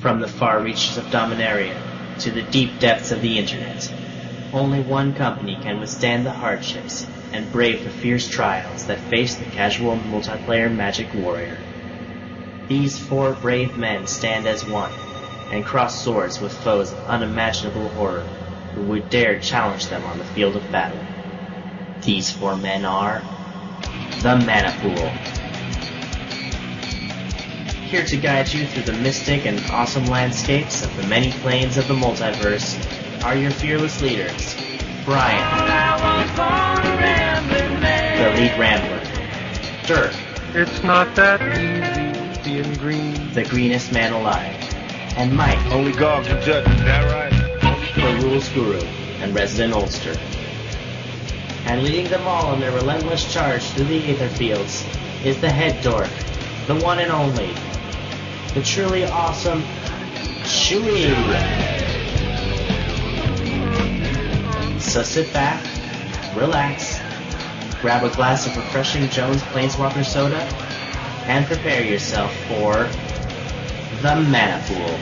From 0.00 0.20
the 0.20 0.28
far 0.28 0.62
reaches 0.62 0.96
of 0.96 1.04
Dominaria 1.10 1.76
to 2.20 2.30
the 2.30 2.42
deep 2.42 2.80
depths 2.80 3.10
of 3.10 3.20
the 3.20 3.38
internet, 3.38 3.92
only 4.50 4.80
one 4.80 5.12
company 5.14 5.58
can 5.62 5.78
withstand 5.78 6.24
the 6.24 6.32
hardships 6.32 7.06
and 7.34 7.52
brave 7.52 7.84
the 7.84 7.90
fierce 7.90 8.26
trials 8.26 8.86
that 8.86 8.98
face 8.98 9.36
the 9.36 9.44
casual 9.44 9.96
multiplayer 9.96 10.74
Magic 10.74 11.12
Warrior. 11.12 11.58
These 12.66 12.98
four 12.98 13.34
brave 13.34 13.76
men 13.76 14.06
stand 14.06 14.46
as 14.46 14.66
one 14.66 14.90
and 15.52 15.66
cross 15.66 16.02
swords 16.02 16.40
with 16.40 16.52
foes 16.52 16.92
of 16.92 17.06
unimaginable 17.06 17.90
horror 17.90 18.24
who 18.74 18.82
would 18.84 19.10
dare 19.10 19.38
challenge 19.38 19.88
them 19.88 20.04
on 20.06 20.18
the 20.18 20.24
field 20.24 20.56
of 20.56 20.72
battle. 20.72 21.04
These 22.02 22.30
four 22.30 22.56
men 22.56 22.86
are 22.86 23.22
the 24.22 24.36
Mana 24.36 24.74
Pool. 24.80 25.39
Here 27.90 28.04
to 28.04 28.16
guide 28.16 28.52
you 28.52 28.66
through 28.66 28.84
the 28.84 28.92
mystic 28.92 29.46
and 29.46 29.58
awesome 29.72 30.06
landscapes 30.06 30.84
of 30.84 30.96
the 30.96 31.02
many 31.08 31.32
planes 31.32 31.76
of 31.76 31.88
the 31.88 31.94
multiverse 31.94 32.78
are 33.24 33.34
your 33.34 33.50
fearless 33.50 34.00
leaders, 34.00 34.54
Brian, 35.04 35.44
the 38.16 38.30
lead 38.40 38.56
rambler, 38.56 39.02
Dirk, 39.88 40.14
It's 40.54 40.84
not 40.84 41.16
that 41.16 41.40
easy 41.58 42.44
being 42.44 42.74
green. 42.74 43.32
the 43.32 43.42
greenest 43.44 43.92
man 43.92 44.12
alive, 44.12 44.54
and 45.16 45.36
Mike, 45.36 45.58
Only 45.72 45.90
God 45.90 46.24
can 46.24 46.40
judge, 46.42 46.68
is 46.68 46.80
that 46.84 47.10
right? 47.10 47.32
the 47.96 48.24
rules 48.24 48.48
guru 48.50 48.80
and 49.20 49.34
resident 49.34 49.74
oldster. 49.74 50.16
And 51.66 51.82
leading 51.82 52.06
them 52.06 52.22
all 52.28 52.54
in 52.54 52.60
their 52.60 52.70
relentless 52.70 53.32
charge 53.32 53.64
through 53.70 53.86
the 53.86 54.12
aether 54.12 54.28
fields 54.28 54.86
is 55.24 55.40
the 55.40 55.50
head 55.50 55.82
dork, 55.82 56.08
the 56.68 56.76
one 56.76 57.00
and 57.00 57.10
only, 57.10 57.52
the 58.54 58.62
truly 58.62 59.04
awesome 59.04 59.62
Chewie. 60.42 61.14
So 64.80 65.04
sit 65.04 65.32
back, 65.32 65.64
relax, 66.34 66.98
grab 67.80 68.02
a 68.02 68.08
glass 68.08 68.48
of 68.48 68.56
refreshing 68.56 69.08
Jones 69.10 69.40
Planeswalker 69.42 70.04
soda, 70.04 70.40
and 71.26 71.46
prepare 71.46 71.84
yourself 71.84 72.34
for 72.48 72.88
the 74.02 74.16
Mana 74.16 74.60
Pool. 74.66 74.98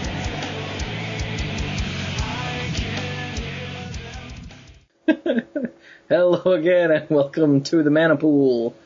Hello 6.10 6.52
again 6.52 6.90
and 6.90 7.08
welcome 7.08 7.62
to 7.62 7.83
the 7.83 7.90
Mana 7.90 8.16
Pool. 8.16 8.77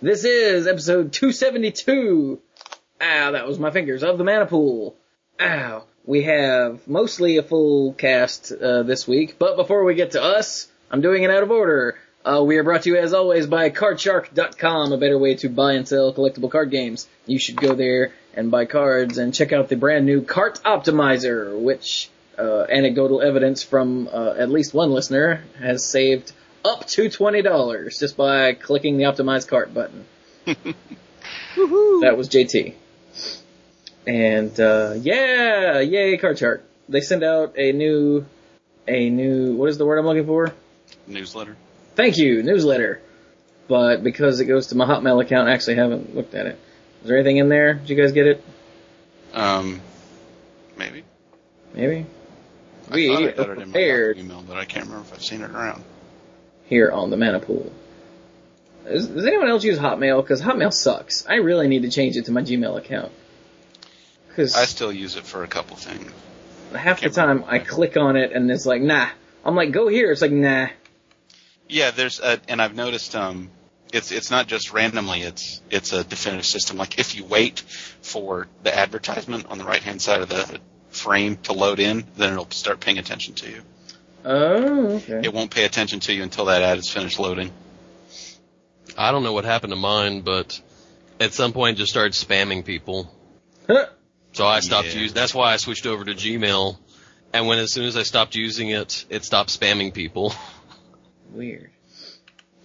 This 0.00 0.24
is 0.24 0.68
episode 0.68 1.12
272. 1.12 2.40
Ow, 3.04 3.32
that 3.32 3.46
was 3.46 3.58
my 3.58 3.70
fingers 3.70 4.02
of 4.02 4.16
the 4.16 4.24
Mana 4.24 4.46
Pool. 4.46 4.96
Ow. 5.38 5.84
We 6.06 6.22
have 6.22 6.88
mostly 6.88 7.36
a 7.36 7.42
full 7.42 7.92
cast 7.92 8.50
uh, 8.50 8.82
this 8.82 9.06
week, 9.06 9.36
but 9.38 9.56
before 9.56 9.84
we 9.84 9.94
get 9.94 10.12
to 10.12 10.22
us, 10.22 10.68
I'm 10.90 11.02
doing 11.02 11.22
it 11.22 11.30
out 11.30 11.42
of 11.42 11.50
order. 11.50 11.98
Uh, 12.24 12.42
we 12.42 12.56
are 12.56 12.62
brought 12.62 12.82
to 12.82 12.90
you 12.90 12.96
as 12.96 13.12
always 13.12 13.46
by 13.46 13.68
CardShark.com, 13.68 14.92
a 14.92 14.96
better 14.96 15.18
way 15.18 15.34
to 15.36 15.50
buy 15.50 15.74
and 15.74 15.86
sell 15.86 16.14
collectible 16.14 16.50
card 16.50 16.70
games. 16.70 17.06
You 17.26 17.38
should 17.38 17.56
go 17.56 17.74
there 17.74 18.12
and 18.32 18.50
buy 18.50 18.64
cards 18.64 19.18
and 19.18 19.34
check 19.34 19.52
out 19.52 19.68
the 19.68 19.76
brand 19.76 20.06
new 20.06 20.22
Cart 20.22 20.60
Optimizer, 20.64 21.60
which 21.60 22.08
uh, 22.38 22.62
anecdotal 22.62 23.20
evidence 23.20 23.62
from 23.62 24.08
uh, 24.10 24.34
at 24.38 24.48
least 24.48 24.72
one 24.72 24.92
listener 24.92 25.44
has 25.58 25.84
saved 25.84 26.32
up 26.64 26.86
to 26.86 27.10
twenty 27.10 27.42
dollars 27.42 27.98
just 27.98 28.16
by 28.16 28.54
clicking 28.54 28.96
the 28.96 29.04
optimize 29.04 29.46
cart 29.46 29.74
button. 29.74 30.06
that 30.46 32.14
was 32.16 32.30
JT. 32.30 32.74
And 34.06 34.58
uh, 34.60 34.94
yeah, 35.00 35.80
yay 35.80 36.16
Card 36.18 36.38
Shark. 36.38 36.64
They 36.88 37.00
send 37.00 37.24
out 37.24 37.54
a 37.58 37.72
new, 37.72 38.26
a 38.86 39.08
new. 39.10 39.54
What 39.56 39.70
is 39.70 39.78
the 39.78 39.86
word 39.86 39.98
I'm 39.98 40.06
looking 40.06 40.26
for? 40.26 40.52
newsletter. 41.06 41.56
Thank 41.96 42.16
you, 42.18 42.42
newsletter. 42.42 43.00
But 43.68 44.02
because 44.02 44.40
it 44.40 44.46
goes 44.46 44.68
to 44.68 44.74
my 44.76 44.84
Hotmail 44.86 45.22
account, 45.22 45.48
I 45.48 45.52
actually 45.52 45.76
haven't 45.76 46.14
looked 46.14 46.34
at 46.34 46.46
it. 46.46 46.58
Is 47.02 47.08
there 47.08 47.16
anything 47.16 47.38
in 47.38 47.48
there? 47.48 47.74
Did 47.74 47.90
you 47.90 47.96
guys 47.96 48.12
get 48.12 48.26
it? 48.26 48.44
Um, 49.32 49.80
maybe. 50.76 51.04
Maybe. 51.74 52.06
I 52.90 52.94
We 52.94 53.08
thought 53.08 53.22
I 53.22 53.30
got 53.32 53.48
it 53.50 53.58
in 53.62 53.70
my 53.70 53.78
email, 54.20 54.42
but 54.46 54.56
I 54.56 54.64
can't 54.64 54.86
remember 54.86 55.06
if 55.06 55.14
I've 55.14 55.22
seen 55.22 55.42
it 55.42 55.50
around. 55.50 55.82
here 56.66 56.90
on 56.90 57.10
the 57.10 57.16
Mana 57.16 57.40
Pool. 57.40 57.72
Does 58.84 59.08
anyone 59.26 59.48
else 59.48 59.64
use 59.64 59.78
Hotmail? 59.78 60.22
Because 60.22 60.42
Hotmail 60.42 60.72
sucks. 60.72 61.26
I 61.26 61.36
really 61.36 61.68
need 61.68 61.82
to 61.82 61.90
change 61.90 62.16
it 62.16 62.26
to 62.26 62.32
my 62.32 62.42
Gmail 62.42 62.76
account. 62.76 63.12
Because 64.34 64.56
I 64.56 64.64
still 64.64 64.92
use 64.92 65.14
it 65.14 65.24
for 65.24 65.44
a 65.44 65.46
couple 65.46 65.76
things. 65.76 66.10
half 66.74 67.00
the 67.00 67.10
time 67.10 67.44
I 67.46 67.60
click 67.60 67.96
on 67.96 68.16
it 68.16 68.32
and 68.32 68.50
it's 68.50 68.66
like, 68.66 68.82
nah. 68.82 69.08
I'm 69.44 69.54
like, 69.54 69.70
go 69.70 69.86
here. 69.86 70.10
It's 70.10 70.22
like, 70.22 70.32
nah. 70.32 70.68
Yeah, 71.68 71.92
there's 71.92 72.18
a, 72.18 72.40
and 72.48 72.60
I've 72.60 72.74
noticed 72.74 73.14
um, 73.14 73.50
it's 73.92 74.10
it's 74.10 74.30
not 74.30 74.48
just 74.48 74.72
randomly. 74.72 75.22
It's 75.22 75.62
it's 75.70 75.92
a 75.92 76.02
definitive 76.02 76.46
system. 76.46 76.76
Like 76.76 76.98
if 76.98 77.14
you 77.14 77.24
wait 77.24 77.60
for 77.60 78.48
the 78.64 78.76
advertisement 78.76 79.46
on 79.46 79.58
the 79.58 79.64
right 79.64 79.82
hand 79.82 80.02
side 80.02 80.20
of 80.20 80.28
the 80.28 80.60
frame 80.90 81.36
to 81.44 81.52
load 81.52 81.78
in, 81.78 82.04
then 82.16 82.32
it'll 82.32 82.50
start 82.50 82.80
paying 82.80 82.98
attention 82.98 83.34
to 83.34 83.50
you. 83.50 83.62
Oh, 84.24 84.96
okay. 84.96 85.20
It 85.22 85.32
won't 85.32 85.52
pay 85.52 85.64
attention 85.64 86.00
to 86.00 86.12
you 86.12 86.24
until 86.24 86.46
that 86.46 86.62
ad 86.62 86.78
is 86.78 86.90
finished 86.90 87.20
loading. 87.20 87.52
I 88.98 89.12
don't 89.12 89.22
know 89.22 89.32
what 89.32 89.44
happened 89.44 89.72
to 89.72 89.78
mine, 89.78 90.22
but 90.22 90.60
at 91.20 91.32
some 91.32 91.52
point 91.52 91.76
it 91.76 91.80
just 91.80 91.92
started 91.92 92.12
spamming 92.14 92.64
people. 92.64 93.12
So 94.34 94.46
I 94.46 94.60
stopped 94.60 94.94
Yeah. 94.94 95.00
using. 95.00 95.14
That's 95.14 95.34
why 95.34 95.52
I 95.52 95.56
switched 95.56 95.86
over 95.86 96.04
to 96.04 96.12
Gmail. 96.12 96.76
And 97.32 97.46
when 97.46 97.58
as 97.58 97.72
soon 97.72 97.86
as 97.86 97.96
I 97.96 98.02
stopped 98.02 98.34
using 98.34 98.68
it, 98.68 99.04
it 99.08 99.24
stopped 99.24 99.50
spamming 99.58 99.94
people. 99.94 100.34
Weird. 101.32 101.70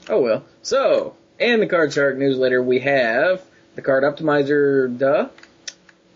Oh 0.10 0.20
well. 0.22 0.46
So, 0.64 1.16
in 1.40 1.60
the 1.60 1.68
Card 1.68 1.94
Shark 1.94 2.18
newsletter, 2.18 2.62
we 2.62 2.80
have 2.80 3.42
the 3.76 3.82
Card 3.82 4.04
Optimizer, 4.04 4.96
duh. 4.98 5.30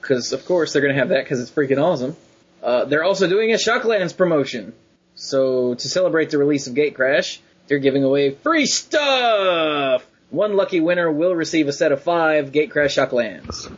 Because, 0.02 0.34
of 0.34 0.46
course, 0.46 0.74
they're 0.74 0.82
going 0.82 0.94
to 0.94 1.00
have 1.00 1.10
that 1.10 1.24
because 1.24 1.40
it's 1.40 1.50
freaking 1.52 1.82
awesome. 1.82 2.18
Uh, 2.62 2.86
they're 2.86 3.04
also 3.06 3.28
doing 3.30 3.54
a 3.54 3.58
Shocklands 3.58 4.16
promotion. 4.16 4.74
So, 5.16 5.76
to 5.76 5.88
celebrate 5.90 6.30
the 6.32 6.38
release 6.40 6.68
of 6.68 6.74
Gatecrash, 6.74 7.40
they're 7.68 7.80
giving 7.80 8.04
away 8.04 8.32
free 8.32 8.66
stuff! 8.66 10.06
One 10.30 10.56
lucky 10.58 10.80
winner 10.82 11.12
will 11.12 11.34
receive 11.36 11.68
a 11.68 11.74
set 11.74 11.92
of 11.92 12.02
five 12.02 12.52
Gatecrash 12.52 12.98
Shocklands. 12.98 13.72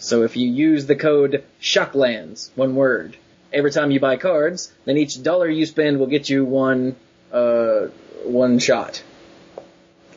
So 0.00 0.22
if 0.22 0.36
you 0.36 0.50
use 0.50 0.86
the 0.86 0.96
code 0.96 1.44
SHOCKLANDS, 1.60 2.50
one 2.54 2.74
word, 2.74 3.16
every 3.52 3.70
time 3.70 3.90
you 3.90 4.00
buy 4.00 4.16
cards, 4.16 4.72
then 4.86 4.96
each 4.96 5.22
dollar 5.22 5.48
you 5.48 5.66
spend 5.66 5.98
will 5.98 6.06
get 6.06 6.28
you 6.28 6.44
one 6.44 6.96
uh, 7.30 7.88
one 8.24 8.58
shot. 8.58 9.02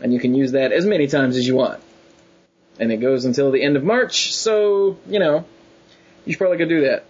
And 0.01 0.13
you 0.13 0.19
can 0.19 0.35
use 0.35 0.53
that 0.53 0.71
as 0.71 0.85
many 0.85 1.07
times 1.07 1.37
as 1.37 1.45
you 1.45 1.55
want. 1.55 1.81
And 2.79 2.91
it 2.91 2.97
goes 2.97 3.25
until 3.25 3.51
the 3.51 3.61
end 3.61 3.75
of 3.75 3.83
March, 3.83 4.33
so, 4.33 4.97
you 5.07 5.19
know, 5.19 5.45
you 6.25 6.33
should 6.33 6.39
probably 6.39 6.57
go 6.57 6.65
do 6.65 6.81
that. 6.87 7.05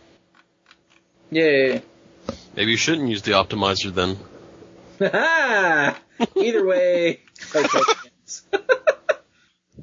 Yay. 1.29 1.81
Maybe 2.56 2.72
you 2.72 2.78
shouldn't 2.78 3.09
use 3.09 3.22
the 3.22 3.31
optimizer 3.31 3.94
then. 3.94 4.17
Ha 5.00 5.97
Either 6.35 6.66
way, 6.66 7.22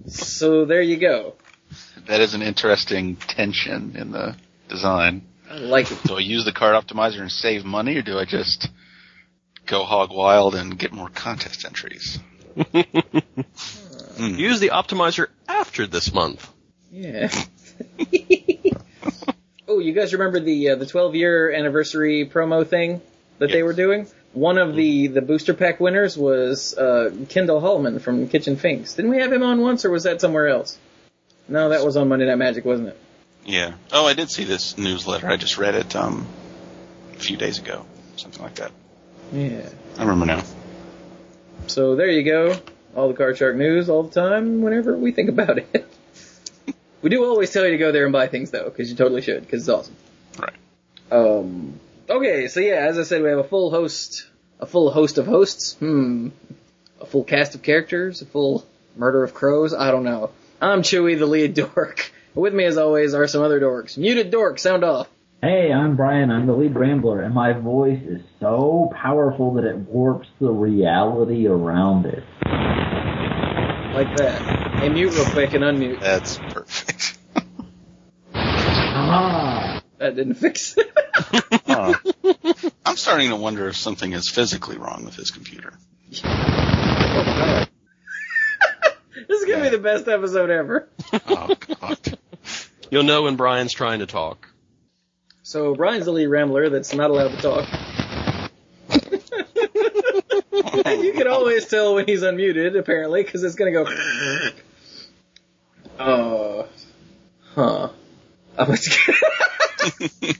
so 0.06 0.64
there 0.64 0.82
you 0.82 0.96
go. 0.96 1.34
That 2.06 2.20
is 2.20 2.34
an 2.34 2.42
interesting 2.42 3.16
tension 3.16 3.96
in 3.96 4.12
the 4.12 4.36
design. 4.68 5.22
I 5.50 5.58
like 5.58 5.90
it. 5.90 5.98
Do 6.04 6.16
I 6.16 6.20
use 6.20 6.44
the 6.44 6.52
card 6.52 6.74
optimizer 6.74 7.20
and 7.20 7.30
save 7.30 7.64
money, 7.64 7.96
or 7.96 8.02
do 8.02 8.18
I 8.18 8.24
just 8.24 8.68
go 9.66 9.84
hog 9.84 10.10
wild 10.12 10.54
and 10.54 10.78
get 10.78 10.92
more 10.92 11.08
contest 11.08 11.64
entries? 11.64 12.18
Hmm. 14.20 14.34
Use 14.34 14.60
the 14.60 14.68
optimizer 14.68 15.28
after 15.48 15.86
this 15.86 16.12
month. 16.12 16.46
Yeah. 16.92 17.30
oh, 19.68 19.78
you 19.78 19.94
guys 19.94 20.12
remember 20.12 20.40
the 20.40 20.70
uh, 20.70 20.76
the 20.76 20.84
12 20.84 21.14
year 21.14 21.50
anniversary 21.50 22.28
promo 22.30 22.66
thing 22.66 23.00
that 23.38 23.50
they 23.50 23.62
were 23.62 23.72
doing? 23.72 24.08
One 24.34 24.58
of 24.58 24.76
the 24.76 25.06
the 25.06 25.22
booster 25.22 25.54
pack 25.54 25.80
winners 25.80 26.18
was 26.18 26.76
uh, 26.76 27.12
Kendall 27.30 27.60
Hallman 27.60 27.98
from 27.98 28.28
Kitchen 28.28 28.56
Finks. 28.56 28.92
Didn't 28.92 29.10
we 29.10 29.18
have 29.18 29.32
him 29.32 29.42
on 29.42 29.62
once, 29.62 29.86
or 29.86 29.90
was 29.90 30.02
that 30.02 30.20
somewhere 30.20 30.48
else? 30.48 30.76
No, 31.50 31.70
that 31.70 31.84
was 31.84 31.96
on 31.96 32.08
Monday 32.08 32.26
Night 32.26 32.36
Magic, 32.36 32.64
wasn't 32.64 32.90
it? 32.90 32.98
Yeah. 33.44 33.72
Oh, 33.92 34.06
I 34.06 34.12
did 34.14 34.30
see 34.30 34.44
this 34.44 34.78
newsletter. 34.78 35.28
I 35.28 35.36
just 35.36 35.58
read 35.58 35.74
it 35.74 35.96
um, 35.96 36.26
a 37.12 37.18
few 37.18 37.36
days 37.36 37.58
ago, 37.58 37.84
something 38.16 38.40
like 38.40 38.54
that. 38.54 38.70
Yeah. 39.32 39.68
I 39.98 40.02
remember 40.02 40.26
now. 40.26 40.44
So 41.66 41.96
there 41.96 42.08
you 42.08 42.22
go. 42.22 42.56
All 42.94 43.08
the 43.08 43.14
Card 43.14 43.36
Shark 43.36 43.56
news 43.56 43.88
all 43.88 44.04
the 44.04 44.12
time, 44.12 44.62
whenever 44.62 44.96
we 44.96 45.10
think 45.10 45.28
about 45.28 45.58
it. 45.58 45.86
we 47.02 47.10
do 47.10 47.24
always 47.24 47.52
tell 47.52 47.64
you 47.64 47.72
to 47.72 47.78
go 47.78 47.90
there 47.90 48.04
and 48.04 48.12
buy 48.12 48.28
things 48.28 48.52
though, 48.52 48.64
because 48.64 48.88
you 48.88 48.96
totally 48.96 49.22
should, 49.22 49.40
because 49.40 49.62
it's 49.62 49.68
awesome. 49.68 49.96
Right. 50.38 50.54
Um. 51.10 51.80
Okay, 52.08 52.46
so 52.46 52.60
yeah, 52.60 52.86
as 52.86 52.96
I 52.96 53.02
said, 53.02 53.22
we 53.22 53.28
have 53.28 53.38
a 53.38 53.44
full 53.44 53.70
host, 53.70 54.28
a 54.60 54.66
full 54.66 54.90
host 54.90 55.18
of 55.18 55.26
hosts. 55.26 55.74
Hmm. 55.74 56.28
A 57.00 57.06
full 57.06 57.24
cast 57.24 57.54
of 57.56 57.62
characters, 57.62 58.22
a 58.22 58.26
full 58.26 58.64
murder 58.94 59.24
of 59.24 59.34
crows. 59.34 59.74
I 59.74 59.90
don't 59.90 60.04
know. 60.04 60.30
I'm 60.60 60.82
Chewy, 60.82 61.18
the 61.18 61.26
lead 61.26 61.54
dork. 61.54 62.12
With 62.34 62.52
me, 62.52 62.64
as 62.64 62.76
always, 62.76 63.14
are 63.14 63.26
some 63.26 63.42
other 63.42 63.58
dorks. 63.60 63.96
Muted 63.96 64.30
dork, 64.30 64.58
sound 64.58 64.84
off. 64.84 65.08
Hey, 65.42 65.72
I'm 65.72 65.96
Brian. 65.96 66.30
I'm 66.30 66.46
the 66.46 66.52
lead 66.52 66.74
rambler, 66.74 67.22
and 67.22 67.34
my 67.34 67.54
voice 67.54 68.02
is 68.02 68.20
so 68.40 68.92
powerful 68.94 69.54
that 69.54 69.64
it 69.64 69.76
warps 69.76 70.28
the 70.38 70.50
reality 70.50 71.46
around 71.46 72.04
it. 72.04 72.22
Like 73.94 74.14
that. 74.18 74.80
Hey, 74.80 74.90
mute 74.90 75.14
real 75.14 75.24
quick 75.32 75.54
and 75.54 75.64
unmute. 75.64 76.00
That's 76.00 76.36
perfect. 76.36 77.18
Ah! 78.34 79.82
That 79.96 80.14
didn't 80.14 80.34
fix 80.34 80.76
it. 80.76 80.92
Huh. 81.66 81.94
I'm 82.84 82.96
starting 82.96 83.30
to 83.30 83.36
wonder 83.36 83.66
if 83.68 83.76
something 83.76 84.12
is 84.12 84.28
physically 84.28 84.76
wrong 84.76 85.04
with 85.06 85.14
his 85.14 85.30
computer. 85.30 85.72
This 89.30 89.40
is 89.42 89.48
gonna 89.48 89.62
be 89.62 89.68
the 89.70 89.78
best 89.82 90.08
episode 90.08 90.50
ever. 90.50 90.88
Oh 91.28 91.54
God. 91.80 92.18
You'll 92.90 93.04
know 93.04 93.22
when 93.22 93.36
Brian's 93.36 93.72
trying 93.72 94.00
to 94.00 94.06
talk. 94.06 94.48
So 95.42 95.74
Brian's 95.74 96.04
the 96.06 96.12
lead 96.12 96.26
rambler 96.26 96.68
that's 96.68 96.92
not 96.92 97.10
allowed 97.10 97.30
to 97.30 97.36
talk. 97.36 97.68
you 101.02 101.12
can 101.12 101.28
always 101.28 101.66
tell 101.66 101.94
when 101.94 102.06
he's 102.06 102.22
unmuted, 102.22 102.78
apparently, 102.78 103.22
because 103.22 103.42
it's 103.44 103.54
gonna 103.54 103.72
go. 103.72 103.86
Oh, 105.98 106.66
huh. 107.54 107.88
I'm 108.58 108.66
gonna- 108.66 108.78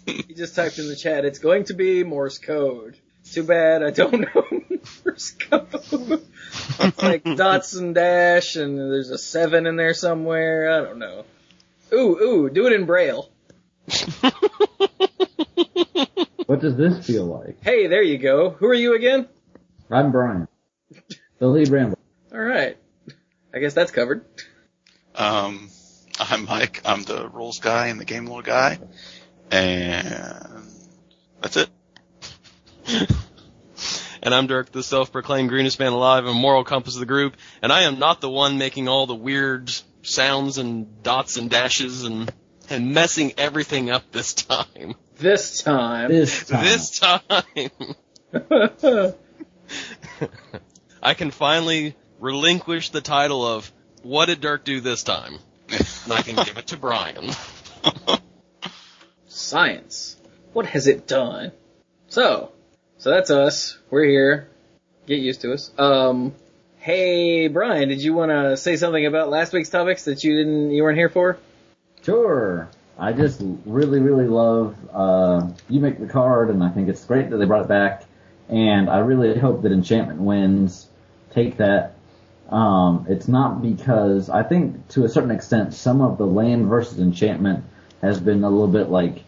he 0.07 0.35
just 0.35 0.55
typed 0.55 0.79
in 0.79 0.89
the 0.89 0.97
chat. 0.97 1.25
It's 1.25 1.39
going 1.39 1.65
to 1.65 1.75
be 1.75 2.05
Morse 2.05 2.39
code. 2.39 2.97
Too 3.33 3.45
bad 3.45 3.83
I 3.83 3.91
don't 3.91 4.13
know 4.35 4.47
Morse 5.05 5.31
code. 5.33 5.69
it's 5.73 7.03
like 7.03 7.23
dots 7.37 7.75
and 7.75 7.95
dash, 7.95 8.57
and 8.57 8.77
there's 8.79 9.11
a 9.11 9.19
seven 9.19 9.67
in 9.67 9.77
there 9.77 9.95
somewhere. 9.95 10.71
I 10.71 10.81
don't 10.85 10.99
know. 10.99 11.25
Ooh, 11.93 12.19
ooh, 12.21 12.51
do 12.51 12.67
it 12.67 12.73
in 12.73 12.87
Braille. 12.87 13.29
What 16.47 16.59
does 16.61 16.77
this 16.77 17.07
feel 17.07 17.27
like? 17.27 17.63
Hey, 17.63 17.87
there 17.87 18.03
you 18.03 18.19
go. 18.19 18.51
Who 18.51 18.67
are 18.67 18.75
you 18.75 18.97
again? 18.97 19.29
I'm 19.89 20.11
Brian, 20.11 20.49
the 21.39 21.47
lead 21.47 21.69
rambler. 21.69 21.97
All 22.33 22.41
right. 22.41 22.77
I 23.55 23.61
guess 23.61 23.73
that's 23.73 23.93
covered. 23.93 24.25
Um, 25.15 25.71
I'm 26.19 26.47
Mike. 26.47 26.83
I'm 26.85 27.05
the 27.05 27.29
rules 27.29 27.61
guy 27.61 27.87
and 27.87 28.01
the 28.01 28.05
game 28.05 28.27
lore 28.27 28.43
guy, 28.43 28.81
and 29.53 30.09
that's 31.41 31.57
it. 31.57 31.71
And 34.23 34.35
I'm 34.35 34.47
Dirk, 34.47 34.71
the 34.71 34.83
self-proclaimed 34.83 35.49
greenest 35.49 35.79
man 35.79 35.93
alive 35.93 36.27
and 36.27 36.39
moral 36.39 36.63
compass 36.63 36.95
of 36.95 37.01
the 37.01 37.07
group, 37.07 37.37
and 37.63 37.73
I 37.73 37.83
am 37.83 37.99
not 37.99 38.21
the 38.21 38.29
one 38.29 38.59
making 38.59 38.87
all 38.87 39.07
the 39.07 39.15
weird 39.15 39.73
sounds 40.03 40.59
and 40.59 41.03
dots 41.03 41.39
and 41.39 41.49
dashes 41.49 42.05
and 42.05 42.31
and 42.69 42.93
messing 42.93 43.33
everything 43.39 43.91
up 43.91 44.13
this 44.13 44.35
time. 44.35 44.95
This 45.19 45.63
time. 45.63 46.11
This 46.11 46.47
time. 46.47 46.61
This 46.63 46.91
time. 46.91 47.23
I 51.03 51.15
can 51.15 51.31
finally 51.31 51.97
relinquish 52.21 52.91
the 52.91 53.01
title 53.01 53.47
of 53.47 53.73
What 54.03 54.27
did 54.27 54.41
Dirk 54.41 54.65
do 54.65 54.81
this 54.81 55.03
time? 55.03 55.39
And 55.71 56.13
I 56.13 56.23
can 56.23 56.37
give 56.37 56.59
it 56.59 56.69
to 56.69 56.77
Brian. 56.77 57.31
Science. 59.27 60.17
What 60.53 60.67
has 60.67 60.87
it 60.87 61.09
done? 61.09 61.53
So, 62.09 62.53
so 63.01 63.11
that's 63.11 63.31
us. 63.31 63.79
We're 63.91 64.05
here. 64.05 64.49
Get 65.07 65.21
used 65.21 65.41
to 65.41 65.55
us. 65.55 65.71
Um, 65.79 66.35
hey 66.79 67.49
Brian, 67.49 67.89
did 67.89 68.03
you 68.03 68.13
want 68.13 68.31
to 68.31 68.57
say 68.59 68.77
something 68.77 69.05
about 69.07 69.31
last 69.31 69.55
week's 69.55 69.71
topics 69.71 70.05
that 70.05 70.23
you 70.23 70.37
didn't, 70.37 70.71
you 70.71 70.83
weren't 70.83 70.99
here 70.99 71.09
for? 71.09 71.39
Sure. 72.03 72.69
I 72.99 73.15
just 73.15 73.41
really, 73.65 74.01
really 74.01 74.27
love 74.27 74.77
uh, 74.93 75.49
you 75.71 75.81
make 75.81 75.99
the 75.99 76.07
card, 76.07 76.51
and 76.51 76.63
I 76.63 76.69
think 76.69 76.91
it's 76.91 77.03
great 77.07 77.31
that 77.31 77.39
they 77.39 77.47
brought 77.47 77.63
it 77.63 77.69
back. 77.69 78.05
And 78.51 78.91
I 78.91 78.99
really 78.99 79.39
hope 79.39 79.63
that 79.63 79.73
Enchantment 79.73 80.21
wins. 80.21 80.87
Take 81.31 81.57
that. 81.57 81.95
Um, 82.51 83.07
it's 83.09 83.27
not 83.29 83.63
because 83.63 84.29
I 84.29 84.43
think 84.43 84.89
to 84.89 85.05
a 85.05 85.09
certain 85.09 85.31
extent 85.31 85.73
some 85.73 86.03
of 86.03 86.19
the 86.19 86.27
land 86.27 86.67
versus 86.67 86.99
enchantment 86.99 87.65
has 88.03 88.21
been 88.21 88.43
a 88.43 88.51
little 88.51 88.67
bit 88.67 88.91
like 88.91 89.23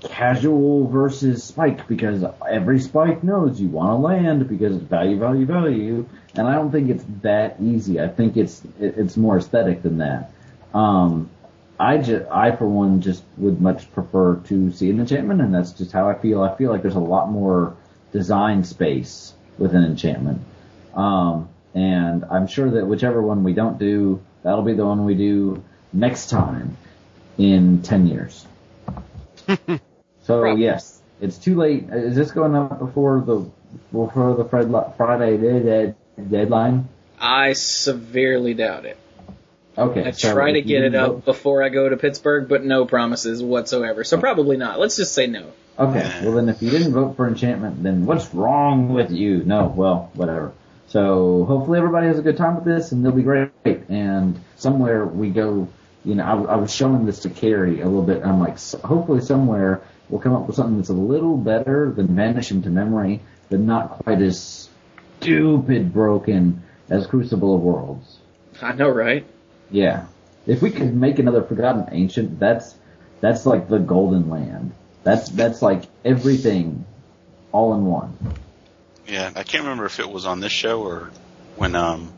casual 0.00 0.86
versus 0.88 1.42
spike 1.42 1.86
because 1.88 2.24
every 2.48 2.80
spike 2.80 3.22
knows 3.22 3.60
you 3.60 3.68
want 3.68 3.90
to 3.90 3.94
land 3.96 4.48
because 4.48 4.76
it's 4.76 4.84
value, 4.84 5.18
value, 5.18 5.46
value. 5.46 6.08
And 6.34 6.46
I 6.46 6.54
don't 6.54 6.70
think 6.70 6.90
it's 6.90 7.04
that 7.22 7.56
easy. 7.60 8.00
I 8.00 8.08
think 8.08 8.36
it's 8.36 8.62
it's 8.78 9.16
more 9.16 9.38
aesthetic 9.38 9.82
than 9.82 9.98
that. 9.98 10.32
Um, 10.74 11.30
I 11.78 11.98
just, 11.98 12.30
I 12.30 12.54
for 12.56 12.66
one 12.66 13.00
just 13.00 13.22
would 13.36 13.60
much 13.60 13.92
prefer 13.92 14.36
to 14.46 14.72
see 14.72 14.90
an 14.90 15.00
enchantment, 15.00 15.40
and 15.40 15.54
that's 15.54 15.72
just 15.72 15.92
how 15.92 16.08
I 16.08 16.14
feel. 16.14 16.42
I 16.42 16.54
feel 16.56 16.70
like 16.70 16.82
there's 16.82 16.94
a 16.94 17.00
lot 17.00 17.30
more 17.30 17.76
design 18.12 18.64
space 18.64 19.34
with 19.58 19.74
an 19.74 19.84
enchantment. 19.84 20.42
Um, 20.94 21.48
and 21.74 22.24
I'm 22.30 22.46
sure 22.46 22.70
that 22.70 22.86
whichever 22.86 23.20
one 23.20 23.44
we 23.44 23.52
don't 23.52 23.78
do, 23.78 24.22
that'll 24.42 24.62
be 24.62 24.72
the 24.72 24.86
one 24.86 25.04
we 25.04 25.14
do 25.14 25.62
next 25.92 26.30
time 26.30 26.76
in 27.36 27.82
10 27.82 28.06
years. 28.06 28.46
So 30.22 30.44
yes, 30.54 31.00
it's 31.20 31.38
too 31.38 31.56
late. 31.56 31.88
Is 31.90 32.16
this 32.16 32.30
going 32.30 32.54
up 32.54 32.78
before 32.78 33.20
the, 33.20 33.50
before 33.92 34.34
the 34.36 34.44
Fred- 34.44 34.72
Friday 34.96 35.36
dead- 35.36 35.96
deadline? 36.30 36.88
I 37.18 37.54
severely 37.54 38.54
doubt 38.54 38.84
it. 38.84 38.98
Okay. 39.78 40.04
I 40.04 40.10
so 40.12 40.32
try 40.32 40.52
to 40.52 40.62
get 40.62 40.84
it 40.84 40.94
up 40.94 41.08
vote- 41.12 41.24
before 41.24 41.62
I 41.62 41.68
go 41.68 41.88
to 41.88 41.96
Pittsburgh, 41.96 42.48
but 42.48 42.64
no 42.64 42.86
promises 42.86 43.42
whatsoever. 43.42 44.04
So 44.04 44.18
probably 44.18 44.56
not. 44.56 44.78
Let's 44.80 44.96
just 44.96 45.14
say 45.14 45.26
no. 45.26 45.52
Okay, 45.78 46.20
well 46.22 46.32
then 46.32 46.48
if 46.48 46.62
you 46.62 46.70
didn't 46.70 46.94
vote 46.94 47.16
for 47.16 47.28
enchantment, 47.28 47.82
then 47.82 48.06
what's 48.06 48.32
wrong 48.32 48.88
with 48.94 49.10
you? 49.10 49.44
No, 49.44 49.66
well, 49.66 50.10
whatever. 50.14 50.52
So 50.88 51.44
hopefully 51.44 51.78
everybody 51.78 52.06
has 52.06 52.18
a 52.18 52.22
good 52.22 52.38
time 52.38 52.54
with 52.54 52.64
this 52.64 52.92
and 52.92 53.04
they'll 53.04 53.12
be 53.12 53.22
great. 53.22 53.50
And 53.64 54.40
somewhere 54.56 55.04
we 55.04 55.28
go, 55.28 55.68
you 56.06 56.14
know, 56.14 56.24
I, 56.24 56.54
I 56.54 56.56
was 56.56 56.72
showing 56.72 57.04
this 57.04 57.20
to 57.20 57.30
Carrie 57.30 57.80
a 57.80 57.84
little 57.84 58.02
bit. 58.02 58.18
And 58.22 58.30
I'm 58.30 58.40
like, 58.40 58.54
s 58.54 58.76
hopefully 58.84 59.20
somewhere 59.20 59.82
we'll 60.08 60.20
come 60.20 60.34
up 60.34 60.46
with 60.46 60.54
something 60.54 60.76
that's 60.76 60.88
a 60.88 60.94
little 60.94 61.36
better 61.36 61.90
than 61.90 62.14
Vanish 62.14 62.52
into 62.52 62.70
Memory, 62.70 63.20
but 63.50 63.58
not 63.58 64.04
quite 64.04 64.22
as 64.22 64.68
stupid 65.20 65.92
broken 65.92 66.62
as 66.88 67.08
Crucible 67.08 67.56
of 67.56 67.60
Worlds. 67.60 68.18
I 68.62 68.72
know, 68.72 68.88
right? 68.88 69.26
Yeah. 69.70 70.06
If 70.46 70.62
we 70.62 70.70
could 70.70 70.94
make 70.94 71.18
another 71.18 71.42
Forgotten 71.42 71.88
Ancient, 71.90 72.38
that's 72.38 72.72
that's 73.20 73.44
like 73.44 73.68
the 73.68 73.80
golden 73.80 74.30
land. 74.30 74.72
That's 75.02 75.28
that's 75.28 75.60
like 75.60 75.82
everything 76.04 76.86
all 77.50 77.74
in 77.74 77.84
one. 77.84 78.16
Yeah, 79.08 79.32
I 79.34 79.42
can't 79.42 79.64
remember 79.64 79.86
if 79.86 79.98
it 79.98 80.08
was 80.08 80.24
on 80.24 80.38
this 80.38 80.52
show 80.52 80.82
or 80.82 81.10
when 81.56 81.74
um 81.74 82.12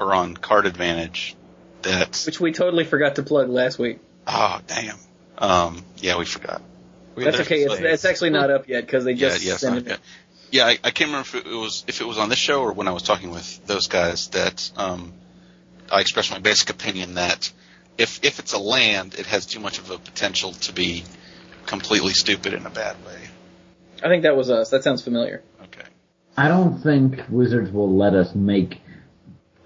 or 0.00 0.14
on 0.14 0.38
Card 0.38 0.64
Advantage 0.64 1.36
that 1.84 2.22
Which 2.26 2.40
we 2.40 2.52
totally 2.52 2.84
forgot 2.84 3.16
to 3.16 3.22
plug 3.22 3.48
last 3.48 3.78
week. 3.78 3.98
oh 4.26 4.60
damn. 4.66 4.96
Um 5.38 5.84
yeah, 5.98 6.18
we 6.18 6.24
forgot. 6.24 6.62
We- 7.14 7.24
That's 7.24 7.40
okay. 7.40 7.62
It's, 7.62 7.74
it's 7.80 8.04
actually 8.04 8.30
not 8.30 8.50
up 8.50 8.68
yet 8.68 8.84
because 8.84 9.04
they 9.04 9.14
just 9.14 9.44
yeah, 9.44 9.52
it's 9.52 9.60
sent 9.62 9.78
it. 9.78 9.86
yet. 9.86 10.00
Yeah, 10.50 10.66
I, 10.66 10.78
I 10.84 10.90
can't 10.90 11.10
remember 11.10 11.26
if 11.38 11.46
it 11.46 11.46
was 11.46 11.84
if 11.88 12.00
it 12.00 12.06
was 12.06 12.18
on 12.18 12.28
this 12.28 12.38
show 12.38 12.60
or 12.62 12.72
when 12.72 12.88
I 12.88 12.92
was 12.92 13.02
talking 13.02 13.30
with 13.30 13.64
those 13.66 13.86
guys 13.88 14.28
that 14.28 14.70
um 14.76 15.12
I 15.90 16.00
expressed 16.00 16.30
my 16.30 16.38
basic 16.38 16.70
opinion 16.70 17.14
that 17.14 17.52
if 17.98 18.24
if 18.24 18.38
it's 18.38 18.52
a 18.52 18.58
land, 18.58 19.14
it 19.14 19.26
has 19.26 19.46
too 19.46 19.60
much 19.60 19.78
of 19.78 19.90
a 19.90 19.98
potential 19.98 20.52
to 20.52 20.72
be 20.72 21.04
completely 21.66 22.12
stupid 22.12 22.52
in 22.54 22.66
a 22.66 22.70
bad 22.70 22.96
way. 23.06 23.18
I 24.02 24.08
think 24.08 24.24
that 24.24 24.36
was 24.36 24.50
us. 24.50 24.70
That 24.70 24.84
sounds 24.84 25.02
familiar. 25.02 25.42
Okay. 25.62 25.86
I 26.36 26.48
don't 26.48 26.78
think 26.82 27.22
Wizards 27.30 27.70
will 27.70 27.94
let 27.96 28.14
us 28.14 28.34
make 28.34 28.80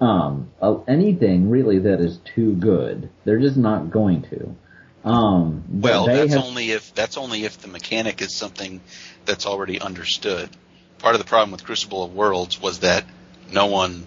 um 0.01 0.51
anything 0.87 1.51
really 1.51 1.81
that 1.81 2.01
is 2.01 2.19
too 2.35 2.55
good. 2.55 3.11
They're 3.25 3.41
just 3.41 3.57
not 3.57 3.91
going 3.91 4.23
to. 4.23 4.57
Um, 5.09 5.65
Well, 5.71 6.07
that's 6.07 6.35
have, 6.35 6.45
only 6.45 6.73
if 6.73 6.95
that's 6.95 7.17
only 7.17 7.45
if 7.45 7.59
the 7.59 7.69
mechanic 7.69 8.21
is 8.21 8.35
something 8.35 8.81
that's 9.25 9.47
already 9.47 9.81
understood. 9.81 10.51
Part 10.99 11.15
of 11.15 11.21
the 11.21 11.27
problem 11.27 11.53
with 11.53 11.65
Crucible 11.65 12.03
of 12.03 12.15
Worlds 12.15 12.61
was 12.61 12.81
that 12.81 13.05
no 13.53 13.67
one 13.67 14.07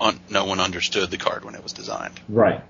un, 0.00 0.20
no 0.30 0.44
one 0.44 0.60
understood 0.60 1.10
the 1.10 1.18
card 1.18 1.44
when 1.44 1.54
it 1.54 1.62
was 1.62 1.72
designed. 1.72 2.20
right. 2.28 2.62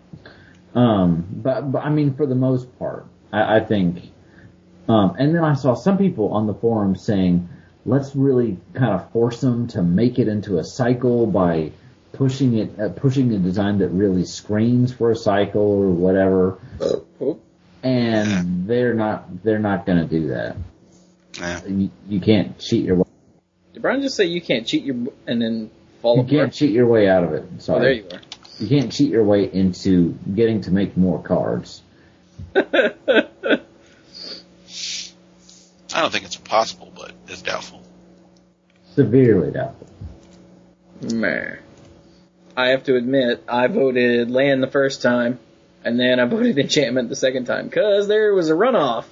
Um, 0.74 1.26
but, 1.30 1.72
but 1.72 1.82
I 1.84 1.90
mean, 1.90 2.14
for 2.14 2.26
the 2.26 2.34
most 2.34 2.78
part, 2.78 3.06
I, 3.32 3.56
I 3.56 3.60
think. 3.60 4.02
Um, 4.88 5.16
and 5.18 5.34
then 5.34 5.44
I 5.44 5.54
saw 5.54 5.74
some 5.74 5.98
people 5.98 6.32
on 6.32 6.46
the 6.46 6.54
forum 6.54 6.94
saying, 6.96 7.48
let's 7.84 8.14
really 8.14 8.58
kind 8.74 8.92
of 8.92 9.10
force 9.12 9.40
them 9.40 9.66
to 9.68 9.82
make 9.82 10.18
it 10.18 10.28
into 10.28 10.58
a 10.58 10.64
cycle 10.64 11.26
by 11.26 11.72
pushing 12.18 12.58
it, 12.58 12.78
uh, 12.80 12.88
pushing 12.90 13.32
a 13.32 13.38
design 13.38 13.78
that 13.78 13.88
really 13.88 14.24
screams 14.24 14.92
for 14.92 15.10
a 15.12 15.16
cycle 15.16 15.62
or 15.62 15.88
whatever. 15.90 16.58
Oh, 16.80 17.38
And 17.82 18.66
they're 18.66 18.94
not, 18.94 19.42
they're 19.44 19.58
not 19.60 19.86
going 19.86 19.98
to 19.98 20.06
do 20.06 20.28
that. 20.28 20.56
Yeah. 21.38 21.64
You, 21.66 21.90
you 22.08 22.20
can't 22.20 22.58
cheat 22.58 22.84
your 22.84 22.96
way. 22.96 23.04
did 23.72 23.82
Brian 23.82 24.02
just 24.02 24.16
say 24.16 24.24
you 24.24 24.40
can't 24.42 24.66
cheat 24.66 24.84
your 24.84 24.96
and 25.26 25.40
then 25.40 25.70
fall 26.02 26.16
You 26.16 26.22
apart? 26.22 26.30
can't 26.30 26.52
cheat 26.52 26.72
your 26.72 26.86
way 26.88 27.08
out 27.08 27.22
of 27.24 27.32
it. 27.32 27.44
Oh, 27.54 27.58
Sorry. 27.58 27.80
there 27.80 27.92
you 27.92 28.08
are. 28.12 28.20
You 28.58 28.68
can't 28.68 28.92
cheat 28.92 29.10
your 29.10 29.24
way 29.24 29.44
into 29.52 30.18
getting 30.34 30.60
to 30.62 30.70
make 30.72 30.96
more 30.96 31.22
cards. 31.22 31.82
I 32.56 32.92
don't 36.02 36.12
think 36.12 36.24
it's 36.24 36.36
impossible, 36.36 36.92
but 36.96 37.12
it's 37.28 37.42
doubtful. 37.42 37.82
Severely 38.94 39.52
doubtful. 39.52 39.86
Meh. 41.14 41.56
I 42.58 42.70
have 42.70 42.82
to 42.84 42.96
admit, 42.96 43.44
I 43.48 43.68
voted 43.68 44.32
land 44.32 44.62
the 44.64 44.66
first 44.70 45.00
time, 45.00 45.38
and 45.84 45.98
then 45.98 46.18
I 46.18 46.24
voted 46.24 46.58
enchantment 46.58 47.08
the 47.08 47.14
second 47.14 47.44
time, 47.44 47.70
cause 47.70 48.08
there 48.08 48.34
was 48.34 48.50
a 48.50 48.54
runoff, 48.54 49.04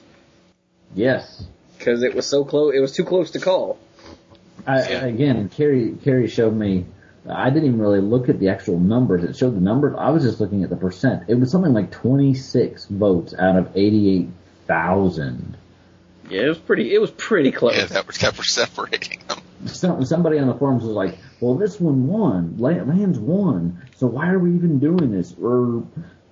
Yes. 0.97 1.45
cause 1.79 2.03
it 2.03 2.15
was 2.15 2.27
so 2.27 2.45
close, 2.45 2.75
it 2.75 2.81
was 2.81 2.91
too 2.93 3.05
close 3.05 3.31
to 3.33 3.39
call. 3.39 3.79
I, 4.67 4.79
Yeah. 4.91 5.05
Again, 5.07 5.49
Carrie, 5.49 5.95
Carrie 6.03 6.27
showed 6.29 6.55
me. 6.57 6.87
I 7.29 7.51
didn't 7.51 7.69
even 7.69 7.81
really 7.81 8.01
look 8.01 8.29
at 8.29 8.39
the 8.41 8.49
actual 8.49 8.79
numbers. 8.81 9.23
It 9.25 9.37
showed 9.37 9.55
the 9.57 9.61
numbers. 9.61 9.95
I 9.99 10.11
was 10.11 10.23
just 10.25 10.41
looking 10.41 10.63
at 10.65 10.71
the 10.71 10.77
percent. 10.77 11.25
It 11.29 11.35
was 11.35 11.51
something 11.53 11.73
like 11.73 11.91
26 11.93 12.87
votes 12.87 13.33
out 13.39 13.57
of 13.57 13.77
88,000. 13.77 15.57
Yeah, 16.31 16.43
it 16.43 16.49
was 16.49 16.59
pretty, 16.59 16.93
it 16.95 17.01
was 17.01 17.11
pretty 17.13 17.53
close. 17.53 17.77
Yeah, 17.77 17.85
that 17.87 18.07
were 18.07 18.13
that 18.13 18.37
were 18.37 18.43
separating 18.45 19.21
them. 19.29 19.39
Some, 19.67 20.05
somebody 20.05 20.39
on 20.39 20.47
the 20.49 20.55
forums 20.55 20.83
was 20.83 20.93
like, 20.93 21.19
"Well, 21.41 21.55
this 21.55 21.81
one 21.81 22.07
won. 22.07 22.55
Land's 22.59 23.19
won. 23.19 23.79
So 23.97 24.07
why 24.07 24.31
are 24.31 24.39
we 24.39 24.55
even 24.55 24.79
doing 24.79 25.11
this?" 25.11 25.35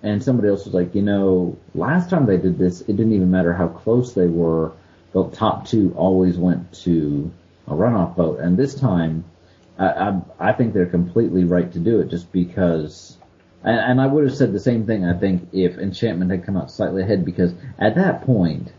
And 0.02 0.22
somebody 0.22 0.48
else 0.48 0.64
was 0.64 0.74
like, 0.74 0.94
"You 0.94 1.02
know, 1.02 1.56
last 1.74 2.10
time 2.10 2.26
they 2.26 2.36
did 2.36 2.58
this, 2.58 2.80
it 2.82 2.96
didn't 2.96 3.12
even 3.12 3.30
matter 3.30 3.52
how 3.52 3.68
close 3.68 4.12
they 4.14 4.26
were. 4.26 4.72
The 5.12 5.24
top 5.28 5.66
two 5.66 5.92
always 5.96 6.38
went 6.38 6.72
to 6.84 7.30
a 7.68 7.74
runoff 7.74 8.16
vote, 8.16 8.40
and 8.40 8.56
this 8.56 8.74
time, 8.74 9.24
I, 9.78 9.86
I, 9.86 10.20
I 10.38 10.52
think 10.52 10.74
they're 10.74 10.86
completely 10.86 11.44
right 11.44 11.70
to 11.72 11.78
do 11.78 12.00
it, 12.00 12.08
just 12.08 12.32
because." 12.32 13.16
And, 13.62 13.78
and 13.78 14.00
I 14.00 14.06
would 14.06 14.24
have 14.24 14.36
said 14.36 14.52
the 14.52 14.60
same 14.60 14.84
thing. 14.84 15.04
I 15.04 15.14
think 15.18 15.48
if 15.52 15.78
Enchantment 15.78 16.30
had 16.30 16.44
come 16.44 16.56
out 16.56 16.70
slightly 16.70 17.02
ahead, 17.02 17.24
because 17.24 17.54
at 17.78 17.94
that 17.94 18.22
point, 18.22 18.72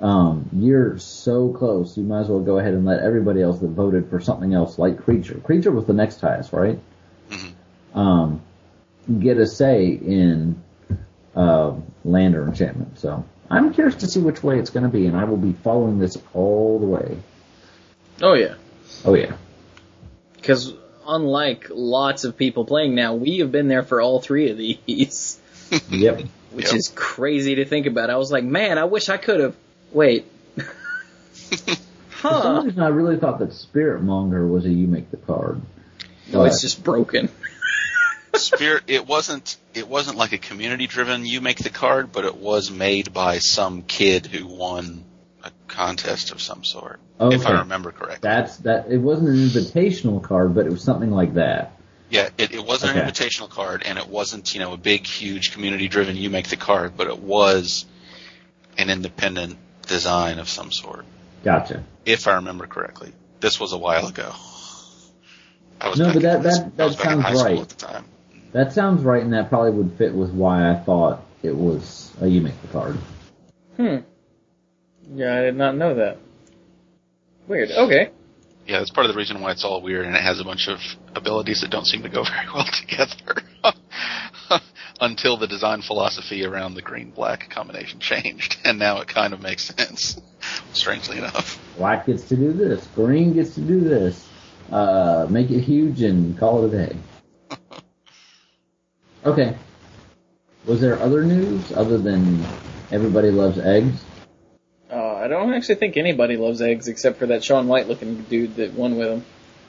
um, 0.00 0.48
you're 0.52 0.98
so 0.98 1.52
close, 1.52 1.96
you 1.96 2.04
might 2.04 2.20
as 2.20 2.28
well 2.28 2.40
go 2.40 2.58
ahead 2.58 2.74
and 2.74 2.84
let 2.84 3.00
everybody 3.02 3.42
else 3.42 3.58
that 3.60 3.68
voted 3.68 4.08
for 4.10 4.20
something 4.20 4.54
else 4.54 4.78
like 4.78 5.02
Creature. 5.02 5.40
Creature 5.40 5.72
was 5.72 5.86
the 5.86 5.92
next 5.92 6.20
highest, 6.20 6.52
right? 6.52 6.78
Um, 7.94 8.42
get 9.20 9.38
a 9.38 9.46
say 9.46 9.86
in 9.88 10.62
uh, 11.34 11.74
land 12.04 12.36
or 12.36 12.46
enchantment. 12.46 12.98
So 12.98 13.24
I'm 13.50 13.72
curious 13.72 13.96
to 13.96 14.06
see 14.06 14.20
which 14.20 14.42
way 14.42 14.58
it's 14.58 14.70
going 14.70 14.84
to 14.84 14.88
be, 14.90 15.06
and 15.06 15.16
I 15.16 15.24
will 15.24 15.36
be 15.36 15.52
following 15.52 15.98
this 15.98 16.16
all 16.34 16.78
the 16.78 16.86
way. 16.86 17.18
Oh 18.20 18.34
yeah. 18.34 18.54
Oh 19.04 19.14
yeah, 19.14 19.36
Because 20.34 20.74
unlike 21.06 21.66
lots 21.70 22.24
of 22.24 22.36
people 22.36 22.64
playing 22.64 22.94
now, 22.94 23.14
we 23.14 23.38
have 23.38 23.52
been 23.52 23.68
there 23.68 23.82
for 23.82 24.00
all 24.00 24.20
three 24.20 24.50
of 24.50 24.56
these, 24.56 25.38
yep. 25.90 26.22
which 26.52 26.66
Yep. 26.66 26.74
is 26.74 26.92
crazy 26.94 27.56
to 27.56 27.64
think 27.64 27.86
about. 27.86 28.10
I 28.10 28.16
was 28.16 28.32
like, 28.32 28.44
man, 28.44 28.78
I 28.78 28.84
wish 28.84 29.08
I 29.08 29.18
could 29.18 29.40
have. 29.40 29.56
Wait. 29.92 30.26
For 30.56 32.30
some 32.30 32.56
huh? 32.56 32.62
reason, 32.64 32.80
I 32.82 32.88
really 32.88 33.16
thought 33.16 33.38
that 33.38 33.50
Spiritmonger 33.50 34.50
was 34.50 34.64
a 34.64 34.70
you 34.70 34.86
make 34.88 35.10
the 35.10 35.16
card. 35.16 35.60
No, 36.32 36.44
it's 36.44 36.60
just 36.60 36.82
broken. 36.82 37.28
Spirit, 38.34 38.84
it 38.88 39.06
wasn't 39.06 39.56
it 39.74 39.88
wasn't 39.88 40.18
like 40.18 40.32
a 40.32 40.38
community 40.38 40.86
driven. 40.86 41.24
You 41.24 41.40
make 41.40 41.58
the 41.58 41.70
card, 41.70 42.12
but 42.12 42.24
it 42.24 42.36
was 42.36 42.70
made 42.70 43.12
by 43.12 43.38
some 43.38 43.82
kid 43.82 44.26
who 44.26 44.46
won 44.46 45.04
a 45.44 45.50
contest 45.68 46.32
of 46.32 46.42
some 46.42 46.64
sort, 46.64 47.00
if 47.20 47.46
I 47.46 47.60
remember 47.60 47.92
correctly. 47.92 48.18
That's 48.20 48.56
that. 48.58 48.90
It 48.90 48.98
wasn't 48.98 49.30
an 49.30 49.36
invitational 49.36 50.22
card, 50.22 50.54
but 50.54 50.66
it 50.66 50.70
was 50.70 50.82
something 50.82 51.10
like 51.10 51.34
that. 51.34 51.72
Yeah, 52.10 52.30
it, 52.38 52.52
it 52.52 52.64
wasn't 52.64 52.92
Okay. 52.96 53.00
an 53.00 53.08
invitational 53.08 53.48
card, 53.50 53.82
and 53.84 53.98
it 53.98 54.08
wasn't 54.08 54.54
you 54.54 54.60
know 54.60 54.72
a 54.72 54.76
big, 54.76 55.06
huge 55.06 55.52
community 55.52 55.88
driven. 55.88 56.16
You 56.16 56.30
make 56.30 56.48
the 56.48 56.56
card, 56.56 56.96
but 56.96 57.06
it 57.06 57.18
was 57.18 57.86
an 58.76 58.90
independent 58.90 59.56
design 59.88 60.38
of 60.38 60.48
some 60.48 60.70
sort, 60.70 61.04
Gotcha. 61.42 61.84
if 62.04 62.28
I 62.28 62.34
remember 62.34 62.66
correctly. 62.66 63.12
This 63.40 63.58
was 63.58 63.72
a 63.72 63.78
while 63.78 64.06
ago. 64.06 64.32
I 65.80 65.88
was 65.88 65.98
No, 65.98 66.12
but 66.12 66.22
that 66.22 66.42
that, 66.42 66.76
that 66.76 66.92
sounds 66.94 67.42
right. 67.42 67.58
at 67.58 67.68
the 67.68 67.74
time. 67.74 68.04
That 68.52 68.72
sounds 68.72 69.02
right, 69.02 69.22
and 69.22 69.32
that 69.32 69.48
probably 69.48 69.72
would 69.72 69.96
fit 69.98 70.14
with 70.14 70.30
why 70.30 70.70
I 70.70 70.74
thought 70.82 71.20
it 71.42 71.54
was 71.54 72.12
a 72.20 72.26
you 72.26 72.40
make 72.40 72.60
the 72.62 72.68
card. 72.68 72.96
Hmm. 73.76 73.96
Yeah, 75.14 75.38
I 75.38 75.40
did 75.42 75.56
not 75.56 75.76
know 75.76 75.94
that. 75.94 76.18
Weird. 77.46 77.70
Okay. 77.70 78.10
Yeah, 78.66 78.78
that's 78.80 78.90
part 78.90 79.06
of 79.06 79.12
the 79.12 79.16
reason 79.16 79.40
why 79.40 79.52
it's 79.52 79.64
all 79.64 79.80
weird, 79.80 80.04
and 80.06 80.14
it 80.14 80.22
has 80.22 80.40
a 80.40 80.44
bunch 80.44 80.68
of 80.68 80.78
abilities 81.14 81.62
that 81.62 81.70
don't 81.70 81.86
seem 81.86 82.02
to 82.02 82.08
go 82.08 82.24
very 82.24 82.46
well 82.52 82.66
together. 82.80 83.42
Until 85.00 85.36
the 85.36 85.46
design 85.46 85.82
philosophy 85.82 86.44
around 86.44 86.74
the 86.74 86.82
green-black 86.82 87.50
combination 87.50 88.00
changed, 88.00 88.58
and 88.64 88.78
now 88.78 89.00
it 89.00 89.08
kind 89.08 89.32
of 89.32 89.40
makes 89.40 89.64
sense. 89.64 90.20
Strangely 90.72 91.18
enough. 91.18 91.60
Black 91.76 92.06
gets 92.06 92.24
to 92.28 92.36
do 92.36 92.52
this, 92.52 92.86
green 92.94 93.32
gets 93.32 93.54
to 93.54 93.60
do 93.60 93.80
this. 93.80 94.28
Uh, 94.70 95.26
make 95.30 95.50
it 95.50 95.60
huge 95.60 96.02
and 96.02 96.36
call 96.38 96.64
it 96.64 96.74
a 96.74 96.86
day. 96.86 96.96
Okay. 99.24 99.56
Was 100.64 100.80
there 100.80 100.98
other 101.00 101.24
news 101.24 101.72
other 101.72 101.98
than 101.98 102.40
everybody 102.92 103.32
loves 103.32 103.58
eggs? 103.58 104.00
Uh, 104.90 105.14
I 105.16 105.26
don't 105.26 105.52
actually 105.52 105.74
think 105.74 105.96
anybody 105.96 106.36
loves 106.36 106.62
eggs 106.62 106.86
except 106.86 107.18
for 107.18 107.26
that 107.26 107.42
Shaun 107.42 107.66
White 107.66 107.88
looking 107.88 108.22
dude 108.22 108.54
that 108.56 108.74
won 108.74 108.96
with 108.96 109.08
him. 109.08 109.24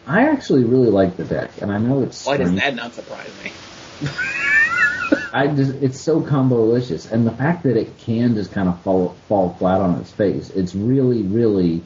I 0.06 0.30
actually 0.30 0.64
really 0.64 0.92
like 0.92 1.18
the 1.18 1.26
deck, 1.26 1.50
and 1.62 1.72
I 1.72 1.80
know 1.80 2.04
it's 2.04 2.26
Why 2.26 2.38
does 2.38 2.54
that 2.56 2.76
not 2.76 2.94
surprise 2.94 3.32
me? 3.44 3.52
I 5.32 5.48
just 5.48 5.76
it's 5.82 6.00
so 6.00 6.22
combo-licious, 6.22 7.12
and 7.12 7.26
the 7.26 7.32
fact 7.32 7.64
that 7.64 7.78
it 7.78 7.98
can 8.00 8.36
just 8.36 8.52
kind 8.52 8.68
of 8.70 8.82
fall 8.82 9.16
fall 9.28 9.54
flat 9.60 9.82
on 9.82 10.00
its 10.00 10.12
face, 10.12 10.50
it's 10.52 10.76
really 10.76 11.24
really 11.24 11.82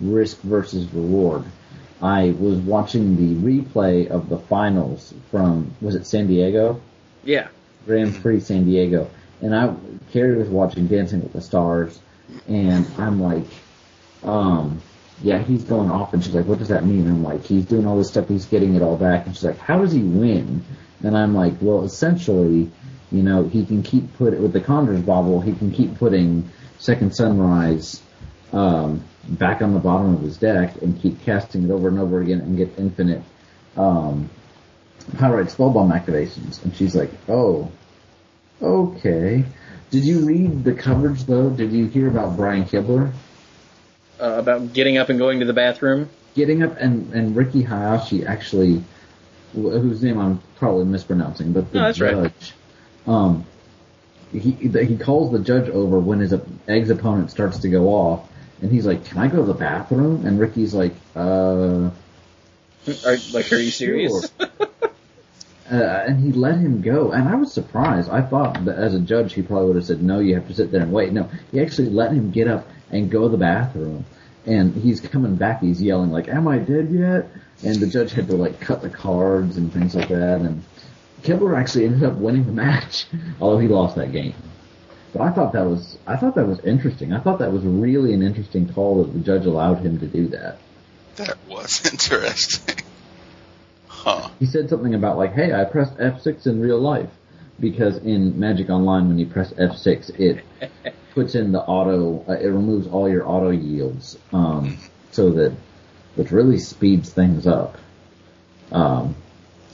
risk 0.00 0.40
versus 0.40 0.92
reward. 0.92 1.44
I 2.02 2.30
was 2.38 2.58
watching 2.58 3.16
the 3.16 3.62
replay 3.62 4.08
of 4.08 4.28
the 4.28 4.38
finals 4.38 5.14
from 5.30 5.74
was 5.80 5.94
it 5.94 6.06
San 6.06 6.26
Diego 6.26 6.80
Yeah. 7.24 7.48
Grand 7.86 8.14
Prix 8.20 8.40
San 8.40 8.64
Diego, 8.64 9.08
and 9.40 9.54
I 9.54 9.74
Carrie 10.12 10.36
was 10.36 10.48
watching 10.48 10.86
Dancing 10.86 11.22
with 11.22 11.32
the 11.32 11.40
Stars, 11.40 11.98
and 12.48 12.86
I'm 12.98 13.20
like, 13.20 13.46
um, 14.24 14.80
yeah, 15.22 15.38
he's 15.38 15.64
going 15.64 15.90
off, 15.90 16.12
and 16.12 16.22
she's 16.22 16.34
like, 16.34 16.46
what 16.46 16.58
does 16.58 16.68
that 16.68 16.84
mean? 16.84 17.06
I'm 17.06 17.22
like, 17.24 17.44
he's 17.44 17.64
doing 17.64 17.86
all 17.86 17.96
this 17.96 18.08
stuff, 18.08 18.28
he's 18.28 18.46
getting 18.46 18.74
it 18.74 18.82
all 18.82 18.96
back, 18.96 19.26
and 19.26 19.34
she's 19.34 19.44
like, 19.44 19.58
how 19.58 19.78
does 19.78 19.92
he 19.92 20.02
win? 20.02 20.64
And 21.04 21.16
I'm 21.16 21.34
like, 21.34 21.54
well, 21.60 21.84
essentially, 21.84 22.70
you 23.12 23.22
know, 23.22 23.44
he 23.44 23.64
can 23.64 23.82
keep 23.82 24.14
put 24.16 24.38
with 24.38 24.52
the 24.52 24.60
Conjurer's 24.60 25.02
Bauble, 25.02 25.40
he 25.40 25.52
can 25.52 25.70
keep 25.70 25.98
putting 25.98 26.48
Second 26.78 27.14
Sunrise 27.14 28.02
um, 28.52 29.04
back 29.28 29.62
on 29.62 29.74
the 29.74 29.80
bottom 29.80 30.14
of 30.14 30.22
his 30.22 30.36
deck 30.36 30.80
and 30.82 31.00
keep 31.00 31.22
casting 31.22 31.64
it 31.64 31.70
over 31.70 31.88
and 31.88 31.98
over 31.98 32.20
again 32.20 32.40
and 32.40 32.56
get 32.56 32.78
infinite 32.78 33.22
um, 33.76 34.30
Pyrite 35.16 35.46
Spellbomb 35.46 35.92
activations. 35.92 36.62
And 36.64 36.74
she's 36.74 36.94
like, 36.94 37.10
oh, 37.28 37.70
okay. 38.60 39.44
Did 39.90 40.04
you 40.04 40.20
read 40.20 40.64
the 40.64 40.74
coverage 40.74 41.24
though? 41.24 41.50
Did 41.50 41.72
you 41.72 41.86
hear 41.86 42.08
about 42.08 42.36
Brian 42.36 42.64
Kibler? 42.64 43.12
Uh, 44.20 44.36
about 44.38 44.72
getting 44.72 44.98
up 44.98 45.08
and 45.08 45.18
going 45.18 45.40
to 45.40 45.46
the 45.46 45.52
bathroom. 45.52 46.08
Getting 46.34 46.62
up 46.62 46.76
and, 46.78 47.12
and 47.12 47.36
Ricky 47.36 47.62
Hayashi 47.62 48.24
actually, 48.24 48.82
whose 49.52 50.02
name 50.02 50.18
I'm 50.18 50.40
probably 50.56 50.86
mispronouncing, 50.86 51.52
but 51.52 51.70
the 51.72 51.78
No, 51.78 51.84
that's 51.84 52.00
right. 52.00 52.52
Um, 53.06 53.44
he, 54.32 54.52
he 54.52 54.96
calls 54.96 55.32
the 55.32 55.38
judge 55.38 55.68
over 55.68 55.98
when 55.98 56.20
his 56.20 56.34
egg's 56.66 56.90
opponent 56.90 57.30
starts 57.30 57.58
to 57.60 57.68
go 57.68 57.88
off, 57.88 58.28
and 58.60 58.70
he's 58.70 58.86
like, 58.86 59.04
can 59.04 59.18
I 59.18 59.28
go 59.28 59.38
to 59.38 59.44
the 59.44 59.54
bathroom? 59.54 60.24
And 60.24 60.38
Ricky's 60.38 60.72
like, 60.72 60.94
uh, 61.16 61.90
Are, 63.04 63.16
like, 63.32 63.52
are 63.52 63.56
you 63.56 63.70
serious? 63.70 64.32
Sure. 64.38 64.48
uh, 65.70 66.04
and 66.06 66.22
he 66.22 66.32
let 66.32 66.58
him 66.58 66.80
go, 66.80 67.12
and 67.12 67.28
I 67.28 67.34
was 67.34 67.52
surprised. 67.52 68.10
I 68.10 68.22
thought 68.22 68.64
that 68.66 68.76
as 68.76 68.94
a 68.94 69.00
judge, 69.00 69.34
he 69.34 69.42
probably 69.42 69.68
would 69.68 69.76
have 69.76 69.86
said, 69.86 70.02
"No, 70.02 70.18
you 70.18 70.34
have 70.34 70.46
to 70.48 70.54
sit 70.54 70.70
there 70.70 70.82
and 70.82 70.92
wait." 70.92 71.12
No, 71.12 71.30
he 71.50 71.60
actually 71.60 71.90
let 71.90 72.12
him 72.12 72.30
get 72.30 72.46
up 72.46 72.68
and 72.90 73.10
go 73.10 73.22
to 73.22 73.28
the 73.30 73.38
bathroom, 73.38 74.04
and 74.44 74.74
he's 74.74 75.00
coming 75.00 75.36
back. 75.36 75.60
He's 75.60 75.80
yelling 75.80 76.10
like, 76.10 76.28
"Am 76.28 76.46
I 76.46 76.58
dead 76.58 76.90
yet?" 76.90 77.28
And 77.64 77.76
the 77.76 77.86
judge 77.86 78.12
had 78.12 78.26
to 78.28 78.36
like 78.36 78.60
cut 78.60 78.82
the 78.82 78.90
cards 78.90 79.56
and 79.56 79.72
things 79.72 79.94
like 79.94 80.08
that. 80.08 80.40
And 80.40 80.62
Kibler 81.22 81.56
actually 81.56 81.86
ended 81.86 82.04
up 82.04 82.14
winning 82.14 82.46
the 82.46 82.52
match, 82.52 83.06
although 83.40 83.58
he 83.58 83.68
lost 83.68 83.96
that 83.96 84.12
game. 84.12 84.34
But 85.12 85.22
I 85.22 85.30
thought 85.30 85.52
that 85.52 85.66
was 85.66 85.98
I 86.06 86.16
thought 86.16 86.34
that 86.36 86.46
was 86.46 86.60
interesting. 86.60 87.12
I 87.12 87.20
thought 87.20 87.38
that 87.40 87.52
was 87.52 87.62
really 87.64 88.14
an 88.14 88.22
interesting 88.22 88.72
call 88.72 89.02
that 89.02 89.12
the 89.12 89.20
judge 89.20 89.44
allowed 89.44 89.80
him 89.80 89.98
to 90.00 90.06
do 90.06 90.28
that. 90.28 90.58
That 91.16 91.36
was 91.48 91.84
interesting. 91.92 92.84
Huh. 93.88 94.30
He 94.38 94.46
said 94.46 94.70
something 94.70 94.94
about 94.94 95.18
like, 95.18 95.34
"Hey, 95.34 95.52
I 95.52 95.64
pressed 95.64 95.96
F6 95.98 96.46
in 96.46 96.60
real 96.60 96.80
life 96.80 97.10
because 97.60 97.98
in 97.98 98.38
Magic 98.38 98.70
Online, 98.70 99.08
when 99.08 99.18
you 99.18 99.26
press 99.26 99.52
F6, 99.52 100.18
it 100.18 100.44
puts 101.14 101.34
in 101.34 101.52
the 101.52 101.60
auto. 101.60 102.24
Uh, 102.26 102.32
it 102.32 102.48
removes 102.48 102.88
all 102.88 103.08
your 103.08 103.28
auto 103.28 103.50
yields, 103.50 104.18
um, 104.32 104.78
so 105.10 105.30
that 105.30 105.52
which 106.16 106.30
really 106.30 106.58
speeds 106.58 107.10
things 107.12 107.46
up, 107.46 107.76
um, 108.72 109.14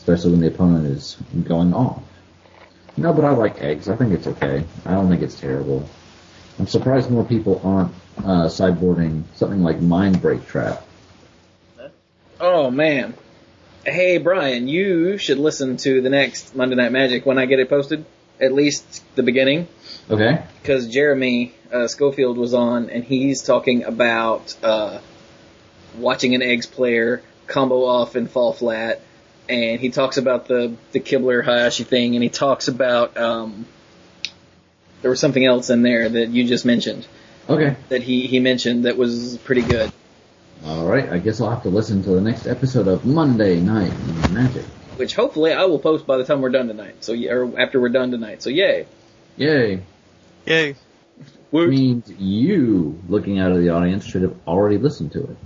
especially 0.08 0.32
when 0.32 0.40
the 0.40 0.48
opponent 0.48 0.86
is 0.86 1.16
going 1.44 1.74
off. 1.74 2.02
No, 2.96 3.12
but 3.12 3.24
I 3.24 3.30
like 3.30 3.60
eggs. 3.60 3.88
I 3.88 3.96
think 3.96 4.12
it's 4.12 4.26
okay. 4.26 4.64
I 4.86 4.92
don't 4.92 5.08
think 5.08 5.22
it's 5.22 5.38
terrible. 5.38 5.88
I'm 6.58 6.66
surprised 6.66 7.10
more 7.10 7.24
people 7.24 7.60
aren't 7.62 7.92
uh, 8.18 8.48
sideboarding 8.48 9.24
something 9.34 9.62
like 9.62 9.80
Mindbreak 9.80 10.46
Trap. 10.46 10.84
Oh 12.40 12.70
man. 12.70 13.14
Hey 13.84 14.18
Brian, 14.18 14.66
you 14.66 15.18
should 15.18 15.38
listen 15.38 15.76
to 15.78 16.00
the 16.00 16.10
next 16.10 16.56
Monday 16.56 16.74
Night 16.74 16.92
Magic 16.92 17.26
when 17.26 17.38
I 17.38 17.46
get 17.46 17.58
it 17.60 17.68
posted. 17.68 18.04
At 18.40 18.52
least 18.52 19.02
the 19.16 19.22
beginning. 19.22 19.68
Okay. 20.10 20.42
because 20.62 20.86
Jeremy 20.86 21.52
uh, 21.70 21.86
Schofield 21.86 22.38
was 22.38 22.54
on, 22.54 22.88
and 22.88 23.04
he's 23.04 23.42
talking 23.42 23.84
about 23.84 24.56
uh, 24.62 25.00
watching 25.98 26.34
an 26.34 26.40
eggs 26.40 26.66
player 26.66 27.22
combo 27.46 27.84
off 27.84 28.14
and 28.14 28.30
fall 28.30 28.52
flat, 28.52 29.02
and 29.48 29.80
he 29.80 29.90
talks 29.90 30.16
about 30.16 30.46
the 30.46 30.74
the 30.92 31.00
Kibler 31.00 31.44
Hayashi 31.44 31.84
thing, 31.84 32.14
and 32.14 32.22
he 32.22 32.28
talks 32.30 32.68
about 32.68 33.16
um, 33.16 33.66
there 35.02 35.10
was 35.10 35.20
something 35.20 35.44
else 35.44 35.70
in 35.70 35.82
there 35.82 36.08
that 36.08 36.28
you 36.30 36.44
just 36.46 36.64
mentioned 36.64 37.06
Okay. 37.48 37.76
that 37.88 38.02
he 38.02 38.26
he 38.26 38.40
mentioned 38.40 38.84
that 38.84 38.96
was 38.96 39.38
pretty 39.44 39.62
good. 39.62 39.90
All 40.64 40.86
right. 40.86 41.08
I 41.08 41.18
guess 41.18 41.40
I'll 41.40 41.50
have 41.50 41.62
to 41.62 41.68
listen 41.68 42.02
to 42.02 42.10
the 42.10 42.20
next 42.20 42.46
episode 42.46 42.88
of 42.88 43.06
Monday 43.06 43.60
Night 43.60 43.92
Magic. 44.32 44.64
Which 44.96 45.14
hopefully 45.14 45.52
I 45.52 45.64
will 45.66 45.78
post 45.78 46.04
by 46.06 46.16
the 46.16 46.24
time 46.24 46.40
we're 46.40 46.50
done 46.50 46.66
tonight. 46.66 46.96
So 47.04 47.12
yeah, 47.12 47.32
or 47.32 47.60
after 47.60 47.80
we're 47.80 47.90
done 47.90 48.10
tonight. 48.10 48.42
So 48.42 48.50
yay. 48.50 48.86
Yay. 49.36 49.82
Yay. 50.46 50.74
Woot. 51.52 51.70
Means 51.70 52.10
you, 52.18 53.00
looking 53.08 53.38
out 53.38 53.52
of 53.52 53.58
the 53.58 53.70
audience, 53.70 54.04
should 54.04 54.22
have 54.22 54.34
already 54.46 54.76
listened 54.76 55.12
to 55.12 55.22
it. 55.22 55.36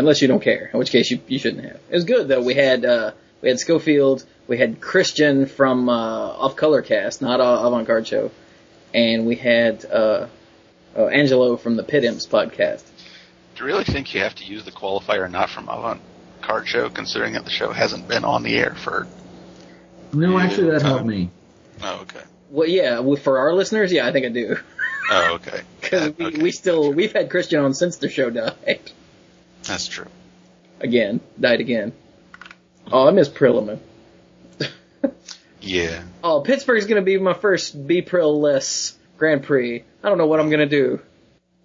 Unless 0.00 0.22
you 0.22 0.28
don't 0.28 0.42
care, 0.42 0.70
in 0.72 0.78
which 0.78 0.90
case 0.90 1.10
you, 1.10 1.20
you 1.28 1.38
shouldn't 1.38 1.64
have. 1.64 1.76
It 1.90 1.94
was 1.94 2.04
good 2.04 2.26
though. 2.28 2.42
We 2.42 2.54
had 2.54 2.84
uh, 2.84 3.12
we 3.42 3.48
had 3.50 3.58
Schofield, 3.60 4.24
we 4.48 4.56
had 4.58 4.80
Christian 4.80 5.46
from 5.46 5.88
uh, 5.88 5.92
Off 5.92 6.56
Color 6.56 6.82
Cast, 6.82 7.20
not 7.22 7.40
uh, 7.40 7.60
Avant 7.66 7.86
Card 7.86 8.06
Show, 8.06 8.30
and 8.94 9.26
we 9.26 9.36
had 9.36 9.84
uh, 9.84 10.26
uh, 10.96 11.06
Angelo 11.06 11.56
from 11.56 11.76
the 11.76 11.82
Pit 11.82 12.04
Imps 12.04 12.26
podcast. 12.26 12.82
Do 13.54 13.60
you 13.60 13.66
really 13.66 13.84
think 13.84 14.14
you 14.14 14.20
have 14.20 14.34
to 14.36 14.44
use 14.44 14.64
the 14.64 14.72
qualifier 14.72 15.30
not 15.30 15.50
from 15.50 15.68
Avant 15.68 16.00
Card 16.42 16.66
Show, 16.66 16.88
considering 16.88 17.34
that 17.34 17.44
the 17.44 17.50
show 17.50 17.70
hasn't 17.72 18.08
been 18.08 18.24
on 18.24 18.42
the 18.42 18.56
air 18.56 18.74
for? 18.74 19.06
No, 20.12 20.38
actually, 20.38 20.70
that 20.70 20.80
time. 20.80 20.90
helped 20.90 21.06
me. 21.06 21.30
Oh, 21.82 22.00
okay. 22.02 22.22
Well, 22.50 22.68
yeah, 22.68 22.98
well, 23.00 23.16
for 23.16 23.38
our 23.38 23.52
listeners, 23.54 23.92
yeah, 23.92 24.06
I 24.06 24.12
think 24.12 24.26
I 24.26 24.30
do, 24.30 24.56
Oh, 25.12 25.34
okay. 25.34 25.60
because 25.80 26.08
Uh, 26.08 26.12
we, 26.18 26.24
okay. 26.26 26.42
we 26.42 26.50
still 26.52 26.92
we've 26.92 27.12
had 27.12 27.30
Christian 27.30 27.60
on 27.60 27.74
since 27.74 27.96
the 27.98 28.08
show 28.08 28.30
died 28.30 28.80
That's 29.64 29.86
true. 29.86 30.06
again, 30.80 31.20
died 31.38 31.60
again. 31.60 31.92
Oh, 32.90 33.06
I 33.06 33.10
miss 33.12 33.28
Prilliman. 33.28 33.78
Yeah. 35.60 36.02
Oh, 36.24 36.40
Pittsburgh's 36.40 36.86
gonna 36.86 37.02
be 37.02 37.18
my 37.18 37.34
first 37.34 37.86
B 37.86 38.00
Prill 38.02 38.40
less 38.40 38.96
Grand 39.18 39.42
Prix. 39.42 39.84
I 40.02 40.08
don't 40.08 40.16
know 40.16 40.26
what 40.26 40.40
I'm 40.40 40.48
gonna 40.50 40.64
do. 40.66 41.00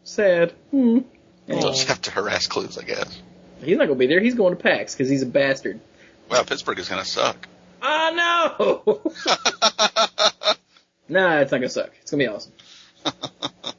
Sad. 0.04 0.52
Hmm. 0.72 1.00
You'll 1.48 1.62
just 1.72 1.88
have 1.88 2.02
to 2.02 2.12
harass 2.12 2.48
clues, 2.48 2.78
I 2.78 2.84
guess. 2.84 3.22
He's 3.64 3.78
not 3.78 3.86
gonna 3.88 3.98
be 3.98 4.08
there. 4.08 4.20
He's 4.20 4.36
going 4.36 4.56
to 4.56 4.62
PAX 4.62 4.94
because 4.94 5.08
he's 5.10 5.22
a 5.22 5.26
bastard. 5.26 5.80
Wow, 6.30 6.44
Pittsburgh 6.44 6.78
is 6.80 6.90
gonna 6.90 7.06
suck. 7.06 7.48
Oh 7.82 8.54
no! 8.58 9.02
nah, 11.08 11.40
it's 11.40 11.52
not 11.52 11.60
gonna 11.60 11.70
suck. 11.70 11.92
It's 12.02 12.12
gonna 12.12 12.24
be 12.24 12.28
awesome. 12.28 12.52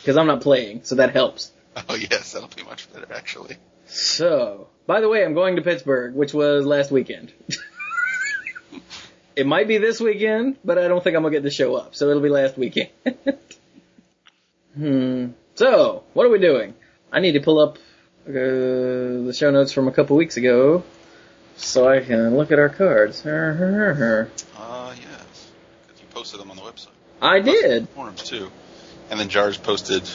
Because 0.00 0.16
I'm 0.16 0.26
not 0.26 0.40
playing, 0.40 0.84
so 0.84 0.94
that 0.94 1.12
helps. 1.12 1.52
oh 1.88 1.94
yes, 1.94 2.32
that'll 2.32 2.48
be 2.48 2.62
much 2.64 2.92
better 2.92 3.06
actually. 3.12 3.56
So, 3.86 4.68
by 4.86 5.00
the 5.00 5.08
way, 5.08 5.24
I'm 5.24 5.34
going 5.34 5.56
to 5.56 5.62
Pittsburgh, 5.62 6.14
which 6.14 6.32
was 6.32 6.64
last 6.64 6.90
weekend. 6.90 7.32
it 9.36 9.46
might 9.46 9.66
be 9.68 9.78
this 9.78 10.00
weekend, 10.00 10.56
but 10.64 10.78
I 10.78 10.88
don't 10.88 11.02
think 11.02 11.16
I'm 11.16 11.22
gonna 11.22 11.34
get 11.34 11.42
to 11.42 11.50
show 11.50 11.74
up, 11.76 11.94
so 11.94 12.08
it'll 12.08 12.22
be 12.22 12.28
last 12.28 12.56
weekend. 12.56 12.90
hmm. 14.76 15.28
So, 15.56 16.04
what 16.14 16.26
are 16.26 16.30
we 16.30 16.38
doing? 16.38 16.74
I 17.12 17.20
need 17.20 17.32
to 17.32 17.40
pull 17.40 17.58
up 17.60 17.76
uh, 18.28 18.32
the 18.32 19.32
show 19.36 19.50
notes 19.50 19.72
from 19.72 19.88
a 19.88 19.92
couple 19.92 20.16
weeks 20.16 20.36
ago, 20.36 20.84
so 21.56 21.88
I 21.88 22.00
can 22.00 22.36
look 22.36 22.52
at 22.52 22.58
our 22.58 22.68
cards. 22.68 23.24
Uh, 23.26 24.94
yes. 24.96 25.50
'Cause 25.88 26.00
you 26.00 26.06
posted 26.10 26.40
them 26.40 26.50
on 26.50 26.56
the 26.56 26.62
website. 26.62 26.88
I 27.20 27.40
did. 27.40 27.88
Forums 27.90 28.22
too. 28.22 28.50
And 29.10 29.18
then 29.18 29.28
Jars 29.28 29.58
posted 29.58 30.08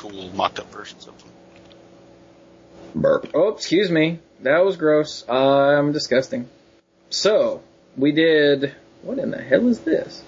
cool 0.00 0.30
mocked 0.34 0.58
up 0.58 0.72
versions 0.72 1.06
of 1.06 1.18
them. 1.18 1.28
Burp. 2.94 3.30
Oh, 3.34 3.50
excuse 3.50 3.90
me. 3.90 4.18
That 4.40 4.64
was 4.64 4.76
gross. 4.76 5.28
I'm 5.28 5.92
disgusting. 5.92 6.48
So, 7.10 7.62
we 7.98 8.12
did. 8.12 8.74
What 9.02 9.18
in 9.18 9.30
the 9.30 9.42
hell 9.42 9.68
is 9.68 9.80
this? 9.80 10.22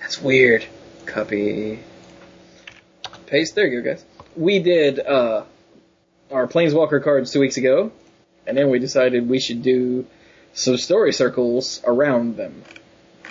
That's 0.00 0.20
weird. 0.20 0.66
Copy. 1.06 1.78
Paste. 3.26 3.54
There 3.54 3.68
you 3.68 3.82
go, 3.82 3.90
guys. 3.90 4.04
We 4.34 4.58
did 4.58 4.98
uh, 4.98 5.44
our 6.32 6.48
Planeswalker 6.48 7.02
cards 7.04 7.32
two 7.32 7.40
weeks 7.40 7.56
ago, 7.56 7.92
and 8.48 8.56
then 8.56 8.68
we 8.68 8.80
decided 8.80 9.28
we 9.28 9.38
should 9.38 9.62
do 9.62 10.06
some 10.54 10.76
story 10.76 11.12
circles 11.12 11.80
around 11.84 12.36
them 12.36 12.64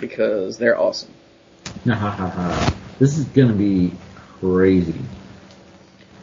because 0.00 0.56
they're 0.56 0.78
awesome. 0.78 1.12
this 1.84 3.18
is 3.18 3.24
gonna 3.26 3.52
be 3.52 3.92
crazy. 4.40 5.00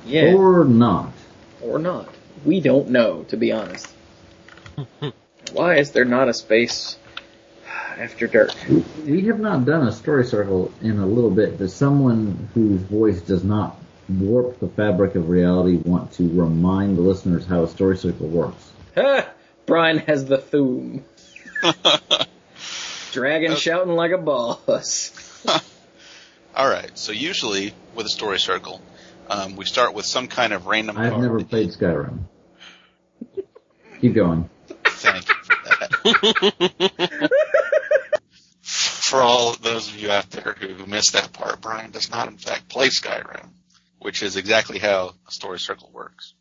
Yeah. 0.06 0.34
Or 0.34 0.66
not. 0.66 1.12
or 1.62 1.80
not. 1.80 2.08
We 2.46 2.60
don't 2.62 2.90
know, 2.90 3.24
to 3.30 3.38
be 3.38 3.52
honest. 3.52 3.88
Why 5.54 5.78
is 5.78 5.92
there 5.92 6.06
not 6.06 6.30
a 6.30 6.34
space 6.34 6.98
after 7.98 8.28
dark? 8.28 8.52
We- 8.70 8.84
We 9.06 9.22
have 9.28 9.40
not 9.40 9.66
done 9.66 9.88
a 9.88 9.92
story 9.92 10.26
circle 10.26 10.72
in 10.82 11.00
a 11.00 11.06
little 11.06 11.32
bit. 11.32 11.58
Does 11.58 11.74
someone 11.74 12.50
whose 12.54 12.82
voice 12.82 13.22
does 13.22 13.44
not 13.44 13.78
warp 14.08 14.60
the 14.60 14.68
fabric 14.70 15.16
of 15.16 15.30
reality 15.30 15.78
want 15.78 16.14
to 16.14 16.24
remind 16.30 16.98
the 16.98 17.02
listeners 17.02 17.46
how 17.46 17.64
a 17.64 17.68
story 17.68 17.98
circle 17.98 18.28
works? 18.28 18.72
Brian 19.66 19.98
has 20.00 20.26
the 20.26 20.38
thum. 20.38 21.04
Dragon 23.12 23.52
Okay. 23.54 23.60
shouting 23.60 23.94
like 23.94 24.12
a 24.12 24.18
boss. 24.18 25.12
All 26.58 26.68
right. 26.68 26.90
So 26.98 27.12
usually 27.12 27.72
with 27.94 28.08
a 28.08 28.10
story 28.10 28.40
circle, 28.40 28.82
um, 29.30 29.56
we 29.56 29.66
start 29.66 29.94
with 29.94 30.08
some 30.08 30.28
kind 30.28 30.54
of 30.54 30.66
random 30.66 30.98
I've 30.98 31.12
card. 31.12 31.22
never 31.22 31.44
played 31.44 31.70
Skyrim. 31.70 32.22
Keep 34.02 34.16
going. 34.16 34.50
Thank 34.68 35.30
you 35.30 35.36
for 35.44 35.56
that. 35.70 37.30
for 38.64 39.22
all 39.22 39.54
those 39.54 39.88
of 39.88 40.00
you 40.00 40.10
out 40.10 40.32
there 40.32 40.54
who 40.60 40.88
missed 40.88 41.14
that 41.14 41.32
part, 41.32 41.62
Brian 41.62 41.92
does 41.92 42.10
not 42.10 42.28
in 42.28 42.38
fact 42.38 42.70
play 42.70 42.88
Skyrim, 42.88 43.50
which 44.00 44.24
is 44.24 44.36
exactly 44.36 44.80
how 44.80 45.14
a 45.28 45.32
story 45.32 45.60
circle 45.60 45.92
works. 45.94 46.34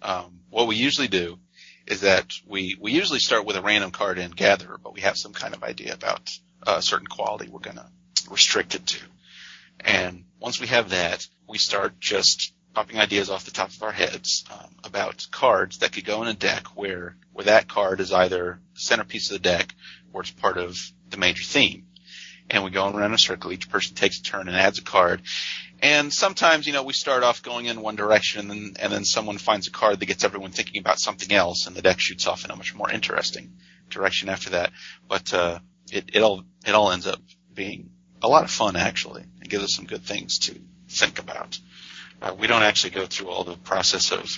Um, 0.00 0.42
what 0.48 0.68
we 0.68 0.76
usually 0.76 1.08
do 1.08 1.40
is 1.88 2.02
that 2.02 2.30
we, 2.46 2.76
we 2.80 2.92
usually 2.92 3.18
start 3.18 3.44
with 3.44 3.56
a 3.56 3.62
random 3.62 3.90
card 3.90 4.18
and 4.18 4.36
Gatherer, 4.36 4.78
but 4.80 4.94
we 4.94 5.00
have 5.00 5.16
some 5.16 5.32
kind 5.32 5.54
of 5.54 5.64
idea 5.64 5.92
about 5.92 6.30
a 6.64 6.80
certain 6.82 7.08
quality 7.08 7.48
we're 7.48 7.58
going 7.58 7.78
to 7.78 7.86
restrict 8.30 8.76
it 8.76 8.86
to. 8.86 9.00
And 9.80 10.24
once 10.40 10.60
we 10.60 10.66
have 10.68 10.90
that, 10.90 11.26
we 11.48 11.58
start 11.58 11.98
just 12.00 12.52
popping 12.74 12.98
ideas 12.98 13.30
off 13.30 13.44
the 13.44 13.50
top 13.50 13.70
of 13.70 13.82
our 13.82 13.92
heads 13.92 14.44
um, 14.52 14.68
about 14.84 15.26
cards 15.30 15.78
that 15.78 15.92
could 15.92 16.04
go 16.04 16.20
in 16.22 16.28
a 16.28 16.34
deck 16.34 16.66
where 16.76 17.16
where 17.32 17.46
that 17.46 17.68
card 17.68 18.00
is 18.00 18.12
either 18.12 18.60
the 18.74 18.80
centerpiece 18.80 19.30
of 19.30 19.34
the 19.34 19.48
deck 19.48 19.74
or 20.12 20.22
it's 20.22 20.30
part 20.30 20.58
of 20.58 20.76
the 21.10 21.16
major 21.16 21.44
theme. 21.44 21.86
And 22.48 22.64
we 22.64 22.70
go 22.70 22.84
around 22.84 23.06
in 23.06 23.14
a 23.14 23.18
circle. 23.18 23.52
Each 23.52 23.68
person 23.68 23.96
takes 23.96 24.20
a 24.20 24.22
turn 24.22 24.46
and 24.46 24.56
adds 24.56 24.78
a 24.78 24.82
card. 24.82 25.22
And 25.80 26.12
sometimes, 26.12 26.66
you 26.66 26.72
know, 26.72 26.84
we 26.84 26.92
start 26.92 27.22
off 27.22 27.42
going 27.42 27.66
in 27.66 27.80
one 27.80 27.96
direction 27.96 28.50
and 28.50 28.50
then, 28.50 28.76
and 28.78 28.92
then 28.92 29.04
someone 29.04 29.38
finds 29.38 29.68
a 29.68 29.70
card 29.70 30.00
that 30.00 30.06
gets 30.06 30.24
everyone 30.24 30.52
thinking 30.52 30.80
about 30.80 30.98
something 30.98 31.32
else 31.32 31.66
and 31.66 31.74
the 31.74 31.82
deck 31.82 31.98
shoots 31.98 32.26
off 32.26 32.44
in 32.44 32.50
a 32.50 32.56
much 32.56 32.74
more 32.74 32.90
interesting 32.90 33.52
direction 33.90 34.28
after 34.28 34.50
that. 34.50 34.70
But, 35.08 35.34
uh, 35.34 35.58
it, 35.90 36.10
it 36.14 36.22
all, 36.22 36.44
it 36.66 36.74
all 36.74 36.92
ends 36.92 37.06
up 37.06 37.20
being 37.52 37.90
a 38.22 38.28
lot 38.28 38.44
of 38.44 38.50
fun 38.50 38.76
actually. 38.76 39.24
It 39.46 39.50
gives 39.50 39.62
us 39.62 39.74
some 39.76 39.84
good 39.84 40.02
things 40.02 40.40
to 40.40 40.58
think 40.88 41.20
about. 41.20 41.56
Uh, 42.20 42.34
we 42.36 42.48
don't 42.48 42.64
actually 42.64 42.90
go 42.90 43.06
through 43.06 43.28
all 43.28 43.44
the 43.44 43.54
process 43.56 44.10
of 44.10 44.28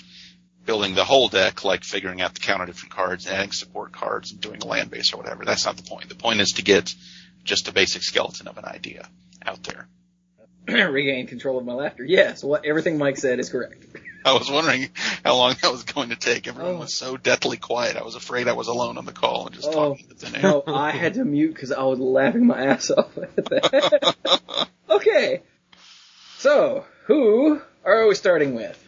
building 0.67 0.93
the 0.93 1.03
whole 1.03 1.29
deck, 1.29 1.63
like 1.65 1.83
figuring 1.83 2.21
out 2.21 2.35
the 2.35 2.41
count 2.41 2.61
of 2.61 2.67
different 2.67 2.93
cards, 2.93 3.25
adding 3.25 3.51
support 3.51 3.91
cards, 3.91 4.31
and 4.31 4.39
doing 4.39 4.61
a 4.61 4.65
land 4.67 4.91
base 4.91 5.11
or 5.11 5.17
whatever. 5.17 5.45
That's 5.45 5.65
not 5.65 5.77
the 5.77 5.83
point. 5.83 6.09
The 6.09 6.15
point 6.15 6.41
is 6.41 6.49
to 6.57 6.61
get 6.61 6.93
just 7.43 7.67
a 7.67 7.73
basic 7.73 8.03
skeleton 8.03 8.47
of 8.47 8.59
an 8.59 8.65
idea 8.65 9.07
out 9.43 9.63
there. 9.63 9.87
Regain 10.91 11.25
control 11.25 11.57
of 11.57 11.65
my 11.65 11.73
laughter. 11.73 12.03
Yes, 12.05 12.43
what 12.43 12.65
everything 12.65 12.99
Mike 12.99 13.17
said 13.17 13.39
is 13.39 13.49
correct. 13.49 13.83
I 14.25 14.33
was 14.33 14.51
wondering 14.51 14.89
how 15.25 15.37
long 15.37 15.55
that 15.63 15.71
was 15.71 15.85
going 15.85 16.09
to 16.09 16.17
take. 16.17 16.47
Everyone 16.47 16.75
Oh. 16.75 16.79
was 16.79 16.93
so 16.93 17.17
deathly 17.17 17.57
quiet. 17.57 17.95
I 17.97 18.03
was 18.03 18.13
afraid 18.13 18.47
I 18.47 18.53
was 18.53 18.67
alone 18.67 18.99
on 18.99 19.05
the 19.05 19.13
call 19.13 19.47
and 19.47 19.55
just 19.55 19.67
Oh, 19.69 19.95
talking 19.95 20.07
to 20.09 20.13
thin 20.13 20.35
air. 20.35 20.41
No, 20.43 20.63
I 20.67 20.91
had 20.91 21.15
to 21.15 21.25
mute 21.25 21.55
because 21.55 21.71
I 21.71 21.81
was 21.83 21.97
laughing 21.99 22.45
my 22.45 22.65
ass 22.65 22.91
off 22.91 23.17
at 23.17 23.35
that. 23.45 24.67
okay. 24.89 25.41
So, 26.37 26.85
who 27.05 27.61
are 27.83 28.07
we 28.07 28.15
starting 28.15 28.55
with? 28.55 28.83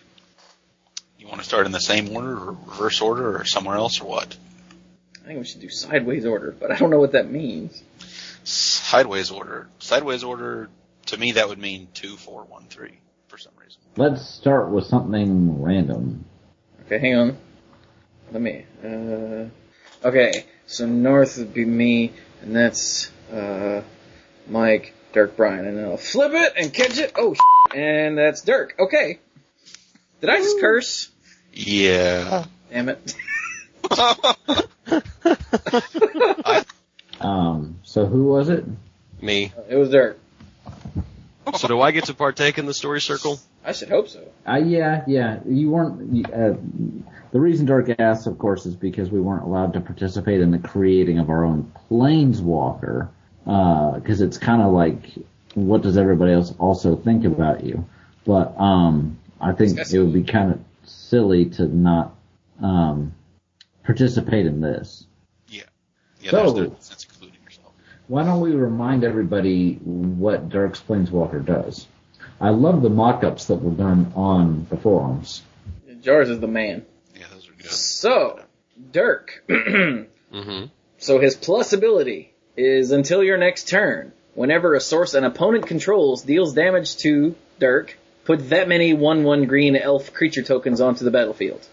You 1.19 1.27
want 1.27 1.39
to 1.39 1.45
start 1.45 1.65
in 1.65 1.71
the 1.71 1.79
same 1.79 2.15
order 2.15 2.37
or 2.37 2.51
reverse 2.51 3.01
order 3.01 3.37
or 3.37 3.45
somewhere 3.45 3.75
else 3.75 4.01
or 4.01 4.07
what? 4.07 4.35
I 5.23 5.27
think 5.27 5.39
we 5.39 5.45
should 5.45 5.61
do 5.61 5.69
sideways 5.69 6.25
order, 6.25 6.55
but 6.59 6.71
I 6.71 6.77
don't 6.77 6.89
know 6.89 6.99
what 6.99 7.11
that 7.11 7.29
means. 7.29 7.83
Sideways 8.43 9.29
order. 9.31 9.67
Sideways 9.79 10.23
order 10.23 10.69
To 11.07 11.17
me, 11.17 11.33
that 11.33 11.47
would 11.49 11.59
mean 11.59 11.87
two, 11.93 12.15
four, 12.15 12.43
one, 12.43 12.65
three 12.69 12.99
for 13.27 13.37
some 13.37 13.53
reason. 13.57 13.81
Let's 13.97 14.27
start 14.27 14.69
with 14.69 14.85
something 14.85 15.61
random. 15.61 16.25
Okay, 16.85 16.99
hang 16.99 17.15
on. 17.15 17.37
Let 18.31 18.41
me. 18.41 18.65
Uh, 18.83 19.45
okay, 20.07 20.45
so 20.67 20.85
north 20.85 21.37
would 21.37 21.53
be 21.53 21.65
me, 21.65 22.13
and 22.41 22.55
that's 22.55 23.11
uh, 23.31 23.81
Mike, 24.47 24.93
Dirk, 25.13 25.35
Brian, 25.35 25.65
and 25.65 25.77
then 25.77 25.85
I'll 25.85 25.97
flip 25.97 26.31
it 26.33 26.53
and 26.57 26.73
catch 26.73 26.97
it. 26.97 27.11
Oh, 27.15 27.35
and 27.75 28.17
that's 28.17 28.41
Dirk. 28.41 28.75
Okay. 28.79 29.19
Did 30.21 30.29
I 30.29 30.37
just 30.37 30.59
curse? 30.59 31.09
Yeah. 31.53 32.45
Damn 32.71 32.89
it. 32.89 33.15
Um, 37.21 37.79
so 37.83 38.07
who 38.07 38.25
was 38.25 38.49
it? 38.49 38.65
Me. 39.21 39.53
It 39.69 39.75
was 39.75 39.89
Dirk. 39.89 40.19
So 41.55 41.67
do 41.67 41.81
I 41.81 41.91
get 41.91 42.05
to 42.05 42.13
partake 42.13 42.57
in 42.57 42.65
the 42.65 42.73
story 42.73 43.01
circle? 43.01 43.39
I 43.63 43.73
should 43.73 43.89
hope 43.89 44.09
so. 44.09 44.27
Uh, 44.47 44.57
yeah, 44.57 45.03
yeah. 45.07 45.39
You 45.47 45.71
weren't. 45.71 46.27
Uh, 46.27 46.55
the 47.31 47.39
reason 47.39 47.65
Dirk 47.65 47.89
asked, 47.99 48.25
of 48.25 48.39
course, 48.39 48.65
is 48.65 48.75
because 48.75 49.11
we 49.11 49.21
weren't 49.21 49.43
allowed 49.43 49.73
to 49.73 49.81
participate 49.81 50.41
in 50.41 50.51
the 50.51 50.59
creating 50.59 51.19
of 51.19 51.29
our 51.29 51.45
own 51.45 51.71
planeswalker. 51.89 53.09
Because 53.43 54.21
it's 54.21 54.37
kind 54.37 54.61
of 54.61 54.71
like, 54.73 55.09
what 55.55 55.81
does 55.81 55.97
everybody 55.97 56.33
else 56.33 56.53
also 56.59 56.95
think 56.95 57.25
about 57.25 57.63
you? 57.63 57.87
But 58.25 58.59
um, 58.59 59.17
I 59.39 59.51
think 59.53 59.77
it 59.79 59.99
would 59.99 60.13
be 60.13 60.23
kind 60.23 60.53
of 60.53 60.59
silly 60.83 61.45
to 61.51 61.65
not 61.65 62.15
um, 62.61 63.13
participate 63.83 64.45
in 64.45 64.61
this. 64.61 65.05
Yeah. 65.47 65.63
Yeah, 66.21 66.31
So- 66.31 66.53
there's 66.53 66.69
no 66.69 66.75
sense 66.79 67.07
including 67.09 67.39
yourself. 67.43 67.73
Why 68.07 68.23
don't 68.23 68.41
we 68.41 68.51
remind 68.51 69.03
everybody 69.03 69.75
what 69.75 70.49
Dirk's 70.49 70.81
Planeswalker 70.81 71.43
does? 71.43 71.87
I 72.39 72.49
love 72.49 72.81
the 72.81 72.89
mock-ups 72.89 73.45
that 73.45 73.55
were 73.61 73.71
done 73.75 74.13
on 74.15 74.65
the 74.69 74.77
forums. 74.77 75.43
Jars 76.01 76.29
is 76.29 76.39
the 76.39 76.47
man. 76.47 76.85
Yeah, 77.15 77.25
those 77.31 77.47
are 77.47 77.53
good. 77.53 77.71
So, 77.71 78.39
Dirk. 78.91 79.43
Mm-hmm. 80.31 80.67
So 80.97 81.19
his 81.19 81.35
plus 81.35 81.73
ability 81.73 82.30
is 82.57 82.91
until 82.91 83.23
your 83.23 83.37
next 83.37 83.69
turn. 83.69 84.11
Whenever 84.33 84.75
a 84.75 84.79
source 84.79 85.13
an 85.13 85.23
opponent 85.23 85.67
controls 85.67 86.23
deals 86.23 86.53
damage 86.53 86.97
to 86.97 87.35
Dirk, 87.59 87.97
put 88.25 88.49
that 88.49 88.67
many 88.67 88.93
1-1 88.93 89.47
green 89.47 89.75
elf 89.75 90.13
creature 90.13 90.41
tokens 90.41 90.79
onto 90.79 91.03
the 91.03 91.11
battlefield. 91.11 91.65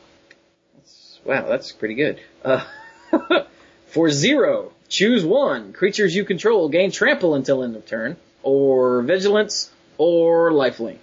That's, 0.76 1.20
wow, 1.24 1.48
that's 1.48 1.72
pretty 1.72 1.94
good. 1.94 2.20
Uh, 2.44 2.64
for 3.86 4.10
zero, 4.10 4.72
choose 4.88 5.24
one. 5.24 5.72
Creatures 5.72 6.14
you 6.14 6.24
control 6.24 6.68
gain 6.68 6.90
trample 6.90 7.34
until 7.34 7.62
end 7.62 7.76
of 7.76 7.86
turn, 7.86 8.16
or 8.42 9.02
vigilance, 9.02 9.70
or 9.96 10.50
lifelink. 10.50 10.98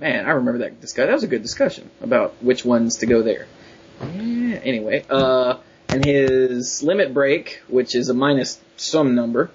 Man, 0.00 0.26
I 0.26 0.30
remember 0.30 0.58
that 0.58 0.80
discussion. 0.80 1.08
That 1.08 1.14
was 1.14 1.24
a 1.24 1.28
good 1.28 1.42
discussion 1.42 1.90
about 2.00 2.42
which 2.42 2.64
ones 2.64 2.96
to 2.96 3.06
go 3.06 3.22
there. 3.22 3.46
Yeah, 4.00 4.60
anyway, 4.62 5.04
uh, 5.08 5.58
and 5.94 6.02
his 6.02 6.82
limit 6.82 7.14
break, 7.14 7.62
which 7.68 7.94
is 7.94 8.08
a 8.08 8.14
minus 8.14 8.60
some 8.76 9.14
number. 9.14 9.48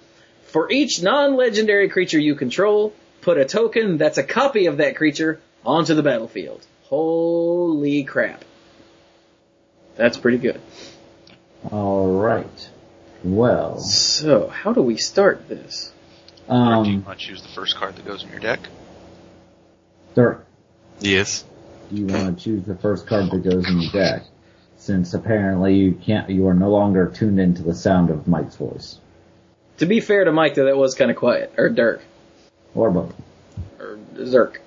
For 0.46 0.72
each 0.72 1.04
non-legendary 1.04 1.90
creature 1.90 2.18
you 2.18 2.36
control, 2.36 2.94
put 3.20 3.38
a 3.38 3.44
token 3.44 3.98
that's 3.98 4.18
a 4.18 4.24
copy 4.24 4.68
of 4.68 4.78
that 4.78 4.96
creature 4.96 5.42
onto 5.66 5.96
the 5.96 6.02
battlefield. 6.02 6.66
Holy 6.84 8.06
crap. 8.06 8.46
That's 9.98 10.18
pretty 10.18 10.38
good. 10.38 10.62
All 11.72 12.08
right. 12.18 12.70
Well, 13.22 13.80
So, 13.80 14.48
how 14.48 14.72
do 14.72 14.82
we 14.82 14.96
start 14.96 15.50
this? 15.50 15.92
or 16.48 16.84
do 16.86 16.90
you 16.90 16.98
um, 17.00 17.06
want 17.06 17.20
to 17.20 17.26
choose 17.28 17.42
the 17.42 17.50
first 17.50 17.76
card 17.76 17.98
that 17.98 18.06
goes 18.06 18.24
in 18.24 18.30
your 18.30 18.40
deck? 18.40 18.62
Dirk, 20.16 20.46
Yes. 21.02 21.44
Do 21.90 21.98
you 21.98 22.06
want 22.06 22.38
to 22.38 22.44
choose 22.44 22.64
the 22.66 22.76
first 22.76 23.08
card 23.08 23.30
that 23.30 23.44
goes 23.44 23.68
in 23.68 23.82
your 23.82 23.92
deck, 23.92 24.24
since 24.80 25.14
apparently 25.14 25.76
you 25.76 25.92
can't, 25.94 26.30
you 26.30 26.48
are 26.48 26.54
no 26.54 26.72
longer 26.72 27.08
tuned 27.08 27.40
into 27.40 27.62
the 27.62 27.76
sound 27.76 28.10
of 28.10 28.28
Mike's 28.28 28.56
voice, 28.56 28.98
To 29.78 29.86
be 29.86 30.00
fair 30.00 30.24
to 30.24 30.32
Mike, 30.32 30.56
though, 30.56 30.66
that 30.66 30.78
was 30.78 30.96
kind 30.96 31.12
of 31.12 31.18
quiet. 31.18 31.54
Or 31.58 31.70
Dirk. 31.70 32.02
or 32.74 32.90
both. 32.90 33.14
Or 33.80 34.00
Zerk. 34.16 34.58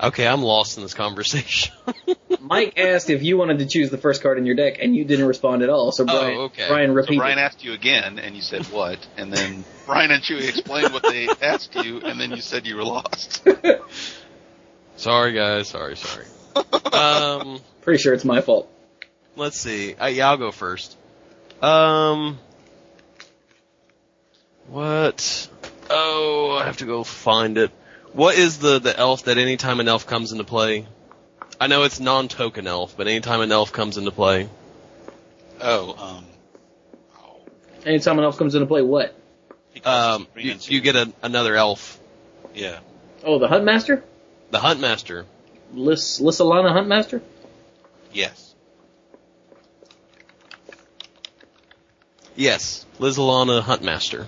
Okay, 0.00 0.26
I'm 0.26 0.42
lost 0.42 0.76
in 0.76 0.82
this 0.82 0.94
conversation. 0.94 1.74
Mike 2.40 2.78
asked 2.78 3.08
if 3.10 3.22
you 3.22 3.38
wanted 3.38 3.58
to 3.60 3.66
choose 3.66 3.90
the 3.90 3.98
first 3.98 4.22
card 4.22 4.36
in 4.38 4.46
your 4.46 4.54
deck, 4.54 4.76
and 4.80 4.94
you 4.94 5.04
didn't 5.04 5.26
respond 5.26 5.62
at 5.62 5.70
all. 5.70 5.90
So 5.90 6.04
oh, 6.04 6.06
Brian, 6.06 6.38
okay. 6.38 6.68
Brian 6.68 6.94
So. 6.94 7.16
Brian 7.16 7.38
asked 7.38 7.64
you 7.64 7.72
again, 7.72 8.18
and 8.18 8.36
you 8.36 8.42
said 8.42 8.66
what? 8.66 8.98
And 9.16 9.32
then 9.32 9.64
Brian 9.86 10.10
and 10.10 10.22
Chewy 10.22 10.48
explained 10.48 10.92
what 10.92 11.02
they 11.02 11.28
asked 11.42 11.74
you, 11.74 12.00
and 12.02 12.20
then 12.20 12.30
you 12.30 12.42
said 12.42 12.66
you 12.66 12.76
were 12.76 12.84
lost. 12.84 13.46
sorry, 14.96 15.32
guys. 15.32 15.68
Sorry, 15.68 15.96
sorry. 15.96 16.26
Um, 16.92 17.60
Pretty 17.82 18.02
sure 18.02 18.14
it's 18.14 18.24
my 18.24 18.40
fault. 18.40 18.70
let's 19.36 19.58
see. 19.58 19.94
Uh, 19.94 20.06
yeah, 20.06 20.30
I'll 20.30 20.36
go 20.38 20.50
first. 20.50 20.96
Um, 21.62 22.38
what? 24.68 25.48
Oh, 25.90 26.58
I 26.60 26.64
have 26.64 26.78
to 26.78 26.86
go 26.86 27.04
find 27.04 27.58
it. 27.58 27.70
What 28.12 28.36
is 28.36 28.58
the 28.58 28.78
the 28.78 28.96
elf 28.98 29.24
that 29.24 29.38
anytime 29.38 29.80
an 29.80 29.88
elf 29.88 30.06
comes 30.06 30.32
into 30.32 30.44
play? 30.44 30.86
I 31.60 31.66
know 31.68 31.84
it's 31.84 32.00
non-token 32.00 32.66
elf, 32.66 32.96
but 32.96 33.06
anytime 33.08 33.40
an 33.40 33.52
elf 33.52 33.72
comes 33.72 33.96
into 33.96 34.10
play, 34.10 34.48
Oh, 35.60 35.94
um, 35.98 36.24
oh, 37.18 37.36
Anytime 37.86 38.18
an 38.18 38.24
elf 38.24 38.36
comes 38.36 38.54
into 38.54 38.66
play, 38.66 38.82
what? 38.82 39.14
um, 39.84 40.26
you, 40.36 40.56
you 40.62 40.80
get 40.80 40.96
a, 40.96 41.12
another 41.22 41.54
elf, 41.56 41.98
yeah. 42.54 42.80
Oh, 43.24 43.38
the 43.38 43.48
Huntmaster? 43.48 44.02
the 44.50 44.58
Huntmaster. 44.58 45.24
Lys, 45.74 46.20
Lysolana 46.20 46.72
Huntmaster? 46.72 47.20
Yes. 48.12 48.54
Yes, 52.36 52.84
Lys 52.98 53.16
Alana 53.16 53.62
Huntmaster. 53.62 54.26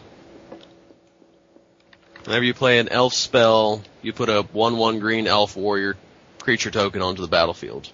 Whenever 2.25 2.45
you 2.45 2.55
play 2.55 2.79
an 2.79 2.89
elf 2.89 3.15
spell, 3.15 3.83
you 4.03 4.13
put 4.13 4.29
a 4.29 4.43
1-1 4.43 5.01
green 5.01 5.27
elf 5.27 5.57
warrior 5.57 5.97
creature 6.41 6.71
token 6.71 7.03
onto 7.03 7.23
the 7.23 7.29
battlefield. 7.29 7.91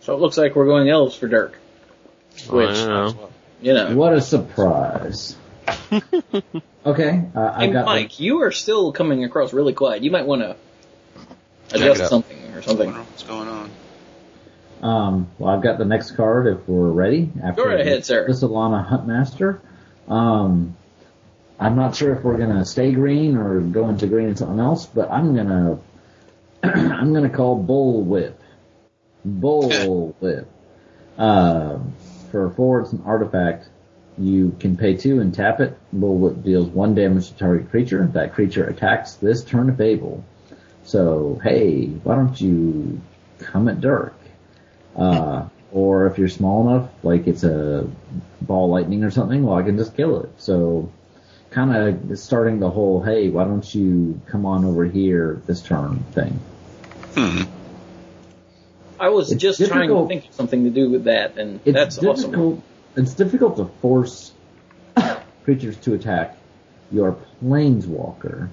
So 0.00 0.14
it 0.14 0.20
looks 0.20 0.36
like 0.36 0.54
we're 0.54 0.66
going 0.66 0.88
elves 0.88 1.16
for 1.16 1.28
Dirk. 1.28 1.58
Which, 2.48 2.70
I 2.70 2.86
know. 2.86 3.30
you 3.62 3.72
know. 3.74 3.96
What 3.96 4.12
a 4.12 4.20
surprise. 4.20 5.36
okay, 6.86 7.24
uh, 7.34 7.52
I 7.54 7.66
got 7.68 7.86
Mike, 7.86 8.20
you 8.20 8.42
are 8.42 8.52
still 8.52 8.92
coming 8.92 9.24
across 9.24 9.52
really 9.52 9.72
quiet. 9.72 10.02
You 10.02 10.10
might 10.10 10.26
want 10.26 10.42
to 10.42 10.56
adjust 11.72 12.08
something 12.08 12.38
or 12.52 12.62
something. 12.62 12.92
What's 12.92 13.22
going 13.22 13.48
on? 13.48 13.70
Um, 14.82 15.30
well, 15.38 15.54
I've 15.54 15.62
got 15.62 15.78
the 15.78 15.84
next 15.84 16.12
card 16.12 16.46
if 16.46 16.68
we're 16.68 16.90
ready. 16.90 17.30
After 17.42 17.62
Go 17.62 17.68
right 17.70 17.80
ahead, 17.80 18.04
sir. 18.04 18.26
This 18.26 18.36
is 18.36 18.42
Alana 18.42 18.86
Huntmaster. 18.86 19.60
Um, 20.08 20.76
I'm 21.58 21.76
not 21.76 21.96
sure 21.96 22.14
if 22.14 22.22
we're 22.22 22.36
gonna 22.36 22.64
stay 22.64 22.92
green 22.92 23.36
or 23.36 23.60
go 23.60 23.88
into 23.88 24.06
green 24.06 24.28
and 24.28 24.38
something 24.38 24.60
else, 24.60 24.84
but 24.86 25.10
I'm 25.10 25.34
gonna 25.34 25.78
I'm 26.62 27.14
gonna 27.14 27.30
call 27.30 27.62
Bullwhip. 27.62 28.34
Bull 29.24 30.14
Whip. 30.20 30.50
Uh, 31.16 31.78
for 32.30 32.50
four, 32.50 32.80
it's 32.80 32.92
an 32.92 33.02
artifact. 33.06 33.68
You 34.16 34.54
can 34.60 34.76
pay 34.76 34.96
two 34.96 35.20
and 35.20 35.34
tap 35.34 35.60
it. 35.60 35.76
Bullwhip 35.94 36.44
deals 36.44 36.68
one 36.68 36.94
damage 36.94 37.28
to 37.28 37.34
target 37.34 37.70
creature. 37.70 38.06
That 38.12 38.32
creature 38.34 38.64
attacks 38.64 39.14
this 39.14 39.42
turn 39.42 39.68
if 39.70 39.80
able. 39.80 40.24
So, 40.84 41.40
hey, 41.42 41.86
why 41.86 42.14
don't 42.14 42.40
you 42.40 43.00
come 43.38 43.68
at 43.68 43.80
Dirk? 43.80 44.14
Uh, 44.96 45.48
or 45.72 46.06
if 46.06 46.18
you're 46.18 46.28
small 46.28 46.68
enough, 46.68 46.90
like 47.02 47.26
it's 47.26 47.42
a 47.42 47.88
ball 48.40 48.68
lightning 48.68 49.02
or 49.02 49.10
something, 49.10 49.42
well, 49.42 49.58
I 49.58 49.62
can 49.62 49.76
just 49.76 49.96
kill 49.96 50.20
it. 50.20 50.30
So, 50.38 50.92
kind 51.50 51.74
of 52.10 52.18
starting 52.18 52.60
the 52.60 52.70
whole, 52.70 53.02
hey, 53.02 53.28
why 53.30 53.44
don't 53.44 53.74
you 53.74 54.20
come 54.26 54.44
on 54.44 54.64
over 54.64 54.84
here 54.84 55.40
this 55.46 55.62
turn 55.62 56.04
thing. 56.12 56.38
Hmm. 57.14 57.42
I 58.98 59.08
was 59.08 59.32
It's 59.32 59.40
just 59.40 59.64
trying 59.66 59.88
to 59.88 60.06
think 60.06 60.26
of 60.26 60.34
something 60.34 60.64
to 60.64 60.70
do 60.70 60.90
with 60.90 61.04
that, 61.04 61.36
and 61.38 61.60
It's 61.64 61.74
that's 61.74 61.98
awesome. 61.98 62.62
It's 62.96 63.14
difficult 63.14 63.56
to 63.56 63.66
force 63.80 64.32
creatures 65.44 65.76
to 65.78 65.94
attack 65.94 66.36
your 66.92 67.16
planeswalker 67.42 68.48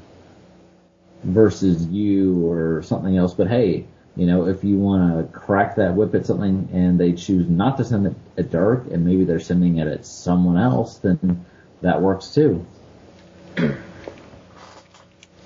versus 1.23 1.85
you 1.87 2.45
or 2.45 2.81
something 2.81 3.15
else. 3.17 3.33
But 3.33 3.47
hey, 3.47 3.85
you 4.15 4.25
know, 4.25 4.47
if 4.47 4.63
you 4.63 4.77
want 4.77 5.31
to 5.31 5.39
crack 5.39 5.75
that 5.75 5.95
whip 5.95 6.15
at 6.15 6.25
something 6.25 6.69
and 6.73 6.99
they 6.99 7.13
choose 7.13 7.47
not 7.47 7.77
to 7.77 7.85
send 7.85 8.07
it 8.07 8.15
at 8.37 8.51
Dirk 8.51 8.87
and 8.91 9.05
maybe 9.05 9.25
they're 9.25 9.39
sending 9.39 9.77
it 9.77 9.87
at 9.87 10.05
someone 10.05 10.57
else, 10.57 10.97
then 10.97 11.45
that 11.81 12.01
works 12.01 12.33
too. 12.33 12.65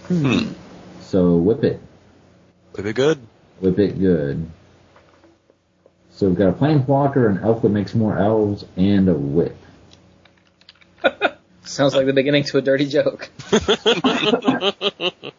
Hmm. 0.07 0.53
So 1.01 1.35
whip 1.35 1.63
it. 1.63 1.79
Whip 2.73 2.85
it 2.85 2.93
good. 2.93 3.19
Whip 3.59 3.79
it 3.79 3.99
good. 3.99 4.49
So 6.15 6.27
we've 6.29 6.37
got 6.37 6.47
a 6.47 6.53
planeswalker, 6.53 7.29
an 7.29 7.39
elf 7.43 7.61
that 7.63 7.69
makes 7.69 7.93
more 7.93 8.17
elves, 8.17 8.63
and 8.77 9.09
a 9.09 9.13
whip. 9.13 9.57
Sounds 11.63 11.93
like 11.93 12.05
the 12.05 12.13
beginning 12.13 12.43
to 12.45 12.57
a 12.57 12.61
dirty 12.61 12.87
joke. 12.87 13.29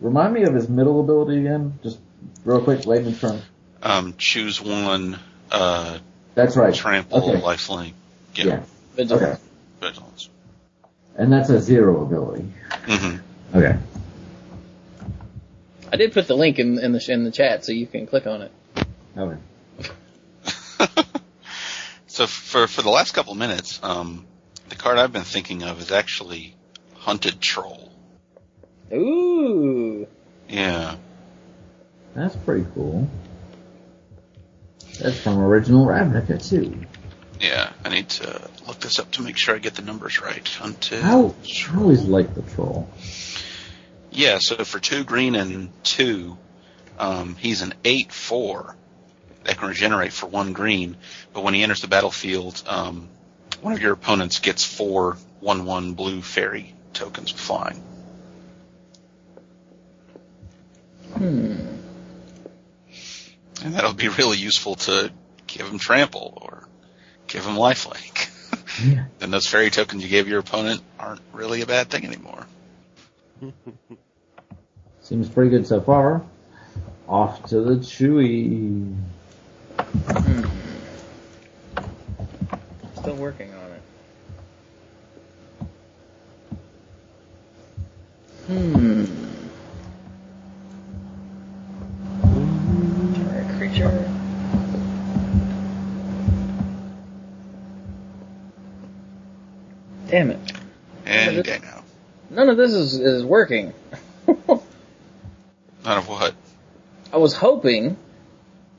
Remind 0.00 0.32
me 0.34 0.44
of 0.44 0.54
his 0.54 0.68
middle 0.68 1.00
ability 1.00 1.40
again, 1.40 1.78
just 1.82 1.98
real 2.44 2.62
quick. 2.62 2.86
Layman's 2.86 3.20
terms. 3.20 3.42
Um, 3.82 4.14
choose 4.16 4.60
one. 4.62 5.18
Uh, 5.50 5.98
That's 6.34 6.56
right. 6.56 6.74
trample, 6.74 7.30
Okay. 7.30 7.40
lifelink. 7.40 7.92
Yeah. 8.34 8.44
Yeah. 8.46 8.62
Vigilance. 8.94 9.22
Okay. 9.22 9.36
Vigilance. 9.80 10.28
And 11.16 11.30
that's 11.30 11.50
a 11.50 11.60
zero 11.60 12.02
ability. 12.02 12.46
hmm 12.86 13.16
Okay. 13.54 13.78
I 15.92 15.96
did 15.96 16.14
put 16.14 16.26
the 16.26 16.36
link 16.36 16.58
in, 16.58 16.78
in 16.78 16.92
the 16.92 17.04
in 17.10 17.24
the 17.24 17.30
chat 17.30 17.66
so 17.66 17.72
you 17.72 17.86
can 17.86 18.06
click 18.06 18.26
on 18.26 18.40
it. 18.42 18.52
Okay. 19.18 19.38
so 22.06 22.26
for 22.26 22.66
for 22.66 22.82
the 22.82 22.90
last 22.90 23.12
couple 23.12 23.34
minutes, 23.34 23.80
um, 23.82 24.26
the 24.68 24.76
card 24.76 24.98
I've 24.98 25.12
been 25.12 25.22
thinking 25.22 25.62
of 25.62 25.80
is 25.80 25.90
actually 25.90 26.54
Hunted 26.94 27.40
Troll. 27.40 27.92
Ooh. 28.92 30.06
Yeah. 30.48 30.96
That's 32.14 32.36
pretty 32.36 32.66
cool. 32.74 33.08
That's 35.00 35.18
from 35.18 35.38
original 35.38 35.86
Ravnica 35.86 36.46
too. 36.48 36.86
Yeah. 37.40 37.72
I 37.84 37.88
need 37.88 38.08
to 38.10 38.50
look 38.66 38.78
this 38.80 38.98
up 38.98 39.10
to 39.12 39.22
make 39.22 39.36
sure 39.36 39.54
I 39.54 39.58
get 39.58 39.74
the 39.74 39.82
numbers 39.82 40.20
right. 40.20 40.46
Hunted. 40.46 41.02
How 41.02 41.34
I 41.44 41.76
always 41.76 42.04
like 42.04 42.34
the 42.34 42.42
troll. 42.42 42.88
Yeah, 44.10 44.38
so 44.40 44.62
for 44.64 44.78
two 44.78 45.04
green 45.04 45.34
and 45.34 45.70
two, 45.82 46.36
um, 46.98 47.34
he's 47.36 47.62
an 47.62 47.72
eight 47.84 48.12
four 48.12 48.76
that 49.44 49.58
can 49.58 49.68
regenerate 49.68 50.12
for 50.12 50.26
one 50.26 50.52
green. 50.52 50.96
But 51.32 51.44
when 51.44 51.54
he 51.54 51.62
enters 51.62 51.80
the 51.80 51.88
battlefield, 51.88 52.62
um, 52.66 53.08
one 53.60 53.72
of 53.72 53.80
your 53.80 53.92
opponents 53.92 54.38
gets 54.40 54.64
four 54.64 55.16
one 55.40 55.64
one 55.64 55.94
blue 55.94 56.22
fairy 56.22 56.74
tokens 56.92 57.30
flying. 57.30 57.82
Hmm. 61.14 61.56
And 63.64 63.74
that'll 63.74 63.94
be 63.94 64.08
really 64.08 64.38
useful 64.38 64.74
to 64.76 65.12
give 65.46 65.68
him 65.68 65.78
trample 65.78 66.38
or 66.42 66.66
give 67.28 67.44
him 67.46 67.54
lifelink. 67.54 68.28
Yeah. 68.84 69.04
then 69.18 69.30
those 69.30 69.46
fairy 69.46 69.70
tokens 69.70 70.02
you 70.02 70.08
gave 70.08 70.26
your 70.28 70.40
opponent 70.40 70.82
aren't 70.98 71.20
really 71.32 71.62
a 71.62 71.66
bad 71.66 71.90
thing 71.90 72.04
anymore. 72.04 72.46
Seems 75.02 75.28
pretty 75.28 75.50
good 75.50 75.66
so 75.66 75.80
far. 75.80 76.22
Off 77.08 77.44
to 77.50 77.60
the 77.60 77.76
Chewy. 77.76 78.96
Hmm. 79.92 80.44
Still 83.00 83.16
working 83.16 83.52
on 83.52 83.70
it. 83.72 83.82
Hmm. 88.46 89.04
Target 93.24 93.56
creature. 93.58 94.10
Damn 100.08 100.30
it. 100.30 100.52
Yeah, 101.06 101.42
day. 101.42 101.60
None 102.30 102.48
of 102.48 102.56
this 102.56 102.72
is, 102.72 102.98
is 102.98 103.24
working. 103.24 103.74
None 104.26 104.58
of 105.84 106.08
what? 106.08 106.34
I 107.12 107.18
was 107.18 107.34
hoping 107.34 107.96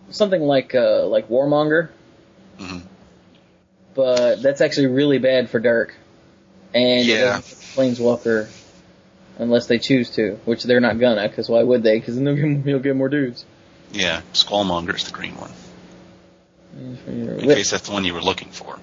something 0.10 0.42
like 0.42 0.76
uh, 0.76 1.06
like 1.08 1.30
Warmonger, 1.30 1.90
hmm 2.60 2.80
but 3.96 4.42
that's 4.42 4.60
actually 4.62 4.88
really 4.88 5.20
bad 5.20 5.50
for 5.50 5.60
Dirk. 5.60 5.94
And 6.74 7.06
Yeah. 7.06 7.42
Planeswalker 7.76 8.50
unless 9.38 9.68
they 9.68 9.80
choose 9.80 10.12
to, 10.12 10.40
which 10.46 10.64
they're 10.64 10.80
not 10.80 11.00
gonna, 11.00 11.28
because 11.28 11.50
why 11.50 11.62
would 11.64 11.84
they? 11.84 12.00
Because 12.00 12.16
then 12.16 12.24
they'll 12.24 12.36
get, 12.36 12.66
he'll 12.66 12.80
get 12.80 12.96
more 12.96 13.10
dudes. 13.10 13.46
Yeah, 13.92 14.22
Squallmonger 14.34 14.96
is 14.96 15.04
the 15.06 15.12
green 15.12 15.36
one. 15.36 15.52
In 16.76 17.40
case 17.48 17.72
that's 17.72 17.88
the 17.88 17.94
one 17.94 18.04
you 18.04 18.14
were 18.14 18.22
looking 18.22 18.50
for. 18.50 18.80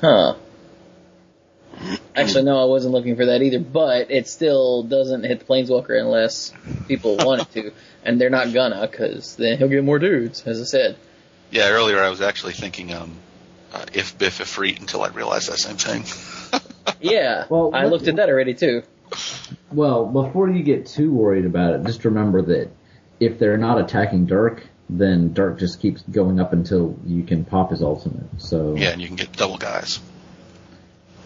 Huh. 0.00 0.36
Actually, 2.14 2.44
no, 2.44 2.60
I 2.60 2.64
wasn't 2.64 2.94
looking 2.94 3.16
for 3.16 3.26
that 3.26 3.42
either, 3.42 3.58
but 3.58 4.10
it 4.10 4.28
still 4.28 4.82
doesn't 4.82 5.24
hit 5.24 5.40
the 5.40 5.44
Planeswalker 5.44 5.98
unless 6.00 6.52
people 6.88 7.16
want 7.16 7.42
it 7.42 7.52
to, 7.52 7.72
and 8.04 8.20
they're 8.20 8.30
not 8.30 8.52
gonna, 8.52 8.86
because 8.86 9.36
then 9.36 9.58
he'll 9.58 9.68
get 9.68 9.84
more 9.84 9.98
dudes, 9.98 10.42
as 10.42 10.60
I 10.60 10.64
said. 10.64 10.96
Yeah, 11.50 11.68
earlier 11.68 12.02
I 12.02 12.08
was 12.08 12.22
actually 12.22 12.54
thinking 12.54 12.92
um, 12.94 13.12
uh, 13.72 13.84
if 13.92 14.16
Biff 14.18 14.40
if 14.40 14.58
Reet 14.58 14.80
until 14.80 15.02
I 15.02 15.08
realized 15.08 15.50
that 15.50 15.58
same 15.58 15.76
thing. 15.76 16.04
Yeah, 17.00 17.46
Well, 17.50 17.72
I 17.74 17.86
looked 17.86 18.06
at 18.08 18.16
that 18.16 18.28
already 18.28 18.54
too. 18.54 18.82
Well, 19.72 20.06
before 20.06 20.48
you 20.48 20.62
get 20.62 20.86
too 20.86 21.12
worried 21.12 21.44
about 21.44 21.74
it, 21.74 21.84
just 21.84 22.04
remember 22.04 22.42
that 22.42 22.70
if 23.20 23.38
they're 23.38 23.56
not 23.56 23.80
attacking 23.80 24.26
Dirk, 24.26 24.66
then 24.88 25.32
Dirk 25.32 25.58
just 25.58 25.80
keeps 25.80 26.02
going 26.02 26.40
up 26.40 26.52
until 26.52 26.96
you 27.04 27.22
can 27.24 27.44
pop 27.44 27.70
his 27.70 27.82
ultimate. 27.82 28.26
So 28.38 28.76
yeah, 28.76 28.90
and 28.90 29.00
you 29.00 29.08
can 29.08 29.16
get 29.16 29.32
double 29.32 29.58
guys. 29.58 30.00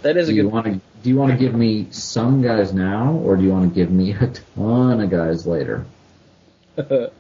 That 0.03 0.17
is 0.17 0.29
do 0.29 0.33
a 0.33 0.37
you 0.37 0.49
want 0.49 0.67
to 0.67 0.81
do 1.03 1.11
you 1.11 1.17
want 1.17 1.33
to 1.33 1.39
give 1.39 1.55
me 1.55 1.87
some 1.91 2.43
guys 2.43 2.73
now, 2.73 3.13
or 3.25 3.37
do 3.37 3.43
you 3.43 3.51
want 3.51 3.73
to 3.73 3.75
give 3.75 3.91
me 3.91 4.13
a 4.13 4.27
ton 4.57 5.01
of 5.01 5.11
guys 5.11 5.47
later? 5.47 5.87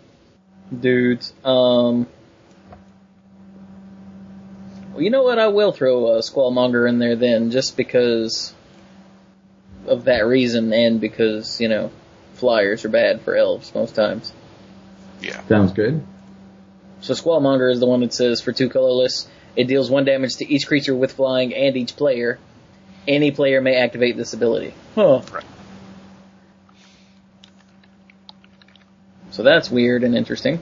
dudes. 0.80 1.32
Um, 1.44 2.06
well, 4.92 5.02
you 5.02 5.10
know 5.10 5.22
what? 5.22 5.38
I 5.38 5.48
will 5.48 5.72
throw 5.72 6.12
a 6.12 6.18
Squallmonger 6.18 6.88
in 6.88 6.98
there 6.98 7.16
then, 7.16 7.50
just 7.50 7.76
because 7.76 8.54
of 9.86 10.04
that 10.04 10.26
reason, 10.26 10.72
and 10.72 11.00
because 11.00 11.60
you 11.60 11.68
know, 11.68 11.90
flyers 12.34 12.84
are 12.84 12.90
bad 12.90 13.22
for 13.22 13.36
elves 13.36 13.74
most 13.74 13.94
times. 13.94 14.32
Yeah. 15.20 15.40
Sounds 15.46 15.72
good. 15.72 16.04
So 17.00 17.14
Squallmonger 17.14 17.70
is 17.70 17.80
the 17.80 17.86
one 17.86 18.00
that 18.00 18.12
says 18.12 18.40
for 18.40 18.52
two 18.52 18.68
colorless, 18.68 19.28
it 19.56 19.64
deals 19.64 19.90
one 19.90 20.04
damage 20.04 20.36
to 20.36 20.50
each 20.50 20.66
creature 20.66 20.94
with 20.94 21.12
flying 21.12 21.54
and 21.54 21.76
each 21.76 21.96
player. 21.96 22.38
Any 23.08 23.30
player 23.30 23.60
may 23.60 23.76
activate 23.76 24.16
this 24.16 24.32
ability. 24.34 24.74
Huh. 24.94 25.22
Right. 25.32 25.44
So 29.30 29.42
that's 29.42 29.70
weird 29.70 30.04
and 30.04 30.14
interesting. 30.14 30.60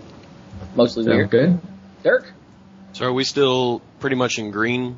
Mostly 0.74 1.04
Sounds 1.04 1.14
weird. 1.16 1.30
good. 1.30 1.60
Dirk? 2.02 2.32
So 2.92 3.06
are 3.06 3.12
we 3.12 3.24
still 3.24 3.82
pretty 4.00 4.16
much 4.16 4.38
in 4.38 4.50
green? 4.50 4.96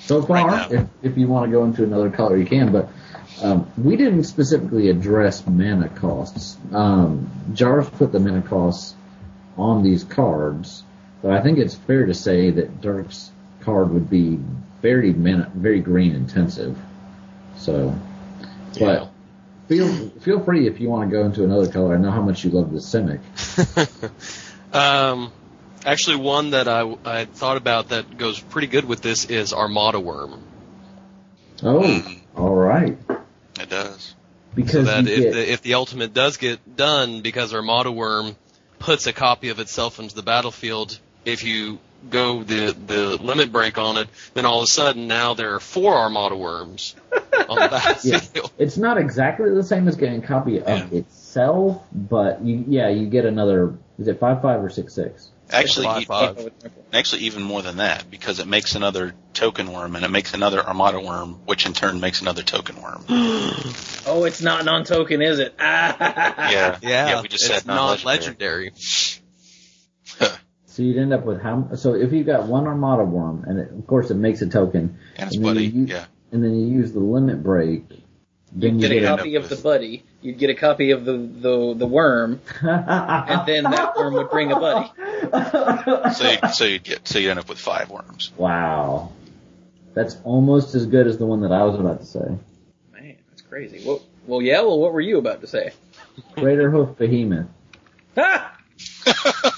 So 0.00 0.22
far, 0.22 0.46
Right 0.48 0.72
if, 0.72 0.86
if 1.02 1.18
you 1.18 1.28
want 1.28 1.46
to 1.46 1.52
go 1.52 1.64
into 1.64 1.84
another 1.84 2.10
color, 2.10 2.36
you 2.36 2.46
can. 2.46 2.72
But 2.72 2.88
um, 3.42 3.70
we 3.76 3.96
didn't 3.96 4.24
specifically 4.24 4.90
address 4.90 5.46
mana 5.46 5.88
costs. 5.88 6.56
Um, 6.72 7.30
Jars 7.54 7.88
put 7.90 8.12
the 8.12 8.18
mana 8.18 8.42
costs 8.42 8.94
on 9.56 9.82
these 9.82 10.04
cards, 10.04 10.82
but 11.22 11.32
I 11.32 11.42
think 11.42 11.58
it's 11.58 11.74
fair 11.74 12.06
to 12.06 12.14
say 12.14 12.50
that 12.50 12.80
Dirk's 12.80 13.30
card 13.60 13.90
would 13.90 14.10
be 14.10 14.38
very 14.82 15.12
very 15.12 15.80
green 15.80 16.14
intensive. 16.14 16.78
So, 17.56 17.98
but 18.78 19.10
feel 19.68 20.08
feel 20.20 20.40
free 20.40 20.66
if 20.66 20.80
you 20.80 20.88
want 20.88 21.10
to 21.10 21.16
go 21.16 21.24
into 21.24 21.44
another 21.44 21.70
color. 21.70 21.94
I 21.94 21.98
know 21.98 22.10
how 22.10 22.22
much 22.22 22.44
you 22.44 22.50
love 22.50 22.72
the 22.72 22.78
Simic. 22.78 23.20
Um, 24.72 25.32
actually, 25.84 26.16
one 26.18 26.50
that 26.50 26.68
I, 26.68 26.96
I 27.04 27.24
thought 27.24 27.56
about 27.56 27.88
that 27.88 28.16
goes 28.16 28.38
pretty 28.38 28.68
good 28.68 28.84
with 28.84 29.00
this 29.02 29.24
is 29.24 29.52
Armada 29.52 29.98
Wurm. 29.98 30.38
Oh, 31.62 31.80
Mhm. 31.80 32.20
all 32.36 32.54
right. 32.54 32.96
It 33.58 33.68
does. 33.68 34.00
So 34.06 34.14
Because 34.54 34.86
that 34.86 35.08
if 35.08 35.22
get, 35.22 35.32
the, 35.32 35.52
if 35.52 35.62
the 35.62 35.74
ultimate 35.74 36.14
does 36.14 36.36
get 36.36 36.76
done, 36.76 37.20
because 37.20 37.52
Armada 37.52 37.90
Wurm 37.90 38.36
puts 38.78 39.08
a 39.08 39.12
copy 39.12 39.48
of 39.48 39.58
itself 39.58 39.98
into 39.98 40.14
the 40.14 40.22
battlefield, 40.22 40.98
if 41.24 41.42
you 41.44 41.78
go 42.08 42.42
the 42.42 42.74
the 42.86 43.16
limit 43.22 43.52
break 43.52 43.78
on 43.78 43.96
it, 43.96 44.08
then 44.34 44.46
all 44.46 44.58
of 44.58 44.64
a 44.64 44.66
sudden 44.68 45.06
now 45.06 45.34
there 45.34 45.54
are 45.54 45.60
four 45.60 45.94
Armada 45.94 46.34
Wurms 46.34 46.94
on 47.48 47.56
the 47.58 47.68
battlefield. 47.70 48.22
Yeah. 48.34 48.64
It's 48.64 48.76
not 48.76 48.98
exactly 48.98 49.50
the 49.54 49.62
same 49.64 49.88
as 49.88 49.96
getting 49.96 50.22
a 50.22 50.26
copy 50.26 50.60
of 50.60 50.92
itself, 50.92 51.82
but 51.92 52.42
you, 52.42 52.64
yeah, 52.68 52.88
you 52.88 53.06
get 53.06 53.24
another. 53.26 53.74
Is 53.98 54.08
it 54.08 54.18
five 54.18 54.40
five 54.42 54.62
or 54.64 54.70
six 54.70 54.94
six? 54.94 55.30
Actually, 55.52 56.04
Five, 56.04 56.36
five. 56.36 56.52
actually 56.92 57.22
even 57.22 57.42
more 57.42 57.60
than 57.60 57.78
that 57.78 58.08
because 58.08 58.38
it 58.38 58.46
makes 58.46 58.76
another 58.76 59.14
token 59.34 59.72
worm 59.72 59.96
and 59.96 60.04
it 60.04 60.08
makes 60.08 60.32
another 60.32 60.64
Armada 60.64 60.98
Wurm, 60.98 61.40
which 61.44 61.66
in 61.66 61.72
turn 61.72 61.98
makes 61.98 62.20
another 62.20 62.42
token 62.42 62.80
worm. 62.80 63.04
Oh, 64.06 64.24
it's 64.24 64.40
not 64.40 64.64
non-token, 64.64 65.20
is 65.20 65.40
it? 65.40 65.54
Ah. 65.60 66.50
Yeah, 66.50 66.78
Yeah, 66.82 67.20
we 67.22 67.28
just 67.28 67.44
it's 67.44 67.52
said 67.52 67.66
not 67.66 67.98
non-legendary. 67.98 68.72
So 70.80 70.84
you'd 70.84 70.96
end 70.96 71.12
up 71.12 71.26
with 71.26 71.42
how? 71.42 71.68
So 71.74 71.92
if 71.92 72.10
you've 72.10 72.24
got 72.24 72.46
one 72.46 72.66
Armada 72.66 73.02
Wurm, 73.02 73.46
and 73.46 73.58
it, 73.58 73.70
of 73.70 73.86
course 73.86 74.10
it 74.10 74.14
makes 74.14 74.40
a 74.40 74.48
token, 74.48 74.96
And 75.18 75.26
it's 75.26 75.36
and 75.36 75.44
then 75.44 75.54
buddy, 75.54 75.66
you, 75.66 75.84
yeah. 75.84 76.06
and 76.32 76.42
then 76.42 76.58
you 76.58 76.68
use 76.68 76.92
the 76.92 77.00
limit 77.00 77.42
break, 77.42 77.84
then 78.50 78.78
You'd 78.78 78.88
get 78.88 79.02
a 79.02 79.06
copy 79.14 79.34
of 79.34 79.50
the 79.50 79.56
buddy. 79.56 80.04
You'd 80.22 80.38
get 80.38 80.48
a 80.48 80.54
copy 80.54 80.92
of 80.92 81.04
the, 81.04 81.18
the, 81.18 81.74
the 81.76 81.86
worm, 81.86 82.40
and 82.62 83.46
then 83.46 83.64
that 83.64 83.94
worm 83.94 84.14
would 84.14 84.30
bring 84.30 84.52
a 84.52 84.58
buddy. 84.58 84.90
So 86.14 86.30
you, 86.30 86.38
so 86.54 86.64
you 86.64 86.78
get 86.78 87.06
so 87.06 87.18
you 87.18 87.28
end 87.30 87.38
up 87.38 87.50
with 87.50 87.58
five 87.58 87.90
worms. 87.90 88.32
wow, 88.38 89.12
That's 89.92 90.16
almost 90.24 90.74
as 90.74 90.86
good 90.86 91.06
as 91.06 91.18
the 91.18 91.26
one 91.26 91.42
that 91.42 91.52
I 91.52 91.64
was 91.64 91.78
about 91.78 92.00
to 92.00 92.06
say. 92.06 92.38
Man, 92.90 93.16
that's 93.28 93.42
crazy. 93.42 93.82
Well, 93.86 94.00
well, 94.26 94.40
yeah. 94.40 94.62
Well, 94.62 94.80
what 94.80 94.94
were 94.94 95.02
you 95.02 95.18
about 95.18 95.42
to 95.42 95.46
say? 95.46 95.72
Craterhoof 96.38 96.96
Behemoth. 96.96 97.48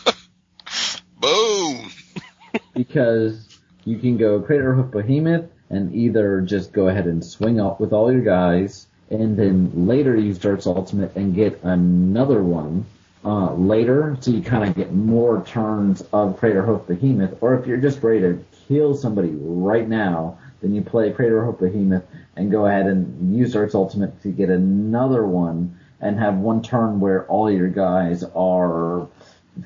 Because 2.75 3.59
you 3.85 3.99
can 3.99 4.17
go 4.17 4.41
Craterhoof 4.41 4.91
Behemoth 4.91 5.51
and 5.71 5.95
either 5.95 6.41
just 6.41 6.73
go 6.73 6.89
ahead 6.89 7.07
and 7.07 7.25
swing 7.25 7.61
up 7.61 7.81
with 7.81 7.93
all 7.93 8.13
your 8.13 8.23
guys, 8.23 8.87
and 9.11 9.37
then 9.37 9.87
later 9.87 10.17
use 10.17 10.39
Dirk's 10.39 10.67
Ultimate 10.67 11.17
and 11.17 11.35
get 11.35 11.63
another 11.63 12.43
one 12.43 12.87
uh, 13.25 13.55
later, 13.55 14.17
so 14.21 14.31
you 14.31 14.43
kind 14.43 14.69
of 14.69 14.75
get 14.75 14.93
more 14.93 15.45
turns 15.45 16.03
of 16.13 16.39
Craterhoof 16.39 16.87
Behemoth. 16.87 17.39
Or 17.41 17.59
if 17.59 17.67
you're 17.67 17.77
just 17.77 18.03
ready 18.03 18.21
to 18.21 18.45
kill 18.69 18.95
somebody 18.95 19.31
right 19.31 19.89
now, 19.89 20.39
then 20.61 20.75
you 20.75 20.83
play 20.83 21.13
Craterhoof 21.13 21.59
Behemoth 21.59 22.05
and 22.37 22.51
go 22.51 22.67
ahead 22.67 22.87
and 22.87 23.37
use 23.37 23.53
Dirk's 23.53 23.75
Ultimate 23.75 24.23
to 24.23 24.29
get 24.29 24.51
another 24.51 25.25
one 25.25 25.79
and 26.01 26.19
have 26.19 26.37
one 26.37 26.63
turn 26.63 27.01
where 27.01 27.25
all 27.27 27.51
your 27.51 27.69
guys 27.69 28.25
are 28.35 29.09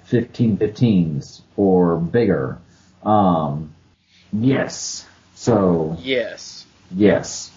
15 0.04 0.58
15s 0.58 1.42
or 1.56 1.96
bigger. 1.96 2.58
Um, 3.06 3.72
yes. 4.32 5.06
So, 5.34 5.96
Yes. 6.00 6.66
yes. 6.94 7.50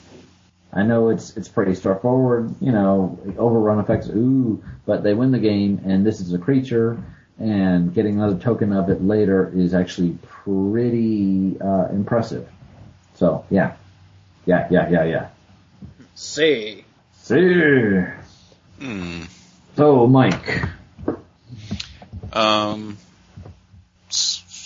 I 0.72 0.84
know 0.84 1.10
it's, 1.10 1.36
it's 1.36 1.48
pretty 1.48 1.74
straightforward, 1.74 2.54
you 2.62 2.72
know, 2.72 3.18
overrun 3.38 3.80
effects, 3.80 4.08
ooh, 4.10 4.64
but 4.86 5.02
they 5.02 5.16
win 5.16 5.32
the 5.32 5.40
game 5.40 5.82
and 5.84 6.06
this 6.06 6.20
is 6.22 6.32
a 6.34 6.38
creature 6.38 7.02
and 7.40 7.92
getting 7.94 8.16
another 8.22 8.38
token 8.38 8.72
of 8.74 8.90
it 8.90 9.02
later 9.04 9.52
is 9.56 9.74
actually 9.74 10.18
pretty, 10.22 11.60
uh, 11.60 11.88
impressive. 11.92 12.48
So, 13.16 13.46
yeah. 13.50 13.76
Yeah, 14.46 14.68
yeah, 14.70 14.90
yeah, 14.90 15.04
yeah. 15.06 15.28
See. 16.16 16.84
See. 17.14 18.02
Hmm. 18.80 19.24
So, 19.76 20.06
Mike. 20.08 20.64
Um, 22.34 22.98
s- 23.00 23.09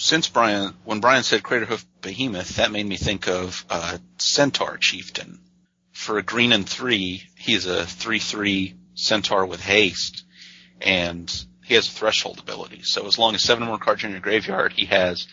since 0.04 0.28
Brian, 0.28 0.74
when 0.84 1.00
Brian 1.00 1.24
said 1.24 1.44
Craterhoof 1.44 1.86
Behemoth, 2.02 2.58
that 2.58 2.74
made 2.74 2.86
me 2.86 2.98
think 2.98 3.30
of 3.30 3.63
uh, 3.70 3.98
Centaur 4.18 4.76
Chieftain. 4.78 5.39
For 5.94 6.18
a 6.18 6.22
green 6.22 6.52
and 6.52 6.68
three, 6.68 7.24
he's 7.38 7.68
a 7.68 7.86
three-three 7.86 8.76
Centaur 8.96 9.46
with 9.46 9.62
haste, 9.62 10.26
and 10.82 11.34
he 11.63 11.76
has 11.76 11.88
a 11.88 11.92
threshold 11.92 12.39
ability. 12.39 12.82
So 12.84 13.08
as 13.08 13.18
long 13.18 13.34
as 13.34 13.44
seven 13.44 13.63
or 13.63 13.68
more 13.68 13.78
cards 13.78 14.04
in 14.04 14.12
your 14.12 14.20
graveyard, 14.20 14.74
he 14.74 14.88
has. 14.88 15.26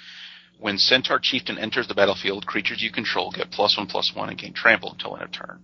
When 0.60 0.78
Centaur 0.78 1.18
Chieftain 1.18 1.58
enters 1.58 1.88
the 1.88 1.94
battlefield, 1.94 2.46
creatures 2.46 2.80
you 2.80 2.92
control 2.92 3.32
get 3.32 3.50
plus 3.50 3.76
one 3.76 3.88
plus 3.88 4.14
one 4.14 4.28
and 4.28 4.38
gain 4.38 4.52
trample 4.52 4.92
until 4.92 5.16
end 5.16 5.24
of 5.24 5.32
turn. 5.32 5.58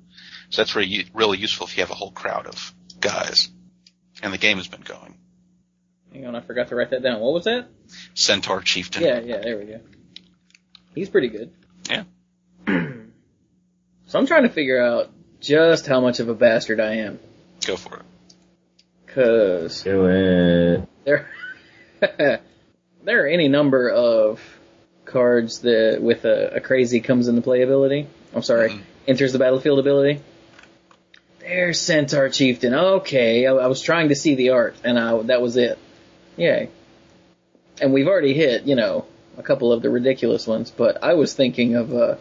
So 0.51 0.63
that's 0.63 0.75
really, 0.75 1.09
really 1.15 1.39
useful 1.39 1.69
if 1.69 1.77
you 1.77 1.85
have 1.85 1.93
a 1.93 1.95
whole 1.95 2.11
crowd 2.11 2.49
of 2.49 2.75
guys. 2.99 3.51
And 4.21 4.33
the 4.33 4.39
game 4.39 4.57
has 4.57 4.67
been 4.67 4.81
going. 4.81 5.17
Hang 6.17 6.27
on, 6.27 6.35
I 6.35 6.41
forgot 6.41 6.69
to 6.69 6.75
write 6.75 6.91
that 6.91 7.03
down. 7.03 7.21
What 7.21 7.35
was 7.35 7.45
that? 7.45 7.67
Centaur 8.15 8.63
Chieftain. 8.63 9.03
Yeah, 9.03 9.21
yeah, 9.21 9.37
there 9.39 9.59
we 9.59 9.67
go. 9.67 9.81
He's 10.95 11.11
pretty 11.11 11.29
good. 11.29 11.53
Yeah. 11.91 12.05
So 14.09 14.21
I'm 14.21 14.27
trying 14.29 14.45
to 14.45 14.49
figure 14.51 14.81
out 14.81 15.11
just 15.41 15.85
how 15.89 16.01
much 16.01 16.21
of 16.21 16.29
a 16.29 16.35
bastard 16.35 16.79
I 16.79 16.99
am. 16.99 17.19
Go 17.67 17.77
for 17.77 17.97
it. 17.97 18.03
Cause 19.09 19.83
Do 19.83 20.07
it. 20.07 20.89
there, 21.05 21.29
there 23.03 23.25
are 23.25 23.27
any 23.27 23.49
number 23.49 23.91
of 23.91 24.41
cards 25.07 25.59
that 25.63 25.99
with 26.01 26.25
a, 26.25 26.55
a 26.55 26.61
crazy 26.61 27.01
comes 27.01 27.27
into 27.27 27.43
play 27.43 27.63
ability. 27.63 28.07
I'm 28.33 28.43
sorry, 28.43 28.71
Mhm. 28.71 28.81
enters 29.09 29.33
the 29.33 29.41
battlefield 29.41 29.81
ability. 29.81 30.21
There's 31.41 31.81
Centaur 31.81 32.29
Chieftain. 32.29 32.75
Okay, 32.75 33.45
I, 33.49 33.55
I 33.55 33.67
was 33.67 33.83
trying 33.83 34.11
to 34.11 34.15
see 34.15 34.37
the 34.37 34.51
art, 34.51 34.77
and 34.85 34.97
I, 35.01 35.21
that 35.23 35.43
was 35.43 35.57
it. 35.57 35.81
Yay. 36.37 36.69
And 37.81 37.93
we've 37.93 38.07
already 38.07 38.35
hit, 38.35 38.65
you 38.65 38.75
know, 38.75 39.07
a 39.37 39.43
couple 39.43 39.73
of 39.73 39.83
the 39.83 39.91
ridiculous 39.91 40.47
ones, 40.47 40.71
but 40.71 41.03
I 41.03 41.15
was 41.15 41.35
thinking 41.35 41.75
of, 41.75 41.93
uh, 41.93 42.17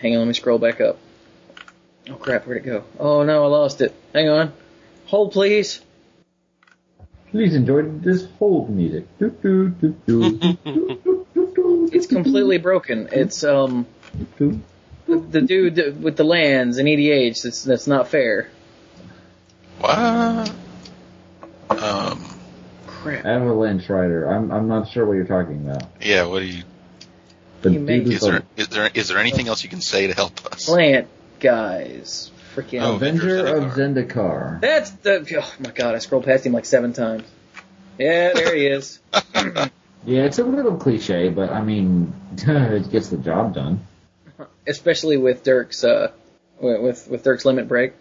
hang 0.00 0.14
on, 0.14 0.20
let 0.20 0.28
me 0.28 0.34
scroll 0.34 0.58
back 0.58 0.80
up. 0.80 0.98
Oh 2.10 2.14
crap, 2.14 2.46
where'd 2.46 2.58
it 2.58 2.66
go? 2.66 2.84
Oh 2.98 3.22
no, 3.22 3.44
I 3.44 3.46
lost 3.46 3.80
it. 3.80 3.94
Hang 4.12 4.28
on. 4.28 4.52
Hold 5.06 5.32
please. 5.32 5.80
Please 7.30 7.54
enjoy 7.54 7.82
this 7.82 8.26
hold 8.38 8.70
music. 8.70 9.06
Do, 9.18 9.30
do, 9.30 9.68
do, 9.68 9.96
do, 10.06 10.38
do, 10.38 10.58
do, 10.64 11.26
do, 11.34 11.52
do, 11.54 11.90
It's 11.92 12.06
completely 12.06 12.58
broken. 12.58 13.08
It's, 13.12 13.44
um, 13.44 13.86
the, 14.38 14.58
the 15.06 15.40
dude 15.40 16.02
with 16.02 16.16
the 16.16 16.24
lands 16.24 16.78
and 16.78 16.88
EDH, 16.88 17.42
that's, 17.42 17.64
that's 17.64 17.86
not 17.86 18.08
fair. 18.08 18.50
What? 19.78 20.52
Um, 21.70 22.21
Crap. 23.02 23.24
Avalanche 23.24 23.88
Rider. 23.88 24.26
I'm 24.28 24.50
I'm 24.52 24.68
not 24.68 24.88
sure 24.90 25.04
what 25.06 25.14
you're 25.14 25.24
talking 25.26 25.68
about. 25.68 25.84
yeah, 26.00 26.24
what 26.26 26.40
do 26.40 26.46
you, 26.46 26.62
The 27.62 27.72
You 27.72 27.80
make- 27.80 28.04
dude 28.04 28.14
is 28.14 28.20
there, 28.20 28.42
the 28.56 28.62
is 28.62 28.68
there, 28.68 28.90
is 28.94 29.08
there 29.08 29.18
anything 29.18 29.48
else 29.48 29.62
you 29.64 29.70
can 29.70 29.80
say 29.80 30.06
to 30.06 30.14
help 30.14 30.44
us? 30.46 30.66
Plant 30.66 31.08
guys. 31.40 32.30
Freaking. 32.54 32.82
Oh, 32.82 32.94
Avenger 32.96 33.46
Avenger 33.46 33.56
of 33.56 33.72
Zendikar. 33.72 34.60
That's 34.60 34.90
the, 34.90 35.24
oh 35.42 35.52
my 35.58 35.70
god, 35.70 35.94
I 35.94 35.98
scrolled 35.98 36.24
past 36.24 36.44
him 36.46 36.52
like 36.52 36.64
seven 36.66 36.92
times. 36.92 37.24
Yeah, 37.98 38.32
there 38.34 38.54
he 38.54 38.66
is. 38.66 39.00
Yeah, 40.04 40.22
it's 40.24 40.40
a 40.40 40.44
little 40.44 40.76
cliche, 40.78 41.28
but 41.28 41.50
I 41.50 41.62
mean, 41.62 42.12
it 42.36 42.90
gets 42.90 43.10
the 43.10 43.18
job 43.18 43.54
done. 43.54 43.86
Especially 44.66 45.16
with 45.16 45.44
Dirk's, 45.44 45.84
uh, 45.84 46.10
with, 46.60 47.06
with 47.08 47.22
Dirk's 47.22 47.44
limit 47.44 47.68
break. 47.68 47.92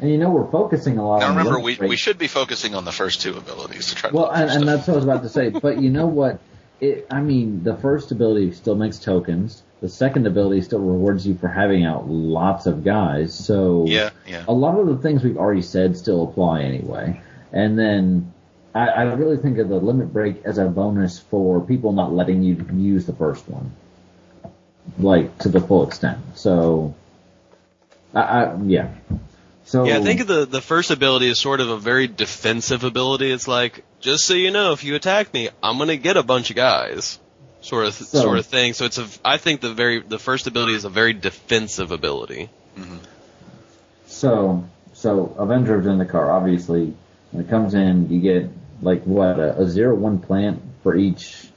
And 0.00 0.10
you 0.10 0.18
know, 0.18 0.30
we're 0.30 0.50
focusing 0.50 0.98
a 0.98 1.06
lot 1.06 1.20
Now 1.20 1.30
on 1.30 1.36
remember, 1.36 1.58
we, 1.58 1.76
we 1.76 1.96
should 1.96 2.18
be 2.18 2.28
focusing 2.28 2.74
on 2.74 2.84
the 2.84 2.92
first 2.92 3.22
two 3.22 3.36
abilities 3.36 3.88
to 3.88 3.94
try 3.94 4.10
Well, 4.10 4.30
and, 4.30 4.50
and 4.50 4.68
that's 4.68 4.86
what 4.86 4.94
I 4.94 4.96
was 4.96 5.04
about 5.04 5.22
to 5.22 5.28
say. 5.28 5.48
But 5.66 5.80
you 5.80 5.90
know 5.90 6.06
what? 6.06 6.38
It, 6.80 7.06
I 7.10 7.22
mean, 7.22 7.64
the 7.64 7.74
first 7.74 8.12
ability 8.12 8.52
still 8.52 8.74
makes 8.74 8.98
tokens. 8.98 9.62
The 9.80 9.88
second 9.88 10.26
ability 10.26 10.62
still 10.62 10.80
rewards 10.80 11.26
you 11.26 11.34
for 11.34 11.48
having 11.48 11.84
out 11.84 12.08
lots 12.08 12.66
of 12.66 12.84
guys. 12.84 13.34
So 13.34 13.86
Yeah, 13.86 14.10
yeah. 14.26 14.44
a 14.46 14.52
lot 14.52 14.78
of 14.78 14.86
the 14.86 14.98
things 14.98 15.24
we've 15.24 15.38
already 15.38 15.62
said 15.62 15.96
still 15.96 16.24
apply 16.24 16.62
anyway. 16.62 17.20
And 17.52 17.78
then 17.78 18.34
I, 18.74 18.88
I 18.88 19.02
really 19.14 19.38
think 19.38 19.56
of 19.56 19.70
the 19.70 19.76
limit 19.76 20.12
break 20.12 20.44
as 20.44 20.58
a 20.58 20.66
bonus 20.66 21.18
for 21.18 21.62
people 21.62 21.92
not 21.92 22.12
letting 22.12 22.42
you 22.42 22.66
use 22.74 23.06
the 23.06 23.14
first 23.14 23.48
one, 23.48 23.72
like 24.98 25.38
to 25.38 25.48
the 25.48 25.60
full 25.60 25.86
extent. 25.86 26.18
So, 26.34 26.94
I, 28.14 28.20
I 28.20 28.56
yeah. 28.64 28.92
So 29.66 29.84
Yeah, 29.84 29.98
I 29.98 30.00
think 30.00 30.26
the 30.28 30.46
the 30.46 30.60
first 30.60 30.92
ability 30.92 31.28
is 31.28 31.40
sort 31.40 31.60
of 31.60 31.68
a 31.68 31.76
very 31.76 32.06
defensive 32.06 32.84
ability. 32.84 33.32
It's 33.32 33.48
like, 33.48 33.84
just 34.00 34.24
so 34.24 34.34
you 34.34 34.52
know, 34.52 34.72
if 34.72 34.84
you 34.84 34.94
attack 34.94 35.34
me, 35.34 35.48
I'm 35.60 35.76
gonna 35.76 35.96
get 35.96 36.16
a 36.16 36.22
bunch 36.22 36.50
of 36.50 36.56
guys, 36.56 37.18
sort 37.62 37.86
of 37.86 37.94
So- 37.94 38.20
sort 38.20 38.38
of 38.38 38.46
thing. 38.46 38.74
So 38.74 38.84
it's 38.84 38.98
a, 38.98 39.06
I 39.24 39.38
think 39.38 39.60
the 39.60 39.74
very 39.74 40.00
the 40.00 40.20
first 40.20 40.46
ability 40.46 40.74
is 40.74 40.84
a 40.84 40.88
very 40.88 41.12
defensive 41.14 41.90
ability. 41.90 42.48
Mm-hmm. 42.78 42.98
So, 44.06 44.64
so 44.94 45.34
Avenger 45.36 45.74
of 45.74 45.84
Zendikar, 45.84 46.28
obviously, 46.32 46.94
when 47.32 47.44
it 47.44 47.50
comes 47.50 47.74
in, 47.74 48.08
you 48.08 48.20
get 48.20 48.48
like 48.82 49.02
what 49.02 49.40
a, 49.40 49.58
a 49.62 49.66
zero 49.68 49.96
one 49.96 50.20
plant 50.20 50.62
for 50.84 50.94
each 50.94 51.48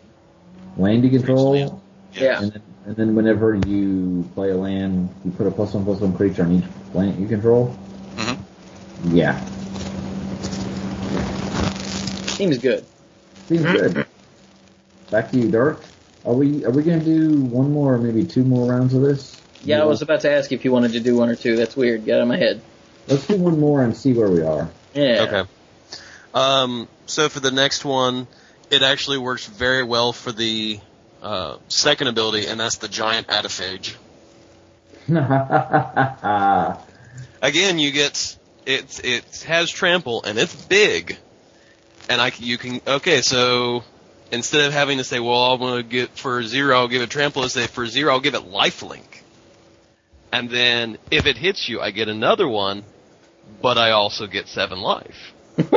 land 0.77 1.03
you 1.03 1.11
control, 1.11 1.51
land. 1.51 1.79
Yeah. 2.13 2.41
and 2.41 2.51
then, 2.53 2.61
and 2.87 2.95
then 2.95 3.15
whenever 3.15 3.53
you 3.53 4.27
play 4.33 4.49
a 4.49 4.57
land, 4.57 5.13
you 5.23 5.29
put 5.29 5.45
a 5.45 5.51
plus 5.51 5.75
one 5.75 5.85
plus 5.85 5.99
one 5.99 6.15
creature 6.17 6.41
on 6.41 6.53
each 6.53 6.91
plant 6.91 7.19
you 7.19 7.27
control. 7.27 7.77
Yeah, 9.05 9.39
Seems 12.27 12.57
good. 12.57 12.85
seems 13.47 13.63
good. 13.63 14.05
Back 15.11 15.31
to 15.31 15.37
you, 15.37 15.49
Dirk. 15.51 15.83
Are 16.25 16.33
we 16.33 16.63
are 16.65 16.71
we 16.71 16.83
gonna 16.83 17.03
do 17.03 17.41
one 17.41 17.71
more 17.71 17.95
or 17.95 17.97
maybe 17.97 18.23
two 18.25 18.43
more 18.43 18.69
rounds 18.69 18.93
of 18.93 19.01
this? 19.01 19.39
Yeah, 19.63 19.81
I 19.81 19.85
was 19.85 20.01
about 20.01 20.21
to 20.21 20.31
ask 20.31 20.51
if 20.51 20.63
you 20.63 20.71
wanted 20.71 20.93
to 20.93 20.99
do 20.99 21.17
one 21.17 21.29
or 21.29 21.35
two. 21.35 21.55
That's 21.55 21.75
weird. 21.75 22.05
Get 22.05 22.15
out 22.15 22.21
of 22.21 22.27
my 22.27 22.37
head. 22.37 22.61
Let's 23.07 23.27
do 23.27 23.35
one 23.37 23.59
more 23.59 23.83
and 23.83 23.95
see 23.95 24.13
where 24.13 24.29
we 24.29 24.41
are. 24.41 24.69
Yeah. 24.93 25.25
Okay. 25.27 25.49
Um, 26.33 26.87
so 27.07 27.27
for 27.27 27.39
the 27.39 27.51
next 27.51 27.83
one, 27.83 28.27
it 28.69 28.83
actually 28.83 29.17
works 29.17 29.45
very 29.45 29.83
well 29.83 30.13
for 30.13 30.31
the 30.31 30.79
uh, 31.21 31.57
second 31.67 32.07
ability, 32.07 32.47
and 32.47 32.59
that's 32.59 32.77
the 32.77 32.87
giant 32.87 33.27
Adephage. 33.27 33.95
Again, 37.41 37.79
you 37.79 37.91
get 37.91 38.37
it. 38.69 39.01
It 39.03 39.43
has 39.47 39.69
trample, 39.69 40.23
and 40.23 40.37
it's 40.37 40.55
big. 40.65 41.17
And 42.09 42.21
I 42.21 42.31
you 42.37 42.57
can 42.57 42.81
okay. 42.87 43.21
So 43.21 43.83
instead 44.31 44.65
of 44.65 44.73
having 44.73 44.97
to 44.97 45.03
say, 45.03 45.19
well, 45.19 45.53
I'm 45.53 45.59
gonna 45.59 45.83
get 45.83 46.09
for 46.17 46.43
zero, 46.43 46.77
I'll 46.77 46.87
give 46.87 47.01
it 47.01 47.09
trample. 47.09 47.43
I 47.43 47.47
say 47.47 47.67
for 47.67 47.85
zero, 47.85 48.13
I'll 48.13 48.19
give 48.19 48.35
it 48.35 48.43
lifelink. 48.43 49.03
And 50.31 50.49
then 50.49 50.97
if 51.09 51.25
it 51.25 51.37
hits 51.37 51.67
you, 51.67 51.81
I 51.81 51.91
get 51.91 52.07
another 52.07 52.47
one, 52.47 52.83
but 53.61 53.77
I 53.77 53.91
also 53.91 54.27
get 54.27 54.47
seven 54.47 54.79
life. 54.79 55.33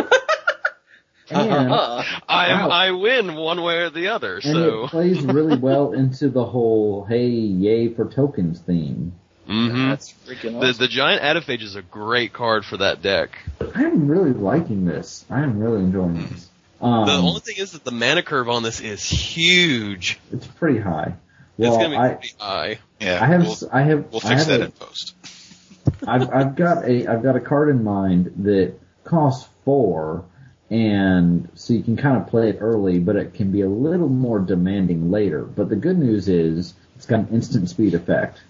I 1.35 2.09
Wow. 2.29 2.69
I 2.71 2.91
win 2.91 3.35
one 3.35 3.63
way 3.63 3.79
or 3.79 3.91
the 3.91 4.09
other. 4.09 4.35
and 4.35 4.43
So 4.43 4.85
it 4.85 4.91
plays 4.91 5.19
really 5.21 5.57
well 5.61 5.93
into 5.93 6.29
the 6.29 6.45
whole 6.45 7.05
"Hey, 7.05 7.29
yay 7.29 7.89
for 7.89 8.07
tokens" 8.07 8.61
theme. 8.61 9.13
Hmm 9.53 9.89
That's 9.91 10.13
freaking 10.27 10.61
the 10.61 10.69
awesome. 10.69 10.79
the 10.79 10.89
giant 10.89 11.23
Adephage 11.23 11.63
is 11.63 11.77
a 11.77 11.83
great 11.83 12.33
card 12.33 12.65
for 12.65 12.79
that 12.79 13.03
deck. 13.03 13.31
I'm 13.75 14.09
really 14.09 14.33
liking 14.33 14.85
this. 14.85 15.25
I'm 15.31 15.59
really 15.59 15.81
enjoying 15.81 16.27
this. 16.29 16.49
Um, 16.81 17.07
The 17.07 17.13
only 17.13 17.41
thing 17.41 17.57
is 17.59 17.73
that 17.73 17.85
the 17.85 17.91
mana 17.93 18.23
curve 18.23 18.49
on 18.49 18.63
this 18.63 18.81
is 18.81 19.05
huge. 19.05 20.19
it's 20.33 20.47
pretty 20.47 20.79
high. 20.81 21.15
it's 21.59 21.77
gonna 21.77 21.91
be 21.91 21.97
I, 21.97 22.09
pretty 22.15 22.35
high. 22.39 22.79
Yeah, 23.01 23.23
I 23.23 23.27
have, 23.27 23.43
we'll, 23.43 23.53
s- 23.53 23.65
I 23.73 23.83
have, 23.83 24.11
we'll 24.11 24.21
I 24.25 24.29
fix 24.29 24.41
have 24.45 24.47
that 24.49 24.61
a- 24.61 24.65
in 24.67 24.71
post. 24.73 25.15
I've 26.07 26.31
I've 26.33 26.55
got 26.57 26.85
a 26.85 27.07
I've 27.09 27.23
got 27.23 27.35
a 27.37 27.41
card 27.41 27.69
in 27.69 27.83
mind 27.85 28.33
that 28.45 28.75
costs 29.05 29.49
four, 29.65 30.25
and 30.71 31.49
so 31.55 31.75
you 31.75 31.83
can 31.83 31.97
kind 31.97 32.17
of 32.17 32.29
play 32.29 32.51
it 32.51 32.59
early, 32.61 32.99
but 33.01 33.17
it 33.17 33.35
can 33.35 33.51
be 33.51 33.61
a 33.63 33.69
little 33.69 34.09
more 34.09 34.39
demanding 34.39 35.11
later. 35.11 35.43
But 35.43 35.69
the 35.69 35.77
good 35.77 35.99
news 35.99 36.29
is 36.29 36.75
it's 36.97 37.07
got 37.07 37.21
an 37.21 37.29
instant 37.33 37.69
speed 37.69 37.95
effect, 37.95 38.41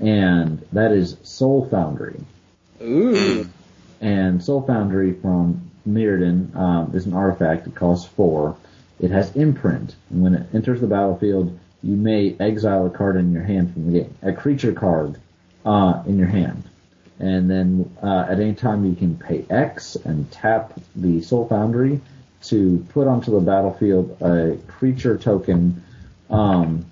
and 0.00 0.66
that 0.72 0.92
is 0.92 1.16
Soul 1.22 1.68
Foundry. 1.70 2.20
Ooh. 2.82 3.48
And 4.00 4.42
Soul 4.42 4.62
Foundry 4.62 5.14
from 5.14 5.70
Mirrodin 5.88 6.54
um, 6.56 6.94
is 6.94 7.06
an 7.06 7.14
artifact. 7.14 7.66
It 7.66 7.74
costs 7.74 8.06
four. 8.06 8.56
It 9.00 9.10
has 9.10 9.34
imprint, 9.36 9.94
and 10.10 10.22
when 10.22 10.34
it 10.34 10.46
enters 10.54 10.80
the 10.80 10.86
battlefield, 10.86 11.58
you 11.82 11.96
may 11.96 12.34
exile 12.40 12.86
a 12.86 12.90
card 12.90 13.16
in 13.16 13.32
your 13.32 13.42
hand 13.42 13.72
from 13.72 13.92
the 13.92 14.00
game, 14.00 14.14
a 14.22 14.32
creature 14.32 14.72
card 14.72 15.20
uh, 15.64 16.02
in 16.06 16.18
your 16.18 16.28
hand, 16.28 16.64
and 17.18 17.50
then 17.50 17.94
uh, 18.02 18.26
at 18.28 18.40
any 18.40 18.54
time 18.54 18.86
you 18.86 18.94
can 18.94 19.16
pay 19.16 19.44
X 19.50 19.96
and 19.96 20.30
tap 20.30 20.72
the 20.94 21.20
Soul 21.22 21.46
Foundry 21.48 22.00
to 22.44 22.86
put 22.90 23.06
onto 23.06 23.32
the 23.32 23.40
battlefield 23.40 24.16
a 24.22 24.56
creature 24.66 25.18
token 25.18 25.82
um, 26.30 26.86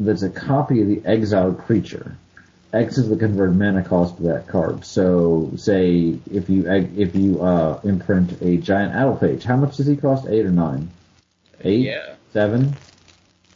that's 0.00 0.22
a 0.22 0.30
copy 0.30 0.82
of 0.82 0.88
the 0.88 1.02
exiled 1.04 1.58
creature. 1.58 2.16
X 2.72 2.98
is 2.98 3.08
the 3.08 3.16
converted 3.16 3.56
mana 3.56 3.84
cost 3.84 4.18
of 4.18 4.24
that 4.24 4.48
card. 4.48 4.84
So, 4.84 5.52
say 5.56 6.18
if 6.30 6.50
you 6.50 6.68
if 6.68 7.14
you 7.14 7.40
uh, 7.40 7.80
imprint 7.84 8.40
a 8.42 8.56
giant 8.56 8.94
Adephage, 8.94 9.44
how 9.44 9.56
much 9.56 9.76
does 9.76 9.86
he 9.86 9.96
cost? 9.96 10.26
Eight 10.28 10.44
or 10.44 10.50
nine? 10.50 10.90
Eight? 11.60 11.80
Yeah. 11.82 12.14
Seven? 12.32 12.74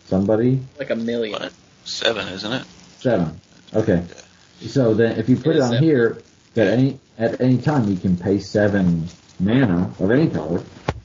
Somebody? 0.07 0.61
Like 0.78 0.91
a 0.91 0.97
million. 0.97 1.32
What? 1.41 1.53
Seven, 1.84 2.28
isn't 2.28 2.53
it? 2.53 2.64
Seven. 3.01 3.41
Okay. 3.74 4.05
So 4.61 4.95
then, 4.95 5.18
if 5.18 5.28
you 5.28 5.36
put 5.36 5.49
It 5.49 5.51
it 5.51 5.57
is 5.57 5.64
on 5.64 5.70
seven. 5.72 5.84
here, 5.84 6.22
at 6.57 6.66
any 6.68 7.01
at 7.18 7.41
any 7.41 7.59
time 7.59 7.89
you 7.89 7.97
can 7.97 8.16
pay 8.16 8.39
seven 8.39 9.09
mana 9.41 9.93
of 9.99 10.11
any 10.12 10.28
color 10.28 10.62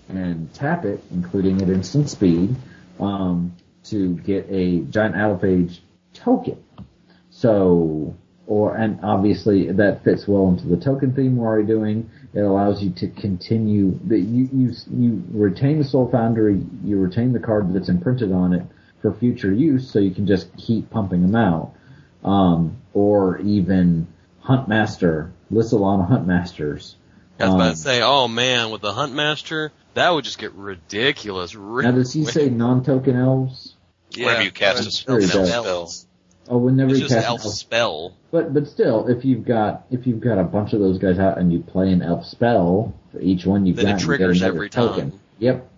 and 0.10 0.54
tap 0.54 0.86
it, 0.86 1.04
including 1.12 1.62
at 1.64 1.70
instant 1.70 2.10
speed, 2.10 2.56
um, 3.00 3.54
to 3.86 4.16
get 4.16 4.48
a 4.50 4.80
giant 4.82 5.16
Adephage 5.16 5.82
token. 6.14 6.64
So, 7.30 8.16
or 8.48 8.76
and 8.76 9.00
obviously 9.04 9.72
that 9.72 10.04
fits 10.04 10.28
well 10.28 10.50
into 10.50 10.68
the 10.68 10.78
token 10.78 11.14
theme 11.14 11.38
we're 11.38 11.48
already 11.48 11.68
doing. 11.68 12.10
It 12.34 12.42
allows 12.42 12.84
you 12.84 12.92
to 12.92 13.08
continue 13.08 14.00
that 14.06 14.20
you 14.20 14.50
you 14.54 14.74
you 14.92 15.24
retain 15.32 15.80
the 15.80 15.86
Soul 15.86 16.10
Foundry, 16.12 16.64
you 16.84 17.00
retain 17.00 17.34
the 17.34 17.40
card 17.40 17.74
that's 17.74 17.90
imprinted 17.90 18.32
on 18.32 18.54
it 18.54 18.64
for 19.02 19.14
future 19.14 19.52
use, 19.52 19.90
so 19.90 20.00
you 20.00 20.12
can 20.12 20.28
just 20.28 20.56
keep 20.58 20.90
pumping 20.90 21.22
them 21.22 21.36
out. 21.36 21.74
Um, 22.24 22.78
or 22.94 23.40
even 23.40 24.08
Huntmaster, 24.44 25.32
Lys 25.52 25.74
Alana 25.74 26.10
Huntmasters. 26.10 26.96
I 27.40 27.46
was 27.46 27.56
about 27.56 27.68
Um, 27.68 27.72
to 27.74 27.76
say, 27.76 28.02
oh 28.02 28.28
man, 28.28 28.70
with 28.70 28.82
the 28.82 28.94
Huntmaster, 28.94 29.72
that 29.96 30.10
would 30.10 30.24
just 30.24 30.38
get 30.38 30.54
ridiculous. 30.54 31.54
Now, 31.56 31.92
does 31.92 32.14
he 32.14 32.26
say 32.26 32.50
non-token 32.50 33.16
elves? 33.16 33.73
Yeah, 34.16 34.26
Whenever 34.28 34.44
you 34.44 34.52
cast 34.52 34.88
a 34.88 34.92
spell, 34.92 35.16
elf 35.16 35.24
spell. 35.26 35.46
spells. 35.46 36.08
Oh, 36.50 36.58
whenever 36.58 36.92
It's 36.92 37.00
you 37.00 37.06
just 37.08 37.16
cast 37.16 37.26
an 37.26 37.32
elf 37.32 37.46
elf 37.46 37.54
spell. 37.56 38.14
But 38.32 38.54
but 38.54 38.68
still, 38.68 39.08
if 39.08 39.24
you've 39.26 39.46
got 39.46 39.86
if 39.92 40.06
you've 40.08 40.20
got 40.22 40.38
a 40.38 40.44
bunch 40.44 40.74
of 40.74 40.80
those 40.80 40.98
guys 40.98 41.20
out 41.20 41.38
and 41.38 41.52
you 41.54 41.60
play 41.60 41.92
an 41.92 42.02
elf 42.02 42.26
spell 42.26 42.94
for 43.12 43.20
each 43.22 43.46
one 43.46 43.66
you've 43.66 43.78
Then 43.78 43.88
it 43.88 43.92
got, 43.92 44.02
you 44.02 44.08
get 44.08 44.18
triggers 44.18 44.42
another 44.42 44.54
every 44.56 44.70
token. 44.70 45.12
time. 45.12 45.20
Yep. 45.40 45.70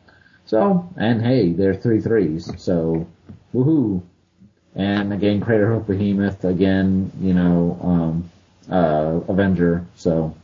So 0.47 0.89
and 0.97 1.21
hey, 1.21 1.53
they're 1.53 1.75
three 1.75 2.01
threes, 2.01 2.51
so 2.61 3.07
woohoo! 3.53 4.01
And 4.75 5.13
again, 5.13 5.39
Craterhoof 5.41 5.88
Behemoth 5.88 6.43
again, 6.43 7.11
you 7.21 7.33
know, 7.33 7.79
um, 7.81 8.29
uh, 8.69 9.21
Avenger. 9.31 9.86
So, 9.95 10.36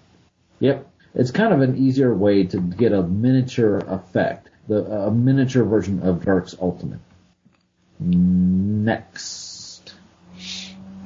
yep, 0.60 0.88
it's 1.14 1.32
kind 1.32 1.54
of 1.54 1.62
an 1.62 1.76
easier 1.78 2.14
way 2.16 2.46
to 2.46 2.58
get 2.62 2.94
a 2.94 3.04
miniature 3.04 3.80
effect, 3.88 4.50
the 4.70 4.86
a 4.86 5.12
miniature 5.12 5.66
version 5.66 6.02
of 6.04 6.24
Dirk's 6.24 6.56
Ultimate. 6.62 7.00
Next. 8.02 9.94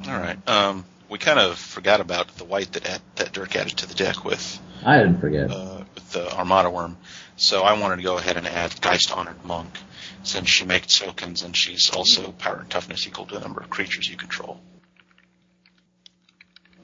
All 0.08 0.18
right. 0.18 0.38
Um, 0.48 0.84
we 1.10 1.18
kind 1.18 1.38
of 1.38 1.58
forgot 1.58 2.00
about 2.00 2.28
the 2.36 2.44
white 2.44 2.72
that 2.72 2.88
add, 2.88 3.02
that 3.16 3.32
Dirk 3.32 3.54
added 3.54 3.76
to 3.78 3.86
the 3.86 3.94
deck 3.94 4.24
with 4.24 4.60
I 4.84 4.98
didn't 4.98 5.20
forget. 5.20 5.50
uh, 5.50 5.84
with 5.94 6.12
the 6.12 6.32
Armada 6.34 6.70
Wurm. 6.70 6.96
So 7.36 7.62
I 7.62 7.78
wanted 7.78 7.96
to 7.96 8.02
go 8.02 8.16
ahead 8.16 8.36
and 8.38 8.46
add 8.46 8.80
Geist 8.80 9.12
Honored 9.12 9.44
Monk, 9.44 9.78
since 10.22 10.48
she 10.48 10.64
makes 10.64 10.98
tokens 10.98 11.42
and 11.42 11.54
she's 11.54 11.90
also 11.90 12.32
power 12.32 12.60
and 12.60 12.70
toughness 12.70 13.06
equal 13.06 13.26
to 13.26 13.34
the 13.34 13.40
number 13.40 13.60
of 13.60 13.68
creatures 13.68 14.08
you 14.08 14.16
control. 14.16 14.58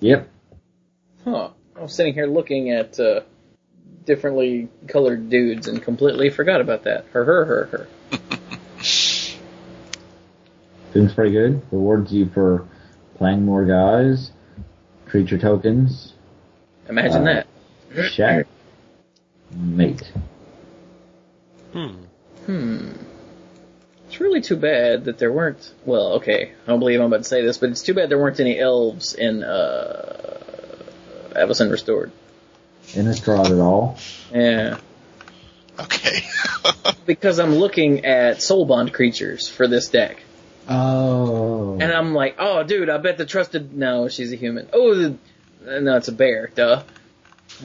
Yep. 0.00 0.28
Huh. 1.24 1.50
I 1.76 1.80
was 1.80 1.94
sitting 1.94 2.12
here 2.12 2.26
looking 2.26 2.70
at 2.70 3.00
uh, 3.00 3.20
differently 4.04 4.68
colored 4.88 5.30
dudes 5.30 5.68
and 5.68 5.82
completely 5.82 6.28
forgot 6.28 6.60
about 6.60 6.84
that. 6.84 7.06
Her, 7.12 7.24
her, 7.24 7.44
her, 7.46 7.64
her. 7.66 7.88
Seems 10.92 11.14
pretty 11.14 11.32
good. 11.32 11.62
Rewards 11.70 12.12
you 12.12 12.26
for 12.26 12.66
playing 13.16 13.44
more 13.44 13.64
guys, 13.64 14.30
creature 15.06 15.38
tokens, 15.38 16.12
Imagine 16.88 17.26
Uh, 17.28 17.44
that. 17.94 18.10
check, 18.12 18.46
mate. 19.54 20.10
Hmm. 21.72 21.86
Hmm. 22.46 22.88
It's 24.08 24.20
really 24.20 24.40
too 24.42 24.56
bad 24.56 25.04
that 25.06 25.16
there 25.18 25.32
weren't. 25.32 25.72
Well, 25.86 26.14
okay, 26.14 26.50
I 26.66 26.70
don't 26.70 26.80
believe 26.80 27.00
I'm 27.00 27.06
about 27.06 27.18
to 27.18 27.24
say 27.24 27.42
this, 27.42 27.56
but 27.58 27.70
it's 27.70 27.82
too 27.82 27.94
bad 27.94 28.10
there 28.10 28.18
weren't 28.18 28.40
any 28.40 28.58
elves 28.58 29.14
in 29.14 29.42
uh, 29.42 30.38
Avacyn 31.34 31.70
Restored. 31.70 32.10
In 32.94 33.06
Innistrad 33.06 33.46
at 33.46 33.58
all. 33.60 33.96
Yeah, 34.34 34.78
Okay. 35.78 36.24
because 37.06 37.38
I'm 37.38 37.54
looking 37.54 38.04
at 38.04 38.38
Soulbond 38.38 38.92
creatures 38.92 39.48
for 39.48 39.66
this 39.68 39.88
deck, 39.88 40.22
Oh. 40.68 41.78
and 41.80 41.92
I'm 41.92 42.14
like, 42.14 42.36
oh, 42.38 42.62
dude, 42.62 42.88
I 42.88 42.98
bet 42.98 43.18
the 43.18 43.26
trusted. 43.26 43.74
No, 43.74 44.08
she's 44.08 44.32
a 44.32 44.36
human. 44.36 44.68
Oh, 44.72 44.94
the, 44.94 45.18
no, 45.80 45.96
it's 45.96 46.08
a 46.08 46.12
bear. 46.12 46.50
Duh. 46.54 46.82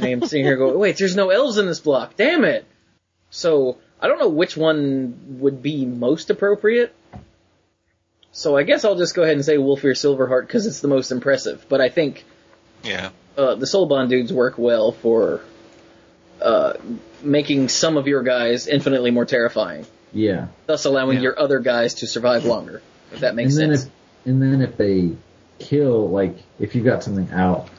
I'm 0.01 0.21
sitting 0.21 0.45
here 0.45 0.57
going, 0.57 0.77
wait, 0.77 0.97
there's 0.97 1.15
no 1.15 1.29
elves 1.29 1.57
in 1.57 1.65
this 1.65 1.79
block. 1.79 2.15
Damn 2.15 2.43
it. 2.45 2.65
So 3.29 3.77
I 4.01 4.07
don't 4.07 4.19
know 4.19 4.29
which 4.29 4.55
one 4.55 5.39
would 5.39 5.61
be 5.61 5.85
most 5.85 6.29
appropriate. 6.29 6.93
So 8.31 8.55
I 8.55 8.63
guess 8.63 8.85
I'll 8.85 8.95
just 8.95 9.15
go 9.15 9.23
ahead 9.23 9.35
and 9.35 9.45
say 9.45 9.57
Wolfir 9.57 9.93
Silverheart 9.93 10.41
because 10.41 10.67
it's 10.67 10.81
the 10.81 10.87
most 10.87 11.11
impressive. 11.11 11.65
But 11.67 11.81
I 11.81 11.89
think 11.89 12.23
yeah. 12.83 13.09
uh, 13.35 13.55
the 13.55 13.65
Soulbond 13.65 14.09
dudes 14.09 14.31
work 14.31 14.57
well 14.57 14.91
for 14.91 15.41
uh, 16.41 16.73
making 17.23 17.69
some 17.69 17.97
of 17.97 18.07
your 18.07 18.21
guys 18.21 18.67
infinitely 18.67 19.09
more 19.09 19.25
terrifying, 19.25 19.87
yeah. 20.18 20.47
thus 20.65 20.86
allowing 20.86 21.18
Yeah. 21.18 21.24
your 21.24 21.39
other 21.39 21.59
guys 21.59 21.93
to 21.95 22.07
survive 22.07 22.45
longer. 22.45 22.82
If 23.11 23.22
that 23.22 23.36
makes 23.36 23.55
and 23.55 23.72
then 23.72 23.78
sense. 23.78 23.89
if 24.26 24.28
and 24.28 24.41
then 24.41 24.61
if 24.61 24.76
they 24.78 25.11
kill, 25.59 26.09
like 26.09 26.36
if 26.59 26.76
you 26.76 26.84
got 26.84 27.03
something 27.03 27.30
out 27.32 27.70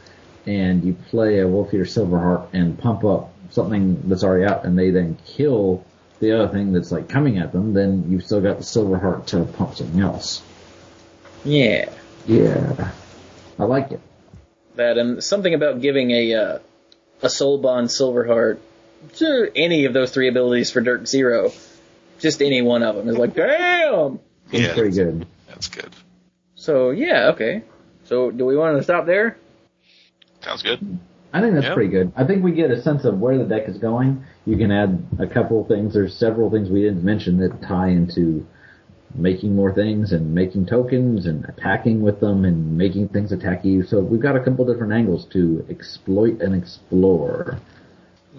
and 0.47 0.83
you 0.85 0.95
play 1.11 1.41
a 1.41 1.45
Wolfir 1.45 1.83
Silverheart 1.83 2.49
and 2.55 2.79
pump 2.79 3.05
up 3.05 3.33
something 3.51 4.03
that's 4.09 4.25
already 4.25 4.45
out, 4.45 4.65
and 4.65 4.79
they 4.79 4.91
then 4.91 5.19
kill 5.27 5.85
the 6.21 6.33
other 6.33 6.53
thing 6.53 6.73
that's 6.73 6.91
like 6.91 7.09
coming 7.09 7.39
at 7.39 7.53
them, 7.53 7.75
then 7.75 8.07
you've 8.11 8.25
still 8.25 8.41
got 8.41 8.59
the 8.59 8.65
Silverheart 8.65 9.27
to 9.27 9.45
pump 9.45 9.75
something 9.77 10.01
else. 10.01 10.43
yeah. 11.45 11.91
Yeah. 12.27 12.91
I 13.59 13.65
like 13.65 13.91
it. 13.93 14.01
that 14.77 14.99
and 14.99 15.23
something 15.25 15.53
about 15.55 15.81
giving 15.81 16.11
a 16.13 16.35
uh, 16.35 16.59
a 17.23 17.29
soul 17.31 17.59
bond 17.59 17.89
silverheart 17.89 18.59
to 19.17 19.51
any 19.57 19.85
of 19.87 19.93
those 19.93 20.11
three 20.13 20.29
abilities 20.29 20.71
for 20.71 20.81
Dirt 20.81 21.09
Zero, 21.09 21.53
just 22.19 22.43
any 22.43 22.63
one 22.63 22.83
of 22.83 22.97
them 22.97 23.09
is 23.09 23.17
like 23.17 23.35
damn. 23.35 24.19
It's 24.51 24.63
Yeah. 24.69 24.75
pretty 24.75 24.95
good. 24.97 25.27
That's 25.49 25.69
good. 25.69 25.91
So 26.55 26.91
yeah, 26.91 27.31
okay. 27.35 27.63
So 28.05 28.31
do 28.31 28.45
we 28.47 28.57
want 28.57 28.77
to 28.79 28.83
stop 28.83 29.07
there? 29.07 29.37
Sounds 30.43 30.63
good. 30.63 30.99
I 31.33 31.41
think 31.43 31.55
that's 31.55 31.67
Yeah. 31.67 31.75
pretty 31.75 31.91
good. 31.91 32.13
I 32.17 32.25
think 32.25 32.43
we 32.43 32.53
get 32.53 32.71
a 32.71 32.81
sense 32.81 33.05
of 33.05 33.21
where 33.21 33.37
the 33.37 33.45
deck 33.45 33.69
is 33.69 33.77
going. 33.77 34.25
You 34.47 34.57
can 34.57 34.71
add 34.73 35.03
a 35.19 35.27
couple 35.27 35.61
of 35.61 35.69
things. 35.69 35.93
There's 35.93 36.15
several 36.15 36.51
things 36.51 36.71
we 36.71 36.83
didn't 36.83 37.05
mention 37.05 37.39
that 37.39 37.61
tie 37.63 37.89
into 37.89 38.47
making 39.15 39.55
more 39.55 39.73
things 39.73 40.13
and 40.13 40.35
making 40.35 40.67
tokens 40.67 41.27
and 41.27 41.45
attacking 41.47 42.01
with 42.03 42.21
them 42.21 42.45
and 42.45 42.77
making 42.79 43.09
things 43.09 43.33
attack 43.33 43.65
you. 43.65 43.83
So 43.83 44.01
we've 44.01 44.21
got 44.21 44.37
a 44.37 44.41
couple 44.41 44.65
different 44.65 44.93
angles 44.93 45.27
to 45.33 45.65
exploit 45.69 46.41
and 46.41 46.55
explore. 46.55 47.59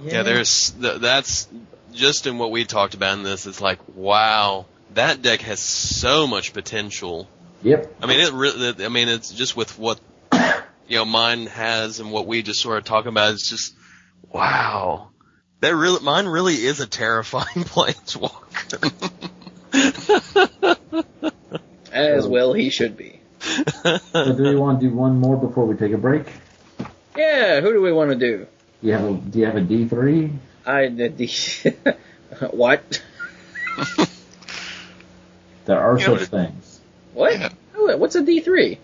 Yeah, 0.03 0.23
there's 0.23 0.71
th- 0.71 0.99
that's 1.01 1.47
just 1.93 2.27
in 2.27 2.37
what 2.37 2.51
we 2.51 2.65
talked 2.65 2.93
about 2.93 3.17
in 3.17 3.23
this. 3.23 3.45
It's 3.45 3.61
like, 3.61 3.79
wow, 3.95 4.65
that 4.93 5.21
deck 5.21 5.41
has 5.41 5.59
so 5.59 6.27
much 6.27 6.53
potential. 6.53 7.27
Yep. 7.63 7.95
I 8.01 8.05
mean, 8.05 8.19
it 8.19 8.31
really. 8.31 8.85
I 8.85 8.89
mean, 8.89 9.09
it's 9.09 9.31
just 9.31 9.55
with 9.57 9.77
what 9.77 9.99
you 10.87 10.97
know 10.97 11.05
mine 11.05 11.47
has 11.47 11.99
and 11.99 12.11
what 12.11 12.25
we 12.25 12.41
just 12.41 12.61
sort 12.61 12.77
of 12.77 12.85
talking 12.85 13.09
about. 13.09 13.33
It's 13.33 13.49
just 13.49 13.75
wow. 14.31 15.09
That 15.61 15.75
really, 15.75 15.99
mine 16.01 16.25
really 16.27 16.55
is 16.55 16.79
a 16.79 16.87
terrifying 16.87 17.45
planeswalker. 17.65 18.95
As 21.91 22.25
well 22.27 22.53
he 22.53 22.69
should 22.69 22.95
be. 22.97 23.19
So 24.11 24.33
do 24.35 24.43
we 24.43 24.55
want 24.55 24.81
to 24.81 24.89
do 24.89 24.95
one 24.95 25.17
more 25.17 25.37
before 25.37 25.65
we 25.65 25.75
take 25.75 25.93
a 25.93 25.97
break? 25.97 26.25
Yeah, 27.15 27.61
who 27.61 27.71
do 27.73 27.81
we 27.81 27.91
want 27.91 28.11
to 28.11 28.15
do? 28.15 28.47
Do 28.81 28.87
you 28.87 28.93
have 28.93 29.03
a 29.05 29.13
Do 29.13 29.39
you 29.39 29.45
have 29.45 29.55
a 29.55 29.61
D 29.61 29.87
three? 29.87 30.31
I 30.65 30.87
did 30.87 31.17
the 31.17 31.27
what? 32.51 33.01
There 35.65 35.79
are 35.79 35.99
Yeah, 35.99 36.05
such 36.05 36.19
but- 36.19 36.27
things. 36.29 36.79
What? 37.13 37.33
Yeah. 37.39 37.49
Oh, 37.75 37.97
What's 37.97 38.15
a 38.15 38.23
D 38.23 38.39
three? 38.41 38.77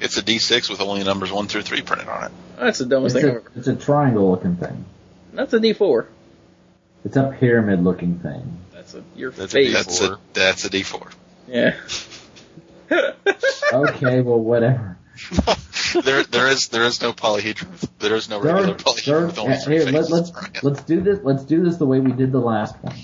It's 0.00 0.16
a 0.18 0.22
D6 0.22 0.68
with 0.70 0.80
only 0.80 1.04
numbers 1.04 1.30
one 1.30 1.46
through 1.46 1.62
three 1.62 1.80
printed 1.82 2.08
on 2.08 2.24
it. 2.24 2.32
That's 2.58 2.78
the 2.80 2.86
dumbest 2.86 3.14
It's 3.16 3.24
thing 3.24 3.32
a, 3.34 3.36
ever. 3.38 3.50
it's 3.56 3.68
a 3.68 3.76
triangle 3.76 4.30
looking 4.30 4.56
thing. 4.56 4.84
That's 5.32 5.52
a 5.52 5.60
D 5.60 5.72
four. 5.72 6.08
It's 7.04 7.16
a 7.16 7.34
pyramid 7.38 7.84
looking 7.84 8.18
thing. 8.18 8.58
That's 8.72 8.94
a 8.94 9.02
your 9.16 9.30
That's 9.30 9.54
a. 9.54 9.72
That's 9.72 10.00
a 10.00 10.18
that's 10.32 10.64
a 10.64 10.70
D4. 10.70 11.12
Yeah. 11.48 11.76
Okay, 13.72 14.20
well 14.20 14.38
whatever. 14.38 14.96
there 16.02 16.22
there 16.24 16.48
is 16.48 16.68
there 16.68 16.84
is 16.84 17.00
no 17.02 17.12
polyhedron. 17.12 17.88
There 17.98 18.14
is 18.14 18.28
no 18.28 18.40
regular 18.40 18.68
Dirk, 18.68 18.78
polyhedron 18.78 19.04
Dirk, 19.04 19.26
with 19.28 19.38
only 19.38 19.56
three 19.56 19.76
here, 19.76 19.84
let, 19.86 19.94
faces. 19.94 20.10
let's 20.10 20.62
let's 20.62 20.82
do 20.82 21.00
this. 21.00 21.20
Let's 21.22 21.44
do 21.44 21.62
this 21.64 21.76
the 21.76 21.86
way 21.86 22.00
we 22.00 22.12
did 22.12 22.32
the 22.32 22.40
last 22.40 22.76
one. 22.82 22.96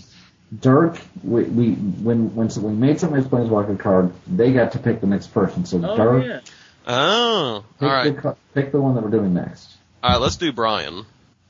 Dirk, 0.59 0.99
we, 1.23 1.45
we 1.45 1.71
when 1.73 2.35
when 2.35 2.49
we 2.49 2.73
made 2.73 2.99
somebody's 2.99 3.27
planeswalker 3.27 3.79
card, 3.79 4.13
they 4.27 4.53
got 4.53 4.73
to 4.73 4.79
pick 4.79 5.01
the 5.01 5.07
next 5.07 5.29
person. 5.29 5.65
So 5.65 5.81
Oh 5.85 5.97
Dirk, 5.97 6.25
yeah. 6.27 6.41
oh, 6.87 7.65
pick, 7.79 7.89
all 7.89 7.95
right, 7.95 8.23
the, 8.23 8.37
pick 8.55 8.73
the 8.73 8.81
one 8.81 8.95
that 8.95 9.05
we're 9.05 9.11
doing 9.11 9.35
next. 9.35 9.77
all 10.03 10.11
right. 10.11 10.21
Let's 10.21 10.37
do 10.37 10.53
Brian. 10.53 11.07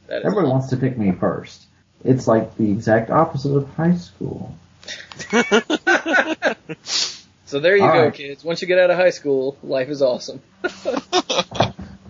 That 0.09 0.19
is 0.19 0.25
Everybody 0.27 0.49
wants 0.49 0.69
to 0.69 0.77
pick 0.77 0.99
me 0.99 1.13
first. 1.13 1.67
It's 2.05 2.27
like 2.27 2.57
the 2.57 2.71
exact 2.71 3.11
opposite 3.11 3.55
of 3.55 3.69
high 3.75 3.97
school. 3.97 4.55
So 7.51 7.59
there 7.59 7.77
you 7.77 7.83
All 7.83 7.93
go, 7.93 8.05
right. 8.05 8.15
kids. 8.15 8.45
Once 8.45 8.63
you 8.63 8.69
get 8.69 8.79
out 8.79 8.91
of 8.91 8.97
high 8.97 9.11
school, 9.11 9.59
life 9.65 9.89
is 9.89 10.03
awesome. 10.03 10.41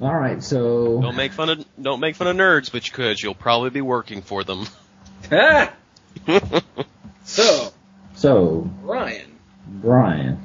All 0.03 0.15
right, 0.15 0.43
so 0.43 1.01
Don't 1.01 1.17
make 1.17 1.33
fun 1.33 1.49
of 1.49 1.65
don't 1.81 1.99
make 2.01 2.15
fun 2.17 2.27
of 2.27 2.37
nerds, 2.37 2.71
but 2.71 2.87
you 2.87 2.93
could. 2.93 3.19
You'll 3.23 3.35
probably 3.35 3.71
be 3.71 3.81
working 3.81 4.21
for 4.21 4.45
them. 4.45 4.67
Ah! 5.33 5.73
so, 7.25 7.73
so 8.17 8.71
Ryan. 8.83 9.39
Brian, 9.67 10.39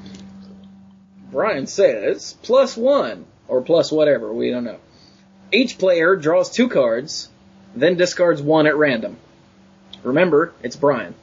Brian 1.30 1.68
says 1.68 2.38
plus 2.42 2.78
one 2.78 3.26
or 3.50 3.62
plus 3.64 3.92
whatever, 3.92 4.32
we 4.32 4.50
don't 4.50 4.64
know. 4.64 4.80
Each 5.52 5.78
player 5.78 6.16
draws 6.16 6.50
two 6.50 6.70
cards, 6.70 7.28
then 7.76 7.98
discards 7.98 8.42
one 8.42 8.66
at 8.66 8.78
random. 8.78 9.18
Remember, 10.04 10.54
it's 10.64 10.78
Brian. 10.78 11.16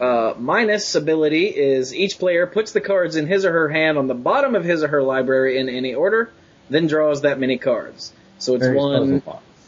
Uh, 0.00 0.34
minus 0.36 0.94
ability 0.96 1.46
is 1.46 1.94
each 1.94 2.18
player 2.18 2.46
puts 2.46 2.72
the 2.72 2.80
cards 2.80 3.14
in 3.14 3.26
his 3.26 3.44
or 3.44 3.52
her 3.52 3.68
hand 3.68 3.96
on 3.96 4.08
the 4.08 4.14
bottom 4.14 4.56
of 4.56 4.64
his 4.64 4.82
or 4.82 4.88
her 4.88 5.02
library 5.02 5.58
in 5.58 5.68
any 5.68 5.94
order, 5.94 6.32
then 6.68 6.86
draws 6.86 7.22
that 7.22 7.38
many 7.38 7.58
cards. 7.58 8.12
So 8.38 8.56
it's 8.56 8.64
Various 8.64 8.82
one, 8.82 9.22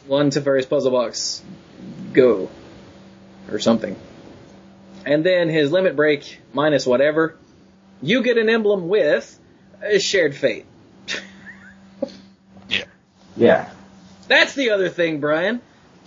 one 0.07 0.31
to 0.31 0.41
Teferi's 0.41 0.66
puzzle 0.66 0.91
box, 0.91 1.43
go, 2.12 2.51
or 3.51 3.61
something. 3.61 3.97
And 5.05 5.24
then 5.24 5.49
his 5.49 5.70
limit 5.70 5.95
break 5.95 6.41
minus 6.53 6.87
whatever. 6.87 7.37
You 8.03 8.22
get 8.24 8.37
an 8.37 8.49
emblem 8.49 8.89
with 8.89 9.39
a 9.81 10.01
shared 10.01 10.35
fate. 10.35 10.66
Yeah, 13.37 13.68
That's 14.29 14.55
the 14.55 14.70
other 14.70 14.89
thing, 14.89 15.20
Brian. 15.20 15.61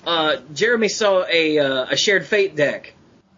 Uh, 0.05 0.37
Jeremy 0.53 0.89
saw 0.89 1.23
a 1.31 1.59
uh, 1.59 1.85
a 1.91 1.95
shared 1.95 2.25
fate 2.25 2.55
deck 2.55 2.93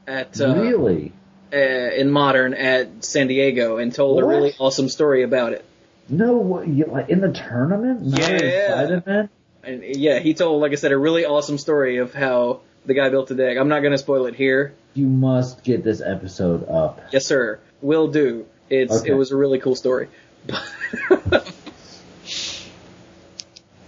at 0.08 0.40
uh, 0.42 0.56
really? 0.56 1.14
uh, 1.54 1.58
in 1.58 2.10
modern 2.10 2.54
at 2.54 3.04
San 3.04 3.28
Diego 3.28 3.78
and 3.78 3.94
told 3.94 4.22
a 4.22 4.26
really 4.26 4.54
awesome 4.60 4.90
story 4.90 5.24
about 5.24 5.54
it. 5.54 5.66
No, 6.10 6.34
what, 6.34 6.68
you, 6.68 6.86
like 6.86 7.10
in 7.10 7.22
the 7.22 7.32
tournament, 7.32 8.06
not 8.06 8.20
Yeah. 8.20 9.28
And 9.64 9.84
yeah, 9.84 10.20
he 10.20 10.34
told, 10.34 10.62
like 10.62 10.72
I 10.72 10.76
said, 10.76 10.92
a 10.92 10.98
really 10.98 11.26
awesome 11.26 11.58
story 11.58 11.98
of 11.98 12.14
how 12.14 12.62
the 12.86 12.94
guy 12.94 13.10
built 13.10 13.28
the 13.28 13.36
deck. 13.36 13.58
I'm 13.58 13.70
not 13.70 13.82
going 13.82 13.92
to 13.92 13.98
spoil 13.98 14.26
it 14.26 14.36
here. 14.36 14.74
You 14.94 15.06
must 15.08 15.64
get 15.64 15.84
this 15.84 16.02
episode 16.02 16.68
up. 16.68 17.00
Yes, 17.14 17.26
sir. 17.26 17.60
Will 17.82 18.08
do. 18.08 18.48
It's 18.70 19.02
Okay. 19.02 19.12
it 19.12 19.14
was 19.14 19.32
a 19.32 19.36
really 19.36 19.60
cool 19.60 19.76
story. 19.76 20.08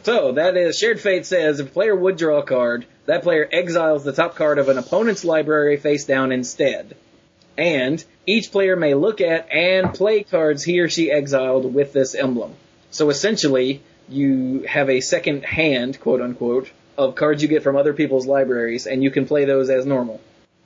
so 0.03 0.33
that 0.33 0.55
is 0.55 0.77
shared 0.77 0.99
fate 0.99 1.25
says 1.25 1.59
if 1.59 1.67
a 1.67 1.71
player 1.71 1.95
would 1.95 2.17
draw 2.17 2.39
a 2.39 2.43
card, 2.43 2.85
that 3.05 3.23
player 3.23 3.47
exiles 3.51 4.03
the 4.03 4.13
top 4.13 4.35
card 4.35 4.57
of 4.57 4.69
an 4.69 4.77
opponent's 4.77 5.25
library 5.25 5.77
face 5.77 6.05
down 6.05 6.31
instead. 6.31 6.95
And 7.57 8.03
each 8.25 8.51
player 8.51 8.75
may 8.75 8.93
look 8.93 9.21
at 9.21 9.51
and 9.51 9.93
play 9.93 10.23
cards 10.23 10.63
he 10.63 10.79
or 10.79 10.89
she 10.89 11.11
exiled 11.11 11.73
with 11.73 11.93
this 11.93 12.15
emblem. 12.15 12.55
So 12.91 13.09
essentially, 13.09 13.81
you 14.09 14.63
have 14.67 14.89
a 14.89 15.01
second 15.01 15.43
hand, 15.43 15.99
quote 15.99 16.21
unquote, 16.21 16.69
of 16.97 17.15
cards 17.15 17.41
you 17.41 17.49
get 17.49 17.63
from 17.63 17.75
other 17.75 17.93
people's 17.93 18.27
libraries, 18.27 18.85
and 18.87 19.03
you 19.03 19.11
can 19.11 19.25
play 19.25 19.45
those 19.45 19.69
as 19.69 19.85
normal, 19.85 20.21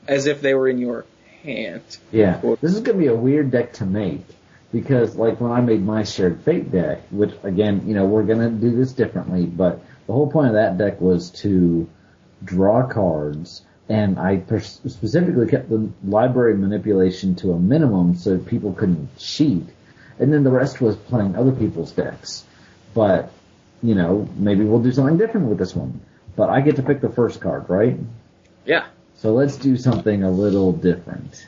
as 0.07 0.27
if 0.27 0.41
they 0.41 0.53
were 0.53 0.67
in 0.67 0.77
your 0.77 1.05
hand. 1.43 1.81
Yeah, 2.11 2.41
this 2.61 2.73
is 2.73 2.81
gonna 2.81 2.97
be 2.97 3.07
a 3.07 3.15
weird 3.15 3.51
deck 3.51 3.73
to 3.73 3.85
make 3.85 4.25
because, 4.73 5.15
like, 5.15 5.39
when 5.39 5.51
I 5.51 5.61
made 5.61 5.83
my 5.85 6.03
shared 6.03 6.41
fate 6.41 6.71
deck, 6.71 7.01
which 7.11 7.31
again, 7.43 7.83
you 7.85 7.93
know, 7.93 8.05
we're 8.05 8.23
gonna 8.23 8.49
do 8.49 8.75
this 8.75 8.91
differently, 8.91 9.45
but 9.45 9.79
the 10.05 10.13
whole 10.13 10.29
point 10.29 10.47
of 10.47 10.53
that 10.53 10.77
deck 10.77 10.99
was 10.99 11.31
to 11.31 11.87
draw 12.43 12.87
cards, 12.87 13.63
and 13.89 14.19
I 14.19 14.37
pers- 14.37 14.81
specifically 14.87 15.47
kept 15.47 15.69
the 15.69 15.89
library 16.03 16.55
manipulation 16.57 17.35
to 17.35 17.51
a 17.53 17.59
minimum 17.59 18.15
so 18.15 18.37
people 18.37 18.73
couldn't 18.73 19.15
cheat, 19.17 19.65
and 20.19 20.33
then 20.33 20.43
the 20.43 20.51
rest 20.51 20.81
was 20.81 20.95
playing 20.95 21.35
other 21.35 21.51
people's 21.51 21.91
decks. 21.91 22.43
But 22.93 23.31
you 23.83 23.95
know, 23.95 24.27
maybe 24.35 24.63
we'll 24.63 24.81
do 24.81 24.91
something 24.91 25.17
different 25.17 25.47
with 25.47 25.57
this 25.59 25.75
one. 25.75 26.01
But 26.35 26.49
I 26.49 26.61
get 26.61 26.75
to 26.77 26.83
pick 26.83 27.01
the 27.01 27.09
first 27.09 27.41
card, 27.41 27.69
right? 27.69 27.97
Yeah. 28.65 28.87
So 29.15 29.33
let's 29.33 29.55
do 29.57 29.77
something 29.77 30.23
a 30.23 30.29
little 30.31 30.71
different. 30.71 31.47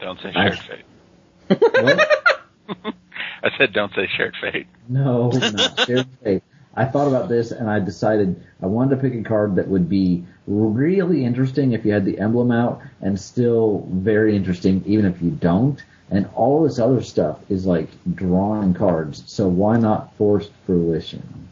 Don't 0.00 0.20
say 0.20 0.32
I- 0.34 0.54
shared 0.54 0.58
fate. 0.58 1.60
What? 1.82 2.24
I 3.42 3.50
said 3.56 3.72
don't 3.72 3.92
say 3.94 4.08
shared 4.16 4.34
fate. 4.40 4.66
No, 4.88 5.30
not 5.30 5.80
shared 5.86 6.06
fate. 6.22 6.42
I 6.78 6.84
thought 6.84 7.08
about 7.08 7.28
this 7.28 7.50
and 7.50 7.68
I 7.68 7.80
decided 7.80 8.40
I 8.62 8.66
wanted 8.66 8.94
to 8.94 9.02
pick 9.02 9.12
a 9.18 9.24
card 9.24 9.56
that 9.56 9.66
would 9.66 9.88
be 9.88 10.24
really 10.46 11.24
interesting 11.24 11.72
if 11.72 11.84
you 11.84 11.90
had 11.90 12.04
the 12.04 12.20
emblem 12.20 12.52
out 12.52 12.82
and 13.00 13.18
still 13.18 13.84
very 13.90 14.36
interesting 14.36 14.84
even 14.86 15.04
if 15.04 15.20
you 15.20 15.30
don't. 15.30 15.82
And 16.08 16.30
all 16.36 16.62
this 16.62 16.78
other 16.78 17.02
stuff 17.02 17.40
is 17.48 17.66
like 17.66 17.88
drawing 18.14 18.74
cards. 18.74 19.24
So 19.26 19.48
why 19.48 19.76
not 19.76 20.16
forced 20.18 20.52
fruition? 20.66 21.48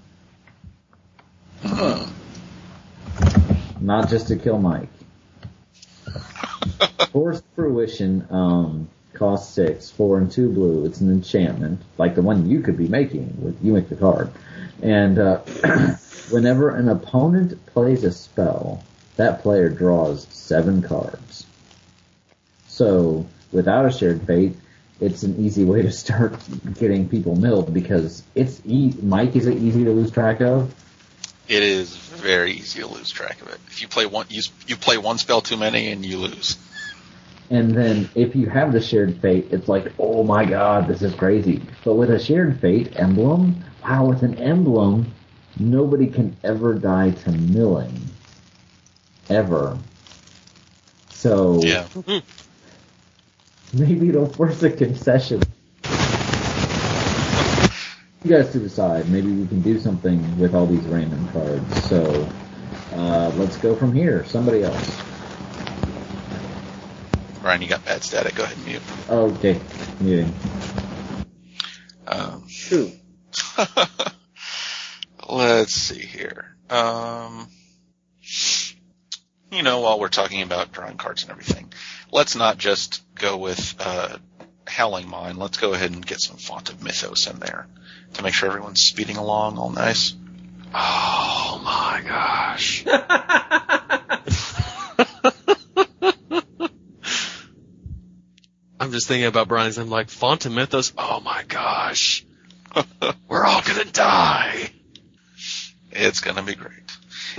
Not 3.80 4.08
just 4.08 4.28
to 4.28 4.36
kill 4.36 4.60
Mike. 4.60 4.88
Forced 7.10 7.42
fruition 7.56 8.28
um, 8.30 8.88
costs 9.12 9.52
six, 9.52 9.90
four 9.90 10.18
and 10.18 10.30
two 10.30 10.52
blue. 10.52 10.86
It's 10.86 11.00
an 11.00 11.10
enchantment, 11.10 11.82
like 11.98 12.14
the 12.14 12.22
one 12.22 12.48
you 12.48 12.60
could 12.60 12.76
be 12.76 12.86
making 12.86 13.42
with 13.42 13.58
you 13.64 13.72
make 13.72 13.88
the 13.88 13.96
card. 13.96 14.30
And 14.82 15.18
uh, 15.18 15.38
whenever 16.30 16.70
an 16.70 16.88
opponent 16.88 17.64
plays 17.66 18.04
a 18.04 18.12
spell, 18.12 18.82
that 19.16 19.42
player 19.42 19.68
draws 19.68 20.26
seven 20.28 20.82
cards. 20.82 21.46
So 22.68 23.26
without 23.52 23.86
a 23.86 23.92
shared 23.92 24.26
fate, 24.26 24.54
it's 25.00 25.22
an 25.22 25.36
easy 25.38 25.64
way 25.64 25.82
to 25.82 25.92
start 25.92 26.38
getting 26.78 27.08
people 27.08 27.34
milled 27.34 27.72
because 27.72 28.22
it's 28.34 28.60
e- 28.66 28.94
Mike. 29.02 29.36
Is 29.36 29.46
it 29.46 29.58
easy 29.58 29.84
to 29.84 29.90
lose 29.90 30.10
track 30.10 30.40
of? 30.40 30.74
It 31.48 31.62
is 31.62 31.96
very 31.96 32.52
easy 32.52 32.80
to 32.80 32.86
lose 32.86 33.10
track 33.10 33.40
of 33.40 33.48
it. 33.48 33.58
If 33.68 33.80
you 33.80 33.88
play 33.88 34.06
one, 34.06 34.26
you 34.30 34.42
you 34.66 34.76
play 34.76 34.98
one 34.98 35.18
spell 35.18 35.40
too 35.40 35.56
many 35.56 35.92
and 35.92 36.04
you 36.04 36.18
lose. 36.18 36.58
And 37.48 37.70
then 37.70 38.08
if 38.16 38.34
you 38.34 38.48
have 38.48 38.72
the 38.72 38.80
shared 38.80 39.20
fate, 39.20 39.48
it's 39.52 39.68
like, 39.68 39.92
oh 39.98 40.24
my 40.24 40.44
god, 40.44 40.88
this 40.88 41.02
is 41.02 41.14
crazy. 41.14 41.62
But 41.84 41.94
with 41.94 42.10
a 42.10 42.18
shared 42.18 42.60
fate 42.60 42.98
emblem, 42.98 43.62
wow, 43.88 44.06
with 44.06 44.22
an 44.22 44.38
emblem, 44.38 45.12
nobody 45.58 46.06
can 46.06 46.36
ever 46.42 46.74
die 46.74 47.10
to 47.10 47.30
milling. 47.32 47.92
Ever. 49.28 49.78
So 51.10 51.60
Yeah. 51.62 51.86
maybe 53.72 54.08
it'll 54.08 54.26
force 54.26 54.62
a 54.62 54.70
concession. 54.70 55.42
You 58.24 58.30
guys 58.30 58.50
to 58.52 58.58
decide. 58.58 59.08
Maybe 59.08 59.30
we 59.30 59.46
can 59.46 59.60
do 59.62 59.78
something 59.78 60.38
with 60.38 60.54
all 60.54 60.66
these 60.66 60.84
random 60.84 61.28
cards. 61.32 61.84
So 61.88 62.28
Uh, 62.92 63.30
let's 63.36 63.56
go 63.58 63.74
from 63.76 63.92
here. 63.92 64.24
Somebody 64.24 64.62
else. 64.62 65.02
Ryan, 67.42 67.60
you 67.60 67.68
got 67.68 67.84
bad 67.84 68.02
static. 68.02 68.34
Go 68.36 68.44
ahead 68.44 68.56
and 68.56 68.66
mute. 68.66 68.82
Okay, 69.10 69.60
muting. 70.00 70.32
Um, 72.06 72.48
Shoot. 72.48 72.92
let's 75.28 75.72
see 75.74 76.00
here. 76.00 76.56
Um, 76.70 77.48
you 79.52 79.62
know, 79.62 79.80
while 79.80 80.00
we're 80.00 80.08
talking 80.08 80.42
about 80.42 80.72
drawing 80.72 80.96
cards 80.96 81.22
and 81.22 81.30
everything, 81.30 81.72
let's 82.10 82.36
not 82.36 82.58
just 82.58 83.02
go 83.14 83.36
with 83.36 83.74
uh, 83.80 84.18
Howling 84.66 85.08
Mine. 85.08 85.36
Let's 85.36 85.58
go 85.58 85.72
ahead 85.72 85.92
and 85.92 86.04
get 86.04 86.20
some 86.20 86.36
Font 86.36 86.70
of 86.70 86.82
Mythos 86.82 87.26
in 87.26 87.38
there 87.38 87.66
to 88.14 88.22
make 88.22 88.34
sure 88.34 88.48
everyone's 88.48 88.82
speeding 88.82 89.16
along 89.16 89.58
all 89.58 89.70
nice. 89.70 90.14
Oh 90.74 91.60
my 91.64 92.02
gosh. 92.06 92.84
I'm 98.78 98.92
just 98.92 99.08
thinking 99.08 99.26
about 99.26 99.48
Brian's. 99.48 99.78
I'm 99.78 99.88
like, 99.88 100.10
Font 100.10 100.44
of 100.46 100.52
Mythos. 100.52 100.92
Oh 100.98 101.20
my 101.20 101.44
gosh. 101.44 102.26
We're 103.28 103.44
all 103.44 103.62
gonna 103.62 103.84
die. 103.84 104.70
It's 105.92 106.20
gonna 106.20 106.42
be 106.42 106.54
great. 106.54 106.72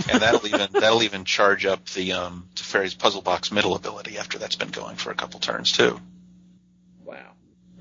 And 0.09 0.21
that'll 0.21 0.45
even 0.47 0.67
that'll 0.73 1.03
even 1.03 1.25
charge 1.25 1.65
up 1.65 1.85
the 1.89 2.13
um 2.13 2.47
Teferi's 2.55 2.93
puzzle 2.93 3.21
box 3.21 3.51
middle 3.51 3.75
ability 3.75 4.17
after 4.17 4.37
that's 4.37 4.55
been 4.55 4.69
going 4.69 4.95
for 4.95 5.11
a 5.11 5.15
couple 5.15 5.39
turns 5.39 5.71
too. 5.71 5.99
Wow. 7.05 7.31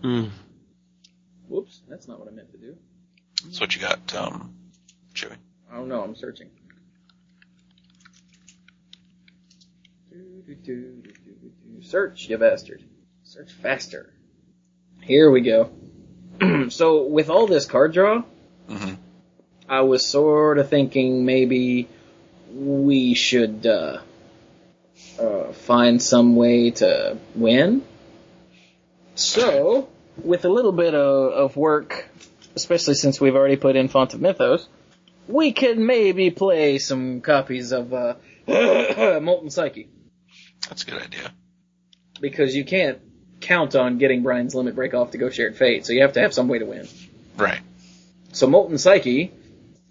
Hmm. 0.03 0.25
Whoops, 1.49 1.81
that's 1.89 2.09
not 2.09 2.19
what 2.19 2.29
I 2.29 2.33
meant 2.33 2.53
to 2.53 2.59
do. 2.59 2.77
That's 3.45 3.61
what 3.61 3.75
you 3.75 3.81
got, 3.81 4.15
um 4.15 4.55
Chewy. 5.15 5.37
Oh 5.73 5.85
no, 5.85 6.03
I'm 6.03 6.17
searching. 6.17 6.51
Do, 10.11 10.43
do, 10.47 10.55
do. 10.55 11.03
Search, 11.83 12.29
you 12.29 12.39
bastard. 12.39 12.83
Search 13.25 13.53
faster. 13.53 14.13
Here 15.03 15.31
we 15.31 15.43
go. 15.43 15.71
so, 16.71 17.05
with 17.05 17.31
all 17.31 17.47
this 17.47 17.65
card 17.67 17.93
draw, 17.93 18.23
hmm 18.69 18.95
I 19.69 19.81
was 19.81 20.07
sort 20.07 20.59
of 20.59 20.69
thinking 20.69 21.25
maybe 21.25 21.89
we 22.53 23.15
should 23.15 23.67
uh, 23.67 23.99
uh, 25.19 25.53
find 25.53 26.01
some 26.01 26.37
way 26.37 26.71
to 26.71 27.19
win. 27.35 27.83
So, 29.17 29.89
with 30.23 30.45
a 30.45 30.49
little 30.49 30.71
bit 30.73 30.95
of, 30.95 31.33
of 31.33 31.57
work, 31.57 32.09
especially 32.55 32.95
since 32.95 33.21
we've 33.21 33.35
already 33.35 33.57
put 33.57 33.75
in 33.75 33.89
Font 33.89 34.15
of 34.15 34.21
Mythos, 34.21 34.69
we 35.27 35.53
could 35.53 35.79
maybe 35.79 36.31
play 36.31 36.79
some 36.79 37.21
copies 37.21 37.73
of 37.73 37.93
uh, 37.93 38.15
Molten 38.47 39.51
Psyche 39.51 39.89
That's 40.69 40.85
a 40.85 40.87
good 40.87 41.03
idea. 41.03 41.33
because 42.21 42.55
you 42.55 42.65
can't 42.65 42.99
count 43.41 43.75
on 43.75 43.99
getting 43.99 44.23
Brian's 44.23 44.55
Limit 44.55 44.75
Break 44.75 44.95
off 44.95 45.13
to 45.13 45.19
go 45.19 45.31
Shared 45.31 45.57
Fate, 45.57 45.87
so 45.87 45.93
you 45.93 46.03
have 46.03 46.15
to 46.15 46.21
have 46.21 46.35
some 46.35 46.49
way 46.49 46.59
to 46.59 46.67
win. 46.67 46.89
Right. 47.37 47.61
So 48.33 48.47
Molten 48.47 48.79
Psyche, 48.79 49.33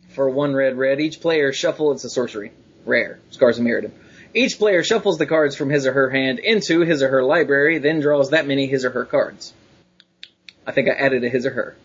for 0.10 0.30
one 0.30 0.54
red 0.54 0.78
red, 0.78 1.00
each 1.00 1.22
player 1.22 1.52
shuffle, 1.54 1.92
it's 1.92 2.04
a 2.04 2.10
sorcery. 2.10 2.52
Rare. 2.86 3.20
Scars 3.32 3.58
of 3.58 3.66
Mirrodin. 3.66 3.92
Each 4.34 4.58
player 4.60 4.84
shuffles 4.84 5.18
the 5.18 5.26
cards 5.26 5.56
from 5.56 5.70
his 5.70 5.88
or 5.88 5.94
her 5.94 6.10
hand 6.10 6.40
into 6.40 6.82
his 6.82 7.02
or 7.02 7.10
her 7.10 7.24
library, 7.24 7.78
then 7.78 8.02
draws 8.02 8.32
that 8.32 8.46
many 8.46 8.68
his 8.68 8.86
or 8.86 8.92
her 8.92 9.06
cards. 9.06 9.54
I 10.68 10.72
think 10.72 10.90
I 10.90 10.92
added 10.92 11.24
a 11.24 11.30
his 11.30 11.46
or 11.46 11.52
her. 11.52 11.76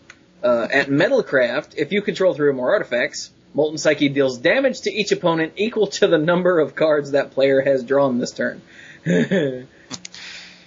Uh, 0.43 0.67
at 0.71 0.87
Metalcraft, 0.87 1.75
if 1.77 1.91
you 1.91 2.01
control 2.01 2.33
three 2.33 2.49
or 2.49 2.53
more 2.53 2.73
artifacts, 2.73 3.31
Molten 3.53 3.77
Psyche 3.77 4.09
deals 4.09 4.37
damage 4.37 4.81
to 4.81 4.91
each 4.91 5.11
opponent 5.11 5.53
equal 5.55 5.87
to 5.87 6.07
the 6.07 6.17
number 6.17 6.59
of 6.59 6.75
cards 6.75 7.11
that 7.11 7.31
player 7.31 7.61
has 7.61 7.83
drawn 7.83 8.17
this 8.17 8.31
turn. 8.31 8.61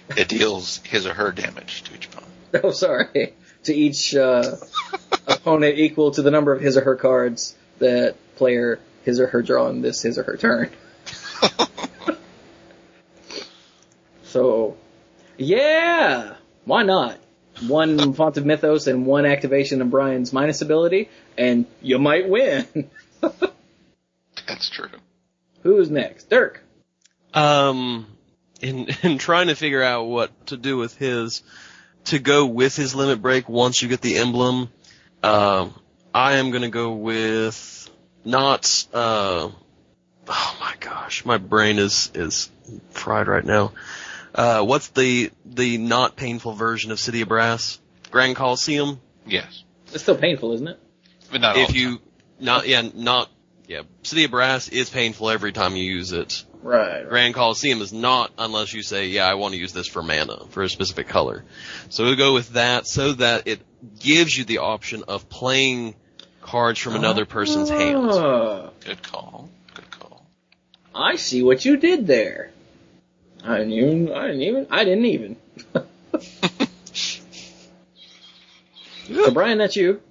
It 0.09 0.27
deals 0.27 0.81
his 0.83 1.05
or 1.05 1.13
her 1.13 1.31
damage 1.31 1.83
to 1.83 1.95
each 1.95 2.07
opponent. 2.07 2.33
oh, 2.63 2.71
sorry. 2.71 3.33
To 3.63 3.73
each 3.73 4.15
uh, 4.15 4.55
opponent 5.27 5.77
equal 5.79 6.11
to 6.11 6.21
the 6.21 6.31
number 6.31 6.53
of 6.53 6.61
his 6.61 6.77
or 6.77 6.81
her 6.81 6.95
cards 6.95 7.55
that 7.79 8.15
player 8.35 8.79
his 9.03 9.19
or 9.19 9.27
her 9.27 9.41
draw 9.41 9.67
in 9.69 9.81
this 9.81 10.01
his 10.01 10.17
or 10.17 10.23
her 10.23 10.37
turn. 10.37 10.69
So, 14.35 14.75
yeah, 15.37 16.33
why 16.65 16.83
not? 16.83 17.17
One 17.65 18.11
font 18.11 18.35
of 18.35 18.45
mythos 18.45 18.85
and 18.85 19.05
one 19.05 19.25
activation 19.25 19.81
of 19.81 19.89
Brian's 19.89 20.33
minus 20.33 20.61
ability, 20.61 21.09
and 21.37 21.65
you 21.81 21.99
might 21.99 22.27
win. 22.27 22.67
That's 23.21 24.69
true. 24.69 24.89
Who's 25.63 25.89
next? 25.89 26.29
Dirk. 26.29 26.61
Um, 27.33 28.07
in 28.61 28.87
in 29.03 29.17
trying 29.17 29.47
to 29.47 29.55
figure 29.55 29.83
out 29.83 30.03
what 30.03 30.47
to 30.47 30.57
do 30.57 30.77
with 30.77 30.97
his, 30.97 31.43
to 32.05 32.19
go 32.19 32.45
with 32.45 32.75
his 32.75 32.95
limit 32.95 33.21
break 33.21 33.49
once 33.49 33.81
you 33.81 33.87
get 33.87 34.01
the 34.01 34.17
emblem, 34.17 34.69
um, 35.23 35.73
I 36.13 36.37
am 36.37 36.51
gonna 36.51 36.69
go 36.69 36.93
with 36.93 37.89
not. 38.23 38.87
Uh, 38.93 39.49
oh 40.27 40.57
my 40.59 40.73
gosh, 40.79 41.25
my 41.25 41.37
brain 41.37 41.79
is 41.79 42.11
is 42.13 42.49
fried 42.91 43.27
right 43.27 43.45
now. 43.45 43.71
Uh, 44.33 44.63
what's 44.63 44.89
the 44.89 45.31
the 45.45 45.77
not 45.77 46.15
painful 46.15 46.53
version 46.53 46.91
of 46.91 46.99
City 46.99 47.21
of 47.21 47.29
Brass? 47.29 47.79
Grand 48.11 48.35
Coliseum. 48.35 48.99
Yes. 49.25 49.63
It's 49.93 50.03
still 50.03 50.17
painful, 50.17 50.53
isn't 50.53 50.67
it? 50.67 50.79
But 51.31 51.41
not 51.41 51.57
if 51.57 51.69
the 51.69 51.79
you 51.79 52.01
not 52.39 52.67
yeah 52.67 52.81
not 52.93 53.29
yeah 53.67 53.83
City 54.03 54.25
of 54.25 54.31
Brass 54.31 54.67
is 54.67 54.89
painful 54.89 55.29
every 55.29 55.53
time 55.53 55.75
you 55.75 55.83
use 55.83 56.11
it. 56.11 56.43
Right. 56.65 57.07
Grand 57.07 57.35
Coliseum 57.35 57.79
is 57.83 57.93
not 57.93 58.31
unless 58.39 58.73
you 58.73 58.81
say, 58.81 59.09
yeah, 59.09 59.27
I 59.27 59.35
want 59.35 59.53
to 59.53 59.59
use 59.59 59.71
this 59.71 59.87
for 59.87 60.01
mana, 60.01 60.47
for 60.49 60.63
a 60.63 60.69
specific 60.69 61.07
color. 61.07 61.43
So 61.89 62.05
we'll 62.05 62.15
go 62.15 62.33
with 62.33 62.53
that 62.53 62.87
so 62.87 63.13
that 63.13 63.47
it 63.47 63.59
gives 63.99 64.35
you 64.35 64.45
the 64.45 64.57
option 64.57 65.03
of 65.07 65.29
playing 65.29 65.93
cards 66.41 66.79
from 66.79 66.95
another 66.95 67.25
person's 67.25 67.69
hand. 67.69 68.09
Ah, 68.11 68.71
Good 68.83 69.03
call. 69.03 69.47
Good 69.75 69.91
call. 69.91 70.25
I 70.95 71.17
see 71.17 71.43
what 71.43 71.63
you 71.65 71.77
did 71.77 72.07
there. 72.07 72.49
I 73.43 73.59
didn't 73.59 73.73
even. 73.73 74.11
I 74.11 74.25
didn't 74.25 74.41
even. 74.41 74.67
I 74.71 74.83
didn't 74.85 75.05
even. 75.05 75.37
so 79.05 79.31
Brian, 79.31 79.59
that's 79.59 79.75
you. 79.75 80.01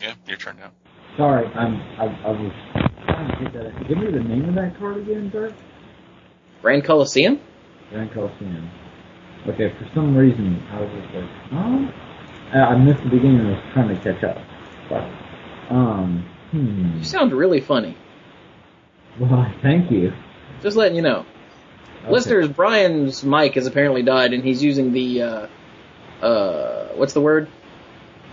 Yeah, 0.00 0.14
your 0.26 0.38
turn 0.38 0.56
now. 0.56 0.70
Sorry, 1.18 1.46
I'm, 1.48 1.74
I, 2.00 2.04
I 2.26 2.30
was 2.30 2.52
trying 3.26 3.44
to 3.44 3.50
get 3.50 3.74
that. 3.74 3.88
Give 3.88 3.98
me 3.98 4.10
the 4.10 4.20
name 4.20 4.48
of 4.48 4.54
that 4.54 4.78
card 4.78 4.98
again, 4.98 5.30
Dirk. 5.30 5.52
Grand 6.62 6.84
Coliseum. 6.84 7.40
Grand 7.90 8.12
Coliseum. 8.12 8.70
Okay, 9.46 9.70
for 9.78 9.88
some 9.94 10.16
reason 10.16 10.62
I 10.70 10.80
was 10.80 10.90
just 11.02 11.14
like, 11.14 11.30
huh? 11.50 11.92
I 12.52 12.58
I 12.58 12.78
missed 12.78 13.02
the 13.02 13.10
beginning 13.10 13.40
and 13.40 13.48
I 13.48 13.50
was 13.52 13.72
trying 13.72 13.88
to 13.88 14.02
catch 14.02 14.24
up. 14.24 14.38
But, 14.88 15.74
um, 15.74 16.26
hmm. 16.50 16.98
You 16.98 17.04
sound 17.04 17.32
really 17.32 17.60
funny. 17.60 17.96
Well, 19.18 19.52
thank 19.62 19.90
you. 19.90 20.12
Just 20.62 20.76
letting 20.76 20.96
you 20.96 21.02
know. 21.02 21.26
Okay. 22.02 22.12
Listeners, 22.12 22.48
Brian's 22.48 23.24
mic 23.24 23.54
has 23.54 23.66
apparently 23.66 24.02
died, 24.02 24.32
and 24.32 24.44
he's 24.44 24.62
using 24.62 24.92
the 24.92 25.22
uh, 25.22 25.46
uh, 26.22 26.88
what's 26.94 27.12
the 27.12 27.20
word? 27.20 27.48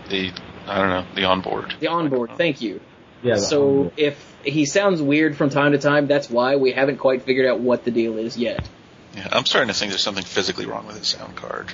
The 0.08 0.30
I 0.66 0.78
don't 0.78 0.88
know 0.88 1.06
the 1.14 1.24
onboard. 1.24 1.74
The 1.80 1.88
onboard. 1.88 2.32
Thank 2.36 2.60
you. 2.60 2.80
Yeah. 3.22 3.36
so 3.36 3.68
onboard. 3.68 3.92
if 3.96 4.34
he 4.44 4.64
sounds 4.66 5.00
weird 5.00 5.36
from 5.36 5.50
time 5.50 5.72
to 5.72 5.78
time, 5.78 6.06
that's 6.06 6.28
why 6.28 6.56
we 6.56 6.72
haven't 6.72 6.98
quite 6.98 7.22
figured 7.22 7.46
out 7.46 7.60
what 7.60 7.84
the 7.84 7.90
deal 7.90 8.18
is 8.18 8.36
yet. 8.36 8.68
Yeah, 9.14 9.28
I'm 9.30 9.44
starting 9.44 9.68
to 9.68 9.74
think 9.74 9.90
there's 9.90 10.02
something 10.02 10.24
physically 10.24 10.66
wrong 10.66 10.86
with 10.86 10.98
his 10.98 11.08
sound 11.08 11.36
card 11.36 11.72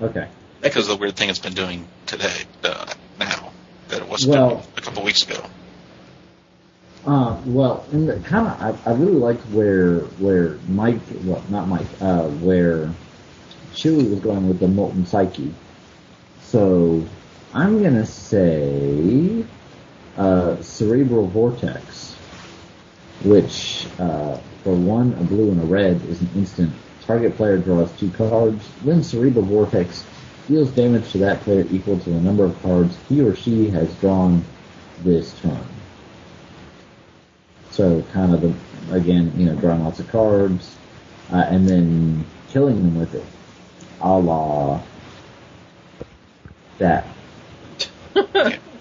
Okay. 0.00 0.26
because 0.60 0.88
of 0.88 0.96
the 0.96 1.00
weird 1.00 1.16
thing 1.16 1.28
it's 1.28 1.38
been 1.38 1.54
doing 1.54 1.86
today. 2.06 2.42
Uh, 2.64 2.86
now 3.18 3.52
that 3.88 4.02
it 4.02 4.08
wasn't 4.08 4.32
Well- 4.32 4.66
a 4.76 4.80
couple 4.80 5.02
weeks 5.04 5.22
ago. 5.22 5.40
Uh, 7.04 7.36
well, 7.46 7.84
in 7.92 8.06
the 8.06 8.20
kind 8.20 8.46
of, 8.46 8.86
I, 8.86 8.90
I 8.90 8.94
really 8.94 9.12
liked 9.16 9.42
where 9.50 9.98
where 10.20 10.56
Mike, 10.68 11.00
well, 11.24 11.42
not 11.50 11.66
Mike, 11.66 11.86
uh, 12.00 12.22
where 12.28 12.90
Chewie 13.74 14.08
was 14.08 14.20
going 14.20 14.46
with 14.48 14.60
the 14.60 14.68
molten 14.68 15.04
psyche. 15.04 15.52
So 16.42 17.04
I'm 17.52 17.82
gonna 17.82 18.06
say 18.06 19.44
uh, 20.16 20.60
cerebral 20.62 21.26
vortex, 21.26 22.14
which 23.24 23.86
uh, 23.98 24.36
for 24.62 24.74
one, 24.74 25.12
a 25.14 25.24
blue 25.24 25.50
and 25.50 25.60
a 25.60 25.64
red 25.64 26.00
is 26.06 26.20
an 26.20 26.30
instant. 26.36 26.72
Target 27.06 27.36
player 27.36 27.58
draws 27.58 27.90
two 27.98 28.10
cards. 28.10 28.68
Then 28.84 29.02
cerebral 29.02 29.44
vortex 29.44 30.04
deals 30.48 30.70
damage 30.70 31.10
to 31.12 31.18
that 31.18 31.40
player 31.40 31.66
equal 31.70 31.98
to 31.98 32.10
the 32.10 32.20
number 32.20 32.44
of 32.44 32.62
cards 32.62 32.96
he 33.08 33.20
or 33.20 33.34
she 33.34 33.68
has 33.70 33.92
drawn 33.96 34.44
this 35.02 35.38
turn. 35.40 35.64
So 37.70 38.02
kind 38.12 38.34
of 38.34 38.40
the, 38.42 38.94
again, 38.94 39.32
you 39.36 39.46
know, 39.46 39.56
drawing 39.56 39.82
lots 39.82 39.98
of 39.98 40.08
cards, 40.08 40.76
uh, 41.32 41.46
and 41.48 41.66
then 41.66 42.24
killing 42.50 42.76
them 42.76 42.98
with 42.98 43.14
it, 43.14 43.24
a 44.00 44.18
la 44.18 44.80
that. 46.78 47.06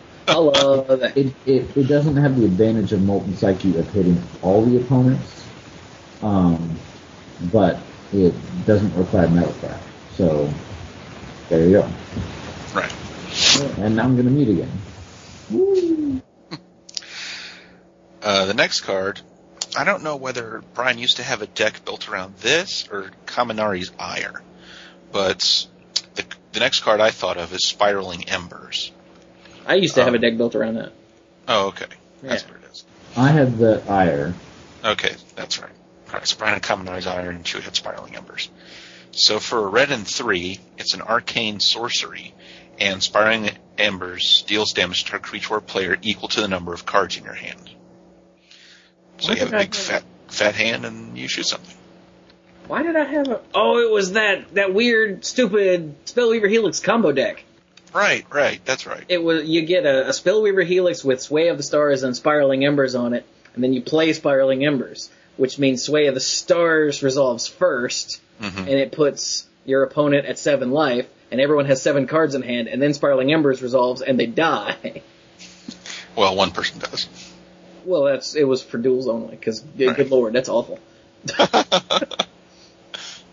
It, 1.16 1.34
it, 1.46 1.78
it 1.78 1.88
doesn't 1.88 2.18
have 2.18 2.38
the 2.38 2.46
advantage 2.46 2.94
of 2.94 3.02
Molten 3.02 3.36
Psyche 3.36 3.78
of 3.78 3.92
hitting 3.92 4.22
all 4.42 4.64
the 4.64 4.78
opponents, 4.78 5.46
um, 6.22 6.78
but 7.52 7.80
it 8.14 8.34
doesn't 8.66 8.96
require 8.96 9.28
Metalcraft. 9.28 9.82
So, 10.16 10.54
there 11.50 11.66
you 11.66 11.72
go. 11.72 11.90
Right. 12.74 12.94
And 13.78 13.96
now 13.96 14.04
I'm 14.04 14.16
going 14.16 14.26
to 14.26 14.32
mute 14.32 14.50
again. 14.50 14.72
Uh, 18.22 18.46
the 18.46 18.54
next 18.54 18.82
card, 18.82 19.20
I 19.76 19.84
don't 19.84 20.04
know 20.04 20.16
whether 20.16 20.64
Brian 20.74 20.98
used 21.00 21.18
to 21.18 21.24
have 21.24 21.42
a 21.42 21.48
deck 21.48 21.84
built 21.86 22.08
around 22.08 22.36
this 22.38 22.88
or 22.92 23.10
Kaminari's 23.26 23.92
Ire, 23.98 24.42
but 25.12 25.68
the, 26.16 26.24
the 26.52 26.60
next 26.60 26.82
card 26.82 27.00
I 27.00 27.10
thought 27.10 27.38
of 27.38 27.52
is 27.54 27.66
Spiraling 27.66 28.30
Embers. 28.30 28.92
I 29.66 29.76
used 29.76 29.96
to 29.96 30.04
have 30.04 30.14
a 30.14 30.18
Um, 30.18 30.22
deck 30.22 30.38
built 30.38 30.56
around 30.56 30.76
that. 30.76 30.92
Oh, 31.48 31.68
okay. 31.68 31.86
That's 32.24 32.44
Yeah. 32.44 32.50
what 32.52 32.64
it 32.64 32.72
is. 32.72 32.84
I 33.16 33.28
have 33.30 33.58
the 33.58 33.84
ire. 33.90 34.34
Okay, 34.84 35.14
that's 35.36 35.60
right. 35.60 35.72
Alright, 36.08 36.28
so 36.28 36.38
Brian 36.38 36.54
had 36.56 36.64
Kaminari's 36.64 37.08
Ire 37.08 37.30
and 37.30 37.44
Chewie 37.46 37.62
had 37.62 37.76
Spiraling 37.76 38.16
Embers. 38.16 38.50
So 39.12 39.40
for 39.40 39.60
a 39.60 39.68
red 39.68 39.92
and 39.92 40.08
three, 40.08 40.60
it's 40.78 40.94
an 40.94 41.02
arcane 41.02 41.60
sorcery, 41.60 42.34
and 42.80 43.02
Spiraling 43.04 43.52
Embers 43.78 44.44
deals 44.48 44.74
damage 44.74 45.06
to 45.06 45.16
a 45.16 45.20
creature 45.20 45.56
or 45.56 45.62
player 45.62 45.98
equal 46.02 46.28
to 46.30 46.42
the 46.42 46.48
number 46.48 46.74
of 46.74 46.86
cards 46.86 47.18
in 47.18 47.24
your 47.24 47.34
hand. 47.34 47.70
So 49.20 49.30
Why 49.30 49.34
you 49.36 49.40
have 49.42 49.54
a 49.54 49.58
big 49.58 49.76
have- 49.76 49.84
fat 49.84 50.04
fat 50.30 50.56
hand 50.56 50.86
and 50.86 51.18
you 51.18 51.28
shoot 51.28 51.46
something. 51.46 51.76
Why 52.68 52.84
did 52.84 52.96
I 52.96 53.04
have 53.04 53.28
a? 53.28 53.42
Oh, 53.54 53.80
it 53.86 53.92
was 53.92 54.14
that 54.14 54.54
that 54.56 54.74
weird, 54.74 55.26
stupid 55.26 55.94
Spellweaver 56.06 56.50
Helix 56.50 56.80
combo 56.80 57.12
deck. 57.12 57.44
Right, 57.94 58.26
right, 58.32 58.62
that's 58.66 58.86
right. 58.88 59.04
It 59.10 59.22
was 59.22 59.44
you 59.46 59.64
get 59.64 59.86
a, 59.86 60.08
a 60.08 60.12
Spellweaver 60.12 60.66
Helix 60.66 61.04
with 61.04 61.22
Sway 61.22 61.50
of 61.50 61.58
the 61.58 61.64
Stars 61.64 62.04
and 62.04 62.16
Spiraling 62.16 62.64
Embers 62.66 62.96
on 62.96 63.14
it, 63.14 63.26
and 63.54 63.64
then 63.64 63.74
you 63.74 63.82
play 63.82 64.14
Spiraling 64.14 64.64
Embers, 64.66 65.10
which 65.38 65.60
means 65.60 65.84
Sway 65.84 66.08
of 66.08 66.14
the 66.14 66.20
Stars 66.22 67.04
resolves 67.04 67.48
first, 67.48 68.22
hmm 68.40 68.48
and 68.60 68.70
it 68.70 68.92
puts 68.92 69.46
your 69.66 69.84
opponent 69.84 70.26
at 70.26 70.40
seven 70.40 70.72
life, 70.72 71.08
and 71.32 71.42
everyone 71.42 71.66
has 71.66 71.82
seven 71.82 72.08
cards 72.08 72.34
in 72.34 72.42
hand, 72.42 72.68
and 72.68 72.82
then 72.82 72.94
Spiraling 72.94 73.32
Embers 73.34 73.62
resolves 73.62 74.02
and 74.02 74.20
they 74.20 74.28
die. 74.28 75.02
Well, 76.16 76.36
one 76.36 76.52
person 76.52 76.80
does. 76.80 77.08
well, 77.86 78.04
that's 78.04 78.36
it 78.36 78.44
was 78.44 78.62
for 78.62 78.78
duels 78.78 79.08
only, 79.08 79.32
because 79.36 79.62
good 79.62 80.12
lord, 80.12 80.34
that's 80.34 80.50
awful. 80.50 80.78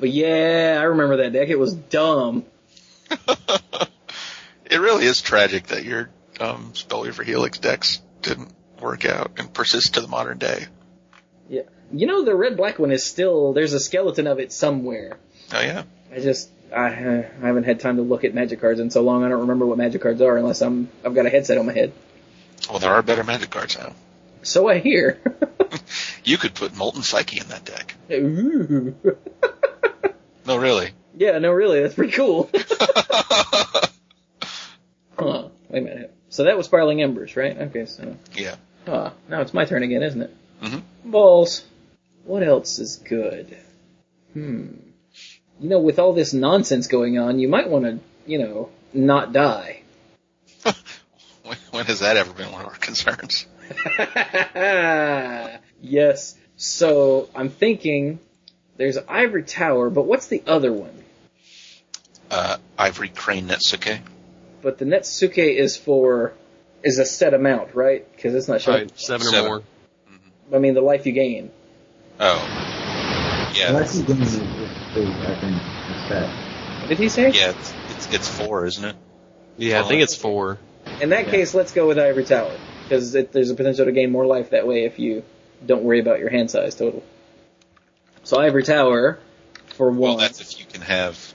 But 0.01 0.11
yeah, 0.11 0.79
I 0.81 0.85
remember 0.85 1.17
that 1.19 1.33
deck. 1.33 1.49
It 1.49 1.59
was 1.59 1.75
dumb. 1.75 2.45
it 4.71 4.79
really 4.81 5.05
is 5.07 5.21
tragic 5.21 5.69
that 5.69 5.85
your 5.85 6.11
um, 6.41 6.73
Spellweaver 6.75 7.25
Helix 7.25 7.59
decks 7.59 8.01
didn't 8.23 8.53
work 8.81 9.05
out 9.05 9.33
and 9.39 9.53
persist 9.53 9.95
to 9.95 10.01
the 10.01 10.09
modern 10.09 10.39
day. 10.39 10.67
Yeah. 11.49 11.63
You 11.93 12.07
know, 12.07 12.25
the 12.25 12.35
red 12.35 12.57
black 12.57 12.79
one 12.79 12.91
is 12.93 13.05
still, 13.05 13.53
there's 13.55 13.73
a 13.73 13.81
skeleton 13.81 14.27
of 14.27 14.39
it 14.39 14.53
somewhere. 14.53 15.17
Oh 15.55 15.61
yeah, 15.61 15.85
I 16.15 16.21
just, 16.21 16.51
I, 16.71 16.87
uh, 16.89 17.23
I 17.43 17.47
haven't 17.47 17.65
had 17.65 17.81
time 17.81 17.97
to 17.97 18.03
look 18.03 18.25
at 18.25 18.35
magic 18.35 18.61
cards 18.61 18.79
in 18.79 18.91
so 18.91 19.01
long, 19.03 19.25
I 19.25 19.31
don't 19.31 19.41
remember 19.41 19.65
what 19.65 19.79
magic 19.79 20.03
cards 20.03 20.21
are 20.21 20.37
unless 20.37 20.61
I'm, 20.61 20.91
I've 21.05 21.15
got 21.15 21.25
a 21.25 21.31
headset 21.31 21.57
on 21.57 21.65
my 21.67 21.73
head. 21.73 21.93
well 22.69 22.79
there 22.79 22.93
are 22.93 23.03
better 23.03 23.25
Magic 23.25 23.49
cards 23.51 23.79
now. 23.79 23.95
So 24.43 24.69
I 24.69 24.79
hear. 24.79 25.19
You 26.25 26.37
could 26.39 26.55
put 26.55 26.75
Molten 26.77 27.03
Psyche 27.03 27.41
in 27.41 27.49
that 27.49 27.65
deck. 27.65 27.95
Ooh. 28.11 28.95
No, 30.47 30.57
really. 30.57 30.91
yeah, 31.17 31.39
no, 31.39 31.51
really, 31.53 31.83
that's 31.83 31.95
pretty 31.95 32.13
cool. 32.13 32.51
Wait 35.85 35.93
a 35.93 35.95
minute. 35.95 36.15
So 36.29 36.45
that 36.45 36.57
was 36.57 36.67
Spiraling 36.67 37.03
Embers, 37.03 37.37
right? 37.37 37.57
Okay, 37.57 37.87
so. 37.87 38.17
yeah. 38.35 38.57
Huh. 38.87 39.11
Now 39.29 39.41
it's 39.41 39.55
my 39.55 39.65
turn 39.65 39.83
again, 39.83 40.03
isn't 40.03 40.23
it? 40.23 40.37
Mhm. 40.63 40.83
Balls. 41.05 41.65
What 42.25 42.43
else 42.43 42.79
is 42.79 42.97
good? 42.97 43.57
Hmm. 44.33 44.69
You 45.61 45.69
know, 45.69 45.81
with 45.81 45.99
all 45.99 46.13
this 46.13 46.33
nonsense 46.33 46.87
going 46.87 47.19
on, 47.19 47.39
you 47.39 47.49
might 47.49 47.69
want 47.69 47.85
to, 47.85 47.99
you 48.27 48.39
know, 48.39 48.71
not 48.93 49.33
die. 49.33 49.83
When, 51.45 51.57
when 51.71 51.87
has 51.87 52.01
that 52.01 52.19
ever 52.19 52.35
been 52.35 52.53
one 52.53 52.61
of 52.61 52.67
our 52.67 52.75
concerns? 52.75 53.47
yes. 55.81 56.37
So 56.57 57.31
I'm 57.35 57.49
thinking 57.49 58.19
there's 58.77 58.99
Ivory 59.09 59.45
Tower, 59.45 59.89
but 59.89 60.03
what's 60.03 60.27
the 60.27 60.43
other 60.47 60.71
one? 60.71 60.93
Uh, 62.31 62.59
Ivory 62.79 63.09
Crane 63.09 63.49
Netsuke. 63.49 64.01
But 64.63 64.79
the 64.79 64.85
Netsuke 64.85 65.57
is 65.57 65.77
for 65.77 66.33
is 66.83 66.99
a 66.99 67.05
set 67.05 67.35
amount, 67.35 67.75
right? 67.75 68.11
Because 68.15 68.35
it's 68.35 68.49
not 68.49 68.61
showing. 68.61 68.83
Right, 68.83 68.99
seven, 68.99 69.27
Seven. 69.27 69.45
or 69.45 69.49
more. 69.49 69.59
Mm-hmm. 70.11 70.55
I 70.55 70.59
mean, 70.59 70.75
the 70.75 70.81
life 70.81 71.07
you 71.07 71.13
gain. 71.13 71.51
Oh. 72.21 73.53
Yeah. 73.55 73.73
Well, 73.73 73.81
that's 73.81 73.99
the 73.99 74.13
game 74.13 74.23
is, 74.23 74.35
is, 74.35 74.41
I 74.43 75.35
think, 75.35 75.55
is 75.55 76.09
that. 76.11 76.29
What 76.81 76.89
did 76.89 76.99
he 76.99 77.09
say? 77.09 77.31
Yeah, 77.31 77.51
it's, 77.51 77.75
it's, 77.91 78.15
it's 78.15 78.29
four, 78.29 78.67
isn't 78.67 78.85
it? 78.85 78.97
Yeah, 79.57 79.81
I 79.81 79.85
think 79.85 80.03
it's 80.03 80.15
four. 80.15 80.59
In 81.01 81.11
that 81.11 81.27
Yeah. 81.27 81.31
case, 81.33 81.55
let's 81.55 81.73
go 81.73 81.87
with 81.87 81.99
Ivory 81.99 82.25
Tower 82.25 82.57
because 82.85 83.13
there's 83.13 83.51
a 83.51 83.55
potential 83.55 83.85
to 83.85 83.93
gain 83.93 84.11
more 84.11 84.27
life 84.27 84.51
that 84.51 84.67
way 84.67 84.85
if 84.85 84.99
you 84.99 85.23
don't 85.67 85.83
worry 85.83 86.01
about 86.01 86.19
your 86.21 86.31
hand 86.31 86.51
size 86.51 86.75
total. 86.75 87.03
So 88.23 88.39
Ivory 88.41 88.63
Tower 88.63 89.19
for 89.67 89.91
one. 89.91 89.99
Well, 89.99 90.17
that's 90.17 90.41
if 90.41 90.59
you 90.61 90.67
can 90.67 90.81
have, 90.83 91.35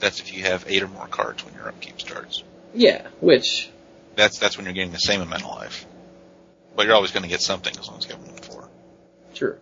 that's 0.00 0.20
if 0.20 0.34
you 0.34 0.42
have 0.44 0.64
eight 0.68 0.82
or 0.82 0.88
more 0.88 1.06
cards 1.06 1.44
when 1.44 1.54
your 1.54 1.68
upkeep 1.68 2.00
starts. 2.00 2.42
Yeah, 2.74 3.06
which 3.20 3.70
That's, 4.16 4.38
that's 4.38 4.56
when 4.56 4.66
you're 4.66 4.74
getting 4.74 4.92
the 4.92 4.98
same 4.98 5.20
amount 5.20 5.42
of 5.44 5.50
life. 5.50 5.86
But 6.74 6.86
you're 6.86 6.94
always 6.94 7.10
going 7.10 7.22
to 7.22 7.28
get 7.28 7.40
something 7.40 7.76
as 7.78 7.86
long 7.86 7.98
as 7.98 8.06
you 8.06 8.12
have 8.12 8.24
than 8.24 8.36
four. 8.36 8.68
Sure. 9.34 9.58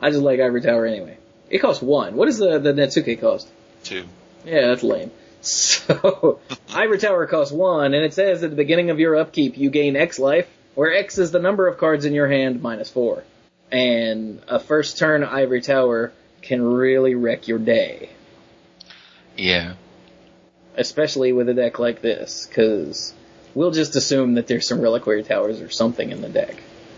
I 0.00 0.10
just 0.10 0.22
like 0.22 0.40
Ivory 0.40 0.62
Tower 0.62 0.86
anyway. 0.86 1.18
It 1.50 1.58
costs 1.58 1.82
one. 1.82 2.14
What 2.14 2.26
does 2.26 2.38
the, 2.38 2.58
the 2.58 2.72
Netsuke 2.72 3.20
cost? 3.20 3.48
Two. 3.84 4.04
Yeah, 4.44 4.68
that's 4.68 4.82
lame. 4.82 5.10
So, 5.40 6.40
Ivory 6.74 6.98
Tower 6.98 7.24
costs 7.28 7.52
one, 7.52 7.94
and 7.94 8.04
it 8.04 8.12
says 8.12 8.42
at 8.42 8.50
the 8.50 8.56
beginning 8.56 8.90
of 8.90 8.98
your 8.98 9.14
upkeep 9.14 9.56
you 9.56 9.70
gain 9.70 9.94
X 9.94 10.18
life, 10.18 10.48
where 10.74 10.92
X 10.92 11.16
is 11.18 11.30
the 11.30 11.38
number 11.38 11.68
of 11.68 11.78
cards 11.78 12.04
in 12.04 12.12
your 12.12 12.26
hand 12.26 12.60
minus 12.60 12.90
four. 12.90 13.22
And 13.70 14.42
a 14.48 14.58
first 14.58 14.98
turn 14.98 15.22
Ivory 15.22 15.62
Tower 15.62 16.12
can 16.42 16.60
really 16.60 17.14
wreck 17.14 17.46
your 17.46 17.60
day. 17.60 18.10
Yeah. 19.36 19.74
Especially 20.78 21.32
with 21.32 21.48
a 21.48 21.54
deck 21.54 21.78
like 21.78 22.00
this, 22.00 22.46
because 22.46 23.12
we'll 23.54 23.72
just 23.72 23.96
assume 23.96 24.34
that 24.34 24.46
there's 24.46 24.66
some 24.68 24.80
Reliquary 24.80 25.24
Towers 25.24 25.60
or 25.60 25.68
something 25.68 26.10
in 26.10 26.22
the 26.22 26.28
deck. 26.28 26.54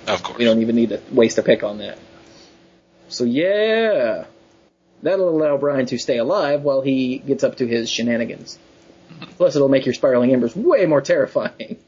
Of 0.06 0.22
course. 0.22 0.38
We 0.38 0.44
don't 0.44 0.60
even 0.60 0.76
need 0.76 0.90
to 0.90 1.00
waste 1.10 1.38
a 1.38 1.42
pick 1.42 1.62
on 1.64 1.78
that. 1.78 1.98
So 3.08 3.24
yeah, 3.24 4.26
that'll 5.02 5.28
allow 5.30 5.56
Brian 5.56 5.86
to 5.86 5.98
stay 5.98 6.18
alive 6.18 6.62
while 6.62 6.82
he 6.82 7.18
gets 7.18 7.42
up 7.42 7.56
to 7.56 7.66
his 7.66 7.90
shenanigans. 7.90 8.58
Plus, 9.36 9.56
it'll 9.56 9.68
make 9.68 9.86
your 9.86 9.94
spiraling 9.94 10.32
embers 10.32 10.54
way 10.54 10.86
more 10.86 11.00
terrifying. 11.00 11.78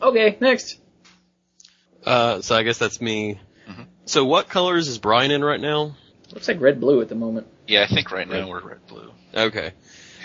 Okay, 0.00 0.36
next. 0.40 0.78
Uh, 2.06 2.40
so 2.40 2.54
I 2.54 2.62
guess 2.62 2.78
that's 2.78 3.00
me. 3.00 3.40
Mhm. 3.68 3.86
So 4.06 4.24
what 4.24 4.48
colors 4.48 4.86
is 4.86 4.98
Brian 4.98 5.30
in 5.30 5.42
right 5.42 5.60
now? 5.60 5.96
Looks 6.32 6.46
like 6.46 6.60
red 6.60 6.78
blue 6.80 7.00
at 7.00 7.08
the 7.08 7.14
moment. 7.14 7.46
Yeah, 7.66 7.82
I 7.82 7.92
think 7.92 8.12
right 8.12 8.28
now 8.28 8.48
we're 8.48 8.60
red 8.60 8.86
blue. 8.86 9.10
Okay. 9.34 9.72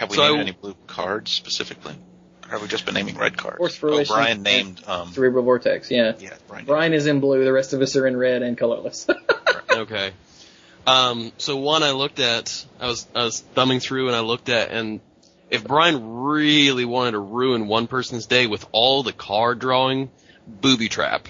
Have 0.04 0.10
we 0.12 0.18
So 0.18 0.28
named 0.28 0.38
I- 0.38 0.42
any 0.42 0.52
blue 0.52 0.76
cards 0.86 1.32
specifically? 1.32 1.96
Or 2.46 2.50
have 2.50 2.62
we 2.62 2.68
just 2.68 2.86
been 2.86 2.94
naming 2.96 3.18
red 3.18 3.38
cards? 3.38 3.58
Force 3.58 3.76
oh, 3.78 3.80
Fruition. 3.80 4.14
Brian 4.14 4.44
named, 4.44 4.84
um, 4.86 5.14
Cerebral 5.14 5.46
Vortex, 5.46 5.90
yeah. 5.90 6.12
yeah, 6.20 6.34
Brian. 6.50 6.66
Brian 6.66 6.94
is 6.94 7.08
in 7.08 7.22
blue, 7.22 7.46
the 7.46 7.54
rest 7.54 7.72
of 7.72 7.82
us 7.82 7.96
are 7.96 8.06
in 8.06 8.18
red 8.18 8.42
and 8.42 8.58
colorless. 8.58 9.08
Okay. 9.72 10.12
Um, 10.86 11.32
so 11.40 11.58
one 11.58 11.82
I 11.82 11.92
looked 11.92 12.20
at, 12.20 12.64
I 12.80 12.86
was, 12.86 13.08
I 13.16 13.24
was 13.24 13.40
thumbing 13.40 13.80
through 13.80 14.08
and 14.08 14.16
I 14.16 14.20
looked 14.20 14.50
at, 14.50 14.70
and 14.70 15.00
if 15.50 15.64
Brian 15.64 16.22
really 16.22 16.86
wanted 16.86 17.14
to 17.14 17.20
ruin 17.20 17.66
one 17.68 17.88
person's 17.88 18.28
day 18.28 18.46
with 18.46 18.68
all 18.72 19.02
the 19.02 19.14
card 19.14 19.58
drawing, 19.58 20.12
booby 20.46 20.90
trap. 20.90 21.28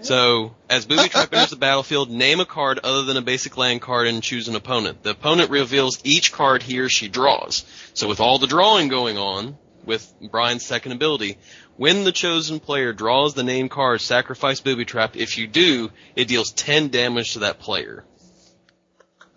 So, 0.00 0.54
as 0.70 0.86
booby 0.86 1.08
trap 1.08 1.32
enters 1.34 1.50
the 1.50 1.56
battlefield, 1.56 2.10
name 2.10 2.38
a 2.40 2.46
card 2.46 2.78
other 2.78 3.02
than 3.02 3.16
a 3.16 3.22
basic 3.22 3.56
land 3.56 3.80
card 3.80 4.06
and 4.06 4.22
choose 4.22 4.46
an 4.46 4.54
opponent. 4.54 5.02
The 5.02 5.10
opponent 5.10 5.50
reveals 5.50 6.00
each 6.04 6.32
card 6.32 6.62
he 6.62 6.78
or 6.78 6.88
she 6.88 7.08
draws. 7.08 7.64
So 7.94 8.06
with 8.06 8.20
all 8.20 8.38
the 8.38 8.46
drawing 8.46 8.88
going 8.88 9.18
on, 9.18 9.58
with 9.84 10.12
Brian's 10.30 10.64
second 10.64 10.92
ability, 10.92 11.38
when 11.76 12.04
the 12.04 12.12
chosen 12.12 12.60
player 12.60 12.92
draws 12.92 13.34
the 13.34 13.42
named 13.42 13.70
card, 13.70 14.00
sacrifice 14.00 14.60
booby 14.60 14.84
trap. 14.84 15.16
If 15.16 15.38
you 15.38 15.46
do, 15.46 15.90
it 16.14 16.28
deals 16.28 16.52
10 16.52 16.88
damage 16.88 17.32
to 17.32 17.40
that 17.40 17.58
player. 17.58 18.04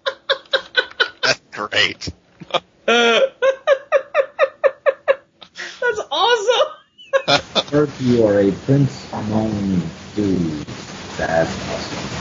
That's 1.24 1.42
great. 1.52 2.10
That's 2.86 3.32
awesome! 6.12 6.68
If 7.74 8.02
you 8.02 8.26
are 8.26 8.42
a 8.42 8.52
Prince 8.52 9.14
known 9.14 9.82
dude, 10.16 10.66
that's 11.18 11.70
awesome. 11.70 12.12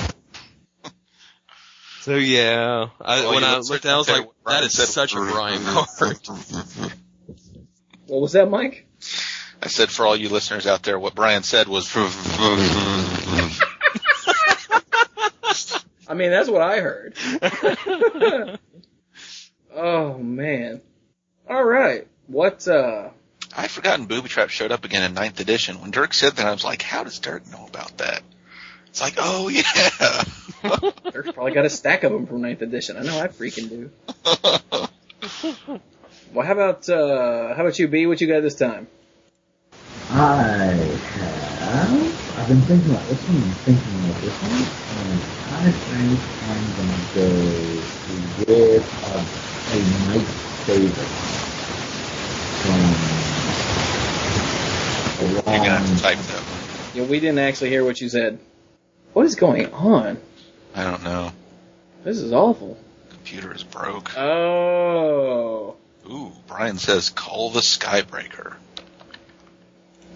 So 2.01 2.17
yeah, 2.17 2.89
I, 3.01 3.21
Well, 3.21 3.35
when 3.35 3.43
you 3.43 3.49
I 3.49 3.59
looked 3.59 3.85
at 3.85 3.93
I 3.93 3.97
was 3.99 4.09
like, 4.09 4.27
Brian 4.43 4.63
that 4.63 4.67
is 4.67 4.89
such 4.89 5.15
a 5.15 5.17
Brian 5.17 5.63
card. 5.63 6.19
What 8.07 8.23
was 8.23 8.33
that, 8.33 8.51
Mike? 8.51 8.89
I 9.63 9.69
said 9.69 9.89
for 9.89 10.05
all 10.05 10.17
you 10.17 10.31
listeners 10.31 10.67
out 10.67 10.83
there, 10.83 10.99
what 10.99 11.15
Brian 11.15 11.45
said 11.45 11.69
was. 11.69 11.89
I 16.09 16.15
mean, 16.15 16.31
that's 16.33 16.49
what 16.49 16.61
I 16.61 16.81
heard. 16.81 17.15
oh 19.77 20.19
man. 20.19 20.81
All 21.49 21.63
right. 21.65 22.09
What? 22.27 22.67
uh 22.67 23.11
I 23.57 23.63
had 23.63 23.71
forgotten 23.71 24.07
Booby 24.07 24.29
Trap 24.29 24.49
showed 24.51 24.73
up 24.73 24.85
again 24.85 25.03
in 25.03 25.15
ninth 25.15 25.41
edition. 25.41 25.81
When 25.81 25.91
Dirk 25.91 26.15
said 26.15 26.35
that, 26.37 26.47
I 26.47 26.53
was 26.53 26.65
like, 26.65 26.83
how 26.83 27.05
does 27.05 27.19
Dirk 27.19 27.51
know 27.51 27.67
about 27.69 27.99
that? 27.99 28.23
It's 28.89 29.01
like, 29.01 29.15
oh 29.19 29.49
yeah. 29.49 29.63
Dirk's 31.11 31.33
probably 31.33 31.53
got 31.53 31.65
a 31.65 31.71
stack 31.71 32.05
of 32.05 32.13
them 32.13 32.27
from 32.27 32.43
ninth 32.43 32.63
edition. 32.63 32.97
I 32.97 33.03
know 33.03 33.19
I 33.19 33.29
freaking 33.29 33.69
do. 33.69 33.91
Well, 36.33 36.47
how 36.47 36.53
about 36.53 36.89
uh 36.89 37.55
how 37.55 37.63
about 37.63 37.77
you, 37.81 37.89
B? 37.89 38.07
What 38.07 38.21
you 38.21 38.29
got 38.29 38.41
this 38.43 38.55
time? 38.55 38.87
I 40.11 41.01
have. 41.13 42.39
I've 42.39 42.47
been 42.49 42.63
thinking 42.63 42.91
about 42.91 43.09
this 43.09 43.27
one 43.27 43.37
and 43.37 43.57
thinking 43.57 44.05
about 44.05 44.21
this 44.23 44.41
one, 44.41 44.65
and 44.97 45.21
I 45.51 45.73
think 45.73 46.21
I'm 46.43 46.73
gonna 46.77 47.03
go 47.13 47.27
with 48.47 48.87
a, 49.03 49.27
a 49.73 49.79
night 50.07 50.29
favorite 50.67 51.09
from 52.63 52.95
a 54.95 55.10
You're 55.21 55.43
gonna 55.43 55.79
have 55.79 55.97
to 55.97 56.03
type 56.03 56.19
that. 56.19 56.45
Yeah, 56.95 57.05
we 57.05 57.21
didn't 57.21 57.39
actually 57.39 57.71
hear 57.71 57.85
what 57.85 58.01
you 58.01 58.09
said. 58.09 58.39
What 59.13 59.27
is 59.27 59.35
going 59.35 59.73
on? 59.73 60.19
I 60.75 60.85
don't 60.85 61.03
know. 61.03 61.33
This 62.05 62.19
is 62.19 62.33
awful. 62.33 62.79
Computer 63.11 63.55
is 63.55 63.63
broke. 63.63 64.17
Oh. 64.17 65.77
Ooh, 66.11 66.33
Brian 66.47 66.79
says 66.79 67.11
call 67.11 67.51
the 67.51 67.61
Skybreaker. 67.61 68.55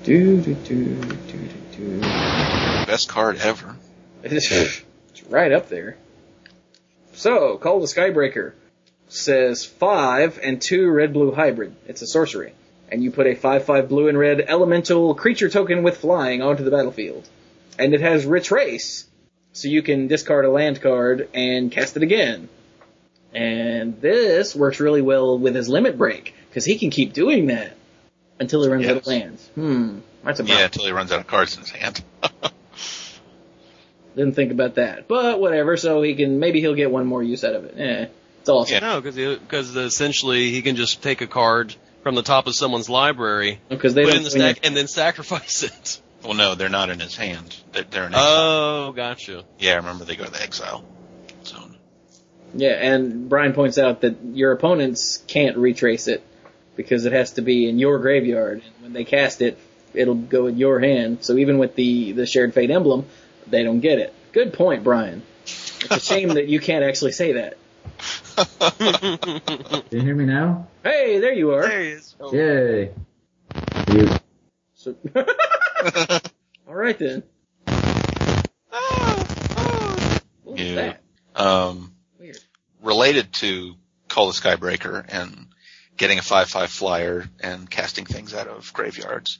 Do 0.05 0.41
do 0.41 0.55
do 0.55 0.95
do 0.95 1.17
do 1.27 1.49
do. 1.77 2.01
Best 2.01 3.09
card 3.09 3.39
ever. 3.39 3.77
It's, 4.23 4.51
it's 4.51 4.83
right 5.29 5.53
up 5.53 5.69
there. 5.69 5.97
So, 7.13 7.59
Call 7.59 7.81
the 7.81 7.87
Skybreaker 7.87 8.53
says 9.09 9.65
five 9.65 10.41
and 10.43 10.61
two 10.61 10.91
red 10.91 11.13
blue 11.13 11.33
hybrid. 11.33 11.77
It's 11.87 12.03
a 12.03 12.07
sorcery. 12.07 12.53
And 12.91 13.03
you 13.03 13.11
put 13.11 13.27
a 13.27 13.35
5-5 13.35 13.89
blue 13.89 14.09
and 14.09 14.19
red 14.19 14.41
elemental 14.47 15.15
creature 15.15 15.49
token 15.49 15.83
with 15.83 15.97
flying 15.99 16.43
onto 16.43 16.63
the 16.65 16.71
battlefield. 16.71 17.29
And 17.79 17.95
it 17.95 18.01
has 18.01 18.25
retrace. 18.27 19.07
So 19.53 19.69
you 19.69 19.83
can 19.83 20.07
discard 20.09 20.45
a 20.45 20.51
land 20.51 20.81
card 20.81 21.29
and 21.35 21.71
cast 21.73 21.97
it 21.97 22.03
again. 22.03 22.49
And 23.33 24.01
this 24.01 24.55
works 24.55 24.81
really 24.81 25.03
well 25.03 25.39
with 25.39 25.55
his 25.55 25.69
limit 25.69 25.99
break, 25.99 26.35
because 26.49 26.65
he 26.65 26.79
can 26.79 26.91
keep 26.91 27.13
doing 27.13 27.47
that 27.47 27.73
until 28.39 28.63
he 28.63 28.69
runs 28.71 28.85
out 28.87 28.91
of 28.93 28.97
Yes. 28.99 29.07
lands. 29.07 29.51
Hmm. 29.55 29.99
That's 30.25 30.41
a 30.41 30.45
Yeah, 30.45 30.65
until 30.65 30.85
he 30.87 30.93
runs 30.93 31.11
out 31.13 31.21
of 31.21 31.27
cards 31.27 31.55
in 31.57 31.61
his 31.63 31.71
hand. 31.71 32.03
Didn't 34.17 34.35
think 34.35 34.53
about 34.53 34.77
that. 34.77 35.09
But 35.09 35.41
whatever, 35.41 35.77
so 35.77 36.01
he 36.03 36.15
can, 36.15 36.39
maybe 36.39 36.61
he'll 36.61 36.75
get 36.75 36.91
one 36.91 37.07
more 37.07 37.23
use 37.23 37.43
out 37.43 37.55
of 37.55 37.65
it. 37.65 37.75
Eh. 37.77 38.07
It's 38.41 38.49
awesome. 38.49 38.75
Yeah. 38.75 38.81
No, 38.81 39.01
because 39.01 39.17
because 39.17 39.75
essentially 39.75 40.51
he 40.51 40.63
can 40.63 40.77
just 40.77 41.03
take 41.03 41.21
a 41.21 41.27
card 41.27 41.75
from 42.05 42.15
the 42.15 42.23
top 42.23 42.47
of 42.47 42.55
someone's 42.55 42.89
library, 42.89 43.59
Because 43.69 43.95
they 43.95 44.05
put 44.05 44.15
it 44.15 44.17
in 44.19 44.23
the 44.23 44.29
when 44.31 44.41
you- 44.41 44.53
stack, 44.55 44.65
and 44.67 44.77
then 44.77 44.87
sacrifice 44.87 45.65
it. 45.65 46.01
well, 46.23 46.35
no, 46.35 46.55
they're 46.55 46.69
not 46.69 46.91
in 46.91 47.01
his 47.01 47.17
hand. 47.17 47.57
They're, 47.73 47.83
they're 47.83 48.07
in 48.07 48.15
exile. 48.15 48.25
Oh, 48.27 48.93
gotcha. 48.93 49.45
yeah, 49.59 49.73
I 49.73 49.77
remember 49.77 50.05
they 50.05 50.15
go 50.15 50.25
to 50.25 50.31
the 50.31 50.41
exile 50.43 50.85
zone. 51.45 51.77
Yeah, 52.55 52.73
and 52.75 53.29
Brian 53.29 53.53
points 53.55 53.79
out 53.79 54.03
that 54.03 54.17
your 54.33 54.53
opponents 54.53 55.25
can't 55.27 55.57
retrace 55.57 56.07
it 56.07 56.23
because 56.77 57.05
it 57.05 57.13
has 57.13 57.33
to 57.33 57.43
be 57.43 57.69
in 57.69 57.79
your 57.81 57.99
graveyard. 57.99 58.63
And 58.65 58.83
when 58.83 58.93
they 58.93 59.05
cast 59.05 59.43
it, 59.43 59.59
it'll 59.93 60.15
go 60.15 60.47
in 60.47 60.57
your 60.59 60.79
hand. 60.79 61.19
So 61.25 61.37
even 61.39 61.59
with 61.59 61.75
the 61.75 62.13
the 62.13 62.27
shared 62.27 62.55
fate 62.55 62.71
emblem, 62.71 63.07
they 63.49 63.63
don't 63.65 63.81
get 63.81 63.99
it. 63.99 64.13
Good 64.33 64.53
point, 64.53 64.85
Brian. 64.85 65.23
It's 65.45 65.87
a 65.91 66.01
shame 66.01 66.29
that 66.35 66.49
you 66.49 66.61
can't 66.61 66.85
actually 66.85 67.13
say 67.13 67.33
that. 67.33 67.57
Can 68.79 69.85
you 69.91 70.01
hear 70.01 70.15
me 70.15 70.25
now? 70.25 70.67
Hey, 70.83 71.21
there 71.21 71.33
you 71.33 71.53
are. 71.53 71.63
There 71.69 71.81
he 71.81 71.89
is. 71.91 72.15
Oh. 72.21 72.33
Yay. 72.33 72.91
You. 73.93 74.09
So, 74.75 74.97
all 76.67 76.75
right 76.75 76.99
then. 76.99 77.23
What 80.43 80.59
was 80.59 80.61
Yeah. 80.61 80.75
that? 80.75 81.01
Um, 81.41 81.93
Weird. 82.19 82.39
related 82.83 83.33
to 83.35 83.75
Call 84.09 84.27
the 84.27 84.33
Skybreaker 84.33 85.05
and 85.09 85.47
getting 85.97 86.19
a 86.19 86.23
5-5 86.23 86.69
flyer 86.69 87.29
and 87.41 87.71
casting 87.71 88.05
things 88.05 88.35
out 88.35 88.49
of 88.49 88.73
graveyards, 88.73 89.39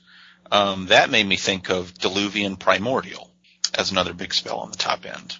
um, 0.51 0.87
that 0.87 1.09
made 1.09 1.25
me 1.27 1.35
think 1.35 1.69
of 1.69 1.93
Diluvian 1.93 2.57
Primordial 2.57 3.29
as 3.77 3.91
another 3.91 4.13
big 4.13 4.33
spell 4.33 4.59
on 4.59 4.71
the 4.71 4.77
top 4.77 5.05
end. 5.05 5.35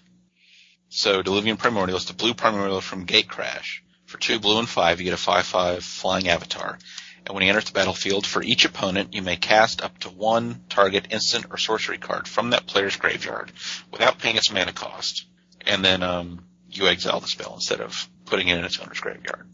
So 0.89 1.21
Diluvian 1.21 1.57
Primordial 1.57 1.97
is 1.97 2.05
the 2.05 2.13
blue 2.13 2.33
Primordial 2.33 2.81
from 2.81 3.05
Gatecrash. 3.05 3.81
For 4.05 4.17
two 4.17 4.39
blue 4.39 4.59
and 4.59 4.69
five, 4.69 4.99
you 4.99 5.05
get 5.05 5.13
a 5.13 5.21
5-5 5.21 5.81
flying 5.81 6.27
avatar. 6.29 6.77
And 7.25 7.33
when 7.33 7.41
he 7.43 7.49
enters 7.49 7.65
the 7.65 7.73
battlefield, 7.73 8.25
for 8.25 8.43
each 8.43 8.65
opponent, 8.65 9.13
you 9.15 9.23
may 9.23 9.35
cast 9.35 9.81
up 9.81 9.97
to 9.99 10.09
one 10.09 10.61
target 10.69 11.07
instant 11.09 11.47
or 11.49 11.57
sorcery 11.57 11.97
card 11.97 12.27
from 12.27 12.51
that 12.51 12.67
player's 12.67 12.97
graveyard 12.97 13.51
without 13.91 14.19
paying 14.19 14.37
its 14.37 14.51
mana 14.51 14.73
cost. 14.73 15.25
And 15.65 15.83
then, 15.83 16.03
um, 16.03 16.45
you 16.69 16.87
exile 16.87 17.19
the 17.19 17.27
spell 17.27 17.53
instead 17.55 17.81
of 17.81 18.07
putting 18.25 18.47
it 18.47 18.57
in 18.57 18.65
its 18.65 18.79
owner's 18.79 18.99
graveyard. 18.99 19.47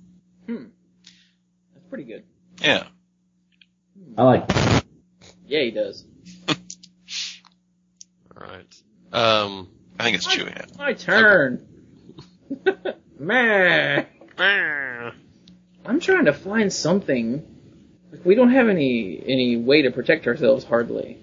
Hmm. 0.47 0.65
That's 1.73 1.85
pretty 1.89 2.03
good. 2.03 2.23
Yeah. 2.61 2.83
I 4.17 4.23
like 4.23 4.45
it. 4.49 4.85
Yeah, 5.47 5.63
he 5.63 5.71
does. 5.71 6.05
All 8.35 8.47
right. 8.47 8.81
Um. 9.13 9.69
I 10.01 10.03
think 10.03 10.17
it's 10.17 10.25
chewing 10.25 10.53
it. 10.53 10.71
My 10.79 10.93
turn. 10.93 11.63
Man. 13.19 14.07
I'm 15.85 15.99
trying 15.99 16.25
to 16.25 16.33
find 16.33 16.73
something. 16.73 17.45
Like, 18.11 18.25
we 18.25 18.33
don't 18.33 18.49
have 18.49 18.67
any 18.67 19.21
any 19.23 19.57
way 19.57 19.83
to 19.83 19.91
protect 19.91 20.25
ourselves 20.25 20.63
hardly. 20.63 21.19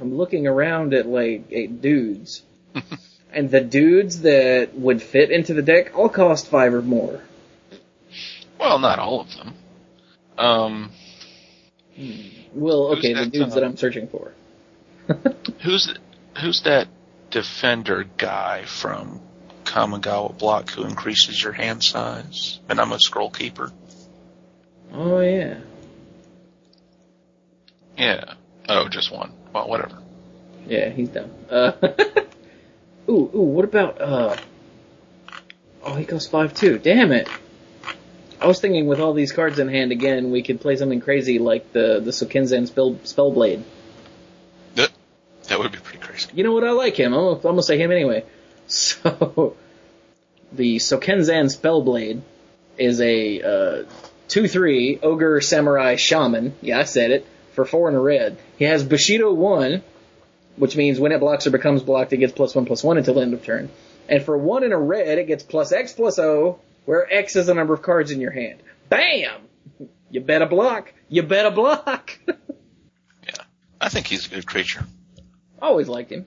I'm 0.00 0.16
looking 0.16 0.48
around 0.48 0.94
at 0.94 1.06
like 1.06 1.52
at 1.52 1.80
dudes, 1.80 2.42
and 3.32 3.48
the 3.52 3.60
dudes 3.60 4.22
that 4.22 4.74
would 4.74 5.00
fit 5.00 5.30
into 5.30 5.54
the 5.54 5.62
deck 5.62 5.96
all 5.96 6.08
cost 6.08 6.48
five 6.48 6.74
or 6.74 6.82
more. 6.82 7.22
Well, 8.58 8.80
not 8.80 8.98
all 8.98 9.20
of 9.20 9.28
them. 9.30 9.54
Um, 10.36 10.90
Well, 12.52 12.96
okay, 12.96 13.14
the 13.14 13.26
dudes 13.26 13.52
uh, 13.52 13.54
that 13.54 13.64
I'm 13.64 13.76
searching 13.76 14.08
for. 14.08 14.32
who's 15.62 15.94
who's 16.40 16.60
that 16.62 16.88
defender 17.34 18.04
guy 18.16 18.64
from 18.64 19.20
Kamigawa 19.64 20.38
Block 20.38 20.70
who 20.70 20.84
increases 20.84 21.42
your 21.42 21.52
hand 21.52 21.82
size? 21.82 22.60
Minamo 22.68 22.96
Scrollkeeper. 22.96 23.72
Oh 24.92 25.18
yeah. 25.18 25.58
Yeah. 27.98 28.34
Oh, 28.68 28.88
just 28.88 29.10
one. 29.10 29.32
Well, 29.52 29.68
whatever. 29.68 29.98
Yeah, 30.68 30.90
he's 30.90 31.08
done. 31.08 31.32
Uh, 31.50 31.72
ooh, 33.08 33.30
ooh, 33.34 33.40
what 33.40 33.64
about, 33.64 34.00
uh, 34.00 34.36
oh, 35.82 35.94
he 35.96 36.04
costs 36.04 36.28
five 36.28 36.54
too. 36.54 36.78
Damn 36.78 37.10
it. 37.10 37.28
I 38.40 38.46
was 38.46 38.60
thinking 38.60 38.86
with 38.86 39.00
all 39.00 39.12
these 39.12 39.32
cards 39.32 39.58
in 39.58 39.68
hand 39.68 39.90
again, 39.90 40.30
we 40.30 40.44
could 40.44 40.60
play 40.60 40.76
something 40.76 41.00
crazy 41.00 41.40
like 41.40 41.72
the, 41.72 41.98
the 41.98 42.12
Sokenzan 42.12 42.68
spell, 42.68 42.94
Spellblade. 42.94 43.64
You 46.32 46.44
know 46.44 46.52
what? 46.52 46.64
I 46.64 46.70
like 46.70 46.96
him. 46.96 47.12
I'm 47.12 47.36
I'm 47.36 47.40
gonna 47.40 47.62
say 47.62 47.78
him 47.78 47.90
anyway. 47.90 48.24
So, 48.66 49.56
the 50.50 50.76
Sokenzan 50.76 51.54
Spellblade 51.54 52.22
is 52.78 52.98
a, 52.98 53.42
uh, 53.42 53.84
2-3 54.28 55.00
Ogre 55.02 55.42
Samurai 55.42 55.96
Shaman. 55.96 56.54
Yeah, 56.62 56.78
I 56.78 56.84
said 56.84 57.10
it. 57.10 57.26
For 57.52 57.66
four 57.66 57.88
and 57.88 57.96
a 57.96 58.00
red. 58.00 58.38
He 58.56 58.64
has 58.64 58.82
Bushido 58.82 59.34
1, 59.34 59.82
which 60.56 60.76
means 60.76 60.98
when 60.98 61.12
it 61.12 61.20
blocks 61.20 61.46
or 61.46 61.50
becomes 61.50 61.82
blocked, 61.82 62.14
it 62.14 62.16
gets 62.16 62.32
plus 62.32 62.54
1 62.54 62.64
plus 62.64 62.82
1 62.82 62.96
until 62.96 63.20
end 63.20 63.34
of 63.34 63.44
turn. 63.44 63.68
And 64.08 64.22
for 64.24 64.36
one 64.36 64.64
and 64.64 64.72
a 64.72 64.78
red, 64.78 65.18
it 65.18 65.26
gets 65.26 65.42
plus 65.42 65.72
X 65.72 65.92
plus 65.92 66.18
O, 66.18 66.58
where 66.84 67.06
X 67.12 67.36
is 67.36 67.46
the 67.46 67.54
number 67.54 67.74
of 67.74 67.82
cards 67.82 68.10
in 68.10 68.20
your 68.20 68.32
hand. 68.32 68.62
Bam! 68.88 69.42
You 70.10 70.20
better 70.20 70.46
block. 70.46 70.92
You 71.08 71.22
better 71.22 71.50
block. 71.50 72.18
Yeah, 73.26 73.44
I 73.80 73.88
think 73.88 74.06
he's 74.06 74.26
a 74.26 74.30
good 74.30 74.46
creature. 74.46 74.84
Always 75.64 75.88
liked 75.88 76.12
him. 76.12 76.26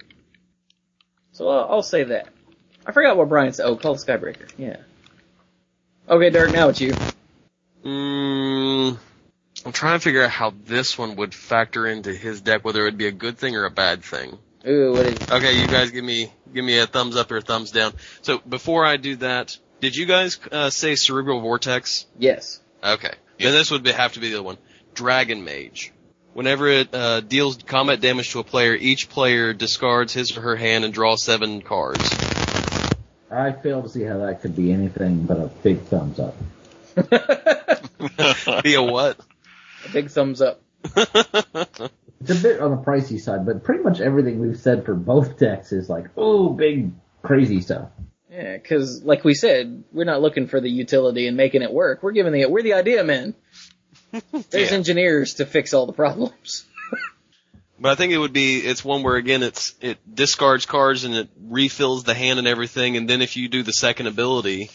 So 1.33 1.47
I'll, 1.47 1.73
I'll 1.73 1.83
say 1.83 2.05
that. 2.05 2.29
I 2.88 2.91
forgot 2.91 3.17
what 3.17 3.29
Brian 3.29 3.53
said. 3.53 3.67
Oh, 3.67 3.75
call 3.75 3.93
the 3.93 4.03
Skybreaker. 4.03 4.49
Yeah. 4.57 4.77
Okay, 6.09 6.31
Dirk, 6.31 6.51
now 6.51 6.69
it's 6.69 6.81
you. 6.81 6.93
Mm, 7.85 8.97
I'm 9.63 9.71
trying 9.71 9.99
to 9.99 10.03
figure 10.03 10.23
out 10.23 10.31
how 10.31 10.53
this 10.65 10.97
one 10.97 11.17
would 11.17 11.35
factor 11.35 11.85
into 11.85 12.15
his 12.15 12.41
deck, 12.41 12.65
whether 12.65 12.81
it 12.81 12.85
would 12.85 12.97
be 12.97 13.05
a 13.05 13.11
good 13.11 13.38
thing 13.38 13.55
or 13.55 13.65
a 13.65 13.69
bad 13.69 14.03
thing. 14.03 14.39
Ooh, 14.67 14.93
what 14.93 15.05
is 15.05 15.29
Okay, 15.29 15.61
you 15.61 15.67
guys 15.67 15.91
give 15.91 16.03
me 16.03 16.31
give 16.51 16.65
me 16.65 16.79
a 16.79 16.88
thumbs 16.88 17.15
up 17.15 17.31
or 17.31 17.38
a 17.38 17.41
thumbs 17.41 17.69
down. 17.69 17.93
So 18.23 18.39
before 18.39 18.85
I 18.85 18.97
do 18.97 19.17
that, 19.17 19.55
did 19.81 19.95
you 19.95 20.07
guys 20.07 20.39
uh, 20.51 20.71
say 20.71 20.95
Cerebral 20.95 21.41
Vortex? 21.41 22.07
Yes. 22.17 22.59
Okay, 22.83 23.13
then 23.38 23.53
this 23.53 23.69
would 23.69 23.83
be, 23.83 23.91
have 23.91 24.13
to 24.13 24.19
be 24.19 24.31
the 24.31 24.41
one. 24.41 24.57
Dragon 24.95 25.43
Mage. 25.43 25.93
Whenever 26.38 26.67
it 26.67 26.93
uh, 26.93 27.21
deals 27.21 27.57
combat 27.63 27.99
damage 27.99 28.29
to 28.33 28.38
a 28.38 28.43
player, 28.43 28.75
each 28.75 29.09
player 29.09 29.53
discards 29.53 30.13
his 30.13 30.38
or 30.38 30.41
her 30.41 30.55
hand 30.55 30.85
and 30.85 30.93
draws 30.93 31.23
seven 31.23 31.63
cards. 31.63 32.13
I 33.31 33.53
fail 33.53 33.81
to 33.81 33.89
see 33.89 34.03
how 34.03 34.19
that 34.19 34.43
could 34.43 34.55
be 34.55 34.71
anything 34.71 35.23
but 35.23 35.38
a 35.38 35.47
big 35.47 35.81
thumbs 35.85 36.19
up. 36.19 36.35
Be 38.63 38.75
a 38.75 38.83
what? 38.83 39.19
A 39.88 39.91
big 39.91 40.11
thumbs 40.11 40.43
up. 40.43 40.61
It's 42.19 42.31
a 42.31 42.41
bit 42.41 42.59
on 42.59 42.71
the 42.71 42.77
pricey 42.77 43.19
side, 43.19 43.45
but 43.45 43.63
pretty 43.63 43.83
much 43.83 44.01
everything 44.01 44.39
we've 44.39 44.57
said 44.57 44.85
for 44.85 44.95
both 44.95 45.38
decks 45.38 45.71
is 45.71 45.88
like, 45.88 46.09
oh, 46.17 46.49
big 46.49 46.91
crazy 47.21 47.61
stuff. 47.61 47.89
Yeah, 48.29 48.57
because 48.57 49.03
like 49.03 49.23
we 49.23 49.33
said, 49.33 49.83
we're 49.91 50.03
not 50.03 50.21
looking 50.21 50.47
for 50.47 50.59
the 50.59 50.69
utility 50.69 51.27
and 51.27 51.38
making 51.38 51.61
it 51.61 51.71
work. 51.71 52.03
We're 52.03 52.11
giving 52.11 52.33
the 52.33 52.45
we're 52.47 52.63
the 52.63 52.73
idea 52.73 53.03
men. 53.03 53.35
There's 54.51 54.72
Yeah. 54.72 54.78
engineers 54.78 55.36
to 55.36 55.45
fix 55.45 55.74
all 55.74 55.86
the 55.86 55.93
problems. 55.93 56.66
But 57.80 57.91
I 57.91 57.95
think 57.95 58.12
it 58.12 58.18
would 58.18 58.34
be 58.34 58.58
it's 58.58 58.84
one 58.84 59.03
where 59.03 59.18
again 59.18 59.43
it's 59.43 59.76
it 59.82 59.99
discards 60.12 60.66
cards 60.66 61.03
and 61.03 61.14
it 61.14 61.30
refills 61.39 62.03
the 62.03 62.16
hand 62.16 62.39
and 62.39 62.47
everything, 62.47 62.97
and 62.97 63.08
then 63.08 63.22
if 63.22 63.38
you 63.38 63.49
do 63.49 63.62
the 63.62 63.72
second 63.72 64.08
ability, 64.08 64.72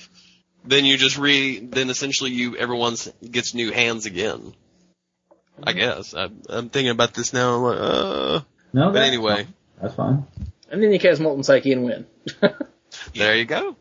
then 0.64 0.84
you 0.84 0.96
just 0.96 1.18
re 1.18 1.58
then 1.58 1.90
essentially 1.90 2.30
you 2.30 2.56
everyone's 2.56 3.10
gets 3.28 3.54
new 3.54 3.72
hands 3.72 4.06
again. 4.06 4.54
I 5.64 5.72
guess 5.72 6.14
I, 6.14 6.28
I'm 6.48 6.68
thinking 6.68 6.90
about 6.90 7.12
this 7.12 7.32
now. 7.32 7.56
I'm 7.56 7.62
like, 7.62 7.78
uh, 7.80 8.40
No, 8.72 8.86
but 8.86 8.92
that's 8.92 9.06
anyway, 9.08 9.34
fine. 9.44 9.54
that's 9.80 9.94
fine. 9.96 10.26
And 10.70 10.80
then 10.80 10.92
you 10.92 11.00
cast 11.00 11.20
Molten 11.20 11.42
Psyche 11.42 11.72
and 11.72 11.84
win. 11.84 12.06
there 13.16 13.34
you 13.36 13.46
go. 13.46 13.74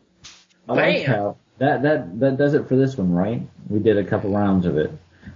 I 0.68 0.72
like 0.72 1.04
how 1.04 1.36
that 1.58 1.82
that 1.84 2.18
that 2.18 2.36
does 2.38 2.54
it 2.54 2.66
for 2.68 2.74
this 2.74 2.98
one, 2.98 3.12
right? 3.12 3.42
We 3.68 3.78
did 3.78 3.98
a 3.98 4.04
couple 4.04 4.32
rounds 4.32 4.66
of 4.66 4.76
it. 4.78 4.90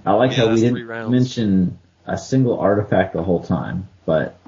I 0.06 0.12
like 0.12 0.30
Yeah, 0.30 0.46
how 0.46 0.54
we 0.54 0.60
didn't 0.60 1.10
mention 1.10 1.78
a 2.06 2.16
single 2.16 2.58
artifact 2.58 3.12
the 3.12 3.22
whole 3.22 3.42
time, 3.42 3.88
but 4.04 4.38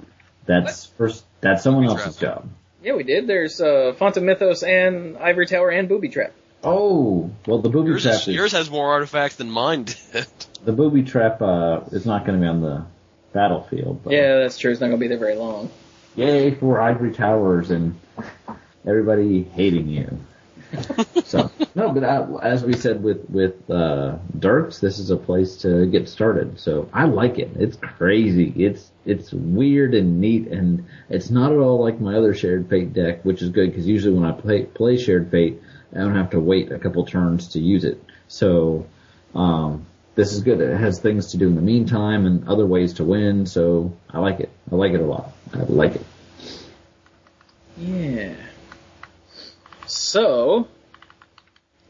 that's 0.46 0.86
first 0.86 1.24
that's 1.40 1.62
someone 1.62 1.84
Booby 1.84 2.00
else's 2.00 2.16
trap. 2.16 2.36
job. 2.36 2.48
yeah, 2.82 2.94
we 2.94 3.02
did. 3.02 3.26
There's 3.26 3.61
uh, 3.61 3.94
Font 3.98 4.16
of 4.16 4.22
Mythos 4.22 4.62
and 4.62 5.18
Ivory 5.18 5.46
Tower 5.46 5.70
and 5.70 5.88
Booby 5.88 6.09
Trap. 6.09 6.32
Oh, 6.64 7.30
well, 7.46 7.59
the 7.59 7.68
booby 7.68 7.90
Yours, 7.90 8.02
trap 8.02 8.14
is, 8.14 8.28
is 8.28 8.34
yours 8.34 8.52
has 8.52 8.68
more 8.68 8.90
artifacts 8.90 9.36
than 9.36 9.48
mine 9.48 9.84
did. 9.84 10.26
the 10.64 10.72
booby 10.72 11.02
trap 11.02 11.40
uh, 11.40 11.82
is 11.92 12.04
not 12.04 12.24
going 12.24 12.38
to 12.38 12.42
be 12.42 12.48
on 12.48 12.61
the 12.61 12.84
battlefield. 13.32 14.02
But 14.02 14.12
Yeah, 14.12 14.38
that's 14.38 14.59
true. 14.59 14.70
It's 14.70 14.80
not 14.80 14.88
gonna 14.88 14.98
be 14.98 15.09
there 15.09 15.18
very 15.18 15.36
long. 15.36 15.70
Yay 16.16 16.54
for 16.54 16.80
ivory 16.80 17.12
towers 17.12 17.70
and 17.70 17.98
everybody 18.86 19.42
hating 19.42 19.88
you. 19.88 20.18
so 21.25 21.51
no, 21.75 21.93
but 21.93 22.05
I, 22.05 22.27
as 22.43 22.64
we 22.64 22.75
said 22.75 23.03
with 23.03 23.29
with 23.31 23.71
uh, 23.71 24.16
Dirks, 24.39 24.81
this 24.81 24.99
is 24.99 25.11
a 25.11 25.16
place 25.16 25.57
to 25.59 25.87
get 25.87 26.09
started. 26.09 26.61
So 26.61 26.89
I 26.93 27.05
like 27.05 27.39
it. 27.39 27.51
It's 27.57 27.77
crazy. 27.77 28.53
It's 28.57 28.91
it's 29.07 29.33
weird 29.33 29.95
and 29.95 30.21
neat, 30.21 30.49
and 30.49 30.87
it's 31.09 31.31
not 31.31 31.53
at 31.53 31.59
all 31.59 31.83
like 31.83 32.01
my 32.01 32.16
other 32.16 32.35
shared 32.35 32.69
fate 32.69 32.93
deck, 32.93 33.25
which 33.25 33.43
is 33.43 33.49
good 33.51 33.71
because 33.71 33.87
usually 33.87 34.14
when 34.14 34.29
I 34.29 34.33
play 34.33 34.64
play 34.64 34.99
shared 34.99 35.31
fate, 35.31 35.62
I 35.95 35.99
don't 35.99 36.16
have 36.16 36.31
to 36.31 36.41
wait 36.41 36.71
a 36.71 36.79
couple 36.79 37.05
turns 37.07 37.49
to 37.49 37.61
use 37.61 37.85
it. 37.85 38.03
So 38.29 38.87
um, 39.35 39.87
this 40.14 40.33
is 40.33 40.43
good. 40.43 40.61
It 40.61 40.77
has 40.77 41.01
things 41.01 41.31
to 41.33 41.39
do 41.39 41.47
in 41.47 41.55
the 41.55 41.62
meantime 41.62 42.27
and 42.27 42.49
other 42.49 42.66
ways 42.66 42.95
to 42.95 43.05
win. 43.05 43.47
So 43.47 43.97
I 44.11 44.19
like 44.19 44.41
it. 44.41 44.51
I 44.71 44.75
like 44.75 44.93
it 44.93 45.01
a 45.01 45.07
lot. 45.07 45.33
I 45.55 45.59
like 45.59 45.95
it. 45.95 46.05
Yeah. 47.79 48.35
So, 49.89 50.68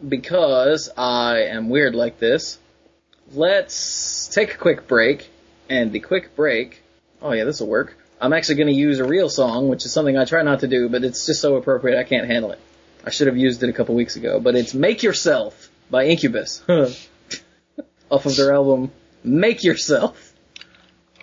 because 0.06 0.88
I 0.96 1.42
am 1.42 1.68
weird 1.68 1.94
like 1.94 2.18
this, 2.18 2.58
let's 3.32 4.28
take 4.28 4.54
a 4.54 4.56
quick 4.56 4.86
break. 4.86 5.30
And 5.68 5.92
the 5.92 6.00
quick 6.00 6.34
break, 6.34 6.82
oh 7.20 7.32
yeah, 7.32 7.44
this 7.44 7.60
will 7.60 7.68
work. 7.68 7.96
I'm 8.20 8.32
actually 8.32 8.54
going 8.56 8.68
to 8.68 8.74
use 8.74 9.00
a 9.00 9.04
real 9.04 9.28
song, 9.28 9.68
which 9.68 9.84
is 9.84 9.92
something 9.92 10.16
I 10.16 10.24
try 10.24 10.42
not 10.42 10.60
to 10.60 10.68
do, 10.68 10.88
but 10.88 11.04
it's 11.04 11.26
just 11.26 11.40
so 11.40 11.56
appropriate 11.56 11.98
I 11.98 12.04
can't 12.04 12.26
handle 12.26 12.52
it. 12.52 12.60
I 13.04 13.10
should 13.10 13.26
have 13.26 13.36
used 13.36 13.62
it 13.62 13.68
a 13.68 13.72
couple 13.72 13.94
weeks 13.94 14.16
ago, 14.16 14.40
but 14.40 14.56
it's 14.56 14.74
Make 14.74 15.02
Yourself 15.02 15.70
by 15.90 16.06
Incubus. 16.06 16.62
Off 18.10 18.26
of 18.26 18.36
their 18.36 18.52
album 18.52 18.90
Make 19.22 19.62
Yourself. 19.64 20.32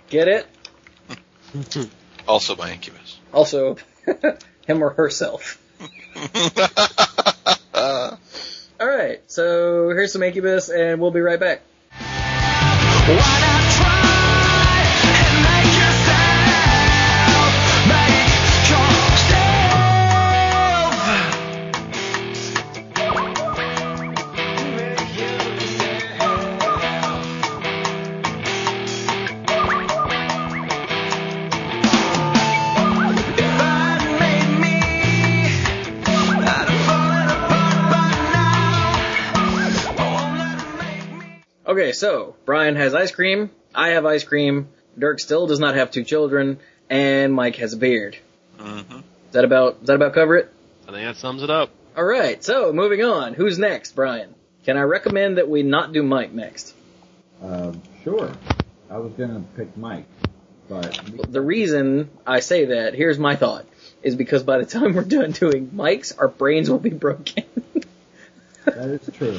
Get 0.09 0.27
it? 0.27 0.47
Also 2.27 2.55
by 2.55 2.71
Incubus. 2.71 3.19
Also, 3.31 3.77
him 4.65 4.81
or 4.81 4.89
herself. 4.89 5.61
Alright, 8.79 9.23
so 9.27 9.89
here's 9.89 10.13
some 10.13 10.23
Incubus, 10.23 10.69
and 10.69 11.01
we'll 11.01 11.11
be 11.11 11.21
right 11.21 11.39
back. 11.39 11.61
Okay, 13.03 13.44
so 41.95 42.35
Brian 42.45 42.75
has 42.75 42.93
ice 42.93 43.11
cream, 43.11 43.49
I 43.73 43.89
have 43.89 44.05
ice 44.05 44.23
cream, 44.23 44.69
Dirk 44.97 45.19
still 45.19 45.47
does 45.47 45.59
not 45.59 45.75
have 45.75 45.91
two 45.91 46.03
children, 46.03 46.59
and 46.89 47.33
Mike 47.33 47.55
has 47.57 47.73
a 47.73 47.77
beard. 47.77 48.17
hmm 48.59 48.79
Is 48.79 49.03
that 49.31 49.43
about 49.45 49.79
does 49.79 49.87
that 49.87 49.95
about 49.95 50.13
cover 50.13 50.35
it? 50.37 50.51
I 50.87 50.91
think 50.91 51.05
that 51.05 51.17
sums 51.17 51.43
it 51.43 51.49
up. 51.49 51.69
Alright, 51.97 52.43
so 52.43 52.71
moving 52.73 53.03
on. 53.03 53.33
Who's 53.33 53.57
next, 53.57 53.95
Brian? 53.95 54.35
Can 54.65 54.77
I 54.77 54.81
recommend 54.81 55.37
that 55.37 55.47
we 55.49 55.63
not 55.63 55.93
do 55.93 56.03
Mike 56.03 56.31
next? 56.33 56.73
Uh, 57.41 57.73
sure. 58.03 58.31
I 58.89 58.97
was 58.99 59.13
gonna 59.13 59.43
pick 59.55 59.75
Mike, 59.77 60.05
but 60.69 60.99
The 61.29 61.41
reason 61.41 62.09
I 62.25 62.39
say 62.39 62.65
that, 62.65 62.93
here's 62.93 63.17
my 63.19 63.35
thought, 63.35 63.65
is 64.03 64.15
because 64.15 64.43
by 64.43 64.57
the 64.59 64.65
time 64.65 64.93
we're 64.93 65.03
done 65.03 65.31
doing 65.31 65.71
Mike's, 65.73 66.11
our 66.17 66.27
brains 66.27 66.69
will 66.69 66.79
be 66.79 66.89
broken. 66.91 67.43
that 68.65 68.89
is 68.89 69.09
true. 69.17 69.37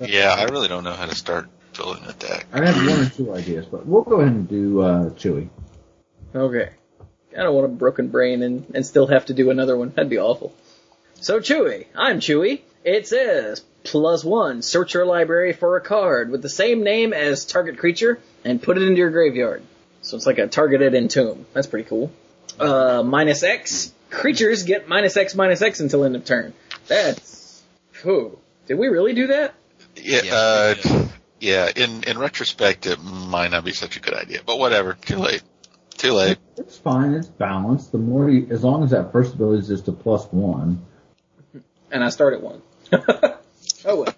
Yeah, 0.00 0.34
I 0.36 0.44
really 0.44 0.68
don't 0.68 0.84
know 0.84 0.92
how 0.92 1.06
to 1.06 1.14
start 1.14 1.48
building 1.76 2.04
a 2.06 2.12
deck. 2.12 2.46
I 2.52 2.64
have 2.64 2.76
one 2.76 3.06
or 3.06 3.10
two 3.10 3.34
ideas, 3.34 3.66
but 3.66 3.86
we'll 3.86 4.02
go 4.02 4.20
ahead 4.20 4.32
and 4.32 4.48
do 4.48 4.80
uh, 4.80 5.10
Chewy. 5.10 5.48
Okay. 6.34 6.70
I 7.36 7.42
don't 7.42 7.54
want 7.54 7.66
a 7.66 7.68
broken 7.68 8.08
brain 8.08 8.42
and, 8.42 8.66
and 8.74 8.86
still 8.86 9.08
have 9.08 9.26
to 9.26 9.34
do 9.34 9.50
another 9.50 9.76
one. 9.76 9.90
That'd 9.90 10.10
be 10.10 10.18
awful. 10.18 10.54
So 11.20 11.40
Chewy, 11.40 11.86
I'm 11.96 12.20
Chewy. 12.20 12.60
It 12.84 13.08
says 13.08 13.62
plus 13.82 14.24
one, 14.24 14.62
search 14.62 14.94
your 14.94 15.06
library 15.06 15.52
for 15.52 15.76
a 15.76 15.80
card 15.80 16.30
with 16.30 16.42
the 16.42 16.48
same 16.48 16.84
name 16.84 17.12
as 17.12 17.44
target 17.44 17.78
creature 17.78 18.18
and 18.44 18.62
put 18.62 18.76
it 18.76 18.82
into 18.82 18.98
your 18.98 19.10
graveyard. 19.10 19.62
So 20.02 20.16
it's 20.16 20.26
like 20.26 20.38
a 20.38 20.46
targeted 20.46 20.94
entomb. 20.94 21.46
That's 21.52 21.66
pretty 21.66 21.88
cool. 21.88 22.12
Uh, 22.58 23.02
minus 23.04 23.42
X, 23.42 23.92
creatures 24.10 24.64
get 24.64 24.86
minus 24.86 25.16
X 25.16 25.34
minus 25.34 25.62
X 25.62 25.80
until 25.80 26.04
end 26.04 26.14
of 26.14 26.24
turn. 26.24 26.52
That's, 26.88 27.62
whew. 28.02 28.38
Did 28.66 28.78
we 28.78 28.88
really 28.88 29.14
do 29.14 29.28
that? 29.28 29.54
Yeah, 29.96 30.20
Yeah. 30.24 30.34
uh, 30.34 30.74
yeah. 31.40 31.70
In 31.74 32.02
in 32.04 32.18
retrospect, 32.18 32.86
it 32.86 32.98
might 33.02 33.50
not 33.50 33.64
be 33.64 33.72
such 33.72 33.96
a 33.96 34.00
good 34.00 34.14
idea, 34.14 34.40
but 34.44 34.58
whatever. 34.58 34.94
Too 34.94 35.16
late. 35.18 35.42
Too 35.96 36.12
late. 36.12 36.38
It's 36.56 36.76
fine. 36.76 37.14
It's 37.14 37.28
balanced. 37.28 37.92
The 37.92 37.98
more, 37.98 38.28
you, 38.28 38.48
as 38.50 38.64
long 38.64 38.82
as 38.82 38.90
that 38.90 39.12
first 39.12 39.34
ability 39.34 39.60
is 39.62 39.68
just 39.68 39.88
a 39.88 39.92
plus 39.92 40.26
one. 40.32 40.84
and 41.90 42.02
I 42.02 42.08
start 42.10 42.34
at 42.34 42.42
one. 42.42 42.62
oh 42.92 43.36
well. 43.84 44.14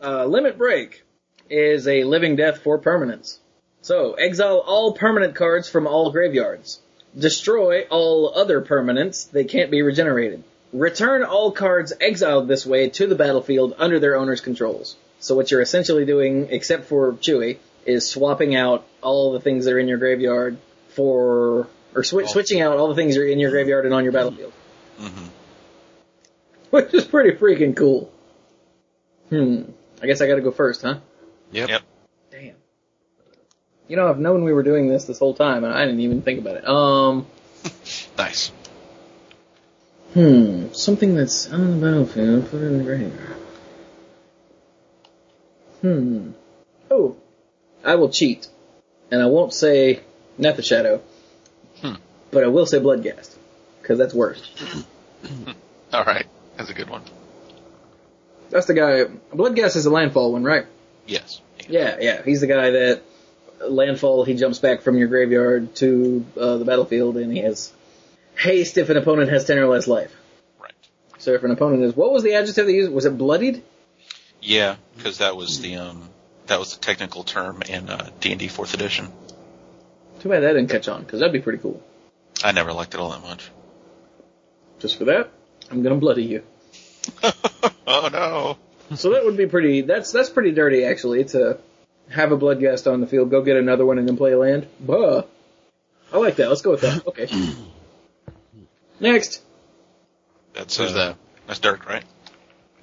Uh, 0.00 0.24
limit 0.26 0.58
break 0.58 1.04
is 1.50 1.86
a 1.88 2.04
living 2.04 2.36
death 2.36 2.58
for 2.62 2.78
permanents. 2.78 3.38
So 3.82 4.14
exile 4.14 4.58
all 4.64 4.94
permanent 4.94 5.34
cards 5.34 5.68
from 5.68 5.86
all 5.86 6.12
graveyards. 6.12 6.80
Destroy 7.18 7.82
all 7.90 8.32
other 8.34 8.60
permanents 8.62 9.30
They 9.30 9.44
can't 9.44 9.70
be 9.70 9.82
regenerated. 9.82 10.44
Return 10.72 11.22
all 11.22 11.52
cards 11.52 11.92
exiled 12.00 12.48
this 12.48 12.64
way 12.64 12.88
to 12.90 13.06
the 13.06 13.14
battlefield 13.14 13.74
under 13.78 14.00
their 14.00 14.16
owner's 14.16 14.40
controls. 14.40 14.96
So 15.20 15.34
what 15.34 15.50
you're 15.50 15.60
essentially 15.60 16.04
doing, 16.04 16.48
except 16.50 16.86
for 16.86 17.12
Chewy, 17.12 17.58
is 17.84 18.08
swapping 18.08 18.54
out 18.54 18.86
all 19.02 19.32
the 19.32 19.40
things 19.40 19.66
that 19.66 19.74
are 19.74 19.78
in 19.78 19.88
your 19.88 19.98
graveyard 19.98 20.56
for, 20.88 21.68
or 21.94 22.02
swi- 22.02 22.28
switching 22.28 22.60
out 22.60 22.78
all 22.78 22.88
the 22.88 22.94
things 22.94 23.14
that 23.14 23.22
are 23.22 23.26
in 23.26 23.38
your 23.38 23.50
graveyard 23.50 23.84
and 23.84 23.94
on 23.94 24.04
your 24.04 24.12
battlefield 24.12 24.52
hmm 24.98 25.26
which 26.72 26.94
is 26.94 27.04
pretty 27.04 27.36
freaking 27.36 27.76
cool. 27.76 28.10
Hmm. 29.28 29.64
I 30.02 30.06
guess 30.06 30.22
I 30.22 30.26
gotta 30.26 30.40
go 30.40 30.50
first, 30.50 30.80
huh? 30.80 30.98
Yep. 31.52 31.68
Yep. 31.68 31.82
Damn. 32.30 32.54
You 33.88 33.96
know, 33.96 34.08
I've 34.08 34.18
known 34.18 34.42
we 34.42 34.54
were 34.54 34.62
doing 34.62 34.88
this 34.88 35.04
this 35.04 35.18
whole 35.18 35.34
time, 35.34 35.64
and 35.64 35.72
I 35.72 35.84
didn't 35.84 36.00
even 36.00 36.22
think 36.22 36.40
about 36.40 36.56
it. 36.56 36.66
Um. 36.66 37.26
Nice. 38.18 38.52
Hmm. 40.14 40.72
Something 40.72 41.14
that's 41.14 41.50
on 41.52 41.80
the 41.80 41.86
battlefield, 41.86 42.50
put 42.50 42.60
it 42.60 42.66
in 42.66 42.78
the 42.78 42.84
graveyard. 42.84 43.36
Hmm. 45.80 46.30
Oh. 46.90 47.16
I 47.84 47.96
will 47.96 48.10
cheat. 48.10 48.48
and 49.10 49.20
I 49.22 49.26
won't 49.26 49.52
say 49.52 50.00
Nether 50.38 50.62
Shadow, 50.62 51.02
Hmm. 51.82 51.94
but 52.30 52.44
I 52.44 52.46
will 52.46 52.64
say 52.66 52.78
Bloodghast 52.78 53.36
because 53.80 53.98
that's 53.98 54.14
worse. 54.14 54.40
All 55.92 56.04
right, 56.04 56.26
that's 56.56 56.70
a 56.70 56.74
good 56.74 56.88
one. 56.88 57.02
That's 58.50 58.66
the 58.66 58.74
guy. 58.74 59.04
Bloodghast 59.34 59.76
is 59.76 59.84
a 59.86 59.90
landfall 59.90 60.32
one, 60.32 60.44
right? 60.44 60.64
Yes. 61.06 61.40
Yeah, 61.68 61.96
yeah. 62.00 62.22
He's 62.22 62.40
the 62.40 62.46
guy 62.46 62.70
that 62.70 63.02
landfall. 63.60 64.24
He 64.24 64.34
jumps 64.34 64.58
back 64.60 64.80
from 64.82 64.96
your 64.96 65.08
graveyard 65.08 65.74
to 65.76 66.24
uh, 66.40 66.56
the 66.58 66.64
battlefield, 66.64 67.16
and 67.18 67.30
he 67.32 67.40
has 67.40 67.72
haste 68.36 68.78
if 68.78 68.90
an 68.90 68.96
opponent 68.96 69.30
has 69.30 69.44
ten 69.44 69.58
or 69.58 69.66
less 69.66 69.86
life. 69.86 70.14
Right. 70.60 70.72
So 71.18 71.32
if 71.32 71.42
an 71.42 71.50
opponent 71.50 71.82
is, 71.82 71.96
what 71.96 72.12
was 72.12 72.22
the 72.22 72.34
adjective 72.34 72.66
they 72.66 72.74
used? 72.74 72.92
Was 72.92 73.04
it 73.04 73.16
bloodied? 73.16 73.62
Yeah, 74.40 74.76
because 74.96 75.18
that 75.18 75.36
was 75.36 75.60
the 75.60 75.76
um 75.76 76.08
that 76.46 76.58
was 76.58 76.74
the 76.74 76.80
technical 76.80 77.22
term 77.22 77.62
in 77.68 77.88
uh, 77.88 78.10
D&D 78.20 78.48
Fourth 78.48 78.74
Edition. 78.74 79.08
Too 80.20 80.28
bad 80.28 80.42
that 80.42 80.52
didn't 80.52 80.70
catch 80.70 80.88
on, 80.88 81.02
because 81.02 81.20
that'd 81.20 81.32
be 81.32 81.40
pretty 81.40 81.58
cool. 81.58 81.82
I 82.44 82.52
never 82.52 82.72
liked 82.72 82.94
it 82.94 83.00
all 83.00 83.10
that 83.10 83.22
much. 83.22 83.50
Just 84.80 84.98
for 84.98 85.04
that, 85.04 85.30
I'm 85.70 85.82
gonna 85.82 85.96
bloody 85.96 86.24
you. 86.24 86.42
oh 87.86 88.08
no. 88.12 88.96
So 88.96 89.12
that 89.12 89.24
would 89.24 89.36
be 89.36 89.46
pretty. 89.46 89.82
That's 89.82 90.12
that's 90.12 90.28
pretty 90.28 90.52
dirty, 90.52 90.84
actually, 90.84 91.24
to 91.26 91.58
have 92.10 92.32
a 92.32 92.38
bloodghast 92.38 92.92
on 92.92 93.00
the 93.00 93.06
field, 93.06 93.30
go 93.30 93.42
get 93.42 93.56
another 93.56 93.86
one, 93.86 93.98
and 93.98 94.08
then 94.08 94.16
play 94.16 94.32
a 94.32 94.38
land. 94.38 94.66
Buh. 94.80 95.22
I 96.12 96.18
like 96.18 96.36
that. 96.36 96.48
Let's 96.48 96.62
go 96.62 96.72
with 96.72 96.82
that. 96.82 97.06
Okay. 97.06 97.28
Next. 99.02 99.42
That's 100.54 100.76
Who's 100.76 100.92
uh, 100.92 100.94
that? 100.94 101.16
That's 101.48 101.58
Dirk, 101.58 101.86
right? 101.86 102.04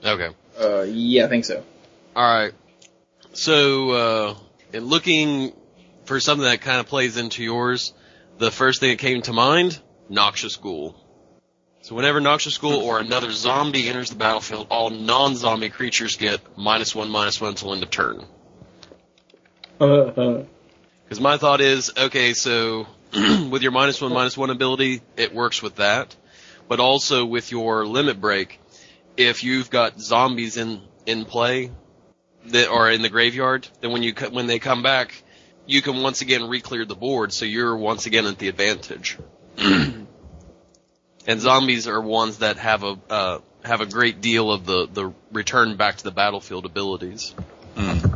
Okay. 0.04 0.36
Uh, 0.60 0.82
yeah, 0.82 1.26
I 1.26 1.30
think 1.30 1.46
so. 1.46 1.64
All 2.14 2.24
right. 2.24 2.54
So, 3.32 3.92
uh, 3.92 4.36
in 4.74 4.86
looking 4.86 5.54
for 6.04 6.20
something 6.20 6.44
that 6.44 6.60
kind 6.60 6.82
of 6.82 6.88
plays 6.88 7.16
into 7.16 7.42
yours, 7.42 7.94
the 8.38 8.52
first 8.52 8.82
thing 8.82 8.90
that 8.90 9.00
came 9.00 9.22
to 9.24 9.34
mind, 9.34 9.80
Noxious 10.10 10.58
Ghoul. 10.58 10.96
So 11.82 11.96
whenever 11.96 12.20
Noxious 12.20 12.58
Ghoul 12.58 12.82
or 12.82 13.00
another 13.00 13.32
zombie 13.32 13.88
enters 13.88 14.10
the 14.10 14.18
battlefield, 14.18 14.68
all 14.70 14.90
non-zombie 14.90 15.70
creatures 15.70 16.18
get 16.18 16.42
minus 16.58 16.94
one, 16.94 17.10
minus 17.10 17.40
one 17.40 17.52
until 17.52 17.74
end 17.74 17.84
of 17.84 17.90
turn. 17.90 18.26
Uh, 19.80 20.44
Because 21.06 21.22
my 21.22 21.38
thought 21.38 21.62
is, 21.62 21.92
okay, 21.98 22.34
so 22.34 22.88
with 23.50 23.62
your 23.62 23.72
minus 23.72 24.02
one, 24.02 24.14
minus 24.14 24.38
one 24.38 24.50
ability, 24.50 25.02
it 25.18 25.34
works 25.34 25.62
with 25.62 25.76
that. 25.76 26.16
But 26.68 26.80
also 26.80 27.26
with 27.26 27.52
your 27.52 27.86
limit 27.86 28.22
break, 28.22 28.60
if 29.18 29.44
you've 29.44 29.70
got 29.70 30.00
zombies 30.00 30.58
in, 30.58 30.82
in 31.06 31.26
play, 31.26 31.72
that 32.46 32.70
are 32.70 32.90
in 32.90 33.02
the 33.02 33.10
graveyard, 33.10 33.68
then 33.82 33.92
when 33.92 34.04
you, 34.04 34.14
when 34.32 34.48
they 34.48 34.60
come 34.60 34.84
back, 34.84 35.24
you 35.66 35.82
can 35.82 36.02
once 36.02 36.22
again 36.22 36.48
re-clear 36.48 36.86
the 36.86 36.96
board, 36.96 37.32
so 37.32 37.46
you're 37.46 37.76
once 37.76 38.06
again 38.06 38.26
at 38.26 38.38
the 38.40 38.48
advantage. 38.48 39.18
and 39.58 40.08
zombies 41.38 41.88
are 41.88 42.02
ones 42.02 42.40
that 42.40 42.58
have 42.58 42.84
a, 42.84 42.98
uh, 43.10 43.40
have 43.64 43.82
a 43.82 43.86
great 43.86 44.22
deal 44.22 44.52
of 44.52 44.66
the, 44.66 44.88
the 44.92 45.14
return 45.32 45.76
back 45.76 45.98
to 45.98 46.04
the 46.04 46.12
battlefield 46.12 46.66
abilities. 46.66 47.36
Mm. 47.76 48.09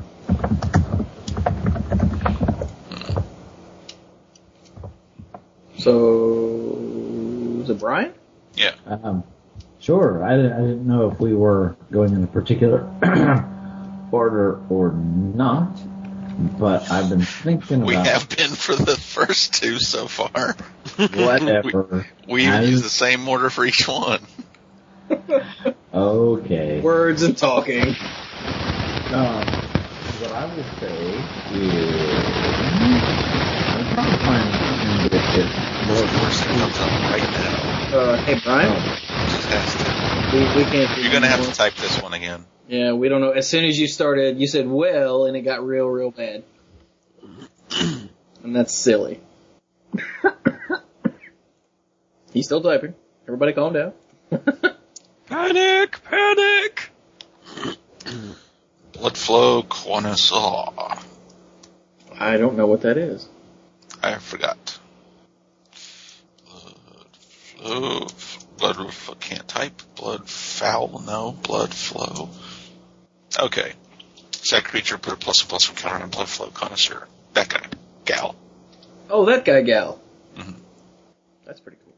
So 5.84 6.80
is 7.64 7.70
it 7.70 7.80
Brian? 7.80 8.14
Yeah. 8.56 8.74
Um, 8.86 9.24
sure. 9.80 10.24
I 10.24 10.36
didn't, 10.38 10.54
I 10.54 10.62
didn't 10.62 10.88
know 10.88 11.10
if 11.12 11.20
we 11.20 11.34
were 11.34 11.76
going 11.92 12.14
in 12.14 12.24
a 12.24 12.28
particular 12.28 12.84
order 14.12 14.62
or 14.70 14.92
not, 14.94 15.70
but 16.60 16.90
I've 16.92 17.10
been 17.10 17.22
thinking 17.22 17.82
We 17.86 17.96
about 17.96 18.06
We 18.06 18.10
have 18.12 18.30
been 18.30 18.52
for 18.52 18.76
the 18.76 18.96
first 18.98 19.56
two 19.56 19.80
so 19.80 20.08
far. 20.08 20.56
whatever. 20.98 22.06
We 22.28 22.48
I- 22.48 22.62
use 22.64 22.82
the 22.84 22.90
same 22.90 23.28
order 23.28 23.50
for 23.50 23.66
each 23.66 23.88
one. 23.88 24.20
Okay. 25.94 26.82
Words 26.82 27.22
and 27.22 27.38
talking. 27.38 27.96
Um, 29.12 29.46
what 30.20 30.32
I 30.32 30.46
will 30.48 30.64
say 30.80 31.24
is, 31.52 32.60
I'm 33.76 33.88
trying 33.94 34.12
to 34.18 34.18
find 34.26 34.52
something 34.56 35.04
that 35.10 35.62
is 35.90 36.14
Well, 36.14 36.24
of 36.26 36.60
comes 36.60 36.80
up 36.80 36.92
right 37.10 37.30
now. 37.32 37.76
Uh, 37.92 38.18
hey 38.18 38.36
Brian, 38.36 38.84
Just 39.28 39.52
we, 40.32 40.48
we 40.48 40.66
can't. 40.66 40.96
You're 40.98 41.12
gonna 41.12 41.28
have 41.28 41.46
to 41.46 41.52
type 41.52 41.76
this 41.76 42.02
one 42.02 42.14
again. 42.14 42.46
Yeah, 42.68 42.94
we 42.94 43.10
don't 43.10 43.22
know. 43.22 43.32
As 43.32 43.48
soon 43.48 43.66
as 43.66 43.78
you 43.78 43.88
started, 43.88 44.40
you 44.40 44.48
said 44.48 44.68
well, 44.68 45.26
and 45.26 45.36
it 45.36 45.42
got 45.42 45.66
real, 45.66 45.88
real 45.88 46.12
bad. 46.12 46.44
and 48.44 48.56
that's 48.56 48.74
silly. 48.74 49.20
He's 52.34 52.46
still 52.46 52.62
typing. 52.62 52.96
Everybody 53.28 53.54
calm 53.54 53.74
down. 53.74 53.94
Panic! 55.28 56.04
Panic! 56.04 56.90
Bloodflow 58.94 59.68
Connoisseur. 59.68 61.00
I 62.20 62.38
don't 62.38 62.56
know 62.56 62.68
what 62.68 62.82
that 62.82 62.98
is. 62.98 63.28
I 64.02 64.16
forgot. 64.16 64.58
Blood. 67.64 68.14
Blood 68.57 69.20
can't 69.20 69.47
type. 69.47 69.82
Blood 69.95 70.28
foul. 70.30 71.01
No. 71.05 71.32
Blood 71.32 71.74
flow. 71.74 72.30
Okay. 73.39 73.74
Sack 74.32 74.66
creature 74.66 74.97
put 74.97 75.14
a 75.14 75.16
plus 75.16 75.41
and 75.41 75.49
plus 75.49 75.70
counter 75.70 76.03
on 76.03 76.11
Bloodflow 76.11 76.53
Connoisseur. 76.53 77.07
That 77.34 77.47
guy. 77.47 77.66
Gal. 78.05 78.36
Oh, 79.09 79.26
that 79.26 79.45
guy, 79.45 79.61
gal. 79.61 79.99
Mhm. 80.36 80.55
That's 81.45 81.61
pretty 81.61 81.78
cool. 81.86 81.93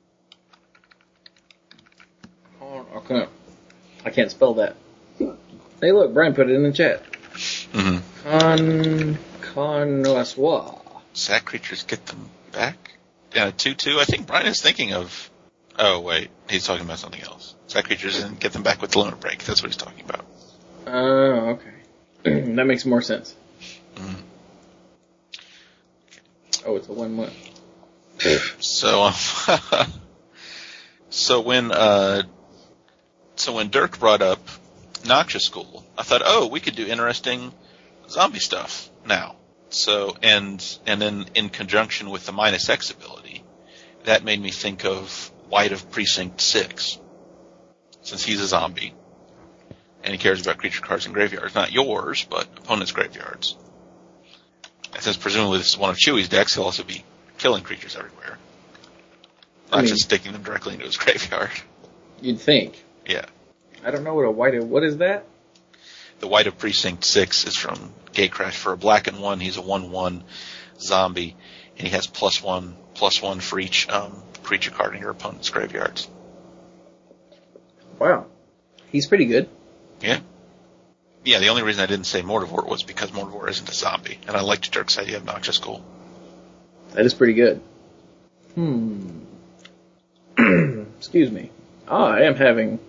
Oh, 2.61 2.97
okay. 2.97 3.28
I 4.05 4.11
can't 4.11 4.30
spell 4.30 4.55
that. 4.55 4.76
Hey, 5.18 5.91
look, 5.91 6.13
Brian 6.13 6.36
put 6.36 6.49
it 6.49 6.53
in 6.53 6.63
the 6.63 6.72
chat. 6.72 7.03
Mm-hmm. 7.74 7.97
Con 8.24 9.18
connoisseur. 9.41 10.76
Sack 11.13 11.45
creatures 11.45 11.84
get 11.84 12.05
them 12.05 12.30
back. 12.51 12.91
Yeah, 13.34 13.51
two 13.51 13.74
two. 13.74 13.99
I 13.99 14.05
think 14.05 14.28
Brian 14.28 14.45
is 14.47 14.61
thinking 14.61 14.93
of. 14.93 15.30
Oh 15.78 16.00
wait, 16.00 16.30
he's 16.50 16.66
talking 16.66 16.86
about 16.86 17.00
something 17.00 17.22
else. 17.22 17.56
Sack 17.68 17.86
creatures 17.86 18.22
and 18.24 18.40
get 18.40 18.54
them 18.54 18.64
back 18.64 18.82
with 18.82 18.92
the 18.92 19.00
limit 19.00 19.20
break. 19.20 19.44
That's 19.44 19.62
what 19.62 19.72
he's 19.72 19.78
talking 19.78 20.06
about. 20.06 20.26
Oh, 20.88 21.60
okay. 22.24 22.42
that 22.56 22.66
makes 22.66 22.86
more 22.86 23.02
sense. 23.02 23.36
Mhm. 23.96 24.16
Oh, 26.66 26.76
it's 26.78 26.88
a 26.88 26.94
one 26.94 27.18
one. 27.18 27.32
So, 28.60 29.04
um, 29.04 29.14
so 31.10 31.42
when 31.42 31.72
uh, 31.72 32.24
so 33.36 33.54
when 33.54 33.70
Dirk 33.70 34.00
brought 34.00 34.22
up 34.22 34.39
Noxious 35.06 35.50
Ghoul, 35.50 35.86
I 35.97 36.04
thought, 36.04 36.22
oh, 36.26 36.47
we 36.47 36.60
could 36.60 36.76
do 36.76 36.88
interesting 36.88 37.52
zombie 38.10 38.39
stuff 38.39 38.89
now. 39.06 39.36
So 39.70 40.16
and 40.24 40.64
and 40.88 41.02
then 41.02 41.26
in 41.36 41.50
conjunction 41.50 42.10
with 42.10 42.26
the 42.26 42.32
minus 42.32 42.70
X 42.70 42.89
ability, 42.92 43.43
that 44.06 44.24
made 44.24 44.42
me 44.42 44.52
think 44.52 44.86
of 44.86 45.32
Wight 45.50 45.72
of 45.72 45.89
Precinct 45.92 46.42
Six, 46.42 47.00
since 48.01 48.24
he's 48.24 48.42
a 48.42 48.47
zombie 48.47 48.93
and 50.04 50.12
he 50.13 50.20
cares 50.20 50.39
about 50.42 50.58
creature 50.59 50.82
cards 50.82 51.08
in 51.08 51.13
graveyards, 51.13 51.55
not 51.55 51.72
yours, 51.72 52.28
but 52.30 52.47
opponents' 52.58 52.92
graveyards. 52.92 53.55
And 54.93 55.01
since 55.01 55.17
presumably 55.17 55.58
this 55.58 55.70
is 55.70 55.78
one 55.80 55.89
of 55.89 55.97
Chewie's 55.97 56.30
decks, 56.30 56.54
he'll 56.54 56.63
also 56.66 56.84
be 56.84 57.04
killing 57.39 57.63
creatures 57.63 57.96
everywhere. 57.96 58.38
I 59.72 59.78
Not 59.78 59.82
mean- 59.86 59.88
just 59.89 60.04
sticking 60.04 60.32
them 60.34 60.43
directly 60.43 60.74
into 60.74 60.86
his 60.86 60.97
graveyard. 60.97 61.50
You'd 62.22 62.39
think. 62.39 62.84
Yeah. 63.08 63.26
I 63.84 63.89
don't 63.92 64.04
know 64.04 64.13
what 64.13 64.26
a 64.26 64.32
white. 64.32 64.54
of, 64.55 64.70
What 64.70 64.84
is 64.84 64.97
that? 64.97 65.26
The 66.20 66.28
Wight 66.28 66.46
of 66.47 66.58
Precinct 66.59 67.04
6 67.04 67.46
is 67.47 67.58
from 67.58 67.92
Gatecrash. 68.13 68.54
For 68.54 68.72
a 68.74 68.78
black 68.78 69.08
and 69.08 69.20
one, 69.20 69.39
he's 69.39 69.58
a 69.58 69.62
1-1 69.62 70.22
zombie, 70.80 71.36
and 71.78 71.88
he 71.88 71.93
has 71.93 72.05
plus 72.08 72.42
one, 72.43 72.76
plus 72.93 73.22
one 73.24 73.39
for 73.42 73.59
each 73.59 73.89
um, 73.89 74.22
creature 74.46 74.72
card 74.72 74.96
in 74.96 75.01
your 75.01 75.09
opponent's 75.12 75.50
graveyards. 75.50 76.08
Wow. 78.00 78.26
He's 78.92 79.08
pretty 79.08 79.26
good. 79.26 79.50
Yeah. 80.01 80.20
Yeah, 81.24 81.39
the 81.39 81.50
only 81.50 81.63
reason 81.63 81.84
I 81.84 81.88
didn't 81.88 82.05
say 82.05 82.22
Mortivore 82.22 82.67
was 82.67 82.84
because 82.84 83.12
Mortivore 83.12 83.50
isn't 83.50 83.67
a 83.67 83.74
zombie, 83.74 84.20
and 84.28 84.38
I 84.38 84.42
liked 84.42 84.72
Dirk's 84.72 85.00
idea 85.00 85.17
of 85.17 85.26
Noxious 85.26 85.58
Ghoul. 85.58 85.84
That 86.93 87.05
is 87.05 87.13
pretty 87.16 87.34
good. 87.34 87.62
Hmm. 88.54 89.22
Excuse 91.00 91.32
me. 91.32 91.50
Ah, 91.88 92.12
I 92.12 92.22
am 92.22 92.36
having. 92.36 92.80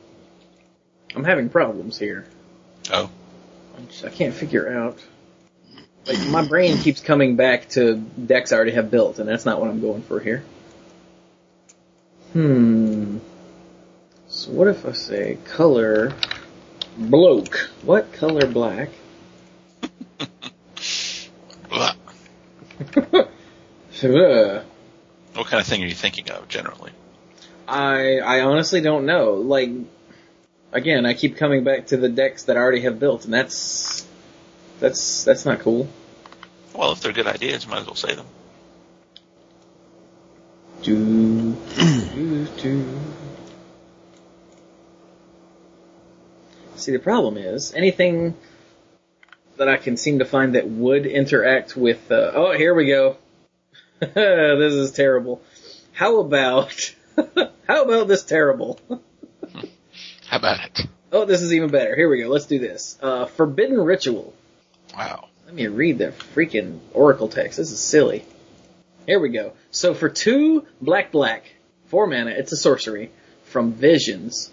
I'm 1.15 1.25
having 1.25 1.49
problems 1.49 1.99
here. 1.99 2.27
Oh. 2.93 3.11
I'm 3.79 3.89
just- 3.89 4.05
I 4.05 4.11
can't 4.11 4.35
figure 4.35 4.71
out. 4.71 4.99
Like 6.07 6.25
my 6.29 6.47
brain 6.47 6.77
keeps 6.79 7.01
coming 7.01 7.37
back 7.37 7.71
to 7.71 7.97
decks 7.97 8.53
I 8.53 8.57
already 8.57 8.73
have 8.73 8.91
built, 8.91 9.19
and 9.19 9.29
that's 9.29 9.45
not 9.45 9.61
what 9.61 9.71
I'm 9.71 9.81
going 9.81 10.03
for 10.03 10.21
here. 10.21 10.45
Hmm. 12.33 13.19
So 14.29 14.51
what 14.53 14.69
if 14.69 14.85
I 14.85 14.93
say 14.93 15.39
color 15.45 16.13
bloke? 16.97 17.71
What 17.83 18.13
color 18.13 18.47
black? 18.47 18.91
What 25.35 25.47
kind 25.49 25.61
of 25.61 25.67
thing 25.67 25.83
are 25.83 25.87
you 25.87 25.95
thinking 25.95 26.31
of 26.31 26.49
generally? 26.49 26.93
I 27.69 28.19
I 28.19 28.41
honestly 28.41 28.81
don't 28.81 29.07
know. 29.07 29.35
Like 29.35 29.71
again, 30.73 31.07
I 31.07 31.15
keep 31.15 31.37
coming 31.37 31.65
back 31.65 31.89
to 31.89 31.97
the 31.97 32.09
decks 32.09 32.45
that 32.45 32.57
I 32.57 32.61
already 32.61 32.83
have 32.83 32.99
built, 32.99 33.25
and 33.25 33.35
that's 33.35 34.07
that's 34.81 35.25
that's 35.25 35.45
not 35.45 35.61
cool. 35.61 35.89
Well, 36.75 36.93
if 36.93 37.01
they're 37.01 37.13
good 37.13 37.27
ideas, 37.27 37.65
you 37.65 37.71
might 37.71 37.81
as 37.81 37.87
well 37.87 37.95
say 37.95 38.15
them. 38.15 38.27
Do, 40.87 41.57
do, 42.15 42.47
do. 42.63 42.85
See, 46.77 46.93
the 46.93 47.01
problem 47.01 47.37
is 47.37 47.75
anything 47.75 48.37
that 49.57 49.69
I 49.69 49.79
can 49.79 49.97
seem 49.97 50.21
to 50.21 50.25
find 50.25 50.55
that 50.55 50.69
would 50.69 51.07
interact 51.07 51.77
with. 51.77 52.13
Uh, 52.13 52.31
oh, 52.33 52.53
here 52.53 52.73
we 52.73 52.87
go. 52.87 53.17
this 53.99 54.75
is 54.75 54.93
terrible. 54.93 55.43
How 55.91 56.21
about 56.21 56.95
how 57.67 57.83
about 57.83 58.07
this 58.07 58.23
terrible? 58.23 58.79
How 60.29 60.39
about 60.39 60.61
it? 60.67 60.87
Oh, 61.11 61.25
this 61.25 61.43
is 61.43 61.53
even 61.53 61.71
better. 61.71 61.97
Here 61.97 62.09
we 62.09 62.23
go. 62.23 62.29
Let's 62.29 62.47
do 62.47 62.61
this. 62.61 62.97
Uh, 63.03 63.27
Forbidden 63.27 63.81
Ritual. 63.81 64.33
Wow. 64.97 65.31
Let 65.47 65.55
me 65.55 65.67
read 65.67 65.99
the 65.99 66.13
freaking 66.35 66.79
Oracle 66.93 67.27
text. 67.27 67.59
This 67.59 67.73
is 67.73 67.81
silly. 67.81 68.25
Here 69.07 69.21
we 69.21 69.29
go. 69.29 69.53
So 69.71 69.95
for 69.95 70.09
two 70.09 70.67
black 70.81 71.13
black, 71.13 71.45
four 71.87 72.07
mana, 72.07 72.31
it's 72.33 72.53
a 72.53 72.57
sorcery 72.57 73.13
from 73.45 73.73
Visions. 73.73 74.51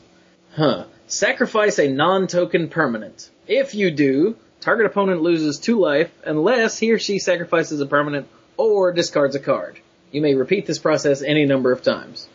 Huh. 0.56 0.86
Sacrifice 1.08 1.80
a 1.80 1.88
non-token 1.88 2.70
permanent. 2.70 3.30
If 3.48 3.76
you 3.76 3.92
do, 3.92 4.38
target 4.62 4.86
opponent 4.86 5.22
loses 5.22 5.60
two 5.60 5.80
life 5.80 6.12
unless 6.26 6.78
he 6.78 6.92
or 6.92 7.00
she 7.00 7.20
sacrifices 7.20 7.82
a 7.82 7.86
permanent 7.86 8.28
or 8.56 8.94
discards 8.94 9.36
a 9.36 9.40
card. 9.40 9.80
You 10.12 10.22
may 10.22 10.36
repeat 10.36 10.68
this 10.68 10.80
process 10.80 11.24
any 11.24 11.46
number 11.46 11.72
of 11.72 11.82
times. 11.82 12.28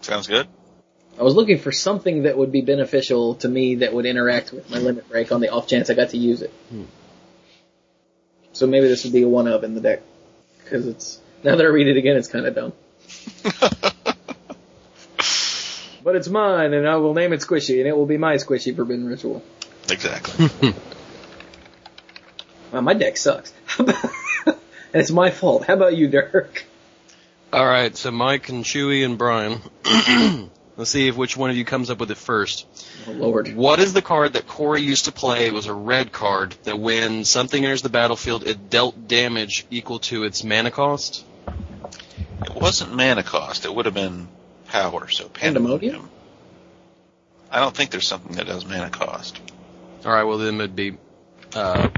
Sounds 0.00 0.26
good. 0.26 0.48
I 1.18 1.22
was 1.22 1.34
looking 1.34 1.58
for 1.58 1.72
something 1.72 2.22
that 2.22 2.38
would 2.38 2.52
be 2.52 2.62
beneficial 2.62 3.34
to 3.36 3.48
me 3.48 3.76
that 3.76 3.92
would 3.92 4.06
interact 4.06 4.52
with 4.52 4.70
my 4.70 4.78
limit 4.78 5.08
break 5.08 5.32
on 5.32 5.40
the 5.40 5.50
off 5.50 5.66
chance 5.66 5.90
I 5.90 5.94
got 5.94 6.10
to 6.10 6.16
use 6.16 6.42
it. 6.42 6.52
Hmm. 6.70 6.84
So 8.52 8.66
maybe 8.66 8.88
this 8.88 9.04
would 9.04 9.12
be 9.12 9.22
a 9.22 9.28
one 9.28 9.48
of 9.48 9.64
in 9.64 9.74
the 9.74 9.80
deck. 9.80 10.02
Cause 10.70 10.86
it's, 10.86 11.20
now 11.42 11.56
that 11.56 11.64
I 11.64 11.68
read 11.68 11.88
it 11.88 11.96
again, 11.96 12.16
it's 12.16 12.28
kinda 12.28 12.50
dumb. 12.50 12.72
But 16.04 16.16
it's 16.16 16.28
mine 16.28 16.72
and 16.72 16.88
I 16.88 16.96
will 16.96 17.12
name 17.12 17.34
it 17.34 17.40
Squishy 17.40 17.80
and 17.80 17.86
it 17.86 17.94
will 17.94 18.06
be 18.06 18.16
my 18.16 18.36
Squishy 18.36 18.74
Forbidden 18.74 19.06
Ritual. 19.06 19.42
Exactly. 19.90 20.74
Wow, 22.72 22.82
my 22.82 22.92
deck 22.94 23.16
sucks. 23.16 23.52
And 24.92 25.02
it's 25.02 25.10
my 25.10 25.30
fault. 25.30 25.64
How 25.64 25.74
about 25.74 25.96
you, 25.96 26.08
Dirk? 26.08 26.64
All 27.52 27.66
right, 27.66 27.94
so 27.94 28.10
Mike 28.10 28.48
and 28.48 28.64
Chewy 28.64 29.04
and 29.04 29.18
Brian. 29.18 29.60
Let's 30.78 30.90
see 30.92 31.08
if 31.08 31.16
which 31.16 31.36
one 31.36 31.50
of 31.50 31.56
you 31.56 31.64
comes 31.64 31.90
up 31.90 31.98
with 31.98 32.10
it 32.12 32.16
first. 32.16 32.64
Oh 33.08 33.10
lord. 33.10 33.52
What 33.54 33.80
is 33.80 33.92
the 33.92 34.00
card 34.00 34.34
that 34.34 34.46
Corey 34.46 34.80
used 34.80 35.06
to 35.06 35.12
play? 35.12 35.46
It 35.48 35.52
was 35.52 35.66
a 35.66 35.74
red 35.74 36.12
card 36.12 36.52
that 36.62 36.78
when 36.78 37.24
something 37.24 37.64
enters 37.64 37.82
the 37.82 37.88
battlefield, 37.88 38.46
it 38.46 38.70
dealt 38.70 39.08
damage 39.08 39.66
equal 39.70 39.98
to 40.00 40.22
its 40.22 40.44
mana 40.44 40.70
cost. 40.70 41.24
it 42.46 42.54
wasn't 42.54 42.94
mana 42.94 43.24
cost. 43.24 43.64
It 43.64 43.74
would 43.74 43.86
have 43.86 43.94
been 43.94 44.28
power. 44.68 45.08
So 45.08 45.28
Pandemonium? 45.28 45.80
pandemonium. 45.80 46.10
I 47.50 47.58
don't 47.58 47.74
think 47.76 47.90
there's 47.90 48.06
something 48.06 48.36
that 48.36 48.46
does 48.46 48.64
mana 48.64 48.90
cost. 48.90 49.40
All 50.06 50.12
right, 50.12 50.22
well 50.22 50.38
then 50.38 50.54
it'd 50.60 50.76
be 50.76 50.96
uh, 51.54 51.88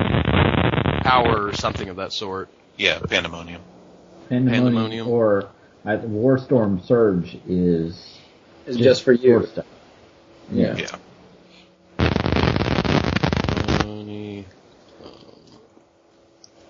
power 1.03 1.49
or 1.49 1.53
something 1.53 1.91
of 1.91 1.97
that 1.97 2.15
sort. 2.15 2.49
Yeah, 2.79 2.99
pandemonium. 3.01 3.61
Pandemonium, 4.31 4.65
Pandemonium. 4.65 5.09
or 5.09 5.51
at 5.85 6.03
Warstorm 6.07 6.83
Surge 6.87 7.37
is 7.47 8.17
It's 8.67 8.77
just 8.77 9.03
for 9.03 9.13
you. 9.13 9.49
Yeah. 10.53 10.77
Yeah. 10.77 10.87
Um, 13.89 14.45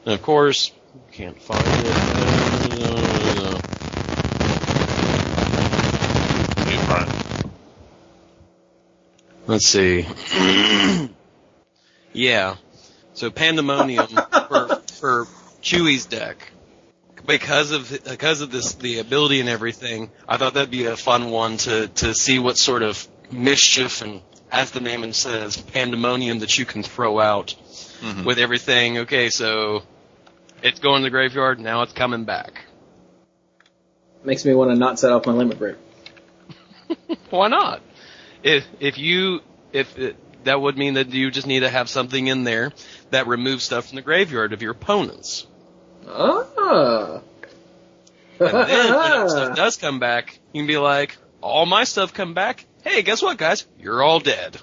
and 0.04 0.14
of 0.14 0.22
course, 0.22 0.72
can't 1.12 1.40
find 1.40 1.60
it. 1.66 1.96
Hey, 6.66 6.86
Brian. 6.86 7.08
Let's 9.46 9.66
see. 9.66 10.06
yeah. 12.12 12.56
So 13.14 13.30
Pandemonium 13.30 14.06
for 14.06 14.76
for 14.92 15.26
Chewy's 15.62 16.06
deck. 16.06 16.52
Because 17.26 17.70
of 17.70 17.90
because 18.04 18.40
of 18.40 18.50
this 18.50 18.74
the 18.74 18.98
ability 18.98 19.40
and 19.40 19.48
everything, 19.48 20.10
I 20.28 20.36
thought 20.36 20.54
that'd 20.54 20.70
be 20.70 20.86
a 20.86 20.96
fun 20.96 21.30
one 21.30 21.56
to 21.58 21.88
to 21.88 22.14
see 22.14 22.38
what 22.38 22.56
sort 22.58 22.82
of 22.82 23.06
mischief 23.30 24.02
and 24.02 24.22
as 24.50 24.72
the 24.72 24.80
name 24.80 25.12
says, 25.12 25.56
pandemonium 25.56 26.40
that 26.40 26.58
you 26.58 26.64
can 26.64 26.82
throw 26.82 27.20
out 27.20 27.54
Mhm. 28.02 28.24
with 28.24 28.38
everything. 28.38 28.98
Okay, 28.98 29.30
so 29.30 29.82
it's 30.62 30.80
going 30.80 31.02
to 31.02 31.04
the 31.04 31.10
graveyard, 31.10 31.60
now 31.60 31.82
it's 31.82 31.92
coming 31.92 32.24
back. 32.24 32.64
Makes 34.24 34.44
me 34.44 34.52
want 34.54 34.70
to 34.70 34.76
not 34.76 34.98
set 34.98 35.12
off 35.12 35.24
my 35.26 35.32
limit 35.32 35.58
break. 35.58 35.76
Why 37.30 37.48
not? 37.48 37.80
If 38.42 38.64
if 38.80 38.98
you 38.98 39.40
if 39.72 39.96
it, 39.98 40.16
that 40.44 40.60
would 40.60 40.76
mean 40.76 40.94
that 40.94 41.10
you 41.10 41.30
just 41.30 41.46
need 41.46 41.60
to 41.60 41.68
have 41.70 41.88
something 41.88 42.26
in 42.26 42.44
there 42.44 42.72
that 43.10 43.26
removes 43.26 43.64
stuff 43.64 43.88
from 43.88 43.96
the 43.96 44.02
graveyard 44.02 44.52
of 44.52 44.62
your 44.62 44.72
opponents. 44.72 45.46
Ah. 46.08 47.20
And 48.40 48.48
then 48.68 48.94
when 48.94 49.28
stuff 49.28 49.56
does 49.62 49.76
come 49.76 49.98
back, 49.98 50.38
you 50.52 50.60
can 50.60 50.66
be 50.66 50.78
like, 50.78 51.16
all 51.40 51.66
my 51.66 51.84
stuff 51.84 52.14
come 52.14 52.34
back. 52.34 52.64
Hey, 52.82 53.02
guess 53.02 53.22
what, 53.22 53.36
guys? 53.36 53.66
You're 53.78 54.02
all 54.02 54.20
dead. 54.20 54.56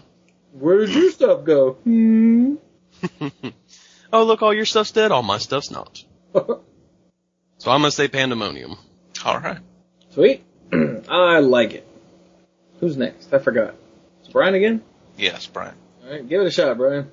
Where 0.54 0.80
did 0.80 0.96
your 0.96 1.12
stuff 1.12 1.44
go? 1.44 1.74
Hmm. 1.74 2.56
oh, 4.14 4.24
look, 4.24 4.42
all 4.42 4.54
your 4.54 4.66
stuff's 4.66 4.92
dead. 4.92 5.12
All 5.12 5.24
my 5.24 5.38
stuff's 5.38 5.72
not. 5.72 6.04
So 7.60 7.72
I'm 7.72 7.82
gonna 7.82 7.92
say 7.92 8.08
pandemonium. 8.08 8.78
All 9.26 9.40
right. 9.40 9.58
Sweet. 10.12 10.44
I 11.10 11.40
like 11.40 11.74
it. 11.74 11.88
Who's 12.80 12.96
next? 12.96 13.34
I 13.34 13.40
forgot. 13.40 13.74
It's 14.20 14.30
Brian 14.30 14.54
again? 14.54 14.84
Yes, 15.18 15.48
Brian. 15.48 15.74
Alright, 16.06 16.30
give 16.30 16.42
it 16.42 16.48
a 16.48 16.52
shot, 16.52 16.78
Brian. 16.78 17.12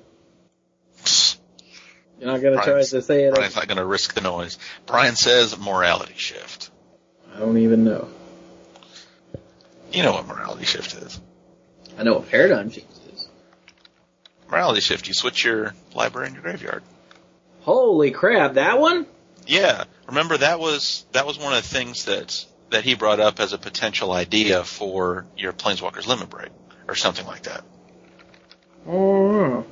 You're 2.19 2.31
not 2.31 2.41
gonna 2.41 2.63
try 2.63 2.81
to 2.81 3.01
say 3.01 3.25
it. 3.25 3.33
Brian's 3.33 3.55
not 3.55 3.67
going 3.67 3.77
to 3.77 3.85
risk 3.85 4.13
the 4.13 4.21
noise. 4.21 4.57
Brian 4.85 5.15
says 5.15 5.57
morality 5.57 6.13
shift. 6.15 6.71
I 7.35 7.39
don't 7.39 7.57
even 7.57 7.83
know. 7.83 8.07
You 9.91 10.03
know 10.03 10.13
what 10.13 10.27
morality 10.27 10.65
shift 10.65 10.93
is. 10.95 11.19
I 11.97 12.03
know 12.03 12.15
what 12.15 12.29
paradigm 12.29 12.69
shift 12.69 12.87
is. 13.13 13.27
Morality 14.49 14.81
shift, 14.81 15.07
you 15.07 15.13
switch 15.13 15.43
your 15.43 15.73
library 15.93 16.27
and 16.27 16.35
your 16.35 16.43
graveyard. 16.43 16.83
Holy 17.61 18.11
crap, 18.11 18.53
that 18.53 18.79
one? 18.79 19.05
Yeah, 19.47 19.83
remember 20.07 20.37
that 20.37 20.59
was 20.59 21.05
that 21.11 21.25
was 21.25 21.37
one 21.37 21.53
of 21.53 21.63
the 21.63 21.67
things 21.69 22.05
that 22.05 22.45
that 22.71 22.83
he 22.83 22.95
brought 22.95 23.19
up 23.19 23.39
as 23.39 23.53
a 23.53 23.57
potential 23.57 24.11
idea 24.11 24.63
for 24.63 25.25
your 25.37 25.53
Planeswalker's 25.53 26.07
Limit 26.07 26.29
Break 26.29 26.51
or 26.87 26.95
something 26.95 27.25
like 27.25 27.43
that. 27.43 27.63
Oh. 28.87 29.65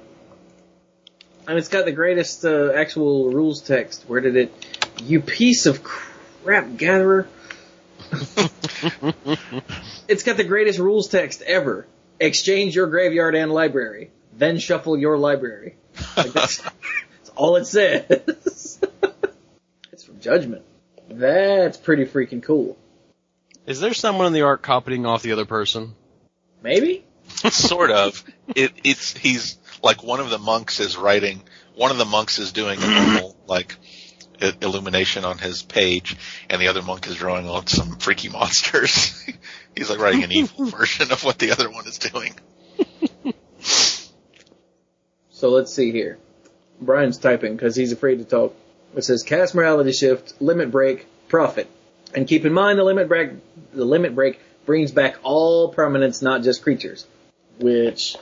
And 1.48 1.58
it's 1.58 1.68
got 1.68 1.86
the 1.86 1.92
greatest 1.92 2.46
uh, 2.46 2.72
actual 2.74 3.30
rules 3.30 3.62
text. 3.62 4.06
Where 4.08 4.22
did 4.22 4.36
it? 4.36 4.54
You 5.02 5.20
piece 5.20 5.66
of 5.66 5.84
crap, 5.84 6.78
gatherer. 6.78 7.28
it's 10.08 10.24
got 10.24 10.38
the 10.38 10.46
greatest 10.46 10.80
rules 10.80 11.10
text 11.10 11.42
ever. 11.42 11.86
Exchange 12.20 12.76
your 12.76 12.88
graveyard 12.88 13.36
and 13.36 13.52
library, 13.52 14.12
then 14.38 14.60
shuffle 14.60 14.98
your 14.98 15.18
library. 15.18 15.76
Like 16.16 16.32
that's, 16.32 16.58
that's 16.62 17.30
all 17.36 17.58
it 17.58 17.66
says. 17.66 18.06
it's 19.92 20.04
from 20.04 20.20
Judgment. 20.20 20.64
That's 21.10 21.78
pretty 21.78 22.06
freaking 22.06 22.42
cool. 22.42 22.78
Is 23.66 23.80
there 23.80 23.94
someone 23.94 24.28
in 24.28 24.34
the 24.34 24.44
art 24.44 24.62
copying 24.62 25.06
off 25.06 25.24
the 25.24 25.34
other 25.34 25.46
person? 25.46 25.96
Maybe? 26.62 27.04
sort 27.50 27.92
of. 27.92 28.24
It 28.56 28.74
it's 28.84 29.16
he's 29.16 29.58
like 29.84 30.02
one 30.04 30.20
of 30.20 30.30
the 30.30 30.40
monks 30.40 30.80
is 30.80 30.98
writing. 30.98 31.44
One 31.76 31.92
of 31.92 31.98
the 31.98 32.06
monks 32.06 32.40
is 32.40 32.52
doing 32.52 32.82
a 32.82 32.88
normal 32.88 33.36
like 33.48 33.76
illumination 34.62 35.26
on 35.26 35.38
his 35.38 35.62
page, 35.62 36.18
and 36.50 36.60
the 36.62 36.70
other 36.70 36.82
monk 36.82 37.08
is 37.08 37.16
drawing 37.16 37.48
on 37.48 37.68
some 37.68 37.98
freaky 37.98 38.30
monsters. 38.30 39.30
he's 39.76 39.90
like 39.90 40.00
writing 40.00 40.24
an 40.24 40.32
evil 40.32 40.66
version 40.78 41.12
of 41.12 41.24
what 41.24 41.38
the 41.38 41.52
other 41.52 41.70
one 41.70 41.86
is 41.88 42.00
doing. 42.00 42.34
So 45.44 45.50
let's 45.50 45.74
see 45.74 45.92
here. 45.92 46.20
Brian's 46.80 47.18
typing 47.18 47.58
because 47.58 47.76
he's 47.76 47.92
afraid 47.92 48.20
to 48.20 48.24
talk. 48.24 48.56
It 48.96 49.04
says 49.04 49.24
cast 49.24 49.54
morality 49.54 49.92
shift, 49.92 50.42
limit 50.42 50.72
break, 50.72 51.06
profit. 51.28 51.70
And 52.16 52.26
keep 52.26 52.46
in 52.46 52.54
mind 52.54 52.80
the 52.80 52.86
limit 52.86 53.10
break, 53.10 53.32
the 53.74 53.84
limit 53.84 54.16
break 54.16 54.40
brings 54.66 54.94
back 54.94 55.18
all 55.22 55.74
permanents, 55.74 56.22
not 56.22 56.44
just 56.44 56.64
creatures. 56.64 57.06
Which, 57.60 58.16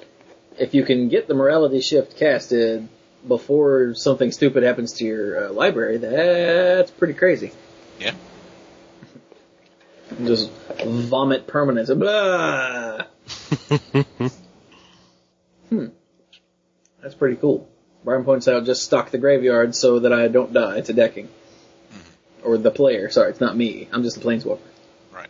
if 0.61 0.75
you 0.75 0.83
can 0.83 1.09
get 1.09 1.27
the 1.27 1.33
morality 1.33 1.81
shift 1.81 2.17
casted, 2.17 2.87
before 3.27 3.93
something 3.95 4.31
stupid 4.31 4.63
happens 4.63 4.93
to 4.93 5.05
your 5.05 5.45
uh, 5.45 5.51
library, 5.51 5.97
that's 5.97 6.91
pretty 6.91 7.15
crazy. 7.15 7.51
Yeah. 7.99 8.13
Just 10.23 10.51
vomit 10.85 11.47
permanents. 11.47 11.97
Blah. 11.97 13.05
hmm. 15.69 15.85
That's 17.01 17.15
pretty 17.15 17.37
cool. 17.37 17.67
Brian 18.03 18.23
points 18.23 18.47
out 18.47 18.65
just 18.65 18.83
stock 18.83 19.11
the 19.11 19.19
graveyard 19.19 19.75
so 19.75 19.99
that 19.99 20.11
I 20.11 20.27
don't 20.27 20.53
die 20.53 20.81
to 20.81 20.93
decking. 20.93 21.29
Or 22.43 22.57
the 22.57 22.71
player, 22.71 23.09
sorry, 23.09 23.29
it's 23.29 23.39
not 23.39 23.55
me. 23.55 23.87
I'm 23.91 24.01
just 24.01 24.17
a 24.17 24.19
planeswalker. 24.19 24.59
Right. 25.13 25.29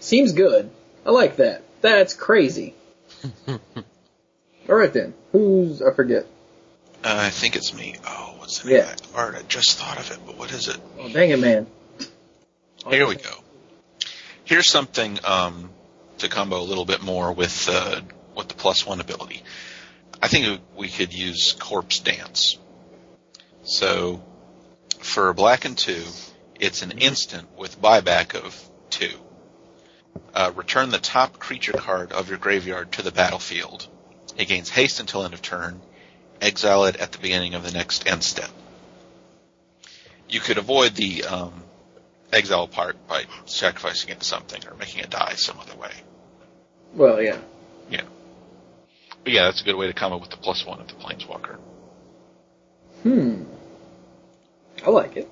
Seems 0.00 0.32
good. 0.32 0.70
I 1.06 1.10
like 1.10 1.36
that. 1.36 1.62
That's 1.80 2.14
crazy. 2.14 2.74
Alright 4.68 4.92
then. 4.92 5.14
Who's, 5.32 5.80
I 5.82 5.92
forget. 5.92 6.26
Uh, 7.04 7.14
I 7.16 7.30
think 7.30 7.56
it's 7.56 7.72
me. 7.74 7.96
Oh, 8.06 8.34
what's 8.38 8.60
the 8.60 8.68
name 8.68 8.78
Yeah. 8.78 8.90
of 8.92 8.96
that 9.00 9.12
card? 9.12 9.34
I 9.36 9.42
just 9.42 9.78
thought 9.78 9.98
of 9.98 10.10
it, 10.10 10.18
but 10.26 10.36
what 10.36 10.50
is 10.52 10.68
it? 10.68 10.76
Oh, 10.98 11.08
dang 11.08 11.30
it, 11.30 11.38
man. 11.38 11.66
Here 12.88 13.06
we 13.06 13.16
go. 13.16 13.30
Here's 14.44 14.66
something 14.68 15.18
um, 15.24 15.70
to 16.18 16.28
combo 16.28 16.60
a 16.60 16.62
little 16.64 16.84
bit 16.84 17.02
more 17.02 17.32
with 17.32 17.68
uh, 17.70 18.00
with 18.34 18.48
the 18.48 18.54
plus 18.54 18.86
one 18.86 19.00
ability. 19.00 19.42
I 20.22 20.28
think 20.28 20.60
we 20.76 20.88
could 20.88 21.12
use 21.12 21.52
Corpse 21.52 22.00
Dance. 22.00 22.58
So 23.62 24.22
for 25.00 25.32
black 25.34 25.64
and 25.64 25.76
two, 25.76 26.02
it's 26.58 26.82
an 26.82 26.92
instant 26.92 27.48
with 27.56 27.80
buyback 27.80 28.34
of. 28.34 28.67
Uh, 30.34 30.52
return 30.54 30.90
the 30.90 30.98
top 30.98 31.38
creature 31.38 31.72
card 31.72 32.12
of 32.12 32.28
your 32.28 32.38
graveyard 32.38 32.92
to 32.92 33.02
the 33.02 33.10
battlefield. 33.10 33.86
It 34.36 34.46
gains 34.46 34.68
haste 34.68 35.00
until 35.00 35.24
end 35.24 35.34
of 35.34 35.42
turn. 35.42 35.80
Exile 36.40 36.84
it 36.84 36.96
at 36.96 37.12
the 37.12 37.18
beginning 37.18 37.54
of 37.54 37.64
the 37.64 37.72
next 37.72 38.06
end 38.06 38.22
step. 38.22 38.50
You 40.28 40.40
could 40.40 40.58
avoid 40.58 40.94
the 40.94 41.24
um, 41.24 41.64
exile 42.32 42.68
part 42.68 43.08
by 43.08 43.24
sacrificing 43.46 44.10
it 44.10 44.20
to 44.20 44.24
something 44.24 44.62
or 44.68 44.76
making 44.76 45.00
it 45.00 45.10
die 45.10 45.34
some 45.34 45.58
other 45.58 45.76
way. 45.76 45.92
Well, 46.94 47.20
yeah. 47.20 47.38
Yeah. 47.90 48.02
But 49.24 49.32
yeah, 49.32 49.44
that's 49.44 49.62
a 49.62 49.64
good 49.64 49.76
way 49.76 49.88
to 49.88 49.92
come 49.92 50.12
up 50.12 50.20
with 50.20 50.30
the 50.30 50.36
plus 50.36 50.64
one 50.64 50.80
of 50.80 50.88
the 50.88 50.94
planeswalker. 50.94 51.56
Hmm. 53.02 53.44
I 54.86 54.90
like 54.90 55.16
it. 55.16 55.28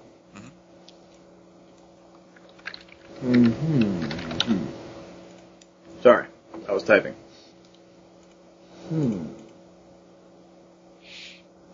Mm-hmm. 3.23 4.26
Sorry, 6.07 6.27
I 6.69 6.73
was 6.73 6.85
typing. 6.85 7.17
Hmm. 8.91 9.25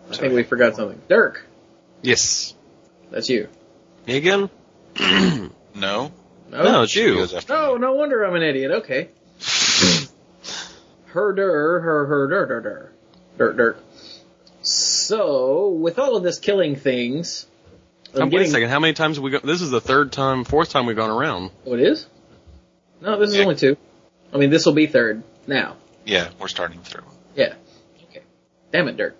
I 0.09 0.15
think 0.15 0.33
we 0.33 0.41
forgot 0.41 0.75
something. 0.75 0.99
Dirk, 1.07 1.45
Yes. 2.01 2.55
that's 3.11 3.29
you. 3.29 3.47
Me 4.07 4.17
again? 4.17 4.49
No, 5.75 6.11
No, 6.49 6.81
it's 6.81 6.91
She 6.93 7.03
you. 7.03 7.13
goes 7.13 7.31
after 7.35 7.53
No, 7.53 7.73
me. 7.75 7.81
no 7.81 7.93
wonder 7.93 8.23
I'm 8.23 8.33
an 8.35 8.41
idiot. 8.41 8.71
Okay. 8.71 9.09
Herder, 11.09 11.79
her, 11.81 12.05
her, 12.07 12.27
der, 12.27 12.45
der, 12.47 12.61
der. 12.61 12.91
Dirt, 13.37 13.57
dirt. 13.57 13.83
So, 14.63 15.69
with 15.69 15.99
all 15.99 16.15
of 16.15 16.23
this 16.23 16.39
killing 16.39 16.75
things, 16.75 17.45
I'm 18.15 18.23
Um, 18.23 18.29
wait 18.29 18.33
a 18.33 18.37
getting- 18.39 18.51
second. 18.51 18.69
How 18.69 18.79
many 18.79 18.93
times 18.93 19.17
have 19.17 19.23
we 19.23 19.29
go? 19.29 19.41
This 19.43 19.61
is 19.61 19.69
the 19.69 19.81
third 19.81 20.11
time, 20.11 20.43
fourth 20.43 20.71
time 20.71 20.87
we've 20.87 20.95
gone 20.95 21.11
around. 21.11 21.51
Oh, 21.67 21.73
it 21.75 21.81
is? 21.81 22.07
No, 22.99 23.19
this 23.19 23.29
is 23.29 23.35
Yeah. 23.35 23.43
only 23.43 23.55
two. 23.57 23.77
I 24.33 24.37
mean, 24.37 24.49
this 24.49 24.65
will 24.65 24.73
be 24.73 24.87
third 24.87 25.23
now. 25.47 25.77
Yeah, 26.05 26.29
we're 26.39 26.47
starting 26.47 26.81
through. 26.81 27.03
Yeah. 27.35 27.53
Okay. 28.09 28.23
Damn 28.71 28.87
it, 28.87 28.97
Dirk. 28.97 29.15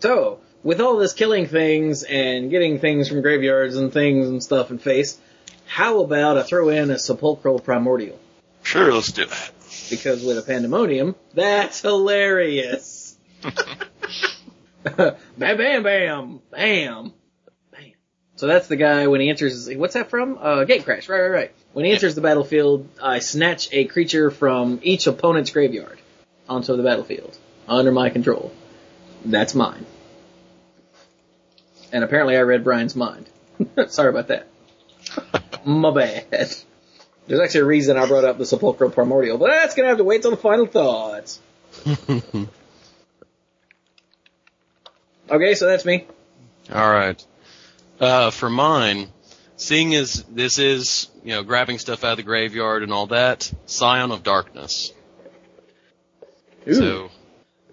So, 0.00 0.40
with 0.62 0.80
all 0.80 0.96
this 0.96 1.12
killing 1.12 1.46
things 1.46 2.02
and 2.02 2.50
getting 2.50 2.78
things 2.78 3.08
from 3.08 3.22
graveyards 3.22 3.76
and 3.76 3.92
things 3.92 4.28
and 4.28 4.42
stuff 4.42 4.70
and 4.70 4.80
face, 4.80 5.18
how 5.66 6.00
about 6.00 6.36
I 6.36 6.42
throw 6.42 6.68
in 6.68 6.90
a 6.90 6.98
sepulchral 6.98 7.58
primordial? 7.58 8.18
Sure, 8.62 8.92
let's 8.92 9.12
do 9.12 9.26
that. 9.26 9.50
Because 9.90 10.24
with 10.24 10.38
a 10.38 10.42
pandemonium, 10.42 11.14
that's 11.34 11.80
hilarious. 11.80 13.16
bam, 14.84 15.16
bam, 15.38 15.56
bam, 15.56 15.82
bam, 15.82 16.40
bam. 16.50 17.12
So 18.36 18.46
that's 18.46 18.66
the 18.66 18.76
guy 18.76 19.06
when 19.06 19.20
he 19.20 19.30
enters. 19.30 19.70
What's 19.74 19.94
that 19.94 20.10
from? 20.10 20.38
Uh, 20.38 20.64
Gate 20.64 20.84
Crash. 20.84 21.08
Right, 21.08 21.20
right, 21.20 21.30
right. 21.30 21.54
When 21.74 21.84
he 21.84 21.92
enters 21.92 22.14
the 22.14 22.20
battlefield, 22.20 22.88
I 23.02 23.18
snatch 23.18 23.68
a 23.72 23.84
creature 23.84 24.30
from 24.30 24.78
each 24.82 25.06
opponent's 25.08 25.50
graveyard 25.50 25.98
onto 26.48 26.76
the 26.76 26.82
battlefield 26.82 27.36
under 27.68 27.90
my 27.90 28.10
control. 28.10 28.52
That's 29.24 29.54
mine. 29.54 29.84
And 31.92 32.04
apparently, 32.04 32.36
I 32.36 32.42
read 32.42 32.64
Brian's 32.64 32.94
mind. 32.94 33.28
Sorry 33.88 34.08
about 34.08 34.28
that. 34.28 34.46
My 35.64 35.92
bad. 35.92 36.54
There's 37.26 37.40
actually 37.40 37.60
a 37.60 37.64
reason 37.66 37.96
I 37.96 38.06
brought 38.06 38.24
up 38.24 38.38
the 38.38 38.46
sepulchral 38.46 38.90
primordial, 38.90 39.38
but 39.38 39.50
that's 39.50 39.74
gonna 39.74 39.88
have 39.88 39.98
to 39.98 40.04
wait 40.04 40.22
till 40.22 40.30
the 40.30 40.36
final 40.36 40.66
thoughts. 40.66 41.40
Okay, 45.30 45.54
so 45.54 45.66
that's 45.66 45.86
me. 45.86 46.06
All 46.70 46.90
right. 46.90 47.26
Uh, 47.98 48.30
for 48.30 48.50
mine, 48.50 49.08
seeing 49.64 49.94
as 49.94 50.22
this 50.24 50.58
is, 50.58 51.08
you 51.24 51.32
know, 51.32 51.42
grabbing 51.42 51.78
stuff 51.78 52.04
out 52.04 52.12
of 52.12 52.16
the 52.18 52.22
graveyard 52.22 52.82
and 52.82 52.92
all 52.92 53.06
that, 53.06 53.50
Scion 53.64 54.10
of 54.10 54.22
Darkness. 54.22 54.92
Ooh. 56.68 56.74
So, 56.74 57.10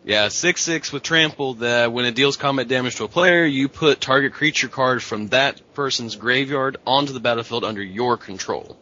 yeah, 0.06 0.28
6-6 0.28 0.94
with 0.94 1.04
trample 1.04 1.56
that 1.56 1.92
when 1.92 2.06
it 2.06 2.16
deals 2.16 2.38
combat 2.38 2.68
damage 2.70 2.96
to 2.96 3.04
a 3.04 3.08
player, 3.08 3.44
you 3.46 3.68
put 3.68 4.00
target 4.00 4.34
creature 4.34 4.70
card 4.70 5.04
from 5.04 5.28
that 5.28 5.62
person's 5.74 6.16
graveyard 6.16 6.78
onto 6.88 7.14
the 7.14 7.20
battlefield 7.20 7.66
under 7.66 7.84
your 7.84 8.18
control. 8.18 8.78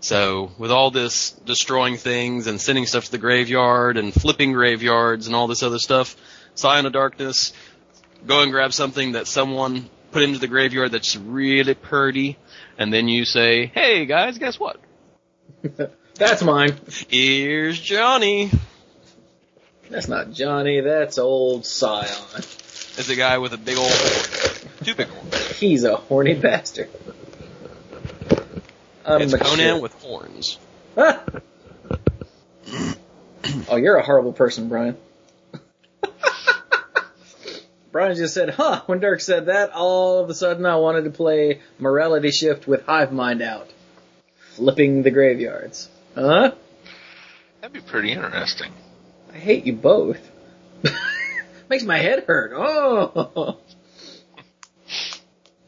So, 0.00 0.50
with 0.58 0.72
all 0.72 0.90
this 0.90 1.30
destroying 1.30 1.96
things 1.96 2.46
and 2.46 2.60
sending 2.60 2.86
stuff 2.86 3.04
to 3.04 3.12
the 3.12 3.18
graveyard 3.18 3.96
and 3.98 4.12
flipping 4.12 4.52
graveyards 4.52 5.26
and 5.26 5.36
all 5.36 5.46
this 5.46 5.62
other 5.62 5.78
stuff, 5.78 6.16
Scion 6.54 6.86
of 6.86 6.92
Darkness, 6.92 7.52
go 8.26 8.42
and 8.42 8.50
grab 8.50 8.72
something 8.72 9.12
that 9.12 9.26
someone 9.26 9.88
put 10.12 10.22
into 10.22 10.38
the 10.38 10.46
graveyard 10.46 10.92
that's 10.92 11.16
really 11.16 11.74
pretty, 11.74 12.38
and 12.78 12.92
then 12.92 13.08
you 13.08 13.24
say, 13.24 13.66
hey 13.66 14.06
guys, 14.06 14.38
guess 14.38 14.60
what? 14.60 14.78
That's 16.14 16.42
mine. 16.42 16.78
Here's 17.08 17.80
Johnny. 17.80 18.50
That's 19.88 20.08
not 20.08 20.30
Johnny, 20.30 20.80
that's 20.80 21.18
old 21.18 21.64
Scion. 21.64 22.08
It's 22.36 23.08
a 23.08 23.16
guy 23.16 23.38
with 23.38 23.54
a 23.54 23.56
big 23.56 23.78
old 23.78 23.90
horn. 23.90 24.68
Two 24.84 24.94
big 24.94 25.08
horns. 25.08 25.58
He's 25.58 25.84
a 25.84 25.96
horny 25.96 26.34
bastard. 26.34 26.90
I'm 29.04 29.22
It's 29.22 29.32
mature. 29.32 29.48
Conan 29.48 29.80
with 29.80 29.92
horns. 30.02 30.58
oh, 30.96 31.16
you're 33.76 33.96
a 33.96 34.04
horrible 34.04 34.32
person, 34.32 34.68
Brian. 34.68 34.96
Brian 37.92 38.16
just 38.16 38.32
said, 38.32 38.48
huh, 38.48 38.82
when 38.86 39.00
Dirk 39.00 39.20
said 39.20 39.46
that, 39.46 39.70
all 39.72 40.18
of 40.18 40.30
a 40.30 40.34
sudden 40.34 40.64
I 40.64 40.76
wanted 40.76 41.04
to 41.04 41.10
play 41.10 41.60
Morality 41.78 42.30
Shift 42.30 42.66
with 42.66 42.86
Hive 42.86 43.12
Mind 43.12 43.42
out. 43.42 43.68
Flipping 44.54 45.02
the 45.02 45.10
graveyards. 45.10 45.90
Huh? 46.14 46.52
That'd 47.60 47.74
be 47.74 47.80
pretty 47.80 48.12
interesting. 48.12 48.72
I 49.32 49.36
hate 49.36 49.66
you 49.66 49.74
both. 49.74 50.18
Makes 51.68 51.84
my 51.84 51.98
head 51.98 52.24
hurt. 52.26 52.52
Oh. 52.54 53.58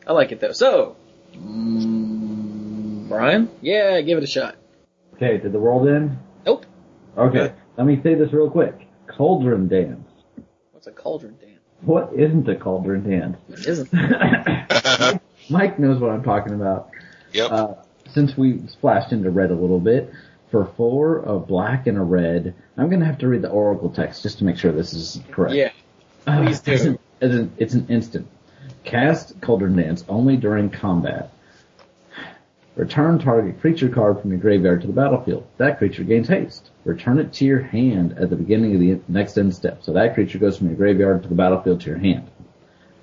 I 0.06 0.12
like 0.12 0.32
it 0.32 0.40
though. 0.40 0.52
So, 0.52 0.96
mm, 1.34 3.09
Brian? 3.09 3.51
Yeah, 3.60 4.01
give 4.01 4.18
it 4.18 4.24
a 4.24 4.26
shot. 4.26 4.56
Okay, 5.14 5.38
did 5.38 5.52
the 5.52 5.59
world 5.59 5.88
end? 5.88 6.18
Nope. 6.44 6.66
Okay, 7.16 7.52
let 7.76 7.86
me 7.86 8.01
say 8.02 8.14
this 8.14 8.32
real 8.32 8.51
quick. 8.51 8.74
Cauldron 9.06 9.68
dance. 9.68 10.09
What's 10.72 10.86
a 10.86 10.92
cauldron 10.92 11.36
dance? 11.40 11.53
What 11.85 12.12
isn't 12.15 12.48
a 12.48 12.56
cauldron 12.56 13.09
dance? 13.09 13.36
It 13.48 13.66
isn't. 13.66 13.93
Mike 15.51 15.78
knows 15.78 16.01
what 16.01 16.11
I'm 16.11 16.23
talking 16.23 16.55
about. 16.55 16.90
Yep. 17.32 17.51
Uh, 17.51 17.74
since 18.12 18.36
we 18.36 18.66
splashed 18.69 19.12
into 19.12 19.31
red 19.31 19.51
a 19.51 19.55
little 19.55 19.81
bit, 19.81 20.12
for 20.51 20.66
four, 20.77 21.19
of 21.19 21.48
black 21.48 21.86
and 21.86 21.98
a 21.98 22.02
red, 22.02 22.55
I'm 22.77 22.89
gonna 22.89 23.05
have 23.05 23.19
to 23.19 23.28
read 23.28 23.43
the 23.43 23.51
oracle 23.51 23.90
text 23.90 24.23
just 24.23 24.39
to 24.39 24.44
make 24.44 24.56
sure 24.56 24.73
this 24.73 24.94
is 24.94 25.20
correct. 25.31 25.55
Yeah. 25.55 25.70
Uh, 26.27 26.44
please 26.44 26.61
do. 26.61 26.73
It's 26.73 26.85
an, 26.85 26.98
it's 27.20 27.35
an, 27.35 27.52
it's 27.59 27.74
an 27.74 27.86
instant. 27.89 28.28
Cast 28.85 29.40
Cauldron 29.40 29.77
Dance 29.77 30.05
only 30.09 30.36
during 30.36 30.70
combat. 30.70 31.32
Return 32.76 33.20
target 33.20 33.60
creature 33.60 33.88
card 33.88 34.20
from 34.20 34.30
your 34.30 34.40
graveyard 34.40 34.80
to 34.80 34.88
the 34.88 34.92
battlefield. 34.92 35.46
That 35.59 35.78
creature 35.78 36.02
gains 36.02 36.26
haste. 36.26 36.70
Return 36.84 37.20
it 37.20 37.32
to 37.34 37.44
your 37.44 37.60
hand 37.60 38.16
at 38.18 38.30
the 38.30 38.36
beginning 38.36 38.74
of 38.74 38.80
the 38.80 39.01
next 39.12 39.38
end 39.38 39.55
step. 39.55 39.82
So 39.82 39.92
that 39.92 40.14
creature 40.14 40.38
goes 40.38 40.59
from 40.59 40.66
your 40.66 40.76
graveyard 40.76 41.22
to 41.22 41.28
the 41.28 41.36
battlefield 41.36 41.80
to 41.82 41.90
your 41.90 41.98
hand. 41.98 42.28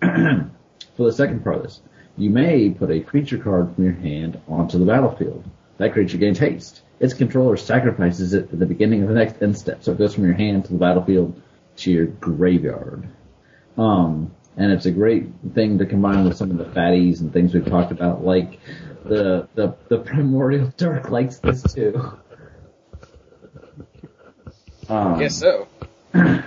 For 0.98 1.06
the 1.06 1.14
second 1.14 1.44
part 1.44 1.56
of 1.58 1.64
this, 1.64 1.82
you 2.18 2.30
may 2.30 2.70
put 2.70 2.92
a 2.92 3.00
creature 3.00 3.38
card 3.38 3.74
from 3.74 3.86
your 3.86 3.94
hand 3.94 4.42
onto 4.50 4.78
the 4.78 4.86
battlefield. 4.86 5.44
That 5.78 5.94
creature 5.94 6.18
gains 6.18 6.38
haste. 6.38 6.82
Its 7.00 7.14
controller 7.14 7.56
sacrifices 7.56 8.34
it 8.34 8.52
at 8.52 8.60
the 8.60 8.66
beginning 8.66 9.04
of 9.04 9.08
the 9.08 9.16
next 9.16 9.42
end 9.42 9.58
step, 9.58 9.84
so 9.84 9.94
it 9.94 9.98
goes 9.98 10.14
from 10.14 10.26
your 10.26 10.34
hand 10.34 10.66
to 10.66 10.74
the 10.74 10.80
battlefield 10.80 11.42
to 11.78 11.92
your 11.92 12.06
graveyard. 12.08 13.08
Um, 13.78 14.32
and 14.58 14.72
it's 14.72 14.86
a 14.86 14.92
great 14.92 15.28
thing 15.54 15.78
to 15.78 15.86
combine 15.86 16.26
with 16.26 16.38
some 16.38 16.52
of 16.52 16.58
the 16.58 16.66
fatties 16.66 17.22
and 17.22 17.32
things 17.32 17.54
we've 17.54 17.66
talked 17.66 17.92
about, 17.92 18.24
like 18.24 18.60
the 19.06 19.48
the 19.56 19.76
the 19.90 19.98
primordial 20.00 20.72
dark 20.78 21.10
likes 21.10 21.38
this 21.40 21.62
too. 21.64 22.18
Um, 24.90 25.20
Guess 25.20 25.38
so. 25.38 25.68
I, 26.14 26.44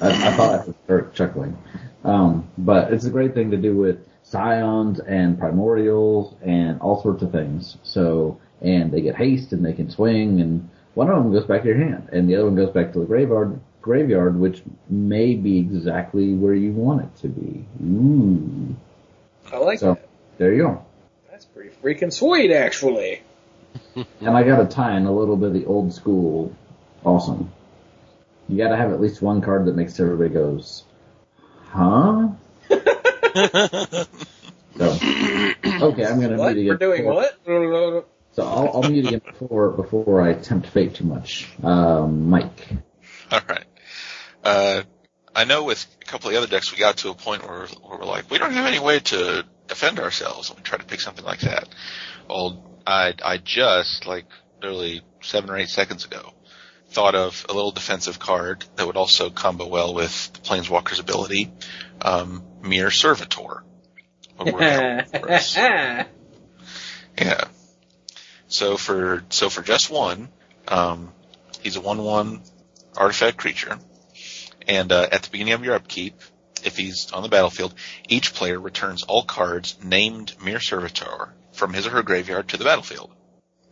I 0.00 0.32
thought 0.36 0.60
I 0.60 0.66
was 0.66 0.74
Dirk 0.86 1.14
chuckling. 1.14 1.56
Um, 2.04 2.48
but 2.58 2.92
it's 2.92 3.04
a 3.04 3.10
great 3.10 3.34
thing 3.34 3.50
to 3.50 3.56
do 3.56 3.76
with 3.76 3.98
scions 4.22 5.00
and 5.00 5.38
primordials 5.38 6.36
and 6.42 6.80
all 6.80 7.02
sorts 7.02 7.22
of 7.22 7.32
things. 7.32 7.78
So, 7.82 8.38
and 8.60 8.92
they 8.92 9.00
get 9.00 9.16
haste 9.16 9.52
and 9.52 9.64
they 9.64 9.72
can 9.72 9.90
swing 9.90 10.40
and 10.40 10.68
one 10.94 11.08
of 11.08 11.22
them 11.22 11.32
goes 11.32 11.46
back 11.46 11.62
to 11.62 11.68
your 11.68 11.78
hand 11.78 12.08
and 12.12 12.28
the 12.28 12.36
other 12.36 12.46
one 12.46 12.56
goes 12.56 12.70
back 12.70 12.92
to 12.92 13.00
the 13.00 13.06
graveyard, 13.06 13.60
graveyard, 13.88 14.38
which 14.38 14.62
may 14.90 15.34
be 15.34 15.58
exactly 15.58 16.34
where 16.34 16.52
you 16.54 16.72
want 16.72 17.02
it 17.02 17.16
to 17.22 17.28
be. 17.28 17.64
Ooh. 17.82 18.76
I 19.50 19.56
like 19.56 19.78
So, 19.78 19.94
that. 19.94 20.08
there 20.36 20.52
you 20.52 20.62
go. 20.64 20.84
That's 21.30 21.46
pretty 21.46 21.70
freaking 21.82 22.12
sweet, 22.12 22.52
actually. 22.52 23.22
And 24.20 24.36
I 24.36 24.42
gotta 24.42 24.66
tie 24.66 24.96
in 24.96 25.06
a 25.06 25.12
little 25.12 25.36
bit 25.36 25.48
of 25.48 25.54
the 25.54 25.64
old 25.66 25.92
school 25.94 26.54
awesome. 27.04 27.50
You 28.48 28.56
gotta 28.58 28.76
have 28.76 28.92
at 28.92 29.00
least 29.00 29.22
one 29.22 29.40
card 29.40 29.64
that 29.66 29.74
makes 29.76 29.98
everybody 30.00 30.30
goes, 30.30 30.84
huh? 31.68 32.28
So, 34.76 34.84
okay, 34.86 36.04
I'm 36.06 36.20
gonna 36.20 36.36
What? 36.38 36.54
mute 36.54 36.60
again. 36.62 36.66
We're 36.68 36.76
doing 36.76 37.02
before- 37.04 37.14
what? 37.94 38.08
So 38.32 38.44
I'll, 38.46 38.70
I'll 38.82 38.88
mute 38.90 39.06
again 39.06 39.22
before 39.26 39.70
before 39.70 40.22
I 40.22 40.34
tempt 40.34 40.68
fate 40.68 40.94
too 40.94 41.04
much. 41.04 41.48
Um, 41.64 42.30
Mike. 42.30 42.68
All 43.32 43.40
right. 43.48 43.64
Uh, 44.48 44.82
I 45.34 45.44
know 45.44 45.64
with 45.64 45.86
a 46.02 46.04
couple 46.04 46.28
of 46.28 46.32
the 46.32 46.38
other 46.38 46.46
decks, 46.46 46.72
we 46.72 46.78
got 46.78 46.98
to 46.98 47.10
a 47.10 47.14
point 47.14 47.46
where, 47.46 47.66
where 47.66 47.98
we're 47.98 48.04
like, 48.04 48.30
we 48.30 48.38
don't 48.38 48.52
have 48.52 48.66
any 48.66 48.80
way 48.80 49.00
to 49.00 49.44
defend 49.66 50.00
ourselves, 50.00 50.48
and 50.48 50.58
we 50.58 50.62
try 50.62 50.78
to 50.78 50.84
pick 50.84 51.00
something 51.00 51.24
like 51.24 51.40
that. 51.40 51.68
Well, 52.28 52.80
I 52.86 53.14
I 53.22 53.36
just 53.36 54.06
like 54.06 54.26
literally 54.60 55.02
seven 55.20 55.50
or 55.50 55.56
eight 55.56 55.68
seconds 55.68 56.04
ago 56.04 56.32
thought 56.90 57.14
of 57.14 57.44
a 57.48 57.52
little 57.52 57.70
defensive 57.70 58.18
card 58.18 58.64
that 58.76 58.86
would 58.86 58.96
also 58.96 59.28
combo 59.30 59.66
well 59.66 59.94
with 59.94 60.32
the 60.32 60.40
Planeswalker's 60.40 60.98
ability, 60.98 61.52
um, 62.00 62.42
Myr 62.62 62.90
Servitor. 62.90 63.62
What 64.36 64.52
were 64.54 64.60
they 64.60 65.04
for 65.18 65.30
us? 65.30 65.58
Yeah. 67.20 67.44
So 68.46 68.76
for 68.76 69.24
so 69.30 69.50
for 69.50 69.62
just 69.62 69.90
one, 69.90 70.28
um, 70.68 71.12
he's 71.60 71.74
a 71.74 71.80
one-one 71.80 72.42
artifact 72.96 73.38
creature, 73.38 73.76
and 74.68 74.92
uh, 74.92 75.08
at 75.10 75.22
the 75.22 75.30
beginning 75.30 75.54
of 75.54 75.64
your 75.64 75.74
upkeep, 75.74 76.20
if 76.64 76.76
he's 76.76 77.10
on 77.12 77.22
the 77.22 77.28
battlefield, 77.28 77.74
each 78.08 78.34
player 78.34 78.60
returns 78.60 79.02
all 79.04 79.24
cards 79.24 79.76
named 79.82 80.34
Myr 80.44 80.60
Servitor 80.60 81.30
from 81.52 81.72
his 81.72 81.86
or 81.86 81.90
her 81.90 82.02
graveyard 82.02 82.48
to 82.48 82.56
the 82.56 82.64
battlefield. 82.64 83.10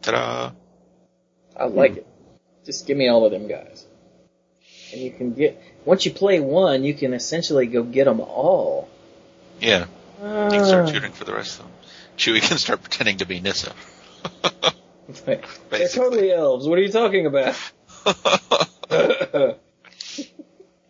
Ta-da! 0.02 0.52
I 1.58 1.66
like 1.66 1.98
it. 1.98 2.06
Just 2.64 2.86
give 2.86 2.96
me 2.96 3.08
all 3.08 3.24
of 3.24 3.32
them 3.32 3.46
guys. 3.46 3.86
And 4.92 5.00
you 5.00 5.10
can 5.10 5.34
get, 5.34 5.60
once 5.84 6.06
you 6.06 6.12
play 6.12 6.40
one, 6.40 6.84
you 6.84 6.94
can 6.94 7.12
essentially 7.12 7.66
go 7.66 7.82
get 7.82 8.04
them 8.04 8.20
all. 8.20 8.88
Yeah, 9.60 9.86
you 10.20 10.50
can 10.50 10.64
start 10.64 10.88
shooting 10.88 11.12
for 11.12 11.24
the 11.24 11.34
rest 11.34 11.58
of 11.58 11.66
them. 11.66 11.74
Chewie 12.16 12.40
can 12.40 12.58
start 12.58 12.82
pretending 12.82 13.18
to 13.18 13.26
be 13.26 13.40
Nissa. 13.40 13.72
They're 15.24 15.88
totally 15.88 16.32
elves. 16.32 16.66
What 16.66 16.78
are 16.78 16.82
you 16.82 16.92
talking 16.92 17.26
about? 17.26 17.56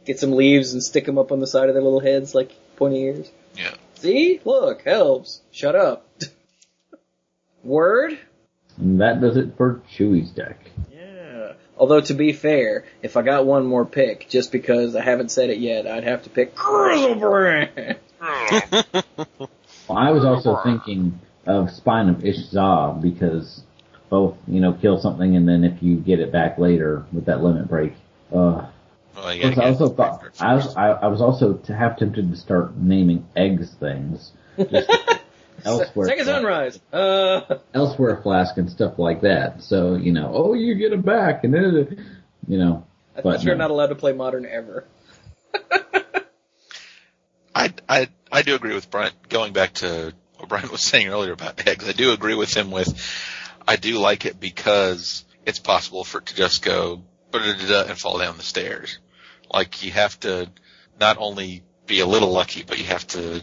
Get 0.07 0.19
some 0.19 0.33
leaves 0.33 0.73
and 0.73 0.83
stick 0.83 1.05
them 1.05 1.19
up 1.19 1.33
on 1.33 1.41
the 1.41 1.47
side 1.47 1.69
of 1.69 1.75
their 1.75 1.83
little 1.83 2.01
heads 2.01 2.35
like 2.35 2.53
pointy 2.77 3.01
ears. 3.03 3.31
yeah. 3.57 3.75
See? 3.95 4.41
Look, 4.45 4.83
helps. 4.83 5.41
Shut 5.51 5.75
up. 5.75 6.07
Word? 7.65 8.19
And 8.79 9.01
that 9.01 9.21
does 9.21 9.37
it 9.37 9.57
for 9.57 9.83
Chewie's 9.97 10.31
deck. 10.31 10.59
Yeah. 10.93 11.55
Although 11.77 12.03
to 12.03 12.15
be 12.15 12.33
fair, 12.33 12.85
if 13.03 13.17
I 13.17 13.23
got 13.23 13.47
one 13.47 13.67
more 13.67 13.85
pick, 13.85 14.29
just 14.29 14.53
because 14.53 14.95
I 14.95 15.03
haven't 15.03 15.31
said 15.31 15.51
it 15.51 15.59
yet, 15.59 15.87
I'd 15.87 16.05
have 16.05 16.23
to 16.25 16.31
pick 16.31 16.55
Griselbrand. 16.55 17.97
Well, 19.89 19.99
I 19.99 20.11
was 20.11 20.25
also 20.25 20.59
thinking 20.65 21.21
of 21.47 21.71
Spine 21.71 22.09
of 22.09 22.25
Ish 22.25 22.49
Sah 22.51 22.93
because 22.93 23.63
both, 24.11 24.37
you 24.49 24.61
know, 24.61 24.73
kill 24.73 24.99
something 24.99 25.37
and 25.37 25.49
then 25.49 25.63
if 25.63 25.81
you 25.81 25.97
get 25.97 26.19
it 26.19 26.33
back 26.33 26.59
later 26.59 27.05
with 27.13 27.27
that 27.27 27.43
limit 27.43 27.69
break. 27.69 27.93
Uh, 28.35 28.67
Well, 29.17 29.35
you 29.35 29.45
I 29.51 29.69
also 29.69 29.89
thought 29.89 30.23
I 30.41 30.55
was 30.55 30.77
I, 30.77 30.89
I 30.91 31.07
was 31.07 31.23
also 31.23 31.55
to 31.55 31.75
have 31.75 31.99
tempted 31.99 32.31
to 32.31 32.37
start 32.37 32.77
naming 32.77 33.27
eggs 33.35 33.73
things 33.75 34.33
just 34.59 34.91
elsewhere. 35.65 36.09
Second 36.09 36.27
sunrise. 36.27 36.79
Uh, 36.93 37.59
elsewhere 37.75 38.21
flask 38.23 38.59
and 38.59 38.71
stuff 38.71 38.99
like 38.99 39.23
that. 39.23 39.63
So 39.63 39.95
you 39.95 40.13
know, 40.13 40.31
oh, 40.35 40.53
you 40.55 40.75
get 40.75 40.93
it 40.93 41.05
back, 41.05 41.45
and 41.45 41.55
then 41.55 42.21
you 42.47 42.59
know. 42.59 42.87
I 43.17 43.23
But 43.23 43.37
thought 43.37 43.45
you're 43.45 43.55
no. 43.55 43.65
not 43.65 43.71
allowed 43.71 43.87
to 43.87 43.95
play 43.95 44.13
modern 44.13 44.45
ever. 44.45 44.85
I, 47.55 47.73
I, 47.89 48.09
I 48.31 48.43
do 48.43 48.55
agree 48.55 48.75
with 48.75 48.91
Brian, 48.91 49.15
going 49.31 49.55
back 49.55 49.73
to 49.75 50.13
what 50.37 50.51
Brian 50.51 50.71
was 50.71 50.83
saying 50.83 51.09
earlier 51.09 51.33
about 51.33 51.67
eggs. 51.67 51.89
I 51.89 51.93
do 51.93 52.13
agree 52.13 52.35
with 52.35 52.55
him 52.55 52.71
with, 52.71 52.95
I 53.67 53.77
do 53.77 53.99
like 53.99 54.27
it 54.27 54.39
because 54.39 55.25
it's 55.47 55.59
possible 55.59 56.05
for 56.05 56.19
it 56.19 56.27
to 56.27 56.35
just 56.37 56.63
go, 56.63 57.03
and 57.33 57.99
fall 57.99 58.19
down 58.19 58.37
the 58.37 58.43
stairs. 58.43 58.99
Like 59.53 59.83
you 59.83 59.91
have 59.93 60.19
to 60.21 60.51
not 61.01 61.19
only 61.19 61.63
be 61.87 62.01
a 62.01 62.07
little 62.07 62.33
lucky, 62.33 62.65
but 62.67 62.79
you 62.79 62.85
have 62.85 63.07
to 63.09 63.43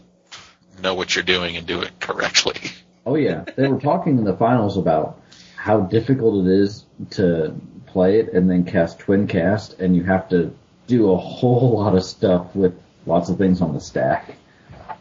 know 0.81 0.93
what 0.93 1.15
you're 1.15 1.23
doing 1.23 1.57
and 1.57 1.65
do 1.65 1.81
it 1.81 1.99
correctly. 1.99 2.59
Oh 3.05 3.15
yeah, 3.15 3.43
they 3.57 3.67
were 3.67 3.81
talking 3.81 4.17
in 4.17 4.23
the 4.23 4.33
finals 4.37 4.77
about 4.77 5.19
how 5.57 5.81
difficult 5.81 6.47
it 6.47 6.51
is 6.53 6.85
to 7.09 7.53
play 7.85 8.19
it 8.19 8.31
and 8.31 8.49
then 8.49 8.63
cast 8.63 8.99
twin 8.99 9.27
cast, 9.27 9.77
and 9.81 9.93
you 9.93 10.03
have 10.03 10.29
to 10.29 10.55
do 10.87 11.11
a 11.11 11.17
whole 11.17 11.71
lot 11.79 11.95
of 11.95 12.05
stuff 12.05 12.55
with 12.55 12.73
lots 13.05 13.27
of 13.29 13.37
things 13.37 13.61
on 13.61 13.73
the 13.73 13.81
stack. 13.81 14.35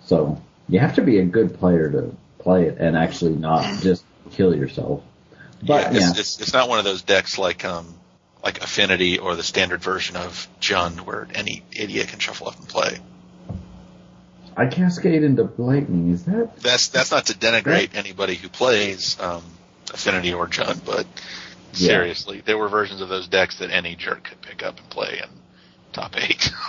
So 0.05 0.43
you 0.69 0.81
have 0.81 0.97
to 0.97 1.03
be 1.03 1.19
a 1.21 1.25
good 1.25 1.59
player 1.61 1.93
to 1.93 2.17
play 2.41 2.67
it 2.67 2.79
and 2.79 2.97
actually 2.97 3.37
not 3.37 3.81
just 3.83 4.05
kill 4.33 4.53
yourself. 4.53 5.03
But 5.63 5.93
yeah, 5.93 6.01
yeah, 6.01 6.11
it's, 6.11 6.19
it's, 6.19 6.41
it's 6.41 6.53
not 6.53 6.69
one 6.69 6.81
of 6.81 6.85
those 6.85 7.03
decks 7.03 7.39
like, 7.39 7.65
um, 7.65 7.95
like 8.43 8.63
Affinity 8.63 9.19
or 9.19 9.37
the 9.37 9.43
standard 9.43 9.81
version 9.83 10.17
of 10.17 10.49
Jund 10.61 11.01
where 11.01 11.29
any 11.35 11.63
idiot 11.73 12.09
can 12.09 12.19
shuffle 12.19 12.49
up 12.49 12.59
and 12.59 12.69
play. 12.69 12.99
I 14.57 14.67
cascade 14.67 15.23
into 15.23 15.51
lightning. 15.57 16.11
Is 16.11 16.25
that 16.27 16.59
that's 16.61 16.89
that's 16.89 17.11
not 17.11 17.27
to 17.27 17.35
denigrate 17.35 17.95
anybody 17.95 18.35
who 18.35 18.49
plays 18.49 19.19
um, 19.21 19.43
Affinity 19.93 20.35
or 20.35 20.47
Jund, 20.49 20.85
but 20.85 21.07
Yeah. 21.75 21.89
seriously, 21.89 22.43
there 22.45 22.59
were 22.59 22.69
versions 22.69 23.01
of 23.01 23.09
those 23.09 23.29
decks 23.29 23.59
that 23.59 23.71
any 23.71 23.95
jerk 23.97 24.25
could 24.25 24.43
pick 24.43 24.63
up 24.63 24.79
and 24.79 24.91
play 24.91 25.21
in 25.23 25.29
top 25.93 26.15
eight. 26.17 26.51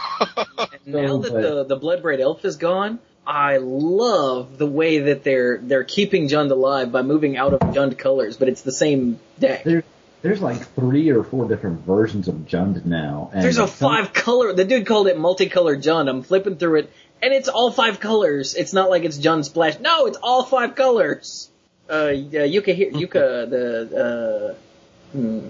And 0.85 0.93
now 0.93 1.17
that 1.17 1.31
the 1.33 1.63
the 1.63 1.79
Bloodbraid 1.79 2.19
Elf 2.19 2.45
is 2.45 2.57
gone, 2.57 2.99
I 3.25 3.57
love 3.57 4.57
the 4.57 4.67
way 4.67 4.99
that 4.99 5.23
they're 5.23 5.57
they're 5.57 5.83
keeping 5.83 6.27
Jund 6.27 6.51
alive 6.51 6.91
by 6.91 7.01
moving 7.01 7.37
out 7.37 7.53
of 7.53 7.59
Jund 7.59 7.97
colors, 7.97 8.37
but 8.37 8.47
it's 8.49 8.61
the 8.61 8.71
same 8.71 9.19
deck. 9.39 9.63
there? 9.63 9.83
There's 10.23 10.41
like 10.41 10.65
three 10.73 11.09
or 11.09 11.21
four 11.23 11.49
different 11.49 11.81
versions 11.81 12.29
of 12.29 12.35
Jund 12.35 12.85
now. 12.85 13.29
And 13.33 13.43
There's 13.43 13.57
a 13.57 13.67
some- 13.67 13.89
five 13.89 14.13
color. 14.13 14.53
The 14.53 14.63
dude 14.63 14.87
called 14.87 15.07
it 15.07 15.19
multicolored 15.19 15.83
Jund. 15.83 16.09
I'm 16.09 16.23
flipping 16.23 16.55
through 16.55 16.79
it, 16.79 16.93
and 17.21 17.33
it's 17.33 17.49
all 17.49 17.71
five 17.71 17.99
colors. 17.99 18.55
It's 18.55 18.71
not 18.71 18.89
like 18.89 19.03
it's 19.03 19.17
Jund 19.17 19.43
Splash. 19.43 19.79
No, 19.79 20.05
it's 20.05 20.17
all 20.23 20.45
five 20.45 20.75
colors. 20.75 21.49
Uh, 21.89 22.07
yeah, 22.07 22.47
Yuka 22.47 22.73
here, 22.73 22.91
Yuka 22.91 23.49
the 23.49 24.55
uh, 24.55 25.11
hmm, 25.11 25.49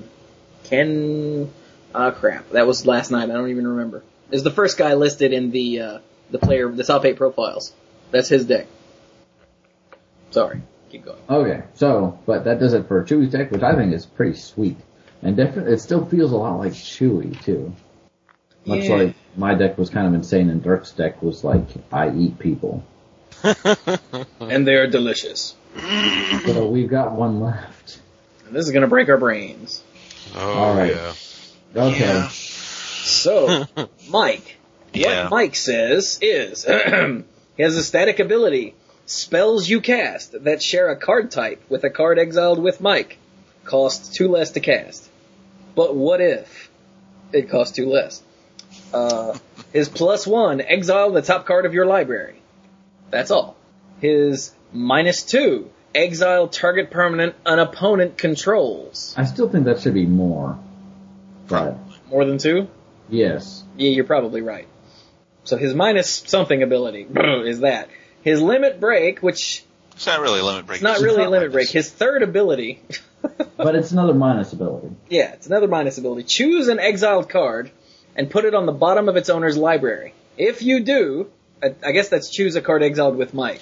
Ken. 0.64 1.52
Ah, 1.94 2.10
crap. 2.10 2.50
That 2.50 2.66
was 2.66 2.88
last 2.88 3.12
night. 3.12 3.30
I 3.30 3.34
don't 3.34 3.50
even 3.50 3.68
remember. 3.68 4.04
Is 4.32 4.42
the 4.42 4.50
first 4.50 4.80
guy 4.80 4.96
listed 4.96 5.34
in 5.34 5.52
the 5.52 5.80
uh, 5.80 6.00
the 6.32 6.40
player 6.40 6.68
the 6.72 6.84
top 6.84 7.06
eight 7.06 7.18
profiles. 7.18 7.72
That's 8.10 8.28
his 8.28 8.46
deck. 8.46 8.66
Sorry. 10.32 10.64
Keep 10.94 11.06
going. 11.06 11.18
Okay, 11.28 11.64
so 11.74 12.20
but 12.28 12.44
that 12.46 12.60
does 12.60 12.74
it 12.74 12.88
for 12.88 13.04
Chewie's 13.04 13.32
deck, 13.32 13.50
which 13.50 13.64
I 13.64 13.76
think 13.76 13.94
is 13.94 14.06
pretty 14.06 14.36
sweet, 14.38 14.78
and 15.24 15.36
definitely 15.36 15.74
it 15.74 15.80
still 15.80 16.06
feels 16.06 16.32
a 16.32 16.38
lot 16.38 16.60
like 16.60 16.74
Chewy 16.74 17.44
too. 17.44 17.74
Much 18.64 18.84
Yeah. 18.84 18.96
like 18.98 19.16
my 19.36 19.56
deck 19.56 19.76
was 19.80 19.90
kind 19.90 20.06
of 20.06 20.14
insane, 20.14 20.52
and 20.52 20.62
Dirk's 20.62 20.92
deck 20.92 21.24
was 21.24 21.44
like 21.44 21.66
I 21.92 22.12
eat 22.16 22.38
people. 22.38 22.84
And 24.40 24.68
they're 24.68 24.86
delicious. 24.88 25.56
So 26.46 26.68
we've 26.68 26.90
got 26.90 27.14
one 27.14 27.40
left. 27.40 28.00
And 28.46 28.56
this 28.56 28.68
is 28.68 28.72
gonna 28.72 28.88
break 28.88 29.10
our 29.10 29.18
brains. 29.18 29.82
Oh, 30.36 30.52
All 30.52 30.76
right. 30.76 30.92
yeah. 30.94 31.14
Okay, 31.76 32.00
Yeah. 32.06 32.28
So, 32.30 33.66
Mike, 34.10 34.58
Yeah. 34.94 35.24
what 35.24 35.32
Mike 35.32 35.56
says 35.56 36.20
is, 36.22 36.64
he 37.58 37.64
has 37.64 37.76
a 37.76 37.84
static 37.84 38.20
ability. 38.20 38.76
Spells 39.06 39.68
you 39.70 39.82
cast 39.82 40.44
that 40.46 40.62
share 40.64 40.90
a 40.90 40.96
card 40.96 41.32
type 41.32 41.62
with 41.70 41.84
a 41.84 41.90
card 41.90 42.18
exiled 42.20 42.60
with 42.60 42.80
Mike 42.82 43.18
cost 43.66 44.14
two 44.16 44.28
less 44.30 44.52
to 44.52 44.60
cast. 44.60 45.10
But 45.76 45.96
what 45.96 46.22
if 46.22 46.70
it 47.32 47.50
costs 47.50 47.76
two 47.76 47.90
less? 47.90 48.22
Uh, 48.94 49.38
his 49.72 49.90
plus 49.90 50.26
one, 50.28 50.62
exile 50.62 51.12
the 51.12 51.22
top 51.22 51.46
card 51.46 51.66
of 51.66 51.74
your 51.74 51.86
library. 51.86 52.42
That's 53.10 53.32
all. 53.32 53.56
His 54.00 54.54
minus 54.72 55.24
two, 55.24 55.70
exile 55.94 56.48
target 56.48 56.90
permanent 56.92 57.36
an 57.46 57.60
opponent 57.60 58.18
controls. 58.18 59.14
I 59.18 59.26
still 59.26 59.50
think 59.50 59.66
that 59.66 59.80
should 59.82 59.94
be 59.94 60.06
more. 60.06 60.58
But 61.48 61.78
More 62.10 62.24
than 62.26 62.38
two? 62.38 62.68
yes, 63.10 63.64
Yeah, 63.78 63.90
you're 63.90 64.06
probably 64.06 64.42
right. 64.42 64.68
So 65.44 65.58
his 65.58 65.74
minus 65.74 66.10
something 66.26 66.64
ability 66.64 67.06
is 67.46 67.60
that. 67.62 67.90
His 68.24 68.42
limit 68.42 68.80
break, 68.80 69.20
which 69.22 69.64
It's 69.94 70.08
not 70.08 70.20
really 70.22 70.40
a 70.40 70.44
limit 70.44 70.66
break. 70.66 70.78
it's 70.78 70.84
not 70.84 70.96
It's 70.96 71.04
really 71.04 71.24
a 71.24 71.30
limit 71.30 71.48
like 71.50 71.54
break. 71.54 71.66
this. 71.68 71.74
His 71.88 71.90
third 71.92 72.24
ability, 72.24 72.82
but 73.58 73.76
it's 73.76 73.92
another 73.92 74.14
minus 74.14 74.54
ability. 74.54 74.90
yeah, 75.10 75.34
it's 75.34 75.48
another 75.48 75.68
minus 75.68 75.98
ability. 75.98 76.24
Choose 76.24 76.68
an 76.68 76.80
exiled 76.80 77.30
card 77.30 77.72
and 78.16 78.30
put 78.30 78.46
it 78.46 78.54
on 78.56 78.66
the 78.66 78.72
bottom 78.72 79.10
of 79.10 79.16
its 79.18 79.30
owner's 79.30 79.58
library. 79.58 80.14
If 80.38 80.62
you 80.62 80.80
do, 80.82 81.30
I, 81.62 81.76
I 81.86 81.92
guess 81.92 82.10
that's 82.10 82.30
choose 82.30 82.56
a 82.56 82.62
card 82.62 82.82
exiled 82.84 83.16
with 83.18 83.34
Mike. 83.34 83.62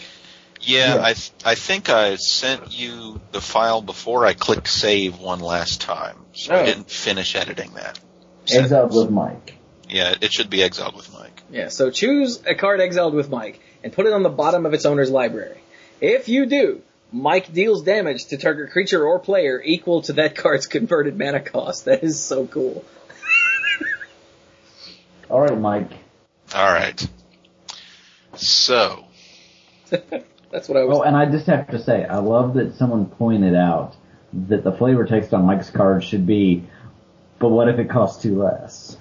Yeah, 0.62 0.96
Yeah. 0.96 1.02
I 1.04 1.14
th- 1.14 1.32
I 1.44 1.56
think 1.56 1.90
I 1.90 2.16
sent 2.18 2.72
you 2.78 3.20
the 3.32 3.42
file 3.42 3.82
before 3.82 4.26
I 4.26 4.34
clicked 4.34 4.68
save 4.68 5.18
one 5.20 5.40
last 5.40 5.82
time, 5.82 6.18
so 6.34 6.54
Oh. 6.54 6.60
I 6.62 6.66
didn't 6.66 6.90
finish 6.90 7.36
editing 7.36 7.72
that. 7.74 8.00
So- 8.46 8.60
Exiled 8.60 8.94
with 8.96 9.10
Mike. 9.10 9.56
Yeah, 9.90 10.14
it 10.22 10.32
should 10.32 10.50
be 10.50 10.62
exiled 10.64 10.96
with 10.96 11.12
Mike. 11.14 11.31
Yeah, 11.52 11.68
so 11.68 11.92
choose 11.92 12.42
a 12.46 12.56
card 12.56 12.82
exiled 12.82 13.14
with 13.14 13.30
Mike 13.30 13.60
and 13.84 13.92
put 13.94 14.06
it 14.06 14.14
on 14.14 14.24
the 14.24 14.30
bottom 14.30 14.66
of 14.66 14.74
its 14.74 14.86
owner's 14.86 15.12
library. 15.12 15.62
If 16.00 16.30
you 16.30 16.46
do, 16.46 16.82
Mike 17.12 17.54
deals 17.54 17.84
damage 17.84 18.26
to 18.28 18.38
target 18.38 18.72
creature 18.72 19.06
or 19.06 19.20
player 19.20 19.62
equal 19.64 20.02
to 20.04 20.14
that 20.14 20.36
card's 20.36 20.68
converted 20.78 21.18
mana 21.18 21.42
cost. 21.42 21.86
That 21.86 22.04
is 22.04 22.20
so 22.20 22.48
cool. 22.48 22.84
All 25.30 25.42
right, 25.42 25.58
Mike. 25.58 25.92
All 26.54 26.72
right. 26.72 27.08
So 28.36 29.06
That's 30.52 30.68
what 30.70 30.78
I 30.78 30.84
was. 30.84 30.98
Oh, 30.98 31.02
and 31.04 31.16
I 31.16 31.26
just 31.26 31.48
have 31.48 31.70
to 31.72 31.82
say, 31.82 32.06
I 32.06 32.18
love 32.18 32.56
that 32.56 32.76
someone 32.76 33.06
pointed 33.06 33.56
out 33.56 33.96
that 34.48 34.64
the 34.64 34.72
flavor 34.72 35.06
text 35.06 35.34
on 35.34 35.46
Mike's 35.46 35.70
card 35.70 36.04
should 36.04 36.26
be, 36.26 36.64
but 37.40 37.50
what 37.50 37.68
if 37.68 37.80
it 37.80 37.90
costs 37.90 38.22
two 38.22 38.42
less? 38.42 38.98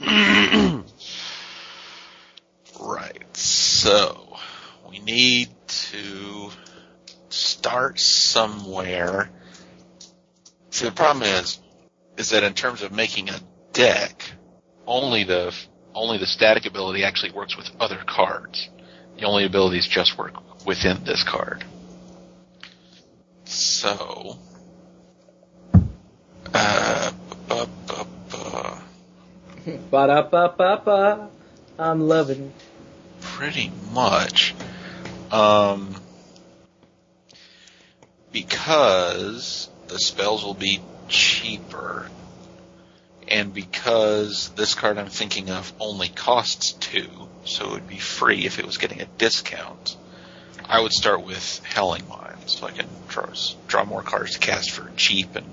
right. 2.80 3.36
So 3.36 4.36
we 4.88 5.00
need 5.00 5.48
to 5.68 6.50
start 7.28 7.98
somewhere. 7.98 9.30
See, 10.70 10.84
the 10.84 10.92
problem 10.92 11.24
is, 11.24 11.58
is 12.16 12.30
that 12.30 12.42
in 12.44 12.54
terms 12.54 12.82
of 12.82 12.92
making 12.92 13.28
a 13.30 13.40
deck, 13.72 14.22
only 14.86 15.24
the 15.24 15.54
only 15.94 16.18
the 16.18 16.26
static 16.26 16.66
ability 16.66 17.02
actually 17.02 17.32
works 17.32 17.56
with 17.56 17.68
other 17.80 18.00
cards. 18.06 18.68
The 19.18 19.24
only 19.24 19.44
abilities 19.44 19.86
just 19.86 20.16
work 20.16 20.34
within 20.64 21.02
this 21.04 21.24
card. 21.24 21.64
So, 23.44 24.36
uh, 26.54 27.12
Ba 29.90 30.06
da 30.06 30.22
ba 30.22 30.54
ba 30.56 30.82
ba. 30.84 31.28
I'm 31.78 32.08
loving 32.08 32.46
it. 32.46 32.52
pretty 33.20 33.70
much. 33.92 34.54
Um, 35.30 35.94
because 38.32 39.68
the 39.88 39.98
spells 39.98 40.44
will 40.44 40.54
be 40.54 40.80
cheaper, 41.08 42.08
and 43.28 43.52
because 43.52 44.50
this 44.56 44.74
card 44.74 44.98
I'm 44.98 45.08
thinking 45.08 45.50
of 45.50 45.72
only 45.80 46.08
costs 46.08 46.72
two, 46.72 47.08
so 47.44 47.66
it 47.66 47.70
would 47.72 47.88
be 47.88 47.98
free 47.98 48.46
if 48.46 48.58
it 48.58 48.66
was 48.66 48.78
getting 48.78 49.00
a 49.00 49.06
discount, 49.18 49.96
I 50.64 50.80
would 50.80 50.92
start 50.92 51.24
with 51.24 51.62
Howling 51.64 52.08
Mine, 52.08 52.36
so 52.46 52.66
I 52.66 52.70
can 52.70 52.86
draw, 53.08 53.26
draw 53.66 53.84
more 53.84 54.02
cards 54.02 54.32
to 54.32 54.38
cast 54.38 54.70
for 54.70 54.90
cheap, 54.96 55.36
and 55.36 55.46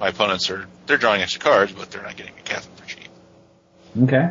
my 0.00 0.08
opponents 0.08 0.50
are, 0.50 0.66
they're 0.86 0.98
drawing 0.98 1.22
extra 1.22 1.40
cards, 1.40 1.72
but 1.72 1.90
they're 1.90 2.02
not 2.02 2.16
getting 2.16 2.34
to 2.34 2.42
cast 2.42 2.68
for. 2.70 2.85
Okay. 4.02 4.30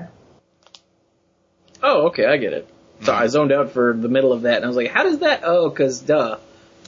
Oh, 1.82 2.08
okay, 2.08 2.26
I 2.26 2.38
get 2.38 2.54
it. 2.54 2.68
So 3.02 3.14
I 3.14 3.28
zoned 3.28 3.52
out 3.52 3.72
for 3.72 3.94
the 3.94 4.08
middle 4.08 4.32
of 4.32 4.44
that, 4.44 4.56
and 4.58 4.66
I 4.66 4.68
was 4.68 4.78
like, 4.78 4.90
"How 4.90 5.04
does 5.04 5.20
that?" 5.20 5.42
Oh, 5.44 5.70
cause 5.70 6.00
duh. 6.00 6.38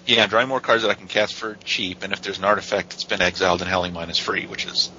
Yeah, 0.05 0.23
I'm 0.23 0.29
drawing 0.29 0.47
more 0.47 0.61
cards 0.61 0.83
that 0.83 0.89
I 0.89 0.93
can 0.93 1.07
cast 1.07 1.33
for 1.33 1.55
cheap, 1.65 2.03
and 2.03 2.13
if 2.13 2.21
there's 2.21 2.37
an 2.37 2.45
artifact 2.45 2.91
that's 2.91 3.03
been 3.03 3.21
exiled, 3.21 3.59
then 3.59 3.67
Howling 3.67 3.91
Mine 3.93 4.09
is 4.09 4.17
free, 4.17 4.45
which 4.45 4.65
is 4.65 4.89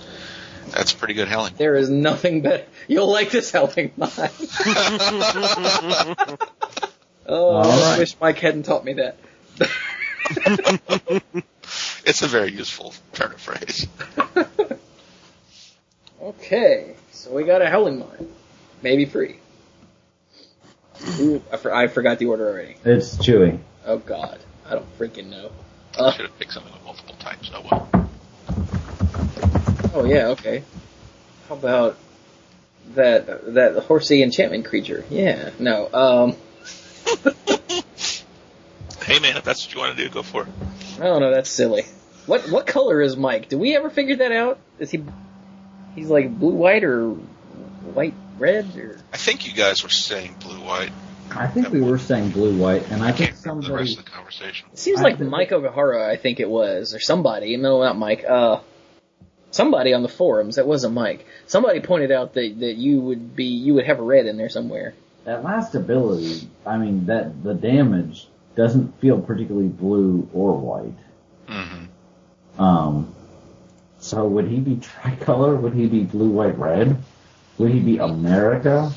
that's 0.71 0.93
pretty 0.93 1.15
good 1.15 1.29
Helling. 1.29 1.55
There 1.57 1.77
is 1.77 1.89
nothing 1.89 2.43
better. 2.43 2.65
You'll 2.89 3.11
like 3.11 3.31
this 3.31 3.51
helping 3.51 3.93
mine. 3.97 4.11
oh, 7.27 7.27
All 7.27 7.63
I 7.65 7.81
right. 7.91 7.99
wish 7.99 8.17
Mike 8.21 8.39
hadn't 8.39 8.65
taught 8.65 8.85
me 8.85 8.95
that. 8.95 9.17
It's 12.05 12.23
a 12.23 12.27
very 12.27 12.51
useful 12.51 12.95
turn 13.13 13.33
of 13.33 13.41
phrase. 13.41 13.87
Okay, 16.21 16.95
so 17.19 17.33
we 17.33 17.45
got 17.45 17.63
a 17.63 17.69
Howling 17.69 17.99
Mine. 17.99 18.29
Maybe 18.83 19.05
free. 19.07 19.39
Ooh, 21.21 21.43
I, 21.53 21.57
for, 21.57 21.75
I 21.75 21.87
forgot 21.89 22.19
the 22.19 22.27
order 22.27 22.49
already. 22.49 22.77
It's 22.85 23.17
Chewy. 23.17 23.59
Oh 23.87 23.99
god, 23.99 24.39
I 24.67 24.71
don't 24.75 24.99
freaking 24.99 25.27
know. 25.31 25.51
I 25.99 26.03
Uh, 26.03 26.13
should 26.13 26.27
have 26.27 26.39
picked 26.39 26.53
something 26.53 26.73
with 26.73 26.85
multiple 26.85 27.15
types. 27.19 27.51
Oh 27.55 27.63
well. 27.71 27.89
oh 29.95 30.05
yeah, 30.05 30.29
okay. 30.29 30.63
How 31.49 31.55
about 31.57 31.97
that 32.95 33.55
that 33.55 33.77
horsey 33.85 34.23
enchantment 34.23 34.67
creature? 34.67 35.05
Yeah, 35.11 35.51
no. 35.59 35.89
Um, 35.93 36.37
Hey 39.03 39.21
man, 39.21 39.39
if 39.39 39.45
that's 39.45 39.65
what 39.65 39.75
you 39.75 39.81
want 39.81 39.97
to 39.97 40.05
do, 40.05 40.11
go 40.11 40.23
for 40.23 40.43
it. 40.43 40.49
I 41.01 41.05
don't 41.05 41.21
know. 41.21 41.31
That's 41.31 41.49
silly. 41.49 41.85
What 42.27 42.51
what 42.51 42.67
color 42.67 43.01
is 43.01 43.17
Mike? 43.17 43.49
Do 43.49 43.57
we 43.57 43.75
ever 43.75 43.89
figure 43.89 44.17
that 44.17 44.33
out? 44.33 44.59
Is 44.79 44.91
he 44.91 45.03
he's 45.99 46.09
like 46.11 46.39
blue 46.39 46.55
white 46.55 46.85
or 46.85 47.11
white 47.11 48.15
red 48.39 48.77
or? 48.77 48.99
I 49.13 49.17
think 49.17 49.47
you 49.47 49.53
guys 49.53 49.83
were 49.83 49.89
saying 49.89 50.37
blue 50.41 50.61
white. 50.61 50.91
I 51.31 51.47
think 51.47 51.69
we 51.71 51.83
were 51.83 51.99
saying 51.99 52.31
blue 52.31 52.57
white, 52.57 52.91
and 52.91 53.03
I 53.03 53.09
I 53.09 53.13
think 53.13 53.31
can't 53.31 53.43
the 53.43 53.51
rest 53.53 53.67
somebody. 53.67 53.91
of 53.93 53.97
the 54.05 54.11
conversation. 54.11 54.67
It 54.73 54.79
seems 54.79 55.01
I 55.01 55.03
like 55.03 55.19
think- 55.19 55.31
Mike 55.31 55.51
Okahara, 55.51 56.09
I 56.09 56.17
think 56.17 56.41
it 56.41 56.49
was, 56.49 56.95
or 56.95 57.01
somebody. 57.01 57.55
No, 57.59 57.83
not 57.83 57.99
Mike. 57.99 58.25
Uh, 58.27 58.61
somebody 59.51 59.93
on 59.93 60.03
the 60.03 60.09
forums. 60.09 60.57
That 60.57 60.67
wasn't 60.67 60.95
Mike. 60.95 61.27
Somebody 61.47 61.81
pointed 61.81 62.13
out 62.13 62.33
that 62.35 62.61
that 62.61 62.77
you 62.77 63.01
would 63.01 63.37
be 63.37 63.45
you 63.45 63.75
would 63.75 63.85
have 63.87 63.99
a 63.99 64.03
red 64.03 64.25
in 64.27 64.39
there 64.39 64.49
somewhere. 64.49 64.95
That 65.25 65.45
last 65.45 65.75
ability, 65.75 66.49
I 66.65 66.79
mean, 66.79 67.07
that 67.07 67.43
the 67.45 67.53
damage 67.53 68.27
doesn't 68.57 68.99
feel 69.01 69.21
particularly 69.21 69.69
blue 69.69 70.29
or 70.33 70.57
white. 70.57 70.97
Mm-hmm. 71.49 72.63
Um, 72.63 73.15
so 73.99 74.27
would 74.27 74.47
he 74.49 74.59
be 74.61 74.77
tricolor? 74.77 75.57
Would 75.57 75.75
he 75.75 75.87
be 75.87 76.05
blue, 76.05 76.31
white, 76.31 76.59
red? 76.59 76.97
Would 77.59 77.73
he 77.73 77.81
be 77.81 77.99
America? 77.99 78.93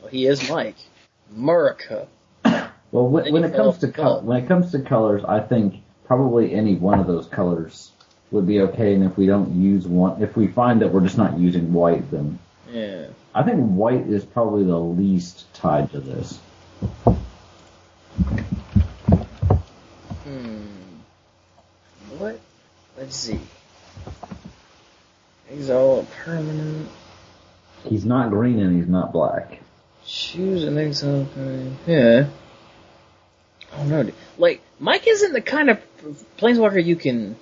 Well, 0.00 0.10
he 0.10 0.26
is 0.26 0.48
Mike. 0.50 0.76
America. 1.34 2.08
Well, 2.92 3.06
when, 3.08 3.32
when 3.32 3.44
it 3.44 3.54
comes 3.54 3.78
to 3.78 3.86
when 4.22 4.42
it 4.42 4.48
comes 4.48 4.72
to 4.72 4.80
colors, 4.80 5.22
I 5.24 5.38
think 5.40 5.76
probably 6.06 6.52
any 6.52 6.74
one 6.74 6.98
of 6.98 7.06
those 7.06 7.26
colors 7.28 7.92
would 8.32 8.46
be 8.48 8.60
okay. 8.62 8.94
And 8.94 9.04
if 9.04 9.16
we 9.16 9.26
don't 9.26 9.54
use 9.54 9.86
one, 9.86 10.20
if 10.20 10.36
we 10.36 10.48
find 10.48 10.82
that 10.82 10.92
we're 10.92 11.02
just 11.02 11.16
not 11.16 11.38
using 11.38 11.72
white, 11.72 12.10
then 12.10 12.38
Yeah. 12.68 13.06
I 13.32 13.44
think 13.44 13.58
white 13.60 14.08
is 14.08 14.24
probably 14.24 14.64
the 14.64 14.78
least 14.78 15.52
tied 15.54 15.92
to 15.92 16.00
this. 16.00 16.40
Hmm. 20.24 20.66
What? 22.18 22.40
Let's 22.98 23.14
see. 23.14 23.38
Exile 25.52 25.78
all 25.78 26.06
permanent. 26.24 26.88
He's 27.84 28.04
not 28.04 28.30
green 28.30 28.60
and 28.60 28.76
he's 28.76 28.88
not 28.88 29.12
black. 29.12 29.60
Choose 30.06 30.64
an 30.64 30.78
exile 30.78 31.26
card. 31.34 31.72
Yeah. 31.86 32.28
Oh 33.76 33.84
no, 33.84 34.02
dude. 34.02 34.14
like 34.38 34.60
Mike 34.78 35.06
isn't 35.06 35.32
the 35.32 35.40
kind 35.40 35.70
of 35.70 35.80
planeswalker 36.38 36.84
you 36.84 36.96
can, 36.96 37.36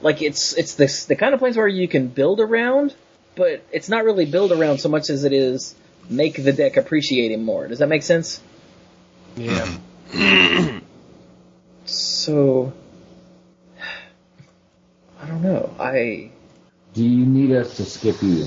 like 0.00 0.22
it's 0.22 0.52
it's 0.54 0.74
the 0.74 1.06
the 1.08 1.16
kind 1.16 1.34
of 1.34 1.40
planeswalker 1.40 1.74
you 1.74 1.88
can 1.88 2.08
build 2.08 2.40
around, 2.40 2.94
but 3.34 3.64
it's 3.72 3.88
not 3.88 4.04
really 4.04 4.26
build 4.26 4.52
around 4.52 4.78
so 4.78 4.88
much 4.88 5.10
as 5.10 5.24
it 5.24 5.32
is 5.32 5.74
make 6.08 6.42
the 6.42 6.52
deck 6.52 6.76
appreciate 6.76 7.32
him 7.32 7.44
more. 7.44 7.66
Does 7.66 7.78
that 7.78 7.88
make 7.88 8.02
sense? 8.02 8.40
Yeah. 9.36 9.78
So, 11.86 12.72
I 15.20 15.26
don't 15.26 15.42
know. 15.42 15.74
I 15.78 16.30
Do 16.94 17.02
you 17.04 17.26
need 17.26 17.50
us 17.52 17.76
to 17.76 17.84
skip 17.84 18.22
you 18.22 18.46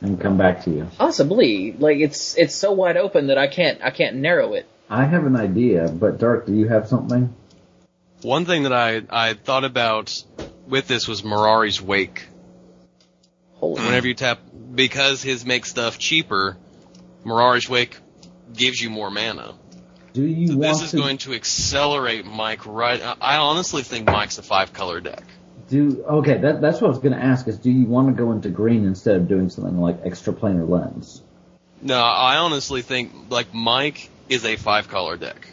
and 0.00 0.20
come 0.20 0.36
back 0.38 0.64
to 0.64 0.70
you? 0.70 0.86
possibly 0.98 1.72
like 1.72 1.98
it's 1.98 2.36
it's 2.36 2.54
so 2.54 2.72
wide 2.72 2.96
open 2.96 3.28
that 3.28 3.38
I 3.38 3.46
can't 3.46 3.80
I 3.82 3.90
can't 3.90 4.16
narrow 4.16 4.54
it. 4.54 4.66
I 4.88 5.04
have 5.04 5.24
an 5.26 5.36
idea, 5.36 5.88
but 5.88 6.18
Dark, 6.18 6.46
do 6.46 6.54
you 6.54 6.68
have 6.68 6.88
something? 6.88 7.34
One 8.22 8.44
thing 8.46 8.62
that 8.64 8.72
I 8.72 9.02
I 9.10 9.34
thought 9.34 9.64
about 9.64 10.22
with 10.66 10.88
this 10.88 11.06
was 11.06 11.22
Mirari's 11.22 11.80
Wake. 11.80 12.26
Holy 13.54 13.82
Whenever 13.82 14.08
you 14.08 14.14
tap, 14.14 14.38
because 14.74 15.22
his 15.22 15.44
makes 15.46 15.70
stuff 15.70 15.98
cheaper, 15.98 16.56
Mirari's 17.24 17.68
Wake 17.68 17.96
gives 18.54 18.80
you 18.80 18.90
more 18.90 19.10
mana. 19.10 19.54
Do 20.12 20.22
you 20.22 20.48
So 20.48 20.56
want 20.56 20.62
this 20.78 20.82
is 20.82 20.90
to 20.92 20.96
going 20.96 21.18
to 21.18 21.34
accelerate 21.34 22.24
Mike 22.24 22.64
right. 22.66 23.00
I- 23.02 23.16
I 23.20 23.36
honestly 23.36 23.82
think 23.82 24.06
Mike's 24.06 24.38
a 24.38 24.42
five 24.42 24.72
color 24.72 25.00
deck. 25.00 25.22
Do? 25.68 26.04
Okay, 26.04 26.38
that, 26.38 26.60
that's 26.60 26.80
what 26.80 26.88
I 26.88 26.90
was 26.90 26.98
going 26.98 27.14
to 27.14 27.22
ask. 27.22 27.48
Is 27.48 27.58
do 27.58 27.70
you 27.70 27.86
want 27.86 28.08
to 28.08 28.14
go 28.14 28.32
into 28.32 28.50
green 28.50 28.84
instead 28.84 29.16
of 29.16 29.28
doing 29.28 29.50
something 29.50 29.78
like 29.78 29.98
extra 30.04 30.32
planar 30.32 30.68
lens? 30.68 31.22
No, 31.82 31.98
I 31.98 32.36
honestly 32.36 32.82
think 32.82 33.12
like 33.30 33.52
Mike 33.52 34.10
is 34.28 34.44
a 34.44 34.56
five 34.56 34.88
color 34.88 35.16
deck. 35.16 35.48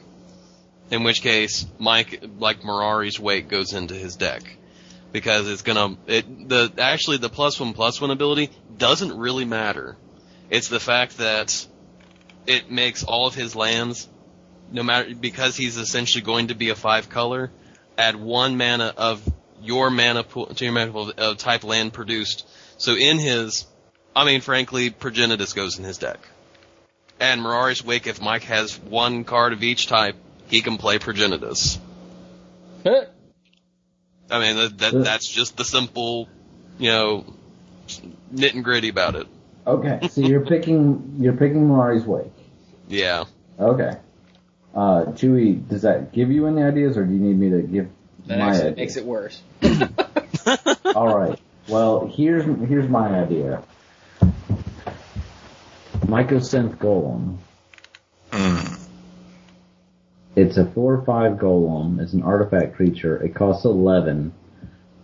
In 0.91 1.03
which 1.03 1.21
case, 1.21 1.65
Mike 1.79 2.23
like 2.37 2.61
Mirari's 2.61 3.19
Wake 3.19 3.47
goes 3.47 3.73
into 3.73 3.95
his 3.95 4.15
deck 4.15 4.43
because 5.11 5.49
it's 5.49 5.61
gonna 5.61 5.97
it 6.07 6.49
the 6.49 6.71
actually 6.77 7.17
the 7.17 7.29
plus 7.29 7.59
one 7.59 7.73
plus 7.73 7.99
one 7.99 8.11
ability 8.11 8.51
doesn't 8.77 9.17
really 9.17 9.45
matter. 9.45 9.97
It's 10.49 10.67
the 10.67 10.79
fact 10.79 11.17
that 11.17 11.65
it 12.45 12.69
makes 12.69 13.03
all 13.03 13.27
of 13.27 13.33
his 13.33 13.55
lands 13.55 14.07
no 14.71 14.83
matter 14.83 15.15
because 15.15 15.55
he's 15.55 15.77
essentially 15.77 16.23
going 16.23 16.47
to 16.47 16.55
be 16.55 16.69
a 16.69 16.75
five 16.75 17.09
color 17.09 17.51
add 17.97 18.15
one 18.15 18.57
mana 18.57 18.93
of 18.97 19.21
your 19.63 19.89
mana 19.89 20.23
pool 20.23 20.47
to 20.47 20.63
your 20.63 20.73
mana 20.73 20.91
pool 20.91 21.13
of, 21.17 21.37
type 21.37 21.63
land 21.63 21.93
produced. 21.93 22.47
So 22.77 22.95
in 22.95 23.17
his 23.17 23.65
I 24.15 24.25
mean, 24.25 24.41
frankly, 24.41 24.91
Progenitus 24.91 25.55
goes 25.55 25.79
in 25.79 25.85
his 25.85 25.97
deck. 25.97 26.19
And 27.19 27.41
Mirari's 27.41 27.83
Wake, 27.83 28.07
if 28.07 28.21
Mike 28.21 28.43
has 28.43 28.77
one 28.77 29.23
card 29.23 29.53
of 29.53 29.63
each 29.63 29.87
type, 29.87 30.15
he 30.47 30.61
can 30.61 30.77
play 30.77 30.99
Progenitus. 30.99 31.79
I 32.85 34.39
mean, 34.39 34.55
that, 34.57 34.77
that 34.79 35.03
that's 35.03 35.27
just 35.27 35.57
the 35.57 35.63
simple, 35.63 36.27
you 36.77 36.89
know, 36.89 37.25
nit 38.31 38.53
and 38.53 38.63
gritty 38.63 38.89
about 38.89 39.15
it. 39.15 39.27
Okay, 39.65 40.07
so 40.09 40.21
you're 40.21 40.45
picking 40.45 41.15
you're 41.19 41.33
picking 41.33 41.69
Mirari's 41.69 42.05
Wake. 42.05 42.33
Yeah. 42.87 43.25
Okay. 43.59 43.95
Uh, 44.75 45.05
Chewy, 45.11 45.65
does 45.67 45.83
that 45.83 46.11
give 46.11 46.31
you 46.31 46.47
any 46.47 46.63
ideas, 46.63 46.97
or 46.97 47.05
do 47.05 47.13
you 47.13 47.19
need 47.19 47.37
me 47.37 47.51
to 47.51 47.61
give 47.61 47.89
That 48.27 48.39
my 48.39 48.49
actually 48.49 48.71
idea? 48.71 48.75
makes 48.75 48.97
it 48.97 49.05
worse. 49.05 49.41
All 50.95 51.15
right. 51.15 51.39
Well, 51.67 52.07
here's 52.07 52.43
here's 52.67 52.89
my 52.89 53.07
idea. 53.07 53.63
Mycosynth 56.05 56.77
Golem. 56.77 57.37
Hmm. 58.31 58.73
It's 60.35 60.57
a 60.57 60.65
four 60.65 60.95
or 60.95 61.05
five 61.05 61.33
golem. 61.33 61.99
It's 61.99 62.13
an 62.13 62.23
artifact 62.23 62.75
creature. 62.75 63.21
It 63.23 63.35
costs 63.35 63.65
eleven. 63.65 64.33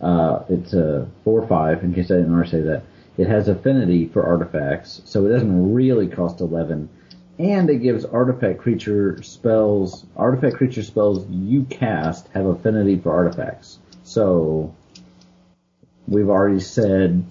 Uh, 0.01 0.43
it's 0.49 0.73
a 0.73 1.07
four 1.23 1.41
or 1.41 1.47
five. 1.47 1.83
In 1.83 1.93
case 1.93 2.09
I 2.09 2.15
didn't 2.15 2.33
already 2.33 2.49
say 2.49 2.61
that, 2.61 2.83
it 3.17 3.27
has 3.27 3.47
affinity 3.47 4.07
for 4.07 4.23
artifacts, 4.25 5.01
so 5.05 5.25
it 5.25 5.29
doesn't 5.29 5.73
really 5.73 6.07
cost 6.07 6.41
eleven. 6.41 6.89
And 7.39 7.69
it 7.69 7.77
gives 7.77 8.03
artifact 8.03 8.59
creature 8.59 9.23
spells. 9.23 10.05
Artifact 10.17 10.57
creature 10.57 10.83
spells 10.83 11.25
you 11.29 11.63
cast 11.63 12.27
have 12.33 12.45
affinity 12.45 12.97
for 12.97 13.13
artifacts. 13.13 13.79
So 14.03 14.75
we've 16.05 16.27
already 16.27 16.59
said 16.59 17.23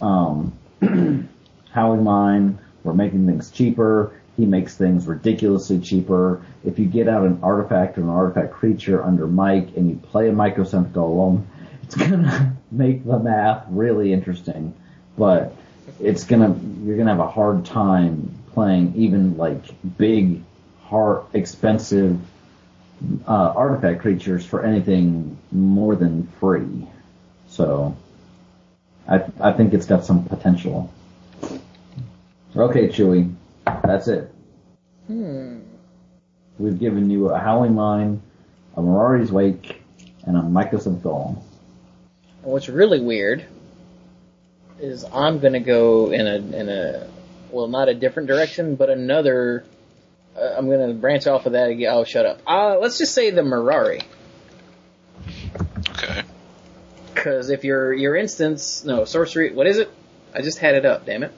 um, 0.00 0.56
Howling 1.72 2.04
Mine. 2.04 2.60
We're 2.84 2.92
making 2.92 3.26
things 3.26 3.50
cheaper. 3.50 4.12
He 4.36 4.46
makes 4.46 4.76
things 4.76 5.08
ridiculously 5.08 5.80
cheaper. 5.80 6.46
If 6.64 6.78
you 6.78 6.86
get 6.86 7.08
out 7.08 7.24
an 7.24 7.40
artifact 7.42 7.98
or 7.98 8.02
an 8.02 8.10
artifact 8.10 8.52
creature 8.52 9.02
under 9.02 9.26
Mike 9.26 9.76
and 9.76 9.90
you 9.90 9.96
play 9.96 10.28
a 10.28 10.32
Mycosynth 10.32 10.92
Golem, 10.92 11.46
it's 11.82 11.96
gonna 11.96 12.56
make 12.70 13.04
the 13.04 13.18
math 13.18 13.64
really 13.70 14.12
interesting. 14.12 14.72
But 15.18 15.56
it's 16.00 16.24
gonna 16.24 16.56
you're 16.84 16.96
gonna 16.96 17.10
have 17.10 17.18
a 17.18 17.30
hard 17.30 17.64
time 17.64 18.35
playing 18.56 18.94
even 18.96 19.36
like 19.36 19.62
big, 19.98 20.42
hard, 20.82 21.24
expensive 21.34 22.18
uh, 23.28 23.52
artifact 23.54 24.00
creatures 24.00 24.46
for 24.46 24.64
anything 24.64 25.36
more 25.52 25.94
than 25.94 26.26
free. 26.40 26.88
So 27.48 27.94
I 29.06 29.24
I 29.38 29.52
think 29.52 29.74
it's 29.74 29.84
got 29.84 30.06
some 30.06 30.24
potential. 30.24 30.90
Okay, 32.56 32.88
Chewy, 32.88 33.34
that's 33.84 34.08
it. 34.08 34.32
Hmm. 35.06 35.58
We've 36.58 36.80
given 36.80 37.10
you 37.10 37.28
a 37.28 37.38
Howling 37.38 37.74
Mine, 37.74 38.22
a 38.74 38.80
Mirari's 38.80 39.30
Wake, 39.30 39.82
and 40.24 40.34
a 40.34 40.40
Golem. 40.40 41.36
And 42.42 42.52
what's 42.52 42.70
really 42.70 43.00
weird 43.00 43.44
is 44.80 45.04
I'm 45.12 45.40
gonna 45.40 45.60
go 45.60 46.10
in 46.10 46.26
a 46.26 46.36
in 46.36 46.70
a 46.70 47.06
well, 47.50 47.68
not 47.68 47.88
a 47.88 47.94
different 47.94 48.28
direction, 48.28 48.74
but 48.76 48.90
another. 48.90 49.64
Uh, 50.36 50.54
I'm 50.56 50.68
gonna 50.68 50.92
branch 50.94 51.26
off 51.26 51.46
of 51.46 51.52
that 51.52 51.70
again. 51.70 51.90
Oh, 51.92 52.04
shut 52.04 52.26
up. 52.26 52.40
Uh, 52.46 52.78
let's 52.78 52.98
just 52.98 53.14
say 53.14 53.30
the 53.30 53.42
Mirari, 53.42 54.02
Okay. 55.90 56.22
because 57.14 57.50
if 57.50 57.64
your 57.64 57.92
your 57.92 58.16
instance, 58.16 58.84
no 58.84 59.04
sorcery, 59.04 59.52
what 59.52 59.66
is 59.66 59.78
it? 59.78 59.90
I 60.34 60.42
just 60.42 60.58
had 60.58 60.74
it 60.74 60.84
up. 60.84 61.06
Damn 61.06 61.22
it. 61.22 61.32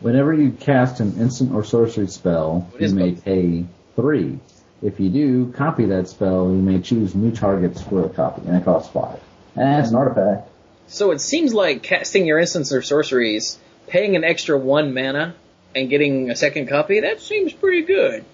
Whenever 0.00 0.32
you 0.32 0.50
cast 0.52 1.00
an 1.00 1.16
instant 1.20 1.52
or 1.54 1.62
sorcery 1.62 2.08
spell, 2.08 2.66
What 2.72 2.80
you 2.80 2.94
may 2.94 3.10
both? 3.10 3.24
pay 3.24 3.64
three. 3.96 4.38
If 4.82 4.98
you 4.98 5.10
do, 5.10 5.52
copy 5.52 5.84
that 5.86 6.08
spell, 6.08 6.46
you 6.50 6.56
may 6.56 6.80
choose 6.80 7.14
new 7.14 7.30
targets 7.32 7.82
for 7.82 8.00
the 8.02 8.08
copy, 8.08 8.42
and 8.48 8.56
it 8.56 8.64
costs 8.64 8.90
five. 8.90 9.20
And 9.56 9.80
it's 9.80 9.90
an 9.90 9.96
artifact. 9.96 10.48
So 10.86 11.10
it 11.10 11.20
seems 11.20 11.52
like 11.52 11.82
casting 11.82 12.26
your 12.26 12.38
instance 12.38 12.72
or 12.72 12.80
sorceries, 12.80 13.58
paying 13.88 14.16
an 14.16 14.24
extra 14.24 14.56
one 14.58 14.94
mana, 14.94 15.34
and 15.74 15.88
getting 15.88 16.30
a 16.30 16.36
second 16.36 16.68
copy. 16.68 17.00
That 17.00 17.20
seems 17.20 17.52
pretty 17.52 17.82
good. 17.82 18.24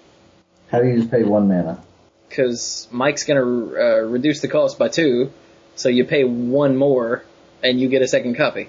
How 0.71 0.81
do 0.81 0.87
you 0.87 0.97
just 0.97 1.11
pay 1.11 1.23
one 1.23 1.47
mana? 1.47 1.81
because 2.29 2.89
Mike's 2.91 3.23
going 3.23 3.39
to 3.41 3.81
uh, 3.81 3.99
reduce 4.01 4.41
the 4.41 4.49
cost 4.49 4.77
by 4.77 4.89
two, 4.89 5.31
so 5.75 5.87
you 5.87 6.03
pay 6.03 6.25
one 6.25 6.75
more 6.75 7.23
and 7.63 7.79
you 7.79 7.87
get 7.87 8.01
a 8.01 8.07
second 8.07 8.35
copy. 8.35 8.67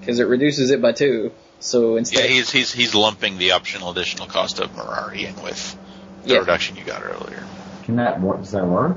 Because 0.00 0.18
it 0.18 0.24
reduces 0.24 0.70
it 0.70 0.80
by 0.80 0.92
two, 0.92 1.32
so 1.60 1.96
instead. 1.96 2.24
Yeah, 2.24 2.26
he's 2.34 2.50
he's 2.50 2.72
he's 2.72 2.94
lumping 2.94 3.36
the 3.38 3.52
optional 3.52 3.90
additional 3.90 4.26
cost 4.26 4.60
of 4.60 4.74
Mirari 4.74 5.28
in 5.28 5.42
with 5.42 5.76
the 6.24 6.32
Yeah. 6.34 6.38
reduction 6.40 6.76
you 6.76 6.84
got 6.84 7.02
earlier. 7.04 7.44
Can 7.84 7.96
that 7.96 8.20
work? 8.20 8.38
Does 8.38 8.52
that 8.52 8.66
work? 8.66 8.96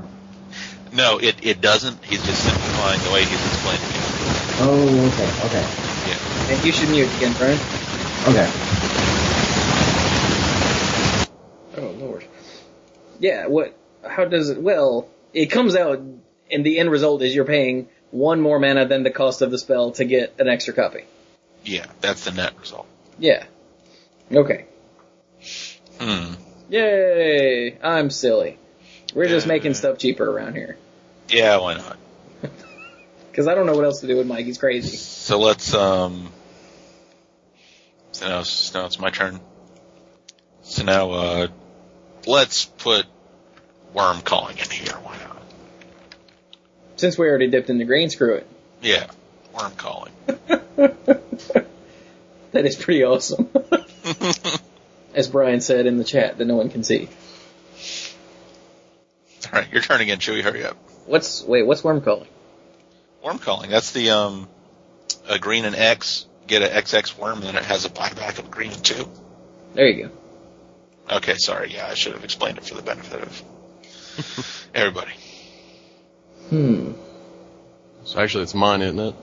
No, 0.94 1.18
it 1.18 1.36
it 1.42 1.60
doesn't. 1.60 2.02
He's 2.04 2.24
just 2.24 2.42
simplifying 2.42 3.00
the 3.04 3.12
way 3.12 3.20
he's 3.24 3.46
explaining 3.46 3.82
it. 3.82 4.06
Oh, 4.58 5.08
okay, 5.12 5.46
okay, 5.46 5.66
Yeah. 6.08 6.54
and 6.56 6.64
you 6.64 6.72
should 6.72 6.88
mute 6.88 7.14
again, 7.18 7.34
Brian. 7.38 7.58
Okay. 8.22 8.50
Oh 11.76 11.90
lord. 11.98 12.24
Yeah, 13.18 13.46
what? 13.46 13.76
How 14.06 14.24
does 14.24 14.50
it? 14.50 14.60
Well, 14.60 15.08
it 15.32 15.46
comes 15.46 15.76
out, 15.76 16.00
and 16.50 16.64
the 16.64 16.78
end 16.78 16.90
result 16.90 17.22
is 17.22 17.34
you're 17.34 17.44
paying 17.44 17.88
one 18.10 18.40
more 18.40 18.58
mana 18.58 18.86
than 18.86 19.02
the 19.02 19.10
cost 19.10 19.42
of 19.42 19.50
the 19.50 19.58
spell 19.58 19.90
to 19.92 20.04
get 20.04 20.34
an 20.38 20.48
extra 20.48 20.74
copy. 20.74 21.04
Yeah, 21.64 21.86
that's 22.00 22.24
the 22.24 22.32
net 22.32 22.58
result. 22.60 22.86
Yeah. 23.18 23.44
Okay. 24.32 24.66
Hmm. 26.00 26.34
Yay! 26.68 27.78
I'm 27.82 28.10
silly. 28.10 28.58
We're 29.14 29.28
just 29.28 29.46
making 29.46 29.74
stuff 29.74 29.98
cheaper 29.98 30.28
around 30.28 30.54
here. 30.54 30.76
Yeah, 31.28 31.58
why 31.58 31.74
not? 31.74 31.96
Because 33.30 33.48
I 33.48 33.54
don't 33.54 33.66
know 33.66 33.76
what 33.76 33.84
else 33.84 34.00
to 34.00 34.06
do 34.06 34.16
with 34.16 34.26
Mike. 34.26 34.46
He's 34.46 34.56
crazy. 34.56 34.96
So 34.96 35.38
let's 35.38 35.74
um. 35.74 36.32
So 38.16 38.28
now, 38.28 38.42
so 38.44 38.78
now 38.78 38.86
it's 38.86 38.98
my 38.98 39.10
turn. 39.10 39.40
So 40.62 40.84
now, 40.84 41.10
uh, 41.10 41.48
let's 42.26 42.64
put 42.64 43.04
Wurmcalling 43.94 44.62
in 44.62 44.70
here. 44.70 44.94
Why 45.02 45.18
not? 45.18 45.42
Since 46.96 47.18
we 47.18 47.28
already 47.28 47.48
dipped 47.48 47.68
in 47.68 47.76
the 47.76 47.84
green, 47.84 48.08
screw 48.08 48.36
it. 48.36 48.46
Yeah, 48.80 49.06
Wurmcalling. 49.54 50.12
That 52.56 52.64
is 52.64 52.74
pretty 52.74 53.04
awesome. 53.04 53.50
As 55.14 55.28
Brian 55.28 55.60
said 55.60 55.84
in 55.84 55.98
the 55.98 56.04
chat 56.04 56.38
that 56.38 56.46
no 56.46 56.56
one 56.56 56.70
can 56.70 56.84
see. 56.84 57.06
All 59.52 59.60
right, 59.60 59.70
your 59.70 59.82
turn 59.82 60.00
again, 60.00 60.20
Chewy. 60.20 60.40
Hurry 60.40 60.64
up. 60.64 60.78
What's 61.04 61.42
wait? 61.44 61.66
What's 61.66 61.82
Wurmcalling? 61.82 62.28
Worm 63.22 63.38
calling. 63.40 63.68
That's 63.68 63.92
the 63.92 64.08
um, 64.12 64.48
a 65.28 65.38
green 65.38 65.66
and 65.66 65.76
X. 65.76 66.24
Get 66.46 66.62
an 66.62 66.70
XX 66.70 67.18
Wurm, 67.18 67.34
and 67.34 67.42
then 67.42 67.56
it 67.56 67.64
has 67.64 67.84
a 67.84 67.88
buyback 67.88 68.38
of 68.38 68.50
green 68.50 68.70
too. 68.70 69.08
There 69.74 69.86
you 69.88 70.04
go. 71.08 71.16
Okay, 71.16 71.34
sorry. 71.36 71.72
Yeah, 71.72 71.86
I 71.86 71.94
should 71.94 72.12
have 72.12 72.24
explained 72.24 72.58
it 72.58 72.64
for 72.64 72.74
the 72.74 72.82
benefit 72.82 73.22
of 73.22 74.70
everybody. 74.74 75.12
Hmm. 76.50 76.92
So 78.04 78.20
actually, 78.20 78.44
it's 78.44 78.54
mine, 78.54 78.82
isn't 78.82 78.98
it? 78.98 79.14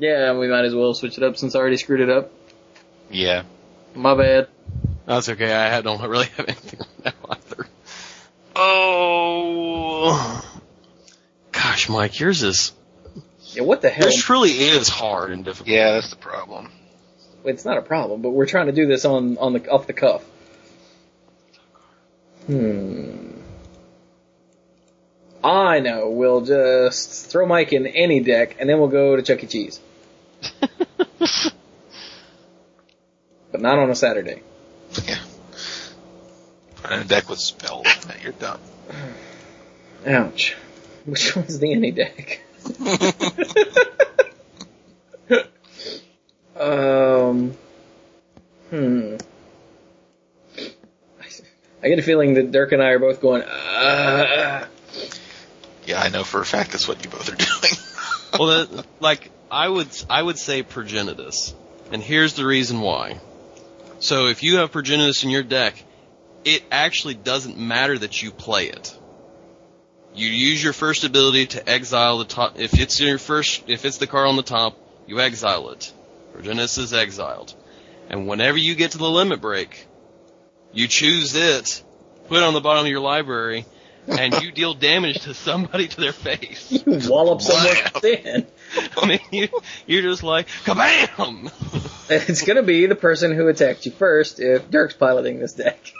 Yeah, 0.00 0.36
we 0.38 0.48
might 0.48 0.64
as 0.64 0.74
well 0.74 0.94
switch 0.94 1.18
it 1.18 1.24
up 1.24 1.36
since 1.36 1.54
I 1.54 1.58
already 1.58 1.76
screwed 1.76 2.00
it 2.00 2.10
up. 2.10 2.30
Yeah. 3.10 3.42
My 3.94 4.14
bad. 4.14 4.48
That's 5.06 5.28
okay. 5.28 5.52
I 5.52 5.80
don't 5.80 6.00
really 6.02 6.26
have 6.36 6.46
anything 6.46 6.80
right 6.80 7.04
now 7.04 7.36
either. 7.36 7.66
Oh, 8.54 10.44
gosh, 11.52 11.88
Mike, 11.88 12.18
yours 12.20 12.42
is 12.42 12.72
Yeah, 13.58 13.64
what 13.64 13.82
the 13.82 13.90
hell? 13.90 14.06
This 14.06 14.22
truly 14.22 14.52
is 14.52 14.88
hard 14.88 15.32
and 15.32 15.44
difficult. 15.44 15.68
Yeah, 15.68 15.94
that's 15.94 16.10
the 16.10 16.16
problem. 16.16 16.70
It's 17.44 17.64
not 17.64 17.76
a 17.76 17.82
problem, 17.82 18.22
but 18.22 18.30
we're 18.30 18.46
trying 18.46 18.66
to 18.66 18.72
do 18.72 18.86
this 18.86 19.04
on 19.04 19.36
on 19.38 19.52
the 19.52 19.68
off 19.68 19.88
the 19.88 19.92
cuff. 19.92 20.22
Hmm. 22.46 23.32
I 25.42 25.80
know. 25.80 26.10
We'll 26.10 26.42
just 26.42 27.32
throw 27.32 27.46
Mike 27.46 27.72
in 27.72 27.88
any 27.88 28.20
deck, 28.20 28.54
and 28.60 28.70
then 28.70 28.78
we'll 28.78 28.90
go 28.90 29.16
to 29.16 29.22
Chuck 29.22 29.42
E. 29.42 29.48
Cheese. 29.48 29.80
but 30.60 30.70
not 33.60 33.80
on 33.80 33.90
a 33.90 33.96
Saturday. 33.96 34.40
Yeah. 35.04 35.18
Put 36.76 36.92
in 36.92 37.00
a 37.00 37.04
deck 37.04 37.28
with 37.28 37.40
spells 37.40 37.88
in 38.04 38.22
you're 38.22 38.30
done. 38.34 38.60
Ouch. 40.06 40.56
Which 41.06 41.34
one's 41.34 41.58
the 41.58 41.72
any 41.72 41.90
deck? 41.90 42.42
Um. 46.58 47.56
Hmm. 48.70 49.16
I 51.82 51.88
get 51.88 51.98
a 51.98 52.02
feeling 52.02 52.34
that 52.34 52.50
Dirk 52.50 52.72
and 52.72 52.82
I 52.82 52.90
are 52.90 52.98
both 52.98 53.20
going. 53.20 53.42
Uh, 53.42 54.66
Yeah, 55.86 56.02
I 56.02 56.08
know 56.08 56.24
for 56.24 56.40
a 56.40 56.46
fact 56.46 56.72
that's 56.72 56.88
what 56.88 57.02
you 57.04 57.10
both 57.10 57.32
are 57.32 57.36
doing. 57.36 57.72
well, 58.38 58.66
that, 58.66 58.86
like 59.00 59.30
I 59.50 59.68
would, 59.68 59.88
I 60.10 60.22
would 60.22 60.38
say 60.38 60.62
Progenitus, 60.62 61.54
and 61.92 62.02
here's 62.02 62.34
the 62.34 62.44
reason 62.44 62.80
why. 62.80 63.20
So 64.00 64.26
if 64.26 64.42
you 64.42 64.56
have 64.56 64.72
Progenitus 64.72 65.24
in 65.24 65.30
your 65.30 65.42
deck, 65.42 65.82
it 66.44 66.62
actually 66.70 67.14
doesn't 67.14 67.56
matter 67.58 67.96
that 67.96 68.22
you 68.22 68.30
play 68.32 68.66
it. 68.66 68.97
You 70.18 70.26
use 70.26 70.62
your 70.62 70.72
first 70.72 71.04
ability 71.04 71.46
to 71.46 71.68
exile 71.68 72.18
the 72.18 72.24
top. 72.24 72.58
If 72.58 72.74
it's 72.74 72.98
your 72.98 73.18
first, 73.18 73.62
if 73.68 73.84
it's 73.84 73.98
the 73.98 74.08
card 74.08 74.26
on 74.26 74.34
the 74.34 74.42
top, 74.42 74.76
you 75.06 75.20
exile 75.20 75.70
it. 75.70 75.92
Progenitus 76.34 76.76
is 76.76 76.92
exiled, 76.92 77.54
and 78.08 78.26
whenever 78.26 78.58
you 78.58 78.74
get 78.74 78.92
to 78.92 78.98
the 78.98 79.08
limit 79.08 79.40
break, 79.40 79.86
you 80.72 80.88
choose 80.88 81.36
it, 81.36 81.84
put 82.26 82.38
it 82.38 82.42
on 82.42 82.52
the 82.52 82.60
bottom 82.60 82.84
of 82.84 82.90
your 82.90 82.98
library, 82.98 83.64
and 84.08 84.34
you 84.42 84.50
deal 84.50 84.74
damage 84.74 85.20
to 85.22 85.34
somebody 85.34 85.86
to 85.86 86.00
their 86.00 86.12
face. 86.12 86.72
you 86.86 87.00
wallop 87.08 87.40
someone 87.40 87.76
in. 88.02 88.44
I 88.96 89.06
mean, 89.06 89.20
you, 89.30 89.48
you're 89.86 90.02
just 90.02 90.24
like, 90.24 90.48
kabam! 90.64 91.52
It's 92.10 92.40
gonna 92.40 92.62
be 92.62 92.86
the 92.86 92.94
person 92.94 93.34
who 93.34 93.48
attacked 93.48 93.84
you 93.84 93.92
first 93.92 94.40
if 94.40 94.70
Dirk's 94.70 94.94
piloting 94.94 95.40
this 95.40 95.52
deck. 95.52 95.92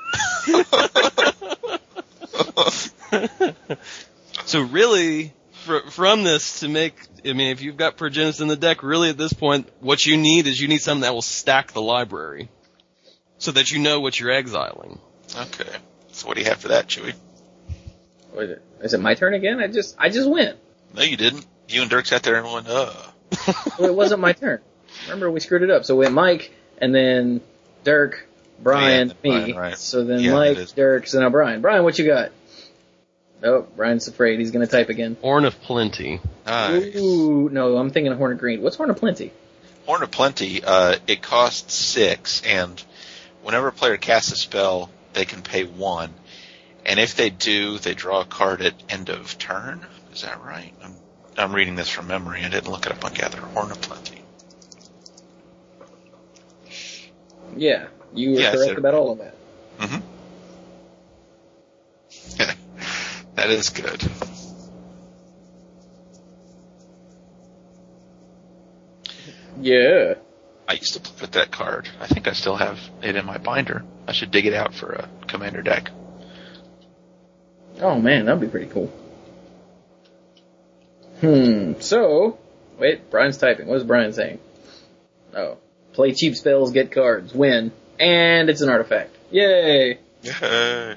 So 4.49 4.61
really, 4.63 5.33
fr- 5.65 5.89
from 5.91 6.25
this 6.25 6.61
to 6.61 6.69
make, 6.69 6.95
I 7.25 7.33
mean, 7.33 7.51
if 7.51 7.61
you've 7.63 7.77
got 7.77 7.97
Progenitus 7.97 8.41
in 8.41 8.49
the 8.49 8.57
deck, 8.57 8.83
really 8.83 9.11
at 9.11 9.17
this 9.17 9.33
point, 9.33 9.69
what 9.81 10.05
you 10.07 10.17
need 10.17 10.47
is 10.47 10.61
you 10.61 10.69
need 10.69 10.81
something 10.81 11.03
that 11.03 11.15
will 11.15 11.23
stack 11.23 11.73
the 11.73 11.83
library. 11.83 12.49
So 13.41 13.53
that 13.53 13.71
you 13.71 13.79
know 13.79 14.01
what 14.01 14.19
you're 14.19 14.33
exiling. 14.33 14.99
okay. 15.37 15.71
So 16.11 16.27
what 16.27 16.37
do 16.37 16.43
you 16.43 16.49
have 16.49 16.59
for 16.59 16.69
that, 16.69 16.89
Chewy? 16.89 17.15
Wait, 18.35 18.59
Is 18.81 18.95
it 18.95 19.01
my 19.01 19.15
turn 19.15 19.33
again? 19.35 19.61
I 19.61 19.69
just 19.69 19.95
I 19.97 20.09
just 20.09 20.29
went. 20.29 20.59
No, 20.93 21.03
you 21.03 21.17
didn't. 21.17 21.47
You 21.69 21.83
and 21.83 21.91
Dirk 21.91 22.07
sat 22.07 22.25
there 22.25 22.35
and 22.37 22.53
went, 22.53 22.67
uh. 22.69 22.93
Well, 23.79 23.89
it 23.91 23.95
wasn't 23.95 24.21
my 24.21 24.33
turn. 24.33 24.61
Remember, 25.05 25.31
we 25.31 25.39
screwed 25.39 25.63
it 25.63 25.71
up. 25.71 25.85
So 25.85 25.95
we 25.95 26.07
went 26.07 26.15
Mike, 26.15 26.53
and 26.79 26.93
then 26.95 27.41
Dirk, 27.85 28.27
Brian, 28.59 29.09
Yeah, 29.09 29.15
me. 29.23 29.53
Brian, 29.53 29.57
right. 29.57 29.79
So 29.79 30.03
then 30.05 30.21
Yeah, 30.21 30.33
Mike. 30.33 30.75
Dirk, 30.75 31.07
so 31.07 31.21
now 31.21 31.31
Brian. 31.31 31.61
Brian, 31.61 31.85
what 31.85 31.97
you 31.99 32.07
got? 32.07 32.33
Oh, 33.43 33.67
Brian's 33.77 34.09
afraid. 34.09 34.39
He's 34.41 34.51
gonna 34.51 34.67
type 34.67 34.89
again. 34.89 35.17
Horn 35.23 35.45
of 35.45 35.61
Plenty. 35.63 36.21
Nice. 36.47 36.97
Ooh, 36.97 37.49
no, 37.51 37.77
I'm 37.77 37.91
thinking 37.91 38.11
of 38.13 38.19
Horn 38.19 38.33
of 38.33 38.39
Greed. 38.39 38.61
What's 38.61 38.77
Horn 38.77 38.91
of 38.91 38.97
Plenty? 38.97 39.33
Horn 39.87 40.03
of 40.03 40.11
Plenty, 40.11 40.63
uh, 40.65 40.97
it 41.07 41.23
costs 41.23 41.73
six, 41.75 42.43
and 42.45 42.83
whenever 43.43 43.69
a 43.69 43.73
player 43.73 43.97
casts 43.97 44.33
a 44.33 44.37
spell, 44.37 44.91
they 45.15 45.25
can 45.25 45.41
pay 45.43 45.65
one. 45.65 46.13
And 46.85 46.99
if 46.99 47.15
they 47.17 47.31
do, 47.31 47.79
they 47.79 47.95
draw 47.95 48.21
a 48.23 48.25
card 48.25 48.61
at 48.63 48.75
end 48.89 49.09
of 49.09 49.39
turn. 49.39 49.87
Is 50.13 50.23
that 50.23 50.43
right? 50.43 50.73
I'm, 50.83 50.95
I'm 51.37 51.55
reading 51.55 51.75
this 51.77 51.89
from 51.89 52.07
memory. 52.09 52.43
I 52.45 52.49
didn't 52.49 52.71
look 52.71 52.87
it 52.87 52.93
up 52.93 53.05
on 53.05 53.15
Gather. 53.15 53.41
Horn 53.41 53.71
of 53.71 53.81
Plenty. 53.81 54.23
Yeah, 57.57 57.87
you 58.15 58.33
were 58.33 58.41
Yeah, 58.41 58.51
correct 58.53 58.69
said- 58.71 58.79
about 58.79 58.95
all 58.95 59.13
of 59.13 59.19
that. 59.19 59.35
Mm-hmm. 59.79 59.99
that 63.39 63.51
is 63.51 63.71
good. 63.71 64.03
Yeah. 69.61 70.15
I 70.69 70.73
used 70.73 70.95
to 70.95 71.13
put 71.13 71.33
that 71.33 71.53
card. 71.53 71.89
I 72.01 72.09
think 72.09 72.27
I 72.27 72.33
still 72.33 72.57
have 72.57 72.79
it 73.01 73.15
in 73.15 73.25
my 73.25 73.39
binder. 73.39 73.85
I 74.09 74.13
should 74.13 74.33
dig 74.33 74.47
it 74.47 74.55
out 74.55 74.75
for 74.75 74.93
a 74.93 75.09
commander 75.27 75.63
deck. 75.63 75.91
Oh 77.81 78.01
man, 78.01 78.27
that'd 78.27 78.41
be 78.41 78.49
pretty 78.49 78.67
cool. 78.67 78.89
Hmm. 81.21 81.75
So, 81.81 82.39
wait, 82.79 83.09
Brian's 83.09 83.39
typing. 83.39 83.69
What 83.69 83.77
is 83.77 83.85
Brian 83.85 84.13
saying? 84.13 84.41
Oh, 85.35 85.59
play 85.93 86.13
cheap 86.13 86.35
spells, 86.35 86.73
get 86.73 86.91
cards, 86.91 87.33
win, 87.33 87.71
and 88.01 88.51
it's 88.51 88.63
an 88.63 88.69
artifact. 88.69 89.17
Yay! 89.31 89.99
Yeah. 90.23 90.95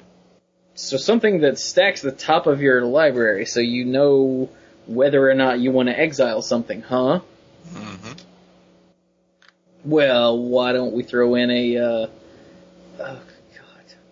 So 0.74 0.96
something 0.96 1.40
that 1.40 1.58
stacks 1.58 2.00
the 2.00 2.12
top 2.12 2.46
of 2.46 2.62
your 2.62 2.84
library, 2.84 3.46
so 3.46 3.60
you 3.60 3.84
know 3.84 4.48
whether 4.86 5.30
or 5.30 5.34
not 5.34 5.60
you 5.60 5.70
want 5.70 5.88
to 5.88 5.98
exile 5.98 6.42
something, 6.42 6.82
huh? 6.82 7.20
hmm 7.72 8.12
Well, 9.84 10.38
why 10.38 10.72
don't 10.72 10.92
we 10.92 11.02
throw 11.02 11.34
in 11.34 11.50
a? 11.50 11.76
Uh, 11.76 11.82
oh 11.84 12.08
God, 12.98 13.20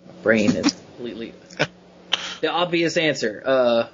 my 0.07 0.12
brain 0.23 0.51
is 0.53 0.73
completely. 0.73 1.35
the 2.41 2.49
obvious 2.49 2.97
answer. 2.97 3.43
Uh. 3.45 3.89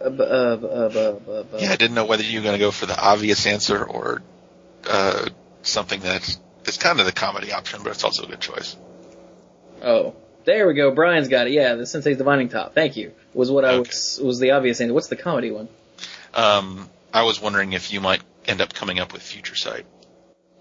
Uh, 0.00 0.04
uh, 0.04 0.58
uh, 0.62 1.32
uh, 1.32 1.58
Yeah, 1.58 1.72
I 1.72 1.76
didn't 1.76 1.94
know 1.94 2.04
whether 2.04 2.22
you 2.22 2.38
were 2.38 2.44
going 2.44 2.54
to 2.54 2.60
go 2.60 2.70
for 2.70 2.86
the 2.86 2.96
obvious 2.96 3.46
answer 3.46 3.82
or 3.82 4.22
uh, 4.88 5.28
something 5.62 6.00
that's 6.00 6.38
kind 6.78 7.00
of 7.00 7.06
the 7.06 7.12
comedy 7.12 7.52
option, 7.52 7.80
but 7.82 7.90
it's 7.90 8.04
also 8.04 8.24
a 8.24 8.28
good 8.28 8.40
choice. 8.40 8.76
Oh, 9.82 10.14
there 10.48 10.66
we 10.66 10.74
go. 10.74 10.90
Brian's 10.90 11.28
got 11.28 11.46
it. 11.46 11.52
Yeah, 11.52 11.74
the 11.74 11.86
Sensei's 11.86 12.16
Divining 12.16 12.48
Top. 12.48 12.74
Thank 12.74 12.96
you. 12.96 13.12
Was 13.34 13.50
what 13.50 13.64
I 13.64 13.78
was 13.78 14.18
was 14.22 14.40
the 14.40 14.52
obvious 14.52 14.80
answer. 14.80 14.94
What's 14.94 15.08
the 15.08 15.16
comedy 15.16 15.50
one? 15.50 15.68
Um, 16.34 16.88
I 17.12 17.22
was 17.24 17.40
wondering 17.40 17.74
if 17.74 17.92
you 17.92 18.00
might 18.00 18.22
end 18.46 18.60
up 18.60 18.72
coming 18.74 18.98
up 18.98 19.12
with 19.12 19.22
Future 19.22 19.54
Sight, 19.54 19.84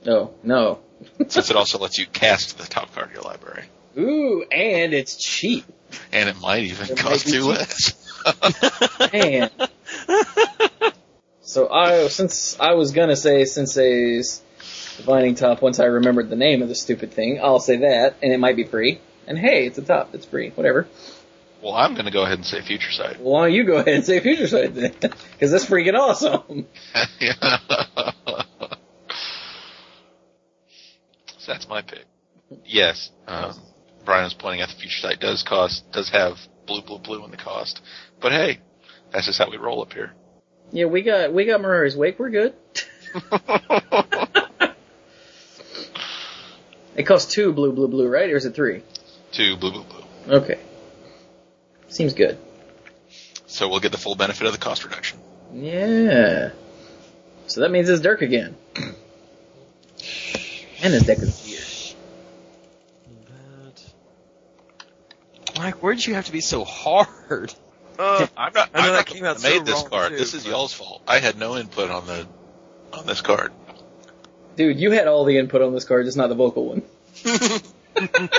Oh 0.06 0.34
no. 0.44 0.80
since 1.28 1.50
it 1.50 1.56
also 1.56 1.80
lets 1.80 1.98
you 1.98 2.06
cast 2.06 2.58
the 2.58 2.66
top 2.66 2.94
card 2.94 3.08
of 3.08 3.14
your 3.14 3.22
library, 3.24 3.66
Ooh, 3.98 4.44
and 4.52 4.94
it's 4.94 5.16
cheap. 5.16 5.64
and 6.12 6.28
it 6.28 6.40
might 6.42 6.64
even 6.64 6.90
It 6.90 6.98
cost 6.98 7.26
might 7.26 7.34
two 7.34 7.42
cheap. 7.42 7.58
less. 7.58 9.14
Man. 9.14 9.50
so 11.42 11.70
I 11.70 12.08
since 12.10 12.60
I 12.60 12.74
was 12.74 12.92
gonna 12.92 13.16
say 13.16 13.46
Sensei's 13.46 14.42
Divining 14.98 15.36
Top 15.36 15.62
once 15.62 15.80
I 15.80 15.86
remembered 15.86 16.30
the 16.30 16.36
name 16.36 16.62
of 16.62 16.68
the 16.70 16.76
stupid 16.76 17.12
thing, 17.14 17.40
I'll 17.42 17.60
say 17.60 17.78
that, 17.78 18.16
and 18.22 18.34
it 18.34 18.40
might 18.40 18.56
be 18.56 18.64
free. 18.64 19.00
And 19.28 19.38
hey, 19.38 19.66
it's 19.68 19.78
a 19.78 19.82
top. 19.84 20.14
It's 20.16 20.26
free. 20.26 20.50
Whatever. 20.52 20.88
well, 21.62 21.74
I'm 21.74 21.94
going 21.94 22.06
to 22.06 22.12
go 22.12 22.24
ahead 22.24 22.38
and 22.38 22.46
say 22.46 22.62
Future 22.62 22.92
Sight. 22.92 23.20
Well, 23.20 23.34
why 23.34 23.48
don't 23.48 23.54
you 23.56 23.66
go 23.66 23.76
ahead 23.76 23.90
and 23.94 24.06
say 24.06 24.20
Future 24.22 24.48
Sight 24.48 24.74
then? 24.74 24.94
Because 25.34 25.52
that's 25.52 25.66
freaking 25.66 25.94
awesome. 25.94 26.66
Yeah. 27.20 27.34
so 31.38 31.52
that's 31.52 31.68
my 31.68 31.82
pick. 31.82 32.06
Yes, 32.66 33.12
um, 33.28 33.54
Brian 34.06 34.24
was 34.24 34.34
pointing 34.34 34.62
out 34.62 34.70
the 34.70 34.76
Future 34.76 35.00
Sight 35.02 35.20
does 35.20 35.44
cost 35.44 35.84
does 35.92 36.10
have 36.12 36.38
blue, 36.66 36.82
blue, 36.82 37.00
blue 37.00 37.24
in 37.26 37.32
the 37.32 37.38
cost, 37.38 37.82
but 38.22 38.32
hey, 38.32 38.60
that's 39.12 39.26
just 39.26 39.38
how 39.38 39.50
we 39.50 39.58
roll 39.58 39.82
up 39.82 39.92
here. 39.94 40.14
Yeah, 40.72 40.86
we 40.86 41.02
got 41.02 41.34
we 41.34 41.46
got 41.46 41.60
Mirari's 41.62 41.96
Wake. 41.98 42.18
We're 42.20 42.30
good. 42.30 42.54
It 46.96 47.04
costs 47.06 47.32
two 47.32 47.54
blue, 47.54 47.74
blue, 47.74 47.88
blue, 47.88 48.08
right? 48.08 48.28
Or 48.32 48.38
is 48.38 48.46
it 48.46 48.56
three? 48.56 48.82
Two 49.38 49.56
blue, 49.56 49.72
blue, 49.72 49.84
blue. 49.84 50.36
Okay. 50.38 50.58
Seems 51.90 52.16
good. 52.16 52.40
So 53.46 53.70
we'll 53.70 53.82
get 53.82 53.92
the 53.92 54.00
full 54.00 54.16
benefit 54.16 54.48
of 54.48 54.52
the 54.52 54.58
cost 54.58 54.84
reduction. 54.84 55.20
Yeah. 55.54 56.50
So 57.46 57.62
that 57.62 57.70
means 57.70 57.88
it's 57.88 58.02
Dirk 58.02 58.24
again. 58.24 58.56
And 60.84 60.94
his 60.94 61.04
deck 61.08 61.18
is 61.20 61.44
weird. 61.44 61.96
Mike, 65.58 65.82
where'd 65.82 66.06
you 66.06 66.14
have 66.14 66.28
to 66.28 66.32
be 66.32 66.40
so 66.42 66.64
hard? 66.64 67.52
Uh, 67.98 68.28
I'm 68.38 68.54
not. 68.54 68.70
I 68.76 68.82
know 68.82 68.88
I'm 68.88 68.92
that 68.92 68.98
not 68.98 69.06
came 69.08 69.24
the 69.24 69.30
out 69.30 69.38
that 69.38 69.44
made 69.44 69.58
so 69.58 69.64
this 69.64 69.82
wrong, 69.82 69.90
card. 69.90 70.10
too, 70.12 70.18
this 70.18 70.34
is 70.36 70.44
but- 70.44 70.52
y'all's 70.52 70.74
fault. 70.74 71.02
I 71.08 71.18
had 71.18 71.36
no 71.38 71.58
input 71.58 71.90
on 71.90 72.06
the 72.06 72.28
on 72.94 73.08
this 73.08 73.22
card. 73.22 73.52
Dude, 74.56 74.80
you 74.80 74.92
had 74.92 75.08
all 75.08 75.26
the 75.26 75.40
input 75.40 75.64
on 75.64 75.74
this 75.74 75.84
card, 75.84 76.06
just 76.06 76.16
not 76.18 76.30
the 76.30 76.36
vocal 76.36 76.66
one. 76.66 76.84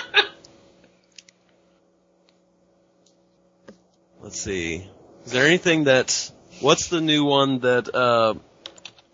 Let's 4.28 4.42
see. 4.42 4.86
Is 5.24 5.32
there 5.32 5.46
anything 5.46 5.84
that? 5.84 6.30
What's 6.60 6.88
the 6.88 7.00
new 7.00 7.24
one 7.24 7.60
that 7.60 7.94
uh, 7.94 8.34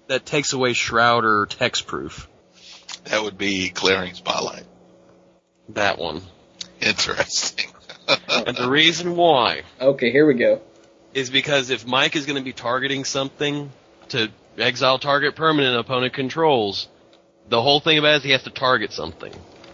that 0.08 0.26
takes 0.26 0.52
away 0.52 0.72
shroud 0.72 1.24
or 1.24 1.46
hexproof. 1.46 2.26
That 3.04 3.22
would 3.22 3.38
be 3.38 3.68
Glaring 3.68 4.14
Spotlight. 4.14 4.64
That 5.68 6.00
one. 6.00 6.22
Interesting. 6.80 7.70
And 8.28 8.56
the 8.56 8.68
reason 8.68 9.14
why 9.14 9.62
Okay, 9.80 10.10
here 10.10 10.26
we 10.26 10.34
go. 10.34 10.60
is 11.14 11.30
because 11.30 11.70
if 11.70 11.86
Mike 11.86 12.16
is 12.16 12.26
going 12.26 12.36
to 12.36 12.44
be 12.44 12.52
targeting 12.52 13.04
something 13.04 13.70
to 14.08 14.30
exile 14.58 14.98
target 14.98 15.36
permanent 15.36 15.78
opponent 15.78 16.12
controls, 16.12 16.88
the 17.48 17.62
whole 17.62 17.78
thing 17.78 17.98
about 17.98 18.14
it 18.14 18.16
is 18.16 18.22
he 18.24 18.30
has 18.32 18.42
to 18.42 18.50
target 18.50 18.92
something. 18.92 19.32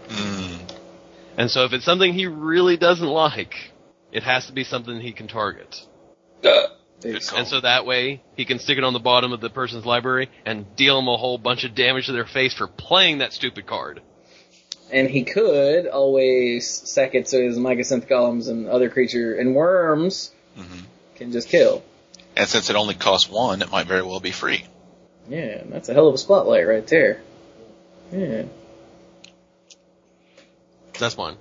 Mm. 0.08 0.58
And 1.38 1.50
so 1.50 1.64
if 1.64 1.72
it's 1.72 1.86
something 1.86 2.12
he 2.12 2.26
really 2.26 2.76
doesn't 2.76 3.08
like, 3.08 3.69
it 4.12 4.22
has 4.22 4.46
to 4.46 4.52
be 4.52 4.64
something 4.64 5.00
he 5.00 5.12
can 5.12 5.28
target. 5.28 5.86
And 7.02 7.46
so 7.46 7.60
that 7.60 7.86
way, 7.86 8.22
he 8.36 8.44
can 8.44 8.58
stick 8.58 8.76
it 8.76 8.84
on 8.84 8.92
the 8.92 8.98
bottom 9.00 9.32
of 9.32 9.40
the 9.40 9.48
person's 9.48 9.86
library 9.86 10.28
and 10.44 10.76
deal 10.76 10.96
them 10.96 11.08
a 11.08 11.16
whole 11.16 11.38
bunch 11.38 11.64
of 11.64 11.74
damage 11.74 12.06
to 12.06 12.12
their 12.12 12.26
face 12.26 12.52
for 12.52 12.66
playing 12.66 13.18
that 13.18 13.32
stupid 13.32 13.66
card. 13.66 14.02
And 14.92 15.08
he 15.08 15.22
could 15.24 15.86
always 15.86 16.68
sack 16.68 17.14
it 17.14 17.28
so 17.28 17.40
his 17.40 17.56
mycosynth 17.56 18.06
golems 18.08 18.48
and 18.48 18.66
other 18.68 18.90
creature 18.90 19.34
and 19.38 19.54
Wurms 19.56 20.30
Mhm. 20.58 20.82
can 21.14 21.32
just 21.32 21.48
kill. 21.48 21.82
And 22.36 22.48
since 22.48 22.68
it 22.70 22.76
only 22.76 22.94
costs 22.94 23.30
one, 23.30 23.62
it 23.62 23.70
might 23.70 23.86
very 23.86 24.02
well 24.02 24.20
be 24.20 24.32
free. 24.32 24.64
Yeah, 25.28 25.62
that's 25.66 25.88
a 25.88 25.94
hell 25.94 26.08
of 26.08 26.14
a 26.14 26.18
spotlight 26.18 26.66
right 26.66 26.86
there. 26.86 27.22
Yeah, 28.12 28.42
That's 30.98 31.16
mine. 31.16 31.36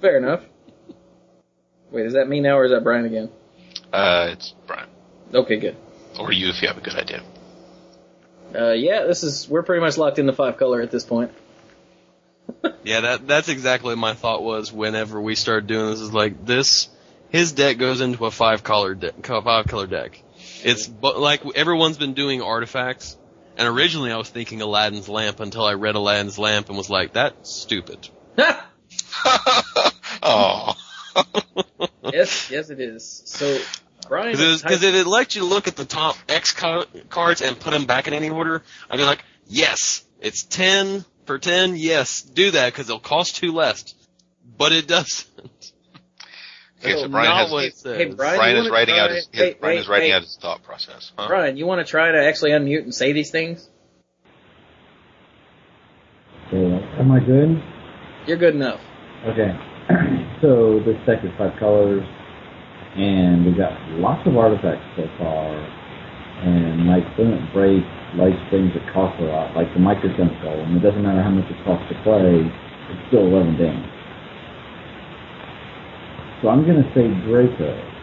fair 0.00 0.16
enough. 0.16 0.40
Wait, 1.90 2.06
is 2.06 2.14
that 2.14 2.28
me 2.28 2.40
now 2.40 2.58
or 2.58 2.64
is 2.64 2.70
that 2.70 2.82
Brian 2.82 3.04
again? 3.04 3.30
Uh, 3.92 4.28
it's 4.32 4.54
Brian. 4.66 4.88
Okay, 5.32 5.56
good. 5.56 5.76
Or 6.18 6.32
you 6.32 6.48
if 6.48 6.62
you 6.62 6.68
have 6.68 6.78
a 6.78 6.80
good 6.80 6.94
idea. 6.94 7.22
Uh, 8.54 8.72
yeah, 8.72 9.04
this 9.04 9.22
is 9.22 9.48
we're 9.48 9.62
pretty 9.62 9.80
much 9.80 9.98
locked 9.98 10.18
into 10.18 10.32
five 10.32 10.56
color 10.56 10.80
at 10.80 10.90
this 10.90 11.04
point. 11.04 11.32
Yeah, 12.84 13.00
that 13.00 13.26
that's 13.26 13.48
exactly 13.48 13.88
what 13.90 13.98
my 13.98 14.14
thought 14.14 14.44
was 14.44 14.72
whenever 14.72 15.20
we 15.20 15.34
started 15.34 15.66
doing 15.66 15.90
this. 15.90 15.98
Is 15.98 16.12
like 16.12 16.46
this, 16.46 16.88
his 17.30 17.50
deck 17.50 17.78
goes 17.78 18.00
into 18.00 18.24
a 18.26 18.30
five 18.30 18.62
color 18.62 18.94
de- 18.94 19.12
five 19.12 19.66
color 19.66 19.88
deck. 19.88 20.22
It's 20.62 20.86
but 20.86 21.18
like 21.18 21.42
everyone's 21.56 21.98
been 21.98 22.14
doing 22.14 22.42
artifacts, 22.42 23.16
and 23.56 23.66
originally 23.66 24.12
I 24.12 24.16
was 24.16 24.30
thinking 24.30 24.62
Aladdin's 24.62 25.08
lamp 25.08 25.40
until 25.40 25.64
I 25.64 25.74
read 25.74 25.96
Aladdin's 25.96 26.38
lamp 26.38 26.68
and 26.68 26.78
was 26.78 26.88
like, 26.88 27.14
that's 27.14 27.50
stupid. 27.50 28.08
oh. 30.22 30.74
Yes, 32.12 32.50
yes, 32.50 32.70
it 32.70 32.80
is. 32.80 33.22
So, 33.26 33.58
Brian, 34.08 34.32
Because 34.32 34.62
if 34.82 34.94
it 34.94 35.06
lets 35.06 35.36
you 35.36 35.44
look 35.44 35.68
at 35.68 35.76
the 35.76 35.84
top 35.84 36.16
X 36.28 36.52
cards 36.52 37.42
and 37.42 37.58
put 37.58 37.70
them 37.72 37.86
back 37.86 38.08
in 38.08 38.14
any 38.14 38.30
order, 38.30 38.62
I'd 38.90 38.96
be 38.96 39.04
like, 39.04 39.24
yes, 39.46 40.04
it's 40.20 40.44
10 40.44 41.04
for 41.26 41.38
10, 41.38 41.76
yes, 41.76 42.22
do 42.22 42.52
that 42.52 42.72
because 42.72 42.88
it'll 42.88 43.00
cost 43.00 43.36
two 43.36 43.52
less. 43.52 43.94
But 44.56 44.72
it 44.72 44.86
doesn't. 44.86 45.72
Okay, 46.82 47.00
so 47.00 47.08
Brian 47.08 47.32
has 47.32 47.50
what 47.50 47.64
it 47.64 47.76
says. 47.76 47.96
Hey, 47.96 48.04
Brian, 48.06 48.36
Brian 48.38 48.56
is 48.56 48.62
wanna 48.64 48.72
writing 48.72 48.98
out 48.98 49.10
his, 49.10 49.28
his 49.32 49.40
hey, 49.40 49.56
Brian 49.58 49.76
hey, 49.76 49.80
is 49.80 49.88
writing 49.88 50.10
hey. 50.10 50.14
out 50.14 50.22
his 50.22 50.38
thought 50.40 50.62
process. 50.62 51.10
Huh? 51.18 51.26
Brian, 51.26 51.56
you 51.56 51.66
want 51.66 51.84
to 51.84 51.90
try 51.90 52.12
to 52.12 52.24
actually 52.24 52.50
unmute 52.50 52.82
and 52.82 52.94
say 52.94 53.12
these 53.12 53.30
things? 53.30 53.68
So, 56.50 56.56
am 56.56 57.10
I 57.10 57.20
good? 57.20 57.62
You're 58.26 58.36
good 58.36 58.54
enough. 58.54 58.80
Okay. 59.24 59.58
so 60.40 60.80
this 60.80 60.96
deck 61.06 61.24
is 61.24 61.30
five 61.38 61.58
colors, 61.58 62.04
and 62.96 63.46
we've 63.46 63.56
got 63.56 63.72
lots 63.92 64.26
of 64.26 64.36
artifacts 64.36 64.84
so 64.96 65.08
far. 65.18 65.54
And 66.42 66.86
like 66.86 67.02
Fluent 67.16 67.50
Break 67.52 67.82
likes 68.14 68.36
things 68.50 68.72
that 68.74 68.92
cost 68.92 69.18
a 69.20 69.24
lot, 69.24 69.56
like 69.56 69.72
the 69.72 69.80
Mycosynth 69.80 70.38
Golem. 70.44 70.76
It 70.76 70.82
doesn't 70.82 71.02
matter 71.02 71.22
how 71.22 71.30
much 71.30 71.50
it 71.50 71.56
costs 71.64 71.88
to 71.88 72.02
play, 72.02 72.44
it's 72.44 73.08
still 73.08 73.26
11 73.26 73.56
damage. 73.56 73.90
So 76.42 76.48
I'm 76.50 76.66
gonna 76.66 76.84
say 76.94 77.08
Draco. 77.24 77.96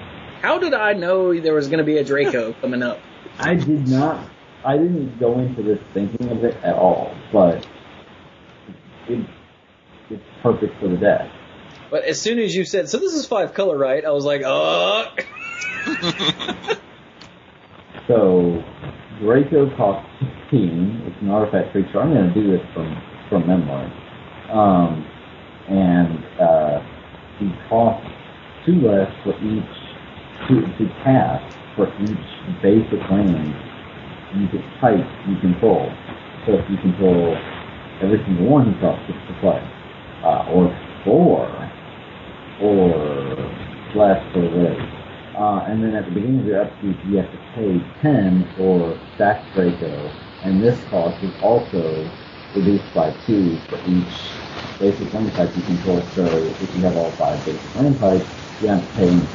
How 0.43 0.60
did 0.60 0.73
I 0.73 0.91
know 0.91 1.39
there 1.39 1.53
was 1.53 1.68
going 1.68 1.77
to 1.77 1.85
be 1.85 1.99
a 1.99 2.03
Draco 2.03 2.51
coming 2.61 2.84
up? 2.84 2.99
I 3.39 3.55
did 3.55 3.88
not, 3.88 4.30
I 4.65 4.77
didn't 4.77 5.18
go 5.18 5.39
into 5.39 5.64
this 5.64 5.80
thinking 5.93 6.30
of 6.30 6.43
it 6.43 6.55
at 6.64 6.76
all, 6.76 7.15
but 7.31 7.65
it, 9.07 9.26
it's 10.10 10.23
perfect 10.41 10.77
for 10.81 10.89
the 10.89 10.97
deck. 10.97 11.31
But 11.94 12.06
as 12.06 12.20
soon 12.20 12.40
as 12.40 12.56
you 12.56 12.65
said, 12.65 12.90
so 12.90 12.98
this 12.98 13.14
is 13.14 13.28
five 13.28 13.53
color, 13.53 13.78
right? 13.78 14.03
I 14.03 14.10
was 14.10 14.26
like, 14.26 14.41
uh. 14.44 15.06
So, 18.07 18.64
Draco 19.22 19.70
costs 19.78 20.10
16. 20.49 21.03
It's 21.06 21.22
an 21.22 21.30
artifact 21.30 21.72
creature. 21.72 22.02
I'm 22.02 22.11
going 22.11 22.34
to 22.34 22.34
do 22.34 22.49
this 22.49 22.65
from, 22.74 22.99
from 23.30 23.45
memory. 23.45 23.94
Um, 24.49 25.06
and 25.70 26.18
uh, 26.41 26.82
he 27.38 27.52
costs 27.70 28.10
two 28.65 28.82
less 28.82 29.14
for 29.22 29.38
each, 29.45 30.49
to, 30.49 30.61
to 30.65 30.90
cast 31.06 31.45
for 31.76 31.88
each 32.02 32.28
basic 32.64 32.99
land 33.11 33.53
you 34.34 34.48
can 34.49 34.64
type 34.82 35.06
you 35.30 35.38
can 35.38 35.53
control. 35.53 35.94
So 36.48 36.57
if 36.57 36.65
you 36.72 36.78
control 36.78 37.38
every 38.02 38.18
single 38.26 38.48
one, 38.49 38.74
he 38.74 38.80
costs 38.82 39.06
six 39.06 39.20
to 39.30 39.40
play. 39.40 39.61
Uh, 40.26 40.49
or 40.49 40.74
four, 41.06 41.45
or 42.61 43.35
less 43.95 44.21
for 44.34 44.41
this. 44.41 44.80
Uh, 45.35 45.65
and 45.67 45.84
then 45.84 45.95
at 45.95 46.05
the 46.05 46.11
beginning 46.11 46.41
of 46.41 46.45
your 46.45 46.61
upkeep, 46.61 46.95
you 47.05 47.17
have 47.17 47.31
to 47.31 47.38
pay 47.55 47.81
10 48.01 48.53
for 48.55 48.99
Stack 49.15 49.51
Draco, 49.53 50.11
and 50.43 50.61
this 50.61 50.84
cost 50.85 51.21
is 51.23 51.34
also 51.41 52.09
reduced 52.55 52.93
by 52.93 53.11
2 53.25 53.57
for 53.69 53.80
each 53.88 54.13
basic 54.80 55.13
land 55.13 55.31
type 55.34 55.55
you 55.55 55.63
control. 55.63 56.01
So 56.13 56.25
if 56.25 56.75
you 56.75 56.81
have 56.84 56.95
all 56.97 57.11
five 57.13 57.43
basic 57.45 57.75
land 57.75 57.99
types, 57.99 58.25
you 58.61 58.67
have 58.67 58.88
to 58.88 58.95
pay 58.95 59.07
anything. 59.07 59.27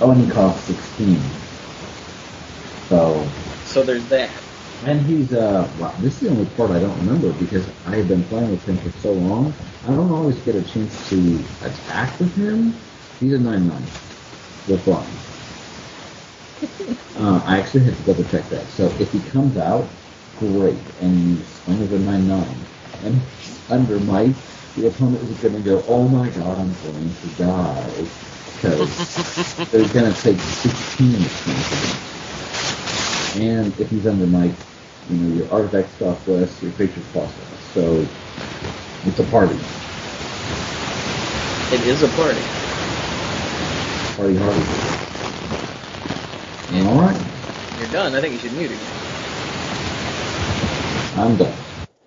Oh, 0.00 0.10
and 0.10 0.24
he 0.24 0.30
costs 0.30 0.66
16. 0.66 1.20
So, 2.88 3.28
So 3.64 3.82
there's 3.82 4.06
that. 4.08 4.30
And 4.84 5.00
he's, 5.02 5.32
uh, 5.32 5.68
wow, 5.80 5.92
this 5.98 6.14
is 6.14 6.20
the 6.20 6.28
only 6.28 6.46
part 6.56 6.70
I 6.70 6.78
don't 6.78 6.96
remember 6.98 7.32
because 7.32 7.68
I 7.86 7.96
have 7.96 8.08
been 8.08 8.22
playing 8.24 8.50
with 8.50 8.64
him 8.64 8.76
for 8.78 8.96
so 9.00 9.12
long. 9.12 9.52
I 9.84 9.88
don't 9.88 10.10
always 10.10 10.38
get 10.40 10.54
a 10.54 10.62
chance 10.62 11.08
to 11.10 11.38
attack 11.64 12.18
with 12.20 12.34
him. 12.36 12.74
He's 13.18 13.32
a 13.32 13.38
9-9 13.38 13.80
with 14.68 14.82
flying. 14.84 15.08
uh, 17.16 17.42
I 17.44 17.58
actually 17.58 17.84
had 17.84 17.96
to 17.96 18.02
double 18.02 18.24
check 18.24 18.48
that. 18.50 18.66
So 18.68 18.86
if 19.00 19.10
he 19.10 19.18
comes 19.30 19.56
out, 19.56 19.88
great, 20.38 20.76
and 21.00 21.38
you 21.38 21.42
swing 21.44 21.80
with 21.80 21.92
a 21.94 21.98
9-9, 21.98 22.46
and 23.04 23.14
he's 23.40 23.70
under 23.70 23.98
Mike, 24.00 24.36
the 24.76 24.86
opponent 24.86 25.28
is 25.28 25.38
going 25.38 25.54
to 25.54 25.60
go, 25.60 25.82
oh 25.88 26.08
my 26.08 26.28
god, 26.30 26.58
I'm 26.58 26.72
going 26.84 27.12
to 27.14 27.26
die. 27.36 27.90
Because 28.54 29.70
they're 29.72 29.88
going 29.88 30.12
to 30.12 30.20
take 30.22 30.38
16 30.38 31.14
expenses. 31.14 32.08
And 33.38 33.78
if 33.78 33.88
he's 33.90 34.06
under 34.06 34.26
Mike, 34.26 34.54
you 35.08 35.16
know, 35.16 35.36
your 35.36 35.52
artifacts 35.52 35.94
cost 35.96 36.26
less, 36.26 36.60
your 36.60 36.72
creatures 36.72 37.04
cost 37.12 37.36
less. 37.38 37.64
So 37.72 38.06
it's 39.04 39.20
a 39.20 39.24
party. 39.24 39.54
It 41.70 41.82
is 41.82 42.02
a 42.02 42.08
party. 42.08 42.42
Party 44.16 44.36
hardy. 44.36 44.78
Alright, 46.84 47.22
You're 47.78 47.90
done. 47.92 48.14
I 48.14 48.20
think 48.20 48.34
you 48.34 48.40
should 48.40 48.52
mute 48.52 48.72
again. 48.72 48.86
I'm 51.16 51.36
done. 51.36 51.54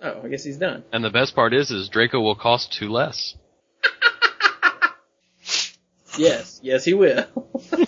Oh, 0.02 0.20
I 0.22 0.28
guess 0.28 0.44
he's 0.44 0.56
done. 0.56 0.84
And 0.92 1.02
the 1.02 1.10
best 1.10 1.34
part 1.34 1.54
is, 1.54 1.70
is 1.70 1.88
Draco 1.88 2.20
will 2.20 2.36
cost 2.36 2.72
two 2.72 2.90
less. 2.90 3.34
Yes, 6.18 6.60
yes, 6.62 6.84
he 6.84 6.92
will. 6.92 7.24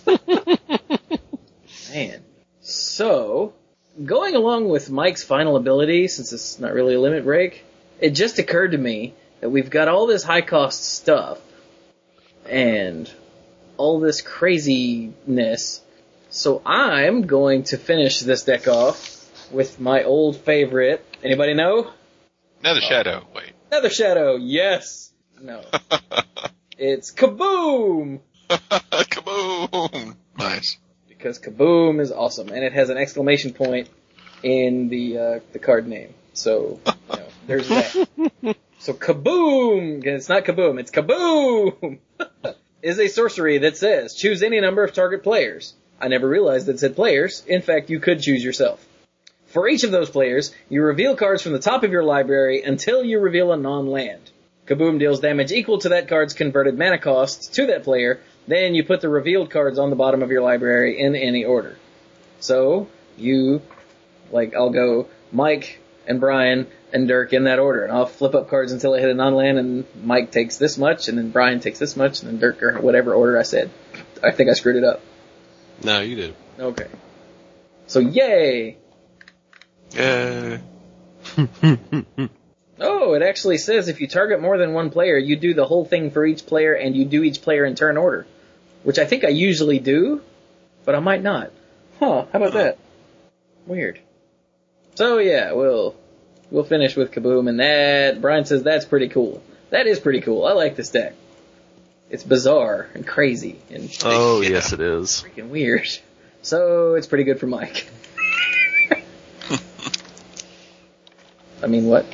Man. 1.92 2.24
So, 2.64 3.52
going 4.02 4.34
along 4.34 4.70
with 4.70 4.90
Mike's 4.90 5.22
final 5.22 5.56
ability, 5.56 6.08
since 6.08 6.32
it's 6.32 6.58
not 6.58 6.72
really 6.72 6.94
a 6.94 7.00
limit 7.00 7.24
break, 7.24 7.62
it 8.00 8.10
just 8.10 8.38
occurred 8.38 8.72
to 8.72 8.78
me 8.78 9.12
that 9.40 9.50
we've 9.50 9.68
got 9.68 9.88
all 9.88 10.06
this 10.06 10.24
high 10.24 10.40
cost 10.40 10.82
stuff 10.82 11.38
and 12.48 13.10
all 13.76 14.00
this 14.00 14.22
craziness. 14.22 15.82
So 16.30 16.62
I'm 16.64 17.26
going 17.26 17.64
to 17.64 17.76
finish 17.76 18.20
this 18.20 18.44
deck 18.44 18.66
off 18.66 19.52
with 19.52 19.78
my 19.78 20.02
old 20.02 20.38
favorite. 20.38 21.04
Anybody 21.22 21.52
know? 21.52 21.90
Another 22.60 22.80
uh, 22.80 22.88
shadow. 22.88 23.26
Wait. 23.34 23.52
Another 23.70 23.90
Shadow. 23.90 24.36
Yes. 24.36 25.12
No. 25.40 25.62
It's 26.76 27.12
Kaboom! 27.12 28.18
Kaboom! 28.50 30.16
Nice. 30.36 30.76
Because 31.24 31.38
Kaboom 31.38 32.00
is 32.00 32.12
awesome, 32.12 32.48
and 32.50 32.62
it 32.62 32.74
has 32.74 32.90
an 32.90 32.98
exclamation 32.98 33.54
point 33.54 33.88
in 34.42 34.90
the 34.90 35.18
uh, 35.18 35.40
the 35.54 35.58
card 35.58 35.88
name. 35.88 36.12
So 36.34 36.80
you 36.84 37.16
know, 37.16 37.26
there's 37.46 37.68
that. 37.68 38.56
So 38.78 38.92
Kaboom, 38.92 40.04
it's 40.04 40.28
not 40.28 40.44
Kaboom, 40.44 40.78
it's 40.78 40.90
Kaboom, 40.90 41.98
is 42.82 42.98
a 42.98 43.08
sorcery 43.08 43.56
that 43.58 43.78
says 43.78 44.14
choose 44.14 44.42
any 44.42 44.60
number 44.60 44.84
of 44.84 44.92
target 44.92 45.22
players. 45.22 45.72
I 45.98 46.08
never 46.08 46.28
realized 46.28 46.66
that 46.66 46.72
it 46.72 46.80
said 46.80 46.94
players. 46.94 47.42
In 47.46 47.62
fact, 47.62 47.88
you 47.88 48.00
could 48.00 48.20
choose 48.20 48.44
yourself. 48.44 48.86
For 49.46 49.66
each 49.66 49.84
of 49.84 49.92
those 49.92 50.10
players, 50.10 50.54
you 50.68 50.82
reveal 50.82 51.16
cards 51.16 51.40
from 51.40 51.52
the 51.52 51.58
top 51.58 51.84
of 51.84 51.92
your 51.92 52.04
library 52.04 52.62
until 52.62 53.02
you 53.02 53.18
reveal 53.18 53.50
a 53.50 53.56
non-land. 53.56 54.30
Kaboom 54.66 54.98
deals 54.98 55.20
damage 55.20 55.52
equal 55.52 55.78
to 55.78 55.90
that 55.90 56.08
card's 56.08 56.34
converted 56.34 56.78
mana 56.78 56.98
cost 56.98 57.54
to 57.54 57.68
that 57.68 57.84
player, 57.84 58.20
then 58.46 58.74
you 58.74 58.84
put 58.84 59.00
the 59.00 59.08
revealed 59.08 59.50
cards 59.50 59.78
on 59.78 59.90
the 59.90 59.96
bottom 59.96 60.22
of 60.22 60.30
your 60.30 60.42
library 60.42 61.00
in 61.00 61.14
any 61.14 61.44
order. 61.44 61.76
So, 62.40 62.88
you, 63.16 63.62
like, 64.30 64.54
I'll 64.54 64.70
go 64.70 65.08
Mike 65.32 65.80
and 66.06 66.20
Brian 66.20 66.66
and 66.92 67.08
Dirk 67.08 67.32
in 67.32 67.44
that 67.44 67.58
order, 67.58 67.84
and 67.84 67.92
I'll 67.92 68.06
flip 68.06 68.34
up 68.34 68.48
cards 68.48 68.72
until 68.72 68.94
I 68.94 69.00
hit 69.00 69.10
a 69.10 69.14
non-land, 69.14 69.58
and 69.58 69.84
Mike 70.02 70.30
takes 70.30 70.58
this 70.58 70.76
much, 70.76 71.08
and 71.08 71.16
then 71.16 71.30
Brian 71.30 71.60
takes 71.60 71.78
this 71.78 71.96
much, 71.96 72.22
and 72.22 72.30
then 72.30 72.38
Dirk, 72.38 72.62
or 72.62 72.80
whatever 72.80 73.14
order 73.14 73.38
I 73.38 73.42
said. 73.42 73.70
I 74.22 74.30
think 74.30 74.50
I 74.50 74.54
screwed 74.54 74.76
it 74.76 74.84
up. 74.84 75.00
No, 75.82 76.00
you 76.00 76.16
did. 76.16 76.34
Okay. 76.58 76.88
So, 77.86 78.00
yay! 78.00 78.76
Yeah. 79.92 80.58
Oh, 82.80 83.14
it 83.14 83.22
actually 83.22 83.58
says 83.58 83.88
if 83.88 84.00
you 84.00 84.08
target 84.08 84.40
more 84.40 84.58
than 84.58 84.72
one 84.72 84.90
player, 84.90 85.16
you 85.16 85.36
do 85.36 85.54
the 85.54 85.64
whole 85.64 85.84
thing 85.84 86.10
for 86.10 86.26
each 86.26 86.44
player 86.44 86.74
and 86.74 86.96
you 86.96 87.04
do 87.04 87.22
each 87.22 87.40
player 87.40 87.64
in 87.64 87.76
turn 87.76 87.96
order. 87.96 88.26
Which 88.84 88.98
I 88.98 89.04
think 89.06 89.24
I 89.24 89.28
usually 89.28 89.78
do, 89.80 90.20
but 90.84 90.94
I 90.94 91.00
might 91.00 91.22
not. 91.22 91.50
Huh, 91.98 92.26
how 92.32 92.38
about 92.38 92.52
that? 92.52 92.78
Weird. 93.66 93.98
So 94.94 95.18
yeah, 95.18 95.52
we'll, 95.52 95.96
we'll 96.50 96.64
finish 96.64 96.94
with 96.96 97.10
Kaboom 97.10 97.48
and 97.48 97.58
that, 97.60 98.20
Brian 98.20 98.44
says 98.44 98.62
that's 98.62 98.84
pretty 98.84 99.08
cool. 99.08 99.42
That 99.70 99.86
is 99.86 99.98
pretty 99.98 100.20
cool. 100.20 100.44
I 100.44 100.52
like 100.52 100.76
this 100.76 100.90
deck. 100.90 101.14
It's 102.10 102.22
bizarre 102.22 102.88
and 102.94 103.06
crazy 103.06 103.58
and 103.70 103.90
Oh, 104.04 104.40
Yeah. 104.42 104.50
yes, 104.50 104.72
it 104.72 104.80
is. 104.80 105.24
freaking 105.26 105.48
weird. 105.48 105.88
So 106.42 106.94
it's 106.94 107.06
pretty 107.06 107.24
good 107.24 107.40
for 107.40 107.46
Mike. 107.46 107.88
I 111.62 111.66
mean, 111.66 111.86
what? 111.86 112.04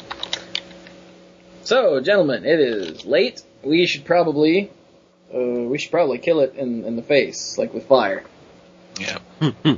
So, 1.64 2.00
gentlemen, 2.00 2.44
it 2.44 2.60
is 2.60 3.04
late. 3.04 3.42
We 3.62 3.86
should 3.86 4.04
probably, 4.04 4.70
uh, 5.34 5.38
we 5.38 5.78
should 5.78 5.90
probably 5.90 6.18
kill 6.18 6.40
it 6.40 6.54
in, 6.56 6.84
in 6.84 6.96
the 6.96 7.02
face, 7.02 7.58
like 7.58 7.72
with 7.72 7.86
fire. 7.86 8.24
Yeah. 8.98 9.18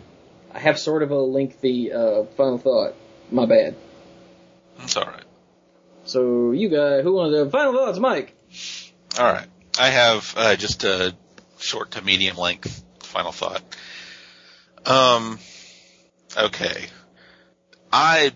I 0.54 0.58
have 0.58 0.78
sort 0.78 1.02
of 1.02 1.10
a 1.10 1.18
lengthy, 1.18 1.92
uh, 1.92 2.24
final 2.36 2.58
thought. 2.58 2.94
My 3.30 3.46
bad. 3.46 3.76
That's 4.78 4.96
all 4.96 5.06
right. 5.06 5.24
So, 6.04 6.50
you 6.50 6.68
guys, 6.68 7.02
who 7.02 7.14
wants 7.14 7.36
to, 7.36 7.48
final 7.50 7.72
thoughts, 7.72 7.98
Mike? 7.98 8.34
All 9.18 9.24
right. 9.32 9.46
I 9.78 9.88
have 9.88 10.34
uh, 10.36 10.56
just 10.56 10.84
a 10.84 11.14
short 11.58 11.92
to 11.92 12.02
medium 12.02 12.36
length 12.36 12.84
final 13.00 13.32
thought. 13.32 13.62
Um. 14.84 15.38
Okay. 16.36 16.86
I 17.92 18.32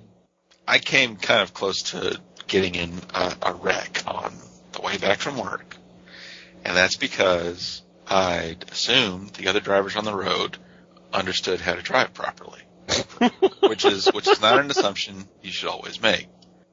I 0.68 0.78
came 0.78 1.16
kind 1.16 1.42
of 1.42 1.54
close 1.54 1.82
to 1.90 2.20
getting 2.46 2.74
in 2.74 2.92
a, 3.14 3.36
a 3.42 3.54
wreck 3.54 4.02
on 4.06 4.32
the 4.72 4.82
way 4.82 4.98
back 4.98 5.18
from 5.18 5.38
work, 5.38 5.76
and 6.66 6.76
that's 6.76 6.96
because 6.96 7.82
I'd 8.08 8.64
assumed 8.70 9.30
the 9.30 9.46
other 9.46 9.60
drivers 9.60 9.94
on 9.94 10.04
the 10.04 10.14
road 10.14 10.58
understood 11.12 11.60
how 11.60 11.74
to 11.74 11.82
drive 11.82 12.12
properly, 12.12 12.60
which 13.60 13.84
is 13.84 14.06
which 14.12 14.26
is 14.26 14.40
not 14.40 14.58
an 14.58 14.70
assumption 14.70 15.28
you 15.42 15.52
should 15.52 15.68
always 15.68 16.02
make. 16.02 16.26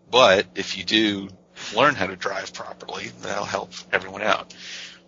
But 0.10 0.48
if 0.56 0.78
you 0.78 0.84
do 0.84 1.30
learn 1.76 1.94
how 1.94 2.08
to 2.08 2.16
drive 2.16 2.54
properly, 2.54 3.12
that'll 3.22 3.46
help 3.46 3.72
everyone 3.92 4.24
out. 4.24 4.54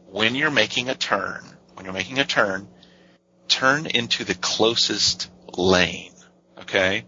When 0.06 0.36
you're 0.36 0.52
making 0.52 0.90
a 0.90 0.95
turn, 0.95 1.44
when 1.74 1.86
you're 1.86 1.94
making 1.94 2.20
a 2.20 2.26
turn, 2.26 2.68
turn 3.48 3.88
into 3.88 4.24
the 4.24 4.36
closest 4.36 5.32
lane. 5.57 6.14
Okay? 6.60 7.06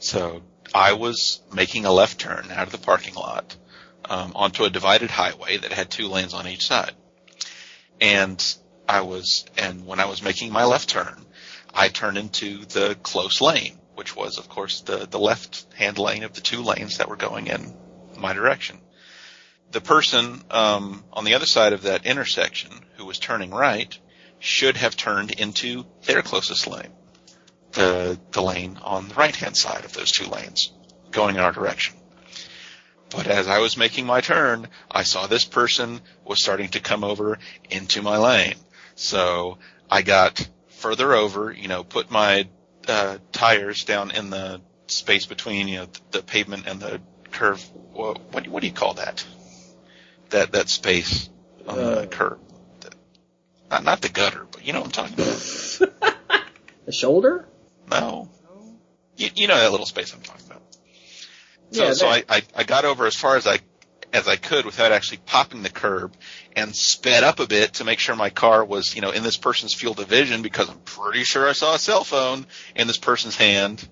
So 0.00 0.42
I 0.74 0.94
was 0.94 1.42
making 1.52 1.86
a 1.86 1.92
left 1.92 2.18
turn 2.18 2.50
out 2.50 2.66
of 2.66 2.72
the 2.72 2.78
parking 2.78 3.14
lot 3.14 3.56
um, 4.04 4.32
onto 4.34 4.64
a 4.64 4.70
divided 4.70 5.10
highway 5.10 5.58
that 5.58 5.72
had 5.72 5.90
two 5.90 6.08
lanes 6.08 6.34
on 6.34 6.48
each 6.48 6.66
side. 6.66 6.92
And 8.04 8.56
I 8.86 9.00
was, 9.00 9.46
and 9.56 9.86
when 9.86 9.98
I 9.98 10.04
was 10.04 10.22
making 10.22 10.52
my 10.52 10.64
left 10.64 10.90
turn, 10.90 11.24
I 11.72 11.88
turned 11.88 12.18
into 12.18 12.66
the 12.66 12.98
close 13.02 13.40
lane, 13.40 13.78
which 13.94 14.14
was, 14.14 14.36
of 14.36 14.46
course, 14.46 14.82
the, 14.82 15.06
the 15.06 15.18
left 15.18 15.64
hand 15.72 15.96
lane 15.96 16.22
of 16.22 16.34
the 16.34 16.42
two 16.42 16.62
lanes 16.62 16.98
that 16.98 17.08
were 17.08 17.16
going 17.16 17.46
in 17.46 17.74
my 18.18 18.34
direction. 18.34 18.78
The 19.70 19.80
person 19.80 20.42
um, 20.50 21.02
on 21.14 21.24
the 21.24 21.32
other 21.32 21.46
side 21.46 21.72
of 21.72 21.84
that 21.84 22.04
intersection 22.04 22.72
who 22.98 23.06
was 23.06 23.18
turning 23.18 23.50
right 23.50 23.98
should 24.38 24.76
have 24.76 24.98
turned 24.98 25.30
into 25.30 25.86
their 26.02 26.20
closest 26.20 26.66
lane, 26.66 26.92
the 27.72 28.20
the 28.32 28.42
lane 28.42 28.78
on 28.82 29.08
the 29.08 29.14
right 29.14 29.34
hand 29.34 29.56
side 29.56 29.86
of 29.86 29.94
those 29.94 30.12
two 30.12 30.26
lanes, 30.26 30.74
going 31.10 31.36
in 31.36 31.40
our 31.40 31.52
direction. 31.52 31.94
But 33.16 33.26
as 33.28 33.46
I 33.48 33.58
was 33.58 33.76
making 33.76 34.06
my 34.06 34.20
turn, 34.20 34.68
I 34.90 35.02
saw 35.04 35.26
this 35.26 35.44
person 35.44 36.00
was 36.24 36.42
starting 36.42 36.70
to 36.70 36.80
come 36.80 37.04
over 37.04 37.38
into 37.70 38.02
my 38.02 38.18
lane. 38.18 38.54
So 38.96 39.58
I 39.90 40.02
got 40.02 40.48
further 40.68 41.12
over, 41.14 41.52
you 41.52 41.68
know, 41.68 41.84
put 41.84 42.10
my 42.10 42.48
uh, 42.88 43.18
tires 43.32 43.84
down 43.84 44.10
in 44.10 44.30
the 44.30 44.60
space 44.88 45.26
between, 45.26 45.68
you 45.68 45.78
know, 45.78 45.86
the, 45.86 46.18
the 46.18 46.22
pavement 46.22 46.66
and 46.66 46.80
the 46.80 47.00
curve. 47.30 47.62
What, 47.92 48.20
what, 48.32 48.46
what 48.48 48.60
do 48.60 48.66
you 48.66 48.72
call 48.72 48.94
that? 48.94 49.24
That 50.30 50.52
that 50.52 50.68
space 50.68 51.28
on 51.68 51.78
Uh. 51.78 51.94
the 52.02 52.06
curb. 52.08 52.40
The- 52.80 52.90
Not 53.70 53.84
not 53.84 54.00
the 54.02 54.08
gutter, 54.08 54.46
but 54.50 54.66
you 54.66 54.72
know 54.72 54.80
what 54.80 54.98
I'm 54.98 55.08
talking 55.08 55.14
about. 55.14 56.44
The 56.86 56.92
shoulder? 56.92 57.48
No. 57.90 58.28
You, 59.16 59.30
you 59.34 59.46
know 59.46 59.56
that 59.58 59.70
little 59.70 59.86
space 59.86 60.12
I'm 60.12 60.20
talking 60.20 60.44
about. 60.46 60.53
So, 61.70 61.84
Yeah, 61.84 61.92
so 61.92 62.08
I, 62.08 62.24
I, 62.28 62.42
I 62.54 62.64
got 62.64 62.84
over 62.84 63.06
as 63.06 63.16
far 63.16 63.36
as 63.36 63.46
I, 63.46 63.58
as 64.12 64.28
I 64.28 64.36
could 64.36 64.64
without 64.64 64.92
actually 64.92 65.18
popping 65.18 65.62
the 65.62 65.70
curb 65.70 66.14
and 66.54 66.74
sped 66.74 67.24
up 67.24 67.40
a 67.40 67.46
bit 67.46 67.74
to 67.74 67.84
make 67.84 67.98
sure 67.98 68.14
my 68.14 68.30
car 68.30 68.64
was, 68.64 68.94
you 68.94 69.00
know, 69.02 69.10
in 69.10 69.22
this 69.22 69.36
person's 69.36 69.74
field 69.74 69.98
of 69.98 70.08
vision 70.08 70.42
because 70.42 70.68
I'm 70.70 70.78
pretty 70.80 71.24
sure 71.24 71.48
I 71.48 71.52
saw 71.52 71.74
a 71.74 71.78
cell 71.78 72.04
phone 72.04 72.46
in 72.76 72.86
this 72.86 72.98
person's 72.98 73.36
hand. 73.36 73.86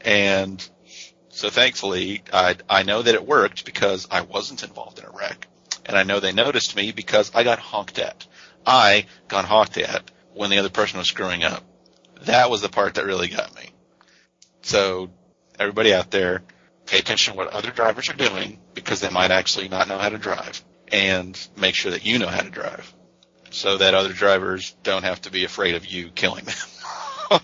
And 0.00 0.66
so 1.28 1.50
thankfully, 1.50 2.22
I, 2.32 2.56
I 2.68 2.82
know 2.82 3.02
that 3.02 3.14
it 3.14 3.26
worked 3.26 3.64
because 3.64 4.08
I 4.10 4.22
wasn't 4.22 4.62
involved 4.62 4.98
in 4.98 5.04
a 5.04 5.10
wreck. 5.10 5.46
And 5.84 5.96
I 5.96 6.02
know 6.02 6.20
they 6.20 6.32
noticed 6.32 6.76
me 6.76 6.92
because 6.92 7.32
I 7.34 7.44
got 7.44 7.58
honked 7.58 7.98
at. 7.98 8.26
I 8.66 9.06
got 9.28 9.44
honked 9.44 9.78
at 9.78 10.10
when 10.34 10.50
the 10.50 10.58
other 10.58 10.70
person 10.70 10.98
was 10.98 11.08
screwing 11.08 11.44
up. 11.44 11.62
That 12.22 12.50
was 12.50 12.60
the 12.60 12.68
part 12.68 12.94
that 12.94 13.06
really 13.06 13.28
got 13.28 13.54
me. 13.54 13.70
So 14.62 15.10
everybody 15.58 15.94
out 15.94 16.10
there, 16.10 16.42
pay 16.88 16.98
attention 16.98 17.34
to 17.34 17.36
what 17.36 17.48
other 17.48 17.70
drivers 17.70 18.08
are 18.08 18.14
doing 18.14 18.58
because 18.74 19.00
they 19.00 19.10
might 19.10 19.30
actually 19.30 19.68
not 19.68 19.88
know 19.88 19.98
how 19.98 20.08
to 20.08 20.18
drive 20.18 20.62
and 20.90 21.38
make 21.56 21.74
sure 21.74 21.92
that 21.92 22.04
you 22.04 22.18
know 22.18 22.28
how 22.28 22.40
to 22.40 22.50
drive 22.50 22.92
so 23.50 23.76
that 23.78 23.94
other 23.94 24.12
drivers 24.12 24.74
don't 24.82 25.04
have 25.04 25.20
to 25.22 25.30
be 25.30 25.44
afraid 25.44 25.74
of 25.74 25.86
you 25.86 26.10
killing 26.10 26.44
them. 26.44 26.54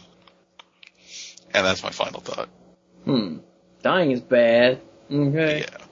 and 1.55 1.65
that's 1.65 1.83
my 1.83 1.91
final 1.91 2.21
thought. 2.21 2.49
Hmm. 3.05 3.39
Dying 3.83 4.13
is 4.13 4.21
bad. 4.21 4.81
Okay. 5.13 5.61
Yeah. 5.61 5.85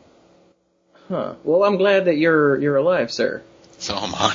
Huh. 1.09 1.35
Well, 1.45 1.65
I'm 1.65 1.77
glad 1.77 2.07
that 2.07 2.17
you're, 2.17 2.59
you're 2.59 2.77
alive, 2.77 3.13
sir. 3.13 3.43
So 3.79 3.95
am 3.97 4.15
I. 4.15 4.35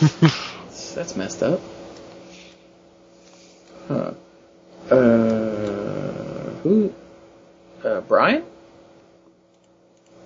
That's 0.94 1.16
messed 1.16 1.42
up. 1.42 1.60
Huh. 3.88 4.12
Uh, 4.88 6.50
who? 6.62 6.94
Uh, 7.84 8.00
Brian? 8.02 8.44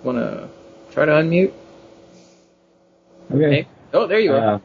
Wanna 0.03 0.49
try 0.91 1.05
to 1.05 1.11
unmute? 1.11 1.53
Okay. 3.31 3.49
Hey. 3.63 3.67
Oh, 3.93 4.07
there 4.07 4.19
you 4.19 4.33
are. 4.33 4.55
Uh, 4.55 4.59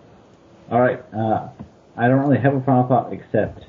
all 0.70 0.80
right. 0.80 1.02
Uh, 1.14 1.48
I 1.96 2.08
don't 2.08 2.20
really 2.20 2.40
have 2.40 2.54
a 2.54 2.60
final 2.60 2.86
thought 2.86 3.12
except 3.12 3.64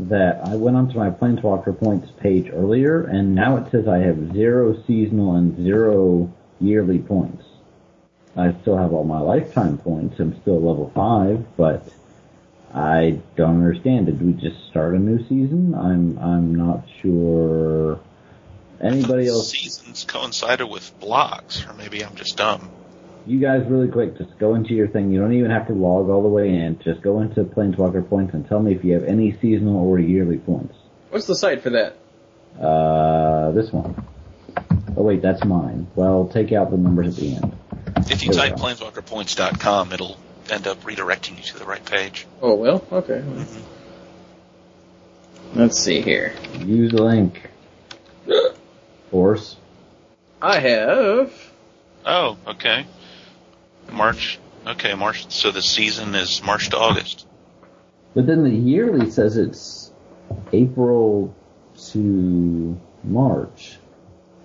that 0.00 0.40
I 0.44 0.54
went 0.54 0.76
onto 0.76 0.96
my 0.98 1.10
Planeswalker 1.10 1.78
points 1.78 2.10
page 2.20 2.50
earlier, 2.52 3.04
and 3.04 3.34
now 3.34 3.56
it 3.56 3.70
says 3.70 3.86
I 3.86 3.98
have 3.98 4.32
zero 4.32 4.76
seasonal 4.86 5.34
and 5.36 5.56
zero 5.56 6.32
yearly 6.60 6.98
points. 6.98 7.44
I 8.36 8.54
still 8.62 8.76
have 8.78 8.92
all 8.92 9.04
my 9.04 9.20
lifetime 9.20 9.78
points. 9.78 10.18
I'm 10.20 10.40
still 10.40 10.60
level 10.60 10.90
five, 10.94 11.44
but 11.56 11.86
I 12.72 13.18
don't 13.36 13.56
understand. 13.56 14.06
Did 14.06 14.22
we 14.24 14.32
just 14.32 14.68
start 14.68 14.94
a 14.94 14.98
new 14.98 15.18
season? 15.28 15.74
I'm 15.74 16.18
I'm 16.18 16.54
not 16.54 16.84
sure. 17.02 18.00
Anybody 18.80 19.28
else? 19.28 19.50
Seasons 19.50 20.04
coincided 20.04 20.66
with 20.68 20.98
blocks, 21.00 21.66
or 21.66 21.74
maybe 21.74 22.04
I'm 22.04 22.14
just 22.14 22.36
dumb. 22.36 22.70
You 23.26 23.38
guys, 23.38 23.64
really 23.68 23.88
quick, 23.88 24.16
just 24.16 24.38
go 24.38 24.54
into 24.54 24.72
your 24.72 24.88
thing. 24.88 25.12
You 25.12 25.20
don't 25.20 25.34
even 25.34 25.50
have 25.50 25.66
to 25.66 25.74
log 25.74 26.08
all 26.08 26.22
the 26.22 26.28
way 26.28 26.48
in. 26.48 26.78
Just 26.82 27.02
go 27.02 27.20
into 27.20 27.44
Planeswalker 27.44 28.08
points 28.08 28.32
and 28.32 28.48
tell 28.48 28.60
me 28.60 28.74
if 28.74 28.82
you 28.82 28.94
have 28.94 29.04
any 29.04 29.36
seasonal 29.40 29.76
or 29.86 29.98
yearly 29.98 30.38
points. 30.38 30.74
What's 31.10 31.26
the 31.26 31.34
site 31.36 31.62
for 31.62 31.70
that? 31.70 31.96
Uh, 32.58 33.50
this 33.52 33.70
one. 33.70 34.02
Oh 34.96 35.02
wait, 35.02 35.20
that's 35.22 35.44
mine. 35.44 35.86
Well, 35.94 36.28
take 36.32 36.52
out 36.52 36.70
the 36.70 36.76
numbers 36.78 37.08
at 37.08 37.22
the 37.22 37.34
end. 37.36 37.56
If 38.10 38.24
you 38.24 38.32
There 38.32 38.48
type 38.48 38.56
go. 38.56 38.62
planeswalkerpoints.com, 38.64 39.92
it'll 39.92 40.16
end 40.50 40.66
up 40.66 40.82
redirecting 40.82 41.36
you 41.36 41.42
to 41.44 41.58
the 41.58 41.64
right 41.66 41.84
page. 41.84 42.26
Oh 42.40 42.54
well, 42.54 42.84
okay. 42.90 43.22
Let's 45.54 45.78
see 45.78 46.00
here. 46.00 46.34
Use 46.58 46.92
the 46.92 47.02
link. 47.02 47.48
Force. 49.10 49.56
I 50.40 50.58
have. 50.60 51.32
Oh, 52.06 52.36
okay. 52.46 52.86
March. 53.92 54.38
Okay, 54.66 54.94
March. 54.94 55.30
So 55.30 55.50
the 55.50 55.62
season 55.62 56.14
is 56.14 56.42
March 56.42 56.70
to 56.70 56.78
August. 56.78 57.26
But 58.14 58.26
then 58.26 58.44
the 58.44 58.50
yearly 58.50 59.10
says 59.10 59.36
it's 59.36 59.90
April 60.52 61.34
to 61.90 62.80
March. 63.04 63.78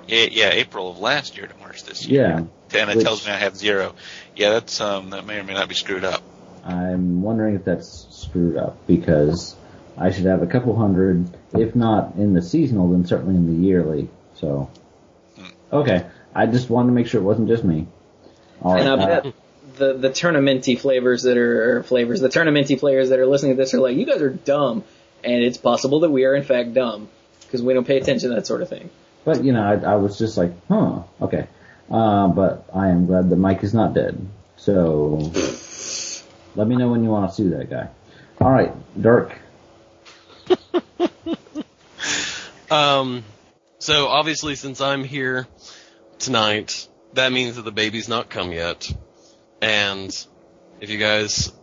Yeah, 0.08 0.28
yeah, 0.32 0.50
April 0.52 0.92
of 0.92 1.00
last 1.00 1.38
year 1.38 1.48
to 1.48 1.58
March 1.58 1.84
this 1.84 2.06
year. 2.06 2.22
Yeah. 2.28 2.38
And 2.80 2.90
it 2.90 2.98
Which- 2.98 3.06
tells 3.06 3.26
me 3.26 3.32
I 3.32 3.38
have 3.38 3.56
zero. 3.56 3.96
Yeah, 4.36 4.52
that's 4.52 4.82
um 4.82 5.12
that 5.12 5.26
may 5.26 5.40
or 5.40 5.44
may 5.44 5.54
not 5.54 5.70
be 5.70 5.76
screwed 5.76 6.04
up. 6.04 6.22
I'm 6.64 7.22
wondering 7.22 7.56
if 7.56 7.66
that's 7.66 8.08
screwed 8.10 8.58
up 8.58 8.86
because 8.88 9.56
I 9.98 10.12
should 10.12 10.26
have 10.26 10.42
a 10.42 10.48
couple 10.48 10.76
hundred, 10.76 11.30
if 11.54 11.76
not 11.76 12.16
in 12.16 12.34
the 12.34 12.42
seasonal, 12.42 12.90
then 12.92 13.06
certainly 13.06 13.36
in 13.36 13.46
the 13.62 13.66
yearly. 13.68 14.10
So, 14.36 14.70
okay. 15.72 16.06
I 16.34 16.45
just 16.45 16.70
wanted 16.70 16.88
to 16.88 16.94
make 16.94 17.07
sure 17.07 17.22
it 17.22 17.24
wasn't 17.24 17.48
just 17.48 17.64
me. 17.64 17.88
All 18.62 18.74
right. 18.74 18.86
And 18.86 18.90
I 18.90 18.94
uh, 18.94 19.22
bet 19.22 19.34
the 19.78 19.94
the 19.94 20.10
tournamenty 20.10 20.80
flavors 20.80 21.24
that 21.24 21.38
are 21.38 21.78
or 21.78 21.84
flavors, 21.84 22.20
the 22.20 22.30
tournamenty 22.30 22.80
players 22.80 23.10
that 23.10 23.20
are 23.20 23.26
listening 23.26 23.53
to 23.53 23.57
this 23.57 23.74
are 23.74 23.80
like, 23.80 23.95
you 23.95 24.06
guys 24.06 24.22
are 24.22 24.30
dumb, 24.30 24.84
and 25.24 25.44
it's 25.44 25.57
possible 25.57 26.02
that 26.02 26.12
we 26.12 26.26
are 26.26 26.36
in 26.36 26.44
fact 26.44 26.74
dumb 26.74 27.10
because 27.41 27.62
we 27.62 27.74
don't 27.74 27.88
pay 27.88 27.98
attention 27.98 28.30
to 28.30 28.36
that 28.36 28.48
sort 28.48 28.62
of 28.62 28.70
thing. 28.70 28.90
But 29.24 29.44
you 29.44 29.53
know, 29.53 29.64
I, 29.64 29.94
I 29.94 29.95
was 29.95 30.18
just 30.18 30.38
like, 30.38 30.52
huh, 30.68 31.03
okay. 31.22 31.48
Uh, 31.90 32.28
but 32.28 32.66
I 32.74 32.90
am 32.90 33.06
glad 33.06 33.30
that 33.30 33.36
Mike 33.36 33.64
is 33.64 33.74
not 33.74 33.94
dead. 33.94 34.20
So 34.57 35.32
let 36.56 36.68
me 36.68 36.76
know 36.76 36.90
when 36.90 37.03
you 37.03 37.10
want 37.10 37.30
to 37.30 37.36
sue 37.36 37.49
that 37.52 37.70
guy. 37.70 37.90
All 38.41 38.52
right, 38.52 38.74
Dirk. 39.02 39.38
Um, 42.72 43.24
so 43.86 44.07
obviously, 44.07 44.56
since 44.56 44.82
I'm 44.82 45.03
here 45.03 45.45
tonight, 46.18 46.88
that 47.14 47.32
means 47.32 47.57
that 47.57 47.62
the 47.62 47.72
baby's 47.72 48.10
not 48.10 48.32
come 48.32 48.52
yet. 48.52 48.91
And 49.62 50.10
if 50.82 50.90
you 50.90 50.98
guys 50.98 51.53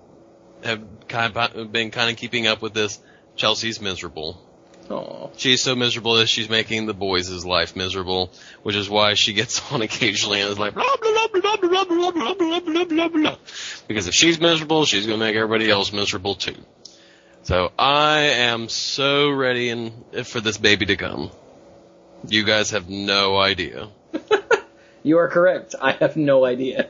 have 0.63 0.85
kind 1.09 1.37
of 1.37 1.73
been 1.73 1.91
kind 1.91 2.11
of 2.11 2.17
keeping 2.17 2.47
up 2.47 2.63
with 2.63 2.75
this, 2.75 3.01
Chelsea's 3.35 3.81
miserable. 3.81 4.41
Oh, 4.89 5.33
She's 5.37 5.65
so 5.65 5.75
miserable 5.75 6.15
that 6.15 6.29
she's 6.29 6.49
making 6.49 6.87
the 6.87 6.95
boys' 6.95 7.45
life 7.45 7.75
miserable, 7.75 8.31
which 8.63 8.77
is 8.77 8.89
why 8.89 9.15
she 9.15 9.33
gets 9.33 9.73
on 9.73 9.83
occasionally 9.83 10.43
and 10.43 10.51
is 10.51 10.61
like 10.61 10.75
blah 10.75 10.97
blah 11.01 11.27
blah 11.27 11.57
blah 11.57 11.57
blah 11.57 11.85
blah 11.85 12.11
blah 12.13 12.35
blah 12.35 12.35
blah 12.35 12.61
blah 12.61 12.85
blah 12.85 13.09
blah. 13.09 13.37
Because 13.89 14.07
if 14.07 14.15
she's 14.15 14.39
miserable, 14.41 14.85
she's 14.85 15.07
gonna 15.07 15.19
make 15.19 15.35
everybody 15.35 15.69
else 15.69 15.93
miserable 15.93 16.37
too. 16.37 16.55
So 17.43 17.73
I 17.77 18.19
am 18.21 18.69
so 18.69 19.29
ready 19.29 19.71
and 19.71 19.93
for 20.25 20.41
this 20.41 20.57
baby 20.57 20.87
to 20.87 20.97
come. 20.97 21.33
You 22.27 22.45
guys 22.45 22.71
have 22.71 22.89
no 22.89 23.39
idea. 23.39 23.89
you 25.03 25.19
are 25.19 25.29
correct. 25.29 25.75
I 25.81 25.93
have 25.93 26.17
no 26.17 26.45
idea. 26.45 26.89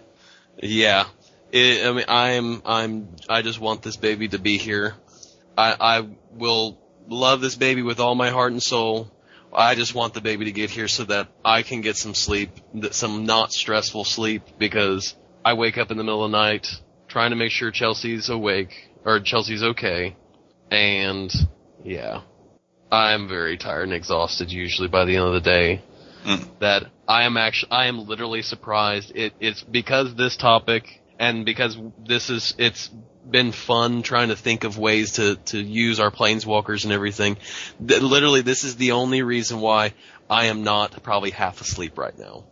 Yeah. 0.63 1.07
It, 1.51 1.87
I 1.87 1.93
mean, 1.93 2.05
I'm, 2.09 2.63
I'm, 2.65 3.09
I 3.29 3.43
just 3.43 3.61
want 3.61 3.83
this 3.83 3.97
baby 3.97 4.29
to 4.29 4.39
be 4.39 4.59
here. 4.59 4.95
I, 5.57 5.77
I 5.79 6.09
will 6.33 6.79
love 7.09 7.41
this 7.41 7.57
baby 7.57 7.83
with 7.83 8.01
all 8.01 8.15
my 8.15 8.31
heart 8.31 8.53
and 8.53 8.63
soul. 8.63 9.11
I 9.53 9.75
just 9.75 9.95
want 9.95 10.15
the 10.15 10.23
baby 10.23 10.47
to 10.47 10.53
get 10.53 10.71
here 10.71 10.89
so 10.89 11.05
that 11.05 11.29
I 11.45 11.63
can 11.63 11.83
get 11.83 11.97
some 11.97 12.15
sleep, 12.15 12.51
some 12.93 13.27
not 13.27 13.53
stressful 13.53 14.05
sleep, 14.05 14.45
because 14.59 15.15
I 15.45 15.55
wake 15.55 15.77
up 15.77 15.91
in 15.91 15.99
the 15.99 16.05
middle 16.05 16.25
of 16.25 16.31
the 16.31 16.39
night 16.39 16.69
trying 17.13 17.31
to 17.31 17.37
make 17.37 17.51
sure 17.51 17.71
Chelsea's 17.71 18.31
awake, 18.31 18.89
or 19.05 19.21
Chelsea's 19.21 19.63
okay, 19.63 20.17
and 20.71 21.31
yeah. 21.85 22.23
I'm 22.93 23.27
very 23.27 23.57
tired 23.57 23.85
and 23.85 23.95
exhausted 23.95 24.53
usually 24.53 24.89
by 24.89 25.07
the 25.07 25.17
end 25.17 25.25
of 25.25 25.33
the 25.33 25.41
day. 25.41 25.83
Mm. 26.25 26.47
That 26.61 26.85
I 27.09 27.25
am 27.25 27.37
actually, 27.37 27.73
I 27.73 27.87
am 27.87 28.07
literally 28.07 28.43
surprised. 28.43 29.13
It, 29.15 29.33
it's 29.41 29.63
because 29.63 30.15
this 30.15 30.37
topic 30.37 31.01
and 31.19 31.45
because 31.45 31.77
this 32.07 32.29
is, 32.29 32.55
it's 32.59 32.91
been 33.29 33.53
fun 33.53 34.03
trying 34.03 34.29
to 34.29 34.37
think 34.37 34.65
of 34.65 34.77
ways 34.79 35.13
to, 35.13 35.37
to 35.47 35.59
use 35.59 36.01
our 36.01 36.11
planeswalkers 36.11 36.85
and 36.85 36.93
everything. 36.93 37.39
That 37.81 38.03
literally, 38.03 38.43
this 38.43 38.63
is 38.63 38.77
the 38.77 38.93
only 38.93 39.23
reason 39.23 39.61
why 39.61 39.95
I 40.29 40.47
am 40.47 40.63
not 40.63 41.03
probably 41.03 41.31
half 41.31 41.61
asleep 41.61 41.97
right 41.97 42.17
now. 42.17 42.45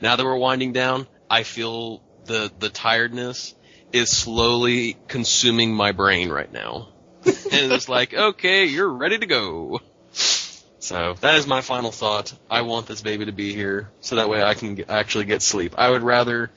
Now 0.00 0.16
that 0.16 0.24
we're 0.24 0.36
winding 0.36 0.72
down, 0.72 1.06
I 1.30 1.42
feel 1.42 2.02
the, 2.24 2.50
the 2.58 2.70
tiredness 2.70 3.54
is 3.92 4.10
slowly 4.10 4.96
consuming 5.08 5.74
my 5.74 5.92
brain 5.92 6.30
right 6.30 6.52
now. 6.52 6.93
and 7.52 7.72
it's 7.72 7.88
like, 7.88 8.14
okay, 8.14 8.66
you're 8.66 8.88
ready 8.88 9.18
to 9.18 9.26
go. 9.26 9.80
So 10.12 11.14
that 11.20 11.36
is 11.36 11.46
my 11.46 11.62
final 11.62 11.90
thought. 11.90 12.34
I 12.50 12.60
want 12.62 12.86
this 12.86 13.00
baby 13.00 13.24
to 13.24 13.32
be 13.32 13.54
here 13.54 13.88
so 14.00 14.16
that 14.16 14.28
way 14.28 14.42
I 14.42 14.52
can 14.52 14.74
get, 14.74 14.90
actually 14.90 15.24
get 15.24 15.40
sleep. 15.40 15.74
I 15.78 15.88
would 15.88 16.02
rather 16.02 16.50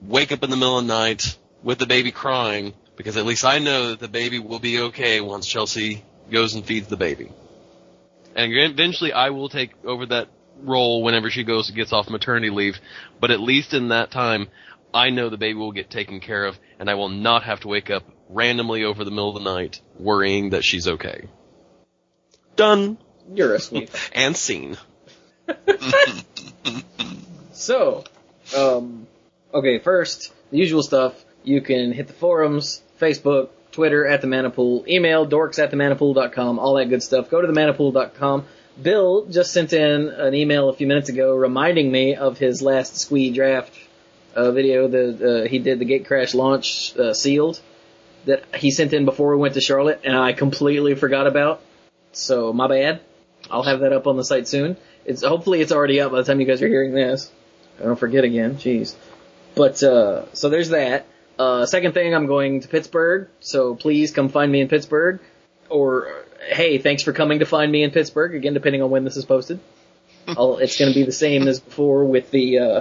wake 0.00 0.32
up 0.32 0.42
in 0.42 0.50
the 0.50 0.56
middle 0.56 0.78
of 0.78 0.86
the 0.86 0.92
night 0.92 1.36
with 1.62 1.78
the 1.78 1.86
baby 1.86 2.10
crying 2.10 2.72
because 2.96 3.16
at 3.16 3.26
least 3.26 3.44
I 3.44 3.58
know 3.58 3.90
that 3.90 4.00
the 4.00 4.08
baby 4.08 4.38
will 4.38 4.58
be 4.58 4.80
okay 4.80 5.20
once 5.20 5.46
Chelsea 5.46 6.02
goes 6.30 6.54
and 6.54 6.64
feeds 6.64 6.88
the 6.88 6.96
baby. 6.96 7.30
And 8.34 8.52
eventually 8.52 9.12
I 9.12 9.30
will 9.30 9.48
take 9.48 9.72
over 9.84 10.06
that 10.06 10.28
role 10.62 11.02
whenever 11.02 11.30
she 11.30 11.44
goes 11.44 11.68
and 11.68 11.76
gets 11.76 11.92
off 11.92 12.08
maternity 12.08 12.50
leave, 12.50 12.78
but 13.20 13.30
at 13.30 13.40
least 13.40 13.74
in 13.74 13.88
that 13.88 14.10
time 14.10 14.48
I 14.94 15.10
know 15.10 15.28
the 15.28 15.36
baby 15.36 15.58
will 15.58 15.72
get 15.72 15.90
taken 15.90 16.20
care 16.20 16.46
of 16.46 16.58
and 16.78 16.88
I 16.88 16.94
will 16.94 17.10
not 17.10 17.42
have 17.42 17.60
to 17.60 17.68
wake 17.68 17.90
up 17.90 18.04
randomly 18.28 18.84
over 18.84 19.04
the 19.04 19.10
middle 19.10 19.36
of 19.36 19.42
the 19.42 19.50
night 19.50 19.80
worrying 19.98 20.50
that 20.50 20.64
she's 20.64 20.88
okay. 20.88 21.28
Done 22.56 22.96
You're 23.34 23.54
a 23.54 23.60
sweet. 23.60 23.90
and 24.12 24.36
scene. 24.36 24.76
So, 27.54 28.04
um, 28.54 29.06
okay, 29.54 29.78
first, 29.78 30.32
the 30.50 30.58
usual 30.58 30.82
stuff. 30.82 31.24
You 31.44 31.60
can 31.60 31.92
hit 31.92 32.08
the 32.08 32.12
forums, 32.12 32.82
Facebook, 33.00 33.50
Twitter 33.72 34.06
at 34.06 34.20
the 34.20 34.26
Mana 34.26 34.50
Pool, 34.50 34.84
email 34.88 35.26
dorks 35.26 35.58
at 35.58 35.70
the 35.70 35.76
manapool.com, 35.76 36.58
all 36.58 36.74
that 36.74 36.90
good 36.90 37.02
stuff. 37.02 37.30
Go 37.30 37.40
to 37.40 37.46
the 37.46 37.52
manapool.com. 37.52 38.44
Bill 38.80 39.26
just 39.26 39.52
sent 39.52 39.72
in 39.72 40.08
an 40.08 40.34
email 40.34 40.68
a 40.68 40.74
few 40.74 40.86
minutes 40.86 41.08
ago 41.08 41.34
reminding 41.34 41.90
me 41.90 42.16
of 42.16 42.38
his 42.38 42.60
last 42.60 42.98
Squee 42.98 43.30
draft 43.30 43.72
uh, 44.34 44.50
video 44.52 44.88
that 44.88 45.44
uh, 45.44 45.48
he 45.48 45.58
did 45.58 45.78
the 45.78 45.84
Gatecrash 45.84 46.34
launch 46.34 46.96
uh, 46.96 47.14
sealed 47.14 47.60
that 48.26 48.44
he 48.54 48.70
sent 48.70 48.92
in 48.92 49.04
before 49.04 49.34
we 49.34 49.40
went 49.40 49.54
to 49.54 49.60
Charlotte, 49.60 50.00
and 50.04 50.16
I 50.16 50.32
completely 50.32 50.94
forgot 50.94 51.26
about. 51.26 51.60
So 52.12 52.52
my 52.52 52.68
bad. 52.68 53.00
I'll 53.50 53.62
have 53.62 53.80
that 53.80 53.92
up 53.92 54.06
on 54.06 54.16
the 54.16 54.24
site 54.24 54.48
soon. 54.48 54.76
It's 55.04 55.22
hopefully 55.22 55.60
it's 55.60 55.72
already 55.72 56.00
up 56.00 56.12
by 56.12 56.18
the 56.18 56.24
time 56.24 56.40
you 56.40 56.46
guys 56.46 56.62
are 56.62 56.68
hearing 56.68 56.94
this. 56.94 57.30
I 57.78 57.84
don't 57.84 57.98
forget 57.98 58.24
again. 58.24 58.56
Jeez. 58.56 58.94
But 59.54 59.82
uh, 59.82 60.32
so 60.32 60.48
there's 60.48 60.70
that. 60.70 61.06
Uh, 61.38 61.66
second 61.66 61.92
thing, 61.92 62.14
I'm 62.14 62.26
going 62.26 62.60
to 62.60 62.68
Pittsburgh, 62.68 63.28
so 63.40 63.74
please 63.74 64.12
come 64.12 64.28
find 64.28 64.50
me 64.50 64.60
in 64.60 64.68
Pittsburgh. 64.68 65.20
Or 65.68 66.24
hey, 66.48 66.78
thanks 66.78 67.02
for 67.02 67.12
coming 67.12 67.40
to 67.40 67.44
find 67.46 67.70
me 67.70 67.82
in 67.82 67.90
Pittsburgh. 67.90 68.34
Again, 68.34 68.54
depending 68.54 68.82
on 68.82 68.90
when 68.90 69.04
this 69.04 69.16
is 69.16 69.24
posted. 69.24 69.60
It's 70.26 70.78
going 70.78 70.92
to 70.92 70.98
be 70.98 71.04
the 71.04 71.12
same 71.12 71.48
as 71.48 71.60
before 71.60 72.04
with 72.04 72.30
the 72.30 72.58
uh, 72.58 72.80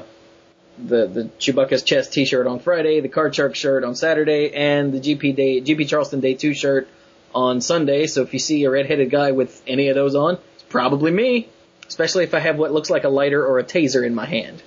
the 0.77 1.07
the 1.07 1.23
Chewbacca's 1.39 1.83
chest 1.83 2.13
T-shirt 2.13 2.47
on 2.47 2.59
Friday, 2.59 3.01
the 3.01 3.09
Card 3.09 3.35
Shark 3.35 3.55
shirt 3.55 3.83
on 3.83 3.95
Saturday, 3.95 4.53
and 4.53 4.93
the 4.93 4.99
GP 4.99 5.35
Day 5.35 5.61
GP 5.61 5.87
Charleston 5.87 6.19
Day 6.19 6.33
Two 6.33 6.53
shirt 6.53 6.87
on 7.33 7.61
Sunday. 7.61 8.07
So 8.07 8.21
if 8.21 8.33
you 8.33 8.39
see 8.39 8.63
a 8.63 8.69
red-headed 8.69 9.09
guy 9.09 9.31
with 9.31 9.61
any 9.67 9.89
of 9.89 9.95
those 9.95 10.15
on, 10.15 10.37
it's 10.55 10.63
probably 10.63 11.11
me. 11.11 11.49
Especially 11.87 12.23
if 12.23 12.33
I 12.33 12.39
have 12.39 12.57
what 12.57 12.71
looks 12.71 12.89
like 12.89 13.03
a 13.03 13.09
lighter 13.09 13.45
or 13.45 13.59
a 13.59 13.63
taser 13.63 14.05
in 14.05 14.15
my 14.15 14.25
hand, 14.25 14.63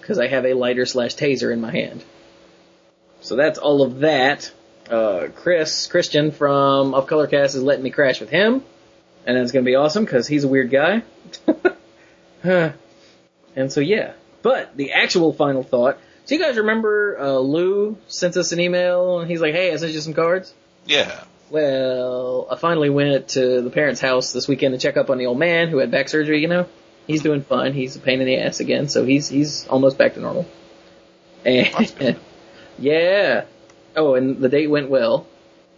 because 0.00 0.18
I 0.18 0.26
have 0.26 0.44
a 0.44 0.54
lighter 0.54 0.86
slash 0.86 1.14
taser 1.14 1.52
in 1.52 1.60
my 1.60 1.70
hand. 1.70 2.04
So 3.20 3.36
that's 3.36 3.58
all 3.58 3.82
of 3.82 4.00
that. 4.00 4.50
Uh, 4.90 5.28
Chris 5.36 5.86
Christian 5.86 6.30
from 6.32 6.94
Off 6.94 7.06
Colorcast 7.06 7.54
is 7.54 7.62
letting 7.62 7.84
me 7.84 7.90
crash 7.90 8.20
with 8.20 8.30
him, 8.30 8.64
and 9.26 9.36
it's 9.36 9.52
gonna 9.52 9.64
be 9.64 9.74
awesome 9.74 10.04
because 10.04 10.26
he's 10.26 10.44
a 10.44 10.48
weird 10.48 10.70
guy. 10.70 11.02
and 13.54 13.72
so 13.72 13.80
yeah. 13.80 14.12
But 14.42 14.76
the 14.76 14.92
actual 14.92 15.32
final 15.32 15.62
thought. 15.62 15.98
So 16.24 16.34
you 16.34 16.40
guys 16.40 16.56
remember 16.56 17.18
uh, 17.18 17.38
Lou 17.38 17.96
sent 18.06 18.36
us 18.36 18.52
an 18.52 18.60
email 18.60 19.20
and 19.20 19.30
he's 19.30 19.40
like, 19.40 19.54
"Hey, 19.54 19.72
I 19.72 19.76
sent 19.76 19.92
you 19.92 20.00
some 20.00 20.14
cards." 20.14 20.52
Yeah. 20.86 21.24
Well, 21.50 22.46
I 22.50 22.56
finally 22.56 22.90
went 22.90 23.28
to 23.28 23.62
the 23.62 23.70
parents' 23.70 24.00
house 24.00 24.32
this 24.32 24.46
weekend 24.46 24.74
to 24.74 24.78
check 24.78 24.96
up 24.96 25.08
on 25.08 25.18
the 25.18 25.26
old 25.26 25.38
man 25.38 25.68
who 25.68 25.78
had 25.78 25.90
back 25.90 26.08
surgery. 26.08 26.40
You 26.40 26.48
know, 26.48 26.66
he's 27.06 27.22
doing 27.22 27.42
fine. 27.42 27.72
He's 27.72 27.96
a 27.96 28.00
pain 28.00 28.20
in 28.20 28.26
the 28.26 28.36
ass 28.36 28.60
again, 28.60 28.88
so 28.88 29.04
he's 29.04 29.28
he's 29.28 29.66
almost 29.68 29.96
back 29.96 30.14
to 30.14 30.20
normal. 30.20 30.46
And 31.44 32.18
yeah. 32.78 33.44
Oh, 33.96 34.14
and 34.14 34.38
the 34.38 34.48
date 34.48 34.68
went 34.68 34.90
well. 34.90 35.26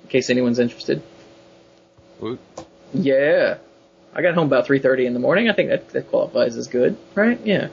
In 0.03 0.09
case 0.09 0.31
anyone's 0.31 0.59
interested. 0.59 1.03
Woot. 2.21 2.41
Yeah. 2.93 3.59
I 4.13 4.23
got 4.23 4.35
home 4.35 4.47
about 4.47 4.67
3.30 4.67 5.07
in 5.07 5.15
the 5.15 5.21
morning. 5.21 5.49
I 5.49 5.53
think 5.53 5.71
that, 5.71 5.89
that 5.91 6.11
qualifies 6.11 6.57
as 6.57 6.67
good, 6.67 6.97
right? 7.15 7.41
Yeah. 7.45 7.69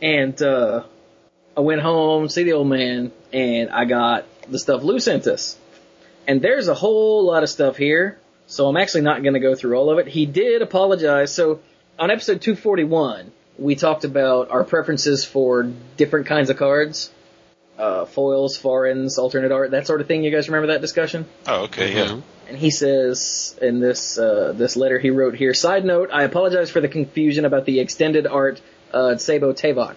And, 0.00 0.40
uh, 0.42 0.84
I 1.56 1.60
went 1.60 1.80
home, 1.80 2.28
see 2.28 2.44
the 2.44 2.52
old 2.52 2.68
man, 2.68 3.10
and 3.32 3.70
I 3.70 3.84
got 3.84 4.26
the 4.48 4.58
stuff 4.58 4.82
Lou 4.84 5.00
sent 5.00 5.26
us. 5.26 5.56
And 6.26 6.40
there's 6.40 6.68
a 6.68 6.74
whole 6.74 7.24
lot 7.24 7.42
of 7.42 7.48
stuff 7.48 7.76
here 7.76 8.18
So 8.46 8.66
I'm 8.66 8.78
actually 8.78 9.02
not 9.02 9.22
going 9.22 9.34
to 9.34 9.40
go 9.40 9.54
through 9.54 9.76
all 9.76 9.90
of 9.90 9.98
it. 9.98 10.08
He 10.08 10.24
did 10.24 10.62
apologize. 10.62 11.34
So 11.34 11.60
on 11.98 12.10
episode 12.10 12.40
241, 12.40 13.30
we 13.58 13.74
talked 13.74 14.04
about 14.04 14.50
our 14.50 14.64
preferences 14.64 15.24
for 15.24 15.70
different 15.98 16.26
kinds 16.26 16.48
of 16.48 16.56
cards. 16.56 17.10
Uh, 17.76 18.06
foils, 18.06 18.56
foreigns, 18.56 19.18
alternate 19.18 19.52
art, 19.52 19.70
that 19.72 19.86
sort 19.86 20.00
of 20.00 20.08
thing. 20.08 20.24
You 20.24 20.30
guys 20.30 20.48
remember 20.48 20.72
that 20.72 20.80
discussion? 20.80 21.26
Oh, 21.46 21.64
okay, 21.64 21.94
yeah. 21.94 22.20
And 22.48 22.56
he 22.56 22.70
says 22.70 23.56
in 23.60 23.78
this 23.78 24.18
uh, 24.18 24.52
this 24.56 24.76
letter 24.76 24.98
he 24.98 25.10
wrote 25.10 25.34
here. 25.36 25.54
Side 25.54 25.84
note: 25.84 26.08
I 26.12 26.24
apologize 26.24 26.70
for 26.70 26.80
the 26.80 26.88
confusion 26.88 27.44
about 27.44 27.66
the 27.66 27.78
extended 27.78 28.26
art 28.26 28.60
uh, 28.92 29.16
Sabo 29.16 29.52
Tavok, 29.52 29.96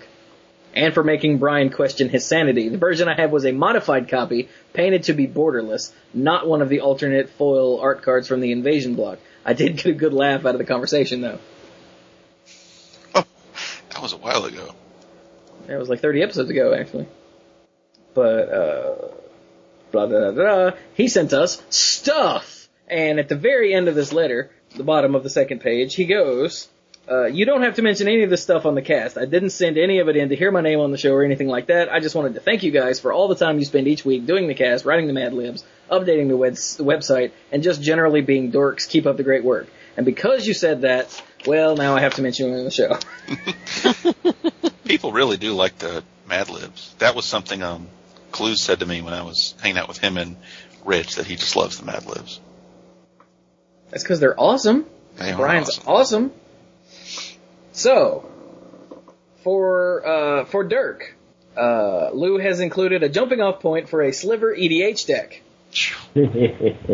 and 0.74 0.94
for 0.94 1.04
making 1.04 1.38
Brian 1.38 1.70
question 1.70 2.10
his 2.10 2.26
sanity. 2.26 2.70
The 2.70 2.78
version 2.78 3.08
I 3.08 3.16
have 3.16 3.32
was 3.32 3.46
a 3.46 3.52
modified 3.52 4.10
copy, 4.10 4.50
painted 4.74 5.04
to 5.04 5.14
be 5.14 5.28
borderless, 5.28 5.92
not 6.14 6.48
one 6.48 6.62
of 6.62 6.70
the 6.70 6.82
alternate 6.82 7.30
foil 7.30 7.80
art 7.80 8.02
cards 8.04 8.28
from 8.28 8.40
the 8.40 8.52
Invasion 8.52 8.96
block. 8.96 9.20
I 9.46 9.54
did 9.54 9.78
get 9.78 9.88
a 9.88 9.94
good 9.94 10.14
laugh 10.14 10.46
out 10.46 10.56
of 10.56 10.60
the 10.60 10.66
conversation 10.66 11.22
though. 11.22 11.40
Oh, 13.16 13.26
That 13.90 14.02
was 14.02 14.14
a 14.14 14.18
while 14.18 14.46
ago. 14.46 14.76
It 15.68 15.76
was 15.78 15.90
like 15.90 16.00
30 16.00 16.24
episodes 16.24 16.50
ago, 16.50 16.74
actually. 16.74 17.08
But, 18.14 18.50
uh, 18.50 18.96
blah, 19.92 20.08
blah, 20.08 20.32
blah, 20.32 20.32
blah. 20.32 20.72
He 20.96 21.08
sent 21.08 21.34
us 21.34 21.62
stuff! 21.70 22.68
And 22.88 23.20
at 23.20 23.30
the 23.30 23.38
very 23.38 23.74
end 23.74 23.88
of 23.88 23.96
this 23.96 24.12
letter, 24.12 24.52
the 24.76 24.84
bottom 24.84 25.16
of 25.16 25.24
the 25.24 25.30
second 25.30 25.62
page, 25.62 25.96
he 25.96 26.06
goes, 26.06 26.68
uh, 27.10 27.26
you 27.26 27.46
don't 27.46 27.64
have 27.64 27.76
to 27.76 27.82
mention 27.82 28.08
any 28.08 28.24
of 28.24 28.30
this 28.30 28.44
stuff 28.44 28.66
on 28.66 28.76
the 28.76 28.82
cast. 28.82 29.18
I 29.18 29.26
didn't 29.26 29.50
send 29.50 29.78
any 29.78 30.00
of 30.00 30.08
it 30.08 30.16
in 30.16 30.30
to 30.30 30.36
hear 30.36 30.52
my 30.52 30.62
name 30.62 30.80
on 30.80 30.92
the 30.92 30.98
show 30.98 31.14
or 31.14 31.24
anything 31.24 31.48
like 31.48 31.68
that. 31.68 31.92
I 31.92 32.00
just 32.00 32.16
wanted 32.16 32.36
to 32.36 32.40
thank 32.40 32.64
you 32.64 32.72
guys 32.72 33.00
for 33.00 33.12
all 33.12 33.28
the 33.28 33.36
time 33.36 33.60
you 33.60 33.66
spend 33.66 33.88
each 33.88 34.06
week 34.06 34.26
doing 34.26 34.48
the 34.48 34.54
cast, 34.54 34.86
writing 34.86 35.08
the 35.08 35.14
Mad 35.14 35.34
Libs, 35.34 35.64
updating 35.90 36.28
the, 36.28 36.38
web- 36.38 36.54
the 36.54 36.84
website, 36.84 37.32
and 37.52 37.64
just 37.64 37.82
generally 37.82 38.22
being 38.22 38.52
dorks. 38.52 38.88
Keep 38.88 39.08
up 39.08 39.18
the 39.18 39.24
great 39.24 39.44
work. 39.44 39.68
And 39.98 40.06
because 40.06 40.48
you 40.48 40.54
said 40.54 40.82
that, 40.82 41.22
well, 41.46 41.76
now 41.76 41.96
I 41.96 42.02
have 42.02 42.14
to 42.16 42.22
mention 42.22 42.50
you 42.50 42.56
on 42.56 42.66
the 42.66 42.72
show. 42.72 42.98
People 44.86 45.12
really 45.12 45.38
do 45.38 45.54
like 45.54 45.78
the 45.80 46.04
Mad 46.28 46.50
Libs. 46.50 46.94
That 47.00 47.16
was 47.16 47.26
something 47.26 47.62
um 47.62 47.88
Clues 48.32 48.62
said 48.62 48.80
to 48.80 48.86
me 48.86 49.02
when 49.02 49.14
I 49.14 49.24
was 49.24 49.54
hanging 49.62 49.78
out 49.78 49.90
with 49.90 49.98
him 49.98 50.18
and 50.18 50.38
Rich 50.86 51.16
that 51.16 51.28
he 51.28 51.36
just 51.36 51.56
loves 51.56 51.78
the 51.78 51.86
Mad 51.86 52.06
Libs. 52.06 52.40
That's 53.90 54.04
because 54.04 54.20
they're 54.20 54.40
awesome. 54.40 54.86
They 55.18 55.34
Brian's 55.34 55.70
awesome. 55.70 55.84
awesome. 55.88 56.32
So, 57.82 58.30
for 59.44 60.06
uh, 60.06 60.46
for 60.46 60.64
Dirk, 60.64 61.16
uh, 61.58 62.12
Lou 62.14 62.38
has 62.38 62.60
included 62.60 63.02
a 63.02 63.10
jumping 63.10 63.42
off 63.42 63.60
point 63.60 63.90
for 63.90 64.04
a 64.04 64.12
sliver 64.14 64.56
EDH 64.56 65.08
deck. 65.08 65.42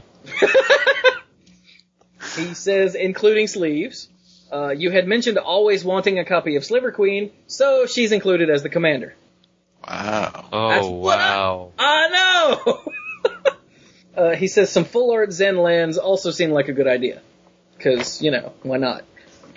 He 2.35 2.53
says, 2.53 2.93
including 2.95 3.47
sleeves. 3.47 4.07
Uh, 4.51 4.69
you 4.69 4.91
had 4.91 5.07
mentioned 5.07 5.38
always 5.38 5.84
wanting 5.84 6.19
a 6.19 6.26
copy 6.26 6.55
of 6.55 6.64
Sliver 6.64 6.91
Queen, 6.91 7.31
so 7.47 7.85
she's 7.88 8.11
included 8.11 8.49
as 8.49 8.61
the 8.64 8.69
commander. 8.69 9.15
Wow. 9.88 10.31
That's 10.34 10.85
Oh 10.85 11.01
I- 11.07 11.15
wow. 11.18 11.72
I 11.80 12.09
know! 12.65 12.91
uh, 14.18 14.35
he 14.35 14.47
says 14.47 14.69
some 14.72 14.85
full 14.85 15.11
art 15.11 15.31
Zen 15.31 15.57
lands 15.57 15.97
also 15.97 16.30
seem 16.31 16.51
like 16.51 16.68
a 16.69 16.73
good 16.73 16.88
idea. 16.88 17.22
Cause, 17.80 18.22
you 18.22 18.31
know, 18.31 18.53
why 18.64 18.77
not? 18.77 19.03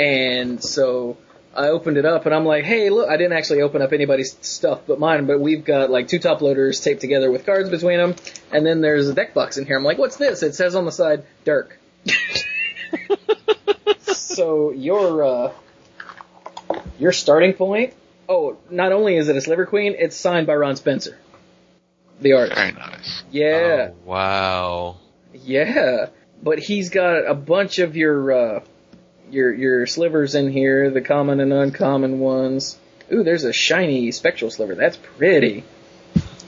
And 0.01 0.63
so, 0.65 1.17
I 1.55 1.67
opened 1.69 1.97
it 1.97 2.05
up 2.07 2.27
and 2.27 2.35
I'm 2.35 2.45
like, 2.47 2.65
hey 2.65 2.91
look, 2.91 3.09
I 3.11 3.17
didn't 3.17 3.33
actually 3.37 3.61
open 3.63 3.83
up 3.83 3.93
anybody's 3.93 4.37
stuff 4.41 4.83
but 4.87 4.99
mine, 5.01 5.27
but 5.27 5.41
we've 5.41 5.65
got 5.65 5.91
like 5.91 6.07
two 6.09 6.21
top 6.21 6.41
loaders 6.43 6.81
taped 6.81 7.01
together 7.01 7.29
with 7.31 7.45
cards 7.45 7.69
between 7.69 7.99
them, 7.99 8.15
and 8.53 8.65
then 8.65 8.81
there's 8.81 9.09
a 9.09 9.15
deck 9.15 9.35
box 9.35 9.57
in 9.59 9.67
here. 9.67 9.77
I'm 9.77 9.83
like, 9.85 9.99
what's 9.99 10.17
this? 10.17 10.43
It 10.45 10.55
says 10.55 10.75
on 10.77 10.85
the 10.85 10.93
side, 10.93 11.25
Dirk. 11.45 11.79
so 13.99 14.71
your, 14.73 15.25
uh, 15.25 15.53
your 16.99 17.13
starting 17.13 17.53
point, 17.55 17.95
oh, 18.29 18.57
not 18.71 18.93
only 18.93 19.17
is 19.17 19.29
it 19.29 19.37
a 19.37 19.41
Sliver 19.41 19.67
Queen, 19.67 19.95
it's 19.99 20.17
signed 20.17 20.47
by 20.47 20.55
Ron 20.55 20.77
Spencer. 20.77 21.19
The 22.21 22.35
artist. 22.35 22.57
Very 22.57 22.73
nice. 22.73 23.23
Yeah, 23.31 23.91
Oh, 23.91 23.95
wow. 24.05 24.97
yeah. 25.33 26.07
But 26.43 26.59
he's 26.59 26.91
got 26.91 27.27
a 27.29 27.35
bunch 27.35 27.79
of 27.79 27.97
your 27.97 28.33
uh 28.33 28.61
your 29.31 29.53
your 29.53 29.87
slivers 29.87 30.35
in 30.35 30.51
here, 30.51 30.91
the 30.91 31.01
common 31.01 31.41
and 31.41 31.53
uncommon 31.53 32.19
ones. 32.19 32.79
Ooh, 33.13 33.25
there's 33.25 33.45
a 33.45 33.53
shiny 33.53 34.13
spectral 34.13 34.51
sliver. 34.51 34.75
That's 34.75 34.97
pretty. 34.97 35.65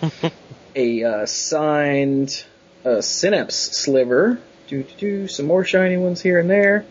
a 0.76 1.04
uh, 1.04 1.26
signed 1.26 2.44
uh, 2.84 3.00
synapse 3.00 3.56
sliver. 3.56 4.40
Do 4.68 4.82
do 4.82 4.94
do. 4.98 5.28
Some 5.28 5.46
more 5.46 5.64
shiny 5.64 5.96
ones 5.96 6.20
here 6.20 6.38
and 6.38 6.48
there. 6.48 6.84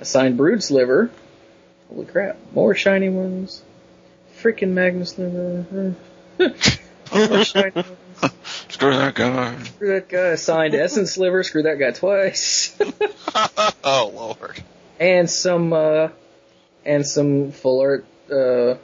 A 0.00 0.04
signed 0.04 0.36
brood 0.36 0.62
sliver. 0.62 1.10
Holy 1.88 2.06
crap! 2.06 2.36
More 2.52 2.74
shiny 2.74 3.08
ones. 3.08 3.62
Freaking 4.40 4.70
Magma 4.70 5.04
sliver. 5.04 5.94
More 7.12 7.44
shiny 7.44 7.72
ones. 7.74 7.88
Screw 8.68 8.96
that 8.96 9.14
guy. 9.14 9.62
Screw 9.62 9.88
that 9.88 10.08
guy. 10.08 10.34
Signed 10.36 10.74
Essence 10.74 11.12
Sliver. 11.12 11.42
Screw 11.42 11.62
that 11.64 11.78
guy 11.78 11.90
twice. 11.90 12.76
oh 13.84 14.12
lord. 14.14 14.62
And 15.00 15.28
some, 15.28 15.72
uh, 15.72 16.08
and 16.84 17.04
some 17.06 17.50
full 17.50 17.80
art, 17.80 18.04
uh, 18.30 18.74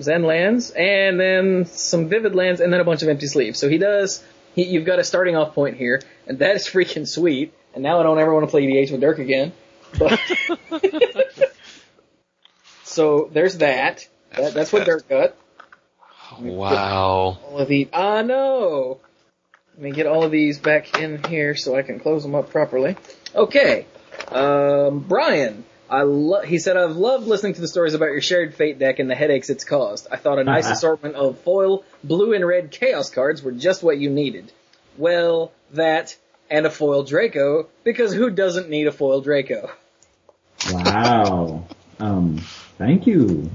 Zen 0.00 0.22
lands, 0.22 0.70
and 0.70 1.20
then 1.20 1.66
some 1.66 2.08
Vivid 2.08 2.34
lands, 2.34 2.60
and 2.60 2.72
then 2.72 2.80
a 2.80 2.84
bunch 2.84 3.02
of 3.02 3.08
empty 3.08 3.26
sleeves. 3.26 3.60
So 3.60 3.68
he 3.68 3.78
does, 3.78 4.24
he, 4.54 4.64
you've 4.64 4.86
got 4.86 4.98
a 4.98 5.04
starting 5.04 5.36
off 5.36 5.54
point 5.54 5.76
here, 5.76 6.02
and 6.26 6.38
that 6.38 6.56
is 6.56 6.66
freaking 6.72 7.06
sweet. 7.06 7.54
And 7.74 7.84
now 7.84 8.00
I 8.00 8.02
don't 8.02 8.18
ever 8.18 8.34
want 8.34 8.46
to 8.46 8.50
play 8.50 8.66
EDH 8.66 8.90
with 8.90 9.00
Dirk 9.00 9.20
again. 9.20 9.52
But, 9.96 10.18
so 12.84 13.30
there's 13.32 13.58
that. 13.58 14.08
that 14.36 14.54
that's 14.54 14.72
what 14.72 14.86
Dirk 14.86 15.08
got. 15.08 15.36
Wow. 16.40 17.38
all 17.44 17.58
of 17.58 17.68
the 17.68 17.88
I 17.92 18.22
know. 18.22 19.00
Let 19.74 19.82
me 19.82 19.92
get 19.92 20.06
all 20.06 20.24
of 20.24 20.30
these 20.30 20.58
back 20.58 20.98
in 21.00 21.22
here 21.24 21.54
so 21.54 21.76
I 21.76 21.82
can 21.82 22.00
close 22.00 22.22
them 22.22 22.34
up 22.34 22.50
properly. 22.50 22.96
Okay, 23.34 23.86
um, 24.28 25.00
Brian. 25.00 25.64
I 25.88 26.02
lo- 26.02 26.42
he 26.42 26.60
said 26.60 26.76
I've 26.76 26.94
loved 26.94 27.26
listening 27.26 27.54
to 27.54 27.60
the 27.60 27.66
stories 27.66 27.94
about 27.94 28.06
your 28.06 28.20
shared 28.20 28.54
fate 28.54 28.78
deck 28.78 29.00
and 29.00 29.10
the 29.10 29.16
headaches 29.16 29.50
it's 29.50 29.64
caused. 29.64 30.06
I 30.10 30.16
thought 30.16 30.38
a 30.38 30.44
nice 30.44 30.70
assortment 30.70 31.16
of 31.16 31.40
foil, 31.40 31.84
blue 32.04 32.32
and 32.32 32.46
red 32.46 32.70
chaos 32.70 33.10
cards 33.10 33.42
were 33.42 33.50
just 33.50 33.82
what 33.82 33.98
you 33.98 34.08
needed. 34.08 34.52
Well, 34.96 35.50
that 35.72 36.16
and 36.48 36.64
a 36.64 36.70
foil 36.70 37.02
Draco 37.02 37.68
because 37.82 38.12
who 38.12 38.30
doesn't 38.30 38.68
need 38.68 38.86
a 38.86 38.92
foil 38.92 39.20
Draco? 39.20 39.70
wow. 40.70 41.66
Um, 41.98 42.38
thank 42.78 43.06
you. 43.06 43.50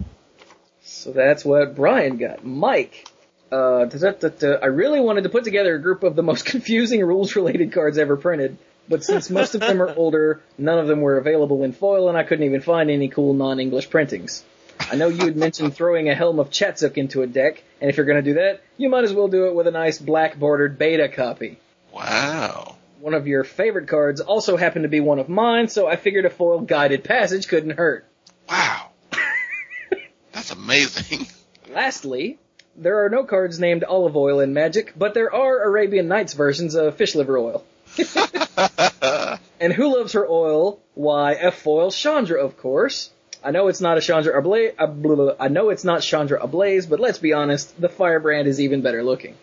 So 0.83 1.11
that's 1.11 1.45
what 1.45 1.75
Brian 1.75 2.17
got. 2.17 2.45
Mike, 2.45 3.07
uh, 3.51 3.87
I 3.87 4.65
really 4.67 4.99
wanted 4.99 5.23
to 5.23 5.29
put 5.29 5.43
together 5.43 5.75
a 5.75 5.81
group 5.81 6.03
of 6.03 6.15
the 6.15 6.23
most 6.23 6.45
confusing 6.51 7.03
rules 7.03 7.35
related 7.35 7.71
cards 7.71 7.97
ever 7.97 8.17
printed, 8.17 8.57
but 8.87 9.03
since 9.03 9.29
most 9.29 9.55
of 9.55 9.61
them 9.61 9.81
are 9.81 9.93
older, 9.95 10.41
none 10.57 10.79
of 10.79 10.87
them 10.87 11.01
were 11.01 11.17
available 11.17 11.63
in 11.63 11.73
foil 11.73 12.09
and 12.09 12.17
I 12.17 12.23
couldn't 12.23 12.45
even 12.45 12.61
find 12.61 12.89
any 12.89 13.07
cool 13.07 13.33
non-English 13.33 13.89
printings. 13.89 14.43
I 14.79 14.95
know 14.95 15.07
you 15.07 15.25
had 15.25 15.35
mentioned 15.35 15.73
throwing 15.73 16.09
a 16.09 16.15
Helm 16.15 16.39
of 16.39 16.49
Chatzuk 16.49 16.97
into 16.97 17.21
a 17.21 17.27
deck, 17.27 17.63
and 17.79 17.89
if 17.89 17.97
you're 17.97 18.05
gonna 18.05 18.21
do 18.21 18.35
that, 18.35 18.61
you 18.77 18.89
might 18.89 19.03
as 19.03 19.13
well 19.13 19.27
do 19.27 19.47
it 19.47 19.55
with 19.55 19.67
a 19.67 19.71
nice 19.71 19.97
black 19.97 20.37
bordered 20.37 20.77
beta 20.77 21.07
copy. 21.07 21.57
Wow. 21.93 22.75
One 22.99 23.13
of 23.13 23.27
your 23.27 23.43
favorite 23.43 23.87
cards 23.87 24.19
also 24.21 24.57
happened 24.57 24.83
to 24.83 24.89
be 24.89 24.99
one 24.99 25.19
of 25.19 25.29
mine, 25.29 25.69
so 25.69 25.87
I 25.87 25.95
figured 25.95 26.25
a 26.25 26.29
foil 26.29 26.61
guided 26.61 27.03
passage 27.03 27.47
couldn't 27.47 27.77
hurt. 27.77 28.05
Wow. 28.49 28.89
That's 30.31 30.51
amazing. 30.51 31.27
Lastly, 31.69 32.37
there 32.75 33.05
are 33.05 33.09
no 33.09 33.23
cards 33.23 33.59
named 33.59 33.83
olive 33.83 34.17
oil 34.17 34.39
in 34.39 34.53
Magic, 34.53 34.93
but 34.97 35.13
there 35.13 35.33
are 35.33 35.63
Arabian 35.63 36.07
Nights 36.07 36.33
versions 36.33 36.75
of 36.75 36.95
fish 36.97 37.15
liver 37.15 37.37
oil. 37.37 37.63
and 39.59 39.73
who 39.73 39.95
loves 39.97 40.13
her 40.13 40.25
oil? 40.27 40.79
Why, 40.93 41.33
F 41.33 41.61
foil 41.61 41.91
Chandra, 41.91 42.43
of 42.43 42.57
course. 42.57 43.11
I 43.43 43.51
know 43.51 43.67
it's 43.67 43.81
not 43.81 43.97
a 43.97 44.01
Chandra 44.01 44.37
ablaze. 44.37 44.73
Uh, 44.77 44.87
blah, 44.87 45.15
blah, 45.15 45.25
blah. 45.25 45.35
I 45.39 45.49
know 45.49 45.69
it's 45.69 45.83
not 45.83 46.01
Chandra 46.01 46.41
ablaze, 46.41 46.85
but 46.87 46.99
let's 46.99 47.19
be 47.19 47.33
honest, 47.33 47.79
the 47.79 47.89
firebrand 47.89 48.47
is 48.47 48.59
even 48.59 48.81
better 48.81 49.03
looking. 49.03 49.35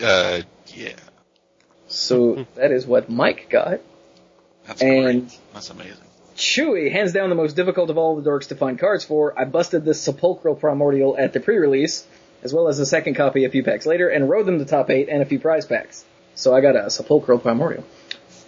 Uh, 0.00 0.42
yeah. 0.66 0.96
So 1.88 2.46
that 2.56 2.70
is 2.72 2.86
what 2.86 3.08
Mike 3.10 3.48
got. 3.50 3.80
That's 4.66 4.82
And- 4.82 5.04
great. 5.28 5.38
That's 5.54 5.70
amazing. 5.70 6.04
Chewy, 6.36 6.90
hands 6.90 7.12
down 7.12 7.28
the 7.28 7.34
most 7.34 7.54
difficult 7.54 7.90
of 7.90 7.98
all 7.98 8.18
the 8.18 8.28
dorks 8.28 8.48
to 8.48 8.54
find 8.54 8.78
cards 8.78 9.04
for. 9.04 9.38
I 9.38 9.44
busted 9.44 9.84
this 9.84 10.00
sepulchral 10.00 10.54
primordial 10.54 11.14
at 11.18 11.34
the 11.34 11.40
pre-release, 11.40 12.06
as 12.42 12.54
well 12.54 12.68
as 12.68 12.78
a 12.78 12.86
second 12.86 13.14
copy 13.14 13.44
a 13.44 13.50
few 13.50 13.62
packs 13.62 13.84
later, 13.84 14.08
and 14.08 14.26
rode 14.26 14.46
them 14.46 14.58
to 14.58 14.64
top 14.64 14.88
eight 14.88 15.10
and 15.10 15.20
a 15.20 15.26
few 15.26 15.38
prize 15.38 15.66
packs. 15.66 16.02
So 16.34 16.54
I 16.54 16.60
got 16.60 16.76
a 16.76 16.90
sepulchral 16.90 17.38
primordial. 17.38 17.84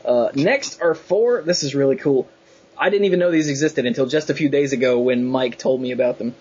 Uh, 0.05 0.31
next 0.35 0.81
are 0.81 0.95
four. 0.95 1.43
This 1.43 1.63
is 1.63 1.75
really 1.75 1.97
cool. 1.97 2.29
I 2.77 2.91
didn't 2.91 3.05
even 3.05 3.19
know 3.19 3.31
these 3.31 3.49
existed 3.49 3.87
until 3.87 4.07
just 4.07 4.31
a 4.31 4.35
few 4.35 4.49
days 4.49 4.73
ago 4.73 4.99
when 5.01 5.25
Mike 5.25 5.59
told 5.59 5.81
me 5.81 5.93
about 5.93 6.19
them. 6.19 6.35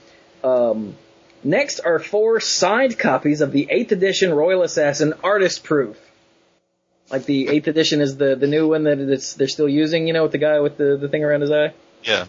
Um, 0.44 0.96
next 1.44 1.82
are 1.82 2.00
four 2.00 2.40
signed 2.40 2.98
copies 2.98 3.42
of 3.42 3.52
the 3.52 3.68
8th 3.72 3.92
edition 3.92 4.34
Royal 4.34 4.64
Assassin 4.64 5.14
Artist 5.24 5.64
Proof. 5.64 5.98
Like 7.12 7.26
the 7.26 7.50
eighth 7.50 7.68
edition 7.68 8.00
is 8.00 8.16
the 8.16 8.36
the 8.36 8.48
new 8.48 8.70
one 8.70 8.86
that 8.86 8.98
it's, 8.98 9.34
they're 9.34 9.50
still 9.50 9.68
using. 9.68 10.08
You 10.08 10.14
know, 10.14 10.24
with 10.24 10.32
the 10.32 10.38
guy 10.38 10.60
with 10.62 10.78
the 10.78 10.96
the 10.96 11.10
thing 11.10 11.24
around 11.24 11.42
his 11.42 11.52
eye. 11.52 11.74
Yeah. 12.04 12.26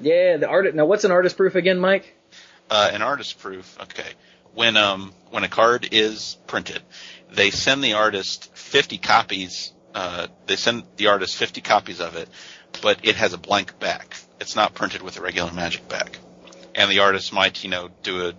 Yeah, 0.00 0.36
the 0.36 0.48
art. 0.48 0.72
Now, 0.74 0.86
what's 0.86 1.04
an 1.04 1.10
artist 1.10 1.36
proof 1.36 1.56
again, 1.56 1.78
Mike? 1.78 2.14
Uh, 2.70 2.90
an 2.92 3.02
artist 3.02 3.40
proof. 3.40 3.76
Okay. 3.82 4.06
When 4.54 4.76
um 4.76 5.12
when 5.30 5.42
a 5.42 5.48
card 5.48 5.88
is 5.90 6.36
printed, 6.46 6.80
they 7.32 7.50
send 7.50 7.82
the 7.82 7.94
artist 7.94 8.54
50 8.56 8.98
copies. 8.98 9.72
Uh, 9.94 10.28
they 10.46 10.56
send 10.56 10.84
the 10.96 11.08
artist 11.08 11.36
50 11.36 11.60
copies 11.60 12.00
of 12.00 12.16
it, 12.16 12.28
but 12.82 13.00
it 13.02 13.16
has 13.16 13.32
a 13.32 13.38
blank 13.38 13.78
back. 13.78 14.16
It's 14.40 14.56
not 14.56 14.74
printed 14.74 15.02
with 15.02 15.18
a 15.18 15.22
regular 15.22 15.52
magic 15.52 15.88
back. 15.88 16.18
And 16.74 16.90
the 16.90 17.00
artist 17.00 17.32
might, 17.32 17.62
you 17.64 17.70
know, 17.70 17.88
do 18.02 18.28
a 18.28 18.34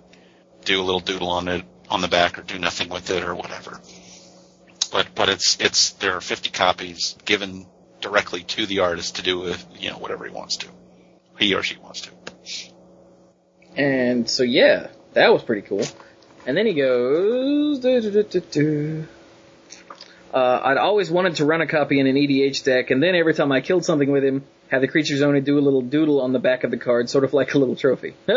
do 0.63 0.79
a 0.79 0.83
little 0.83 0.99
doodle 0.99 1.29
on 1.29 1.47
it 1.47 1.65
on 1.89 2.01
the 2.01 2.07
back 2.07 2.37
or 2.37 2.43
do 2.43 2.57
nothing 2.57 2.89
with 2.89 3.09
it 3.09 3.23
or 3.23 3.35
whatever. 3.35 3.81
But 4.91 5.07
but 5.15 5.29
it's 5.29 5.59
it's 5.59 5.91
there 5.93 6.15
are 6.15 6.21
50 6.21 6.49
copies 6.49 7.15
given 7.25 7.65
directly 7.99 8.43
to 8.43 8.65
the 8.65 8.79
artist 8.79 9.17
to 9.17 9.21
do 9.21 9.39
with 9.39 9.65
you 9.79 9.89
know 9.89 9.97
whatever 9.97 10.25
he 10.25 10.31
wants 10.31 10.57
to, 10.57 10.67
he 11.37 11.53
or 11.53 11.63
she 11.63 11.77
wants 11.77 12.01
to. 12.01 12.11
And 13.75 14.29
so 14.29 14.43
yeah, 14.43 14.87
that 15.13 15.31
was 15.31 15.43
pretty 15.43 15.61
cool. 15.61 15.85
And 16.45 16.57
then 16.57 16.65
he 16.65 16.73
goes. 16.73 17.85
Uh, 20.33 20.61
I'd 20.63 20.77
always 20.77 21.11
wanted 21.11 21.35
to 21.35 21.45
run 21.45 21.61
a 21.61 21.67
copy 21.67 21.99
in 21.99 22.07
an 22.07 22.15
EDH 22.15 22.63
deck, 22.63 22.89
and 22.89 23.03
then 23.03 23.15
every 23.15 23.33
time 23.33 23.51
I 23.51 23.59
killed 23.61 23.83
something 23.83 24.09
with 24.09 24.23
him, 24.23 24.43
have 24.69 24.81
the 24.81 24.87
creature's 24.87 25.21
owner 25.21 25.41
do 25.41 25.59
a 25.59 25.61
little 25.61 25.81
doodle 25.81 26.21
on 26.21 26.31
the 26.31 26.39
back 26.39 26.63
of 26.63 26.71
the 26.71 26.77
card, 26.77 27.09
sort 27.09 27.25
of 27.25 27.33
like 27.33 27.53
a 27.53 27.57
little 27.57 27.75
trophy. 27.75 28.15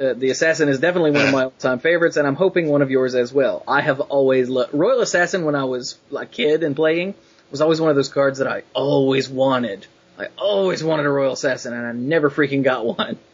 Uh, 0.00 0.14
the 0.14 0.30
Assassin 0.30 0.70
is 0.70 0.80
definitely 0.80 1.10
one 1.10 1.26
of 1.26 1.32
my 1.32 1.44
all-time 1.44 1.78
favorites, 1.78 2.16
and 2.16 2.26
I'm 2.26 2.34
hoping 2.34 2.70
one 2.70 2.80
of 2.80 2.90
yours 2.90 3.14
as 3.14 3.30
well. 3.30 3.62
I 3.68 3.82
have 3.82 4.00
always 4.00 4.48
loved 4.48 4.72
Royal 4.72 5.02
Assassin 5.02 5.44
when 5.44 5.54
I 5.54 5.64
was 5.64 5.98
a 6.16 6.24
kid 6.24 6.62
and 6.62 6.74
playing 6.74 7.14
was 7.50 7.60
always 7.60 7.78
one 7.78 7.90
of 7.90 7.96
those 7.96 8.08
cards 8.08 8.38
that 8.38 8.48
I 8.48 8.62
always 8.72 9.28
wanted. 9.28 9.86
I 10.18 10.28
always 10.38 10.82
wanted 10.82 11.04
a 11.04 11.10
Royal 11.10 11.34
Assassin, 11.34 11.74
and 11.74 11.86
I 11.86 11.92
never 11.92 12.30
freaking 12.30 12.64
got 12.64 12.86
one. 12.86 13.18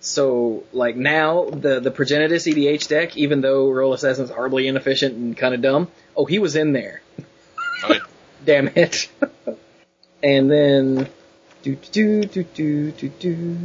So, 0.00 0.64
like 0.72 0.96
now, 0.96 1.44
the 1.50 1.80
the 1.80 1.90
Progenitus 1.90 2.46
EDH 2.46 2.88
deck, 2.88 3.16
even 3.16 3.40
though 3.40 3.70
Royal 3.70 3.92
Assassin's 3.92 4.30
horribly 4.30 4.68
inefficient 4.68 5.14
and 5.16 5.36
kind 5.36 5.54
of 5.54 5.62
dumb, 5.62 5.88
oh, 6.16 6.24
he 6.24 6.38
was 6.38 6.56
in 6.56 6.72
there. 6.72 7.02
Oh. 7.84 7.94
Damn 8.44 8.68
it. 8.68 9.10
and 10.22 10.50
then, 10.50 11.08
do 11.62 11.74
do 11.74 12.22
do 12.22 12.44
do 12.44 12.92
do 12.92 13.08
do. 13.08 13.56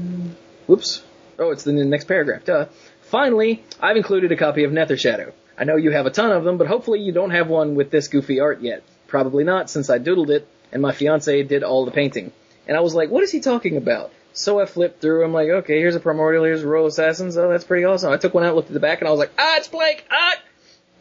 Whoops. 0.67 1.03
Oh, 1.37 1.51
it's 1.51 1.63
the 1.63 1.73
next 1.73 2.05
paragraph. 2.05 2.45
Duh. 2.45 2.65
Finally, 3.01 3.63
I've 3.79 3.97
included 3.97 4.31
a 4.31 4.37
copy 4.37 4.63
of 4.63 4.71
Nether 4.71 4.95
Shadow. 4.95 5.33
I 5.57 5.65
know 5.65 5.75
you 5.75 5.91
have 5.91 6.05
a 6.05 6.11
ton 6.11 6.31
of 6.31 6.43
them, 6.43 6.57
but 6.57 6.67
hopefully 6.67 7.01
you 7.01 7.11
don't 7.11 7.31
have 7.31 7.47
one 7.47 7.75
with 7.75 7.91
this 7.91 8.07
goofy 8.07 8.39
art 8.39 8.61
yet. 8.61 8.83
Probably 9.07 9.43
not, 9.43 9.69
since 9.69 9.89
I 9.89 9.99
doodled 9.99 10.29
it, 10.29 10.47
and 10.71 10.81
my 10.81 10.91
fiance 10.91 11.43
did 11.43 11.63
all 11.63 11.85
the 11.85 11.91
painting. 11.91 12.31
And 12.67 12.77
I 12.77 12.79
was 12.79 12.95
like, 12.95 13.09
what 13.09 13.23
is 13.23 13.31
he 13.31 13.41
talking 13.41 13.75
about? 13.75 14.11
So 14.33 14.59
I 14.59 14.65
flipped 14.65 15.01
through, 15.01 15.25
I'm 15.25 15.33
like, 15.33 15.49
okay, 15.49 15.77
here's 15.79 15.95
a 15.95 15.99
Primordial, 15.99 16.45
here's 16.45 16.63
a 16.63 16.67
Royal 16.67 16.85
Assassins, 16.87 17.35
oh, 17.37 17.49
that's 17.49 17.65
pretty 17.65 17.83
awesome. 17.83 18.11
I 18.13 18.17
took 18.17 18.33
one 18.33 18.43
out, 18.43 18.55
looked 18.55 18.69
at 18.69 18.73
the 18.73 18.79
back, 18.79 18.99
and 18.99 19.07
I 19.07 19.11
was 19.11 19.19
like, 19.19 19.31
ah, 19.37 19.57
it's 19.57 19.67
Blake. 19.67 20.05
ah! 20.09 20.35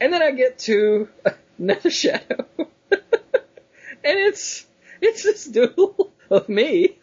And 0.01 0.13
then 0.13 0.23
I 0.23 0.33
get 0.33 0.59
to 0.61 1.09
Nether 1.59 1.91
Shadow. 1.91 2.47
and 2.91 2.99
it's, 4.03 4.67
it's 5.01 5.23
this 5.23 5.45
doodle 5.45 6.13
of 6.31 6.49
me 6.49 6.97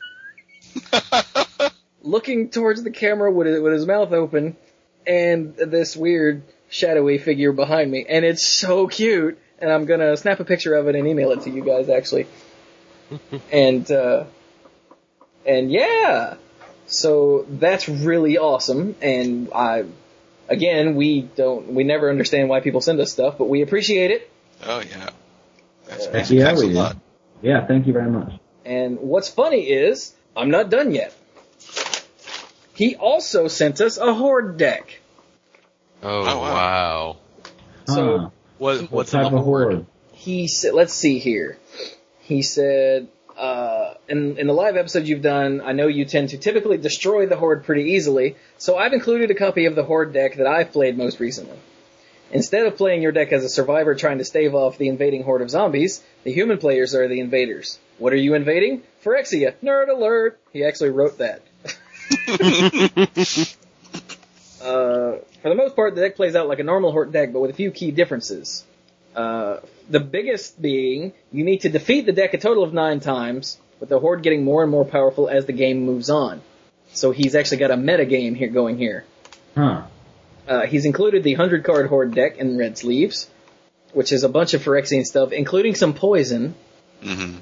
looking 2.01 2.49
towards 2.49 2.83
the 2.83 2.91
camera 2.91 3.31
with, 3.31 3.47
with 3.61 3.73
his 3.73 3.85
mouth 3.85 4.11
open 4.11 4.57
and 5.05 5.55
this 5.55 5.95
weird 5.95 6.43
shadowy 6.69 7.17
figure 7.17 7.53
behind 7.53 7.89
me. 7.89 8.05
And 8.07 8.25
it's 8.25 8.45
so 8.45 8.87
cute. 8.87 9.39
And 9.59 9.71
I'm 9.71 9.85
gonna 9.85 10.15
snap 10.17 10.39
a 10.39 10.45
picture 10.45 10.75
of 10.75 10.87
it 10.87 10.95
and 10.95 11.07
email 11.07 11.31
it 11.31 11.41
to 11.41 11.49
you 11.49 11.63
guys 11.63 11.89
actually. 11.89 12.27
and, 13.51 13.89
uh, 13.89 14.25
and 15.47 15.71
yeah. 15.71 16.35
So 16.87 17.45
that's 17.49 17.89
really 17.89 18.37
awesome. 18.37 18.95
And 19.01 19.49
I, 19.53 19.85
again, 20.47 20.95
we 20.95 21.21
don't, 21.21 21.73
we 21.73 21.83
never 21.83 22.09
understand 22.09 22.47
why 22.49 22.61
people 22.61 22.81
send 22.81 22.99
us 22.99 23.11
stuff, 23.11 23.37
but 23.37 23.49
we 23.49 23.61
appreciate 23.61 24.11
it. 24.11 24.31
Oh 24.63 24.79
yeah. 24.79 25.09
That's 25.87 26.05
Uh, 26.07 26.09
amazing. 26.11 26.37
Yeah, 26.37 26.45
Thanks 26.45 26.61
a 26.61 26.65
we 26.67 26.71
do. 26.73 26.77
lot. 26.79 26.97
Yeah, 27.41 27.65
thank 27.67 27.87
you 27.87 27.93
very 27.93 28.09
much. 28.09 28.33
And 28.65 28.99
what's 28.99 29.29
funny 29.29 29.63
is, 29.69 30.13
I'm 30.35 30.49
not 30.49 30.69
done 30.69 30.93
yet. 30.93 31.13
He 32.73 32.95
also 32.95 33.47
sent 33.47 33.81
us 33.81 33.97
a 33.97 34.13
horde 34.13 34.57
deck. 34.57 34.99
Oh, 36.03 36.21
Oh, 36.21 36.39
wow. 36.39 36.53
wow. 36.53 37.17
So 37.87 38.17
Huh. 38.17 38.29
What, 38.59 38.81
What 38.81 38.91
what's 38.91 39.13
in 39.13 39.19
type 39.21 39.31
the 39.31 39.37
of 39.37 39.43
horde? 39.43 39.73
horde? 39.73 39.85
he 40.13 40.47
said, 40.47 40.73
let's 40.73 40.93
see 40.93 41.19
here. 41.19 41.57
He 42.21 42.41
said, 42.41 43.07
uh, 43.37 43.93
in, 44.09 44.37
in 44.37 44.47
the 44.47 44.53
live 44.53 44.75
episode 44.75 45.05
you've 45.05 45.21
done, 45.21 45.61
I 45.61 45.71
know 45.73 45.87
you 45.87 46.05
tend 46.05 46.29
to 46.29 46.37
typically 46.37 46.77
destroy 46.77 47.27
the 47.27 47.35
horde 47.35 47.63
pretty 47.63 47.91
easily, 47.91 48.35
so 48.57 48.77
I've 48.77 48.93
included 48.93 49.29
a 49.31 49.35
copy 49.35 49.65
of 49.65 49.75
the 49.75 49.83
horde 49.83 50.13
deck 50.13 50.37
that 50.37 50.47
I've 50.47 50.71
played 50.71 50.97
most 50.97 51.19
recently. 51.19 51.57
Instead 52.31 52.65
of 52.65 52.75
playing 52.75 53.01
your 53.01 53.11
deck 53.11 53.31
as 53.31 53.43
a 53.43 53.49
survivor 53.49 53.95
trying 53.95 54.17
to 54.17 54.25
stave 54.25 54.53
off 54.53 54.77
the 54.77 54.89
invading 54.89 55.23
horde 55.23 55.41
of 55.41 55.49
zombies, 55.49 56.03
the 56.23 56.33
human 56.33 56.57
players 56.57 56.93
are 56.93 57.07
the 57.07 57.19
invaders. 57.19 57.79
What 57.99 58.11
are 58.11 58.17
you 58.17 58.33
invading? 58.33 58.83
Phyrexia. 59.05 59.53
Nerd 59.63 59.89
alert! 59.89 60.39
He 60.51 60.65
actually 60.65 60.89
wrote 60.89 61.19
that. 61.19 61.41
Uh, 64.59 65.19
for 65.41 65.49
the 65.49 65.55
most 65.55 65.75
part, 65.75 65.95
the 65.95 66.01
deck 66.01 66.15
plays 66.15 66.35
out 66.35 66.47
like 66.47 66.59
a 66.59 66.63
normal 66.63 66.91
Horde 66.91 67.11
deck, 67.11 67.31
but 67.31 67.39
with 67.39 67.51
a 67.51 67.53
few 67.53 67.71
key 67.71 67.91
differences. 67.91 68.65
Uh, 69.15 69.57
the 69.89 69.99
biggest 69.99 70.61
being, 70.61 71.13
you 71.31 71.43
need 71.43 71.61
to 71.61 71.69
defeat 71.69 72.05
the 72.05 72.11
deck 72.11 72.33
a 72.33 72.37
total 72.37 72.63
of 72.63 72.73
nine 72.73 72.99
times, 72.99 73.57
with 73.79 73.89
the 73.89 73.99
Horde 73.99 74.23
getting 74.23 74.43
more 74.43 74.63
and 74.63 74.71
more 74.71 74.85
powerful 74.85 75.29
as 75.29 75.45
the 75.45 75.53
game 75.53 75.85
moves 75.85 76.09
on. 76.09 76.41
So 76.93 77.11
he's 77.11 77.35
actually 77.35 77.57
got 77.57 77.71
a 77.71 77.77
meta 77.77 78.05
game 78.05 78.35
here 78.35 78.49
going 78.49 78.77
here. 78.77 79.05
Huh. 79.55 79.83
Uh, 80.47 80.65
he's 80.65 80.85
included 80.85 81.23
the 81.23 81.35
100 81.35 81.63
card 81.63 81.87
Horde 81.87 82.13
deck 82.13 82.37
in 82.37 82.57
red 82.57 82.77
sleeves, 82.77 83.29
which 83.93 84.11
is 84.11 84.23
a 84.23 84.29
bunch 84.29 84.53
of 84.53 84.61
Phyrexian 84.61 85.03
stuff, 85.03 85.31
including 85.31 85.75
some 85.75 85.93
poison, 85.93 86.55
hmm 87.03 87.37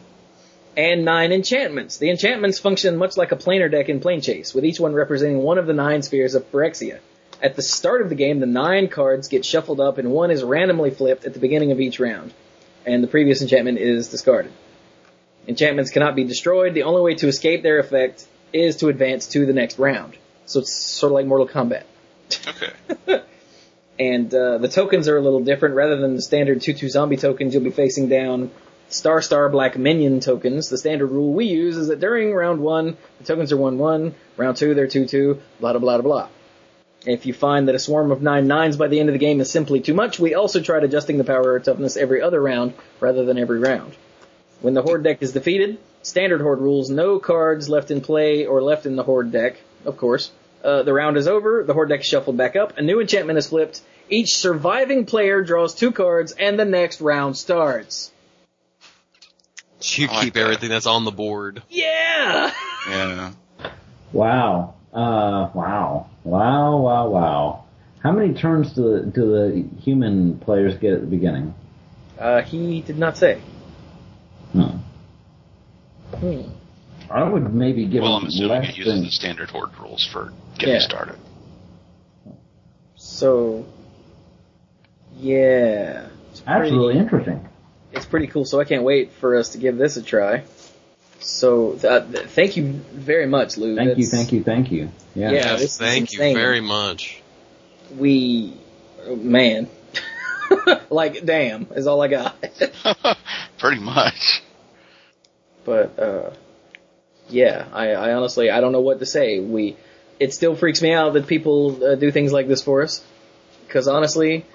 and 0.78 1.06
nine 1.06 1.32
enchantments. 1.32 1.98
The 1.98 2.10
enchantments 2.10 2.60
function 2.60 2.98
much 2.98 3.18
like 3.18 3.32
a 3.32 3.38
planar 3.38 3.72
deck 3.72 3.90
in 3.90 4.00
Planechase, 4.00 4.54
with 4.54 4.66
each 4.66 4.80
one 4.80 4.94
representing 4.94 5.38
one 5.38 5.58
of 5.58 5.68
the 5.68 5.74
nine 5.74 6.02
spheres 6.02 6.36
of 6.36 6.50
Phyrexia. 6.52 7.00
At 7.42 7.56
the 7.56 7.62
start 7.62 8.02
of 8.02 8.10
the 8.10 8.16
game, 8.16 8.40
the 8.40 8.46
nine 8.46 8.88
cards 8.88 9.28
get 9.28 9.46
shuffled 9.46 9.80
up 9.80 9.98
and 9.98 10.12
one 10.12 10.32
is 10.32 10.44
randomly 10.44 10.92
flipped 10.92 11.26
at 11.26 11.34
the 11.34 11.40
beginning 11.40 11.72
of 11.72 11.80
each 11.80 12.00
round, 12.00 12.34
and 12.86 13.04
the 13.04 13.08
previous 13.08 13.42
enchantment 13.42 13.78
is 13.78 14.10
discarded. 14.10 14.52
Enchantments 15.48 15.92
cannot 15.92 16.16
be 16.16 16.24
destroyed. 16.24 16.74
The 16.74 16.84
only 16.84 17.02
way 17.02 17.16
to 17.16 17.28
escape 17.28 17.62
their 17.62 17.80
effect 17.80 18.26
is 18.52 18.78
to 18.78 18.88
advance 18.88 19.28
to 19.28 19.46
the 19.46 19.54
next 19.54 19.78
round. 19.78 20.18
So 20.46 20.60
it's 20.60 20.74
sort 20.74 21.12
of 21.12 21.16
like 21.16 21.26
Mortal 21.26 21.48
Kombat. 21.48 21.84
Okay. 22.48 23.22
And 23.98 24.34
uh, 24.34 24.58
the 24.58 24.68
tokens 24.68 25.08
are 25.08 25.18
a 25.18 25.22
little 25.22 25.44
different. 25.44 25.76
Rather 25.76 25.98
than 25.98 26.16
the 26.16 26.22
standard 26.22 26.60
2-2 26.60 26.90
zombie 26.90 27.18
tokens, 27.18 27.54
you'll 27.54 27.64
be 27.64 27.72
facing 27.72 28.10
down 28.10 28.52
Star 28.90 29.22
Star 29.22 29.50
Black 29.50 29.78
Minion 29.78 30.20
tokens. 30.20 30.70
The 30.70 30.78
standard 30.78 31.08
rule 31.08 31.34
we 31.34 31.46
use 31.46 31.78
is 31.78 31.88
that 31.88 32.00
during 32.00 32.34
round 32.34 32.60
1, 32.60 32.98
the 33.20 33.24
tokens 33.24 33.52
are 33.52 33.58
1-1, 33.58 34.14
round 34.38 34.58
2 34.58 34.74
they're 34.74 34.88
2-2, 34.88 35.40
blah 35.60 35.72
blah 35.74 35.80
blah 35.80 36.02
blah. 36.02 36.30
If 37.06 37.26
you 37.26 37.34
find 37.34 37.68
that 37.68 37.76
a 37.76 37.80
swarm 37.80 38.12
of 38.12 38.22
9 38.22 38.48
nines 38.48 38.78
by 38.78 38.88
the 38.88 39.00
end 39.00 39.10
of 39.10 39.14
the 39.14 39.20
game 39.20 39.40
is 39.40 39.52
simply 39.52 39.80
too 39.80 39.94
much, 39.94 40.20
we 40.20 40.34
also 40.34 40.62
tried 40.62 40.84
adjusting 40.84 41.18
the 41.18 41.24
power 41.24 41.54
or 41.54 41.60
toughness 41.60 41.98
every 41.98 42.22
other 42.22 42.42
round 42.42 42.74
rather 43.00 43.26
than 43.26 43.38
every 43.38 43.60
round. 43.60 43.96
When 44.62 44.74
the 44.74 44.82
Horde 44.82 45.04
deck 45.04 45.22
is 45.22 45.32
defeated, 45.32 45.78
standard 46.02 46.42
Horde 46.42 46.62
rules, 46.62 46.90
no 46.90 47.20
cards 47.20 47.70
left 47.70 47.92
in 47.92 48.02
play 48.02 48.46
or 48.46 48.62
left 48.62 48.86
in 48.86 48.96
the 48.96 49.04
Horde 49.04 49.32
deck, 49.32 49.58
of 49.86 49.98
course. 49.98 50.32
Uh, 50.64 50.82
the 50.82 50.94
round 50.94 51.18
is 51.18 51.28
over, 51.28 51.64
the 51.64 51.74
Horde 51.74 51.90
deck 51.90 52.00
is 52.00 52.08
shuffled 52.08 52.38
back 52.38 52.56
up, 52.56 52.78
a 52.78 52.82
new 52.82 53.00
enchantment 53.00 53.38
is 53.38 53.48
flipped, 53.48 53.82
each 54.10 54.36
surviving 54.36 55.06
player 55.06 55.44
draws 55.44 55.76
two 55.76 55.92
cards, 55.92 56.32
and 56.32 56.60
the 56.60 56.66
next 56.66 57.02
round 57.02 57.38
starts. 57.38 58.12
You 59.82 60.08
like 60.08 60.22
keep 60.22 60.34
that. 60.34 60.42
everything 60.42 60.70
that's 60.70 60.88
on 60.88 61.06
the 61.06 61.12
board. 61.12 61.62
Yeah! 61.70 62.52
Yeah. 62.90 63.32
Wow. 64.12 64.75
Uh, 64.96 65.52
wow. 65.54 66.10
Wow, 66.24 66.78
wow, 66.78 67.10
wow. 67.10 67.66
How 68.02 68.12
many 68.12 68.34
turns 68.34 68.72
do 68.74 68.94
the, 69.02 69.06
do 69.06 69.22
the 69.32 69.82
human 69.82 70.40
players 70.40 70.76
get 70.78 70.94
at 70.94 71.02
the 71.02 71.08
beginning? 71.08 71.54
Uh, 72.18 72.42
he 72.42 72.82
did 72.82 72.98
not 72.98 73.18
say. 73.18 73.42
Hmm. 74.54 74.78
Hmm. 76.16 76.42
I 77.10 77.24
would 77.24 77.54
maybe 77.54 77.86
give 77.86 78.04
Well, 78.04 78.14
them 78.16 78.24
I'm 78.24 78.28
assuming 78.30 78.50
less 78.62 78.70
it 78.70 78.78
uses 78.78 78.94
than, 78.94 79.04
the 79.04 79.12
standard 79.12 79.50
horde 79.50 79.78
rules 79.80 80.08
for 80.12 80.32
getting 80.58 80.76
Yeah. 80.76 80.80
started. 80.82 81.18
So, 82.96 83.66
yeah. 85.18 86.08
It's 86.32 86.40
That's 86.42 86.60
pretty- 86.60 86.76
really 86.76 86.98
interesting. 86.98 87.48
it's 87.92 88.06
pretty 88.06 88.28
cool. 88.28 88.46
So 88.46 88.60
I 88.60 88.64
can't 88.66 88.84
wait 88.84 89.12
for 89.14 89.36
us 89.36 89.50
to 89.50 89.58
give 89.58 89.78
this 89.78 89.98
a 89.98 90.02
try. 90.04 90.44
So 91.20 91.74
uh, 91.74 92.06
th- 92.06 92.28
thank 92.28 92.58
you 92.58 92.66
very 92.66 93.26
much, 93.26 93.58
Lou. 93.58 93.76
Thank 93.76 93.98
you, 93.98 94.06
thank 94.06 94.32
you, 94.32 94.44
thank 94.44 94.72
you. 94.72 94.92
Yeah. 95.16 95.32
Yeah. 95.32 95.32
Yes, 95.32 95.62
this 95.62 95.78
thank 95.78 96.14
you 96.14 96.20
very 96.20 96.62
much. 96.62 97.22
We, 97.96 98.54
oh, 99.06 99.16
man, 99.16 99.70
like 100.90 101.26
damn 101.26 101.68
is 101.76 101.88
all 101.88 102.02
I 102.02 102.08
got. 102.08 102.36
Pretty 103.58 103.82
much. 103.82 104.42
But 105.64 105.98
uh, 105.98 106.32
yeah, 107.30 107.68
I, 107.74 107.92
I 107.92 108.14
honestly 108.14 108.50
I 108.50 108.62
don't 108.62 108.72
know 108.72 108.82
what 108.82 109.00
to 109.00 109.06
say. 109.06 109.40
We 109.40 109.78
it 110.20 110.34
still 110.34 110.56
freaks 110.56 110.82
me 110.82 110.94
out 110.94 111.14
that 111.14 111.28
people 111.28 111.84
uh, 111.84 111.96
do 111.96 112.12
things 112.12 112.32
like 112.32 112.48
this 112.48 112.62
for 112.62 112.84
us. 112.84 113.04
Because 113.66 113.88
honestly, 113.88 114.46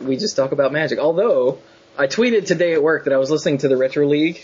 we 0.00 0.16
just 0.16 0.36
talk 0.36 0.52
about 0.52 0.72
magic. 0.72 0.98
Although 0.98 1.58
I 1.96 2.06
tweeted 2.06 2.46
today 2.46 2.72
at 2.72 2.82
work 2.82 3.04
that 3.04 3.12
I 3.12 3.18
was 3.18 3.30
listening 3.30 3.58
to 3.58 3.68
the 3.68 3.76
Retro 3.76 4.06
League 4.06 4.42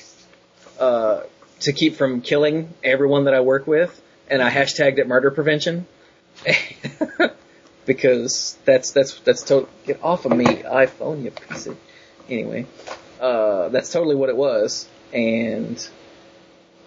uh, 0.78 1.22
to 1.60 1.72
keep 1.72 1.96
from 1.96 2.20
killing 2.20 2.72
everyone 2.82 3.24
that 3.24 3.34
I 3.34 3.40
work 3.40 3.66
with, 3.66 4.00
and 4.30 4.42
I 4.42 4.50
hashtagged 4.50 4.98
it 4.98 5.08
murder 5.08 5.30
prevention. 5.30 5.86
because 7.86 8.56
that's 8.64 8.92
that's 8.92 9.18
that's 9.20 9.42
get 9.86 10.02
off 10.04 10.26
of 10.26 10.36
me, 10.36 10.44
iPhone, 10.44 11.24
you 11.24 11.30
piece 11.32 11.66
of. 11.66 11.76
Anyway, 12.28 12.66
uh, 13.20 13.70
that's 13.70 13.90
totally 13.90 14.14
what 14.14 14.28
it 14.28 14.36
was, 14.36 14.86
and 15.12 15.88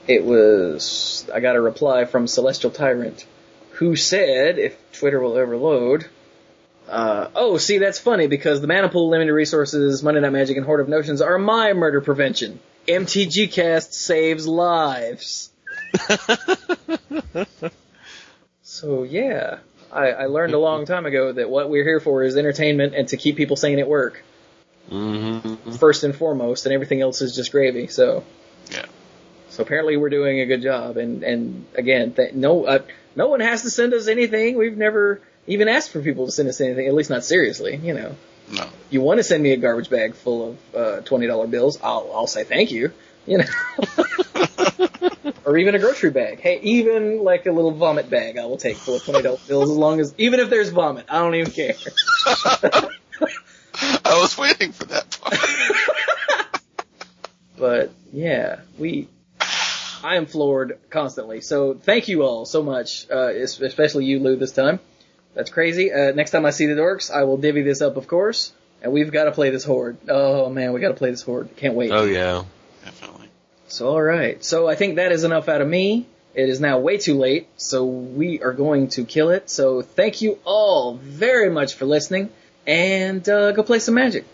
it 0.08 0.24
was. 0.24 1.28
I 1.34 1.40
got 1.40 1.56
a 1.56 1.62
reply 1.62 2.06
from 2.06 2.28
Celestial 2.28 2.72
Tyrant, 2.72 3.26
who 3.72 3.96
said, 3.96 4.60
if 4.60 4.78
Twitter 4.94 5.20
will 5.20 5.38
ever 5.38 5.58
load. 5.58 6.06
Uh, 6.88 7.30
oh, 7.36 7.58
see, 7.58 7.78
that's 7.78 8.00
funny 8.00 8.28
because 8.28 8.62
the 8.62 8.68
Mana 8.68 8.90
Pool, 8.90 9.10
Limited 9.10 9.34
Resources, 9.34 10.04
Monday 10.04 10.20
Night 10.20 10.34
Magic, 10.34 10.58
and 10.58 10.66
Horde 10.66 10.82
of 10.82 10.90
Notions 10.90 11.22
are 11.22 11.38
my 11.38 11.74
murder 11.74 12.02
prevention. 12.02 12.60
MTG 12.88 13.52
Cast 13.52 13.94
saves 13.94 14.48
lives. 14.48 15.50
So 18.64 19.04
yeah, 19.04 19.60
I, 19.92 20.08
I 20.12 20.26
learned 20.28 20.54
a 20.54 20.60
long 20.60 20.86
time 20.86 21.06
ago 21.06 21.34
that 21.34 21.50
what 21.50 21.70
we're 21.70 21.84
here 21.84 22.00
for 22.00 22.24
is 22.24 22.38
entertainment 22.38 22.96
and 22.96 23.08
to 23.10 23.18
keep 23.18 23.36
people 23.36 23.56
sane 23.56 23.80
at 23.80 23.88
work 23.88 24.24
Mm-hmm. 24.90 25.74
first 25.74 26.04
and 26.04 26.14
foremost, 26.16 26.66
and 26.66 26.74
everything 26.74 27.02
else 27.02 27.22
is 27.22 27.36
just 27.36 27.52
gravy. 27.52 27.88
So 27.88 28.24
Yeah. 28.72 28.86
so 29.50 29.62
apparently 29.64 29.96
we're 29.96 30.10
doing 30.10 30.40
a 30.42 30.46
good 30.46 30.62
job. 30.62 30.98
And 30.98 31.24
and 31.24 31.66
again, 31.76 32.14
th- 32.14 32.34
no 32.34 32.66
uh, 32.66 32.80
no 33.16 33.28
one 33.28 33.40
has 33.42 33.62
to 33.62 33.70
send 33.70 33.94
us 33.94 34.08
anything. 34.08 34.58
We've 34.58 34.76
never 34.78 35.22
even 35.48 35.68
asked 35.68 35.92
for 35.92 36.02
people 36.02 36.26
to 36.26 36.32
send 36.32 36.50
us 36.50 36.60
anything, 36.62 36.88
at 36.88 36.94
least 36.94 37.10
not 37.10 37.24
seriously. 37.24 37.76
You 37.78 37.94
know, 37.94 38.16
No. 38.52 38.68
you 38.90 39.02
want 39.02 39.20
to 39.20 39.24
send 39.24 39.42
me 39.42 39.52
a 39.52 39.58
garbage 39.58 39.90
bag 39.90 40.16
full 40.16 40.50
of 40.50 40.76
uh, 40.76 41.02
twenty 41.02 41.28
dollar 41.28 41.48
bills, 41.48 41.80
I'll 41.82 42.12
I'll 42.14 42.28
say 42.28 42.44
thank 42.44 42.72
you. 42.72 42.92
You 43.26 43.40
know. 43.40 43.46
or 45.46 45.58
even 45.58 45.76
a 45.76 45.80
grocery 45.80 46.10
bag. 46.10 46.40
Hey, 46.40 46.60
even 46.62 47.24
like 47.24 47.46
a 47.46 47.52
little 47.52 47.72
vomit 47.72 48.10
bag, 48.10 48.38
I 48.38 48.46
will 48.46 48.58
take 48.58 48.78
full 48.78 48.96
of 48.96 49.04
twenty 49.04 49.22
dollar 49.22 49.38
bills 49.48 49.70
as 49.70 49.78
long 49.78 50.00
as 50.00 50.14
even 50.18 50.40
if 50.40 50.50
there's 50.50 50.70
vomit, 50.70 51.06
I 51.10 51.20
don't 51.20 51.36
even 51.36 51.52
care. 51.52 51.76
I 54.06 54.20
was 54.20 54.38
waiting 54.38 54.72
for 54.72 54.86
that 54.86 55.18
part. 55.20 55.38
But 57.58 57.92
yeah, 58.12 58.62
we. 58.80 59.08
I 60.04 60.16
am 60.16 60.26
floored 60.26 60.80
constantly. 60.90 61.42
So 61.42 61.76
thank 61.76 62.08
you 62.08 62.24
all 62.24 62.46
so 62.46 62.64
much, 62.64 63.06
uh, 63.12 63.28
especially 63.28 64.06
you, 64.06 64.18
Lou, 64.18 64.36
this 64.36 64.52
time. 64.52 64.80
That's 65.34 65.50
crazy. 65.50 65.92
Uh, 65.92 66.12
next 66.12 66.32
time 66.32 66.46
I 66.46 66.52
see 66.52 66.66
the 66.66 66.74
dorks, 66.74 67.12
I 67.12 67.24
will 67.24 67.38
divvy 67.38 67.62
this 67.62 67.82
up, 67.82 67.98
of 67.98 68.08
course. 68.08 68.52
And 68.82 68.92
we've 68.92 69.12
got 69.12 69.26
to 69.26 69.32
play 69.32 69.50
this 69.50 69.64
horde. 69.64 69.98
Oh 70.10 70.50
man, 70.50 70.74
we 70.74 70.80
got 70.80 70.90
to 70.90 70.96
play 70.96 71.12
this 71.12 71.22
horde. 71.22 71.56
Can't 71.56 71.76
wait. 71.76 71.92
Oh 71.92 72.04
yeah. 72.04 72.44
Definitely. 72.84 73.30
So 73.68 73.90
all 73.90 74.02
right. 74.02 74.44
So 74.44 74.68
I 74.68 74.76
think 74.76 74.96
that 74.96 75.12
is 75.12 75.24
enough 75.24 75.48
out 75.48 75.62
of 75.62 75.68
me. 75.68 76.08
It 76.34 76.50
is 76.50 76.60
now 76.62 76.80
way 76.80 76.98
too 76.98 77.18
late, 77.18 77.50
so 77.58 77.86
we 77.86 78.42
are 78.42 78.54
going 78.54 78.88
to 78.90 79.04
kill 79.04 79.30
it. 79.30 79.50
So 79.50 79.82
thank 79.82 80.22
you 80.22 80.40
all 80.46 80.96
very 80.96 81.50
much 81.50 81.74
for 81.74 81.86
listening, 81.86 82.30
and 82.66 83.28
uh, 83.28 83.52
go 83.52 83.64
play 83.64 83.80
some 83.80 83.96
magic. 83.96 84.26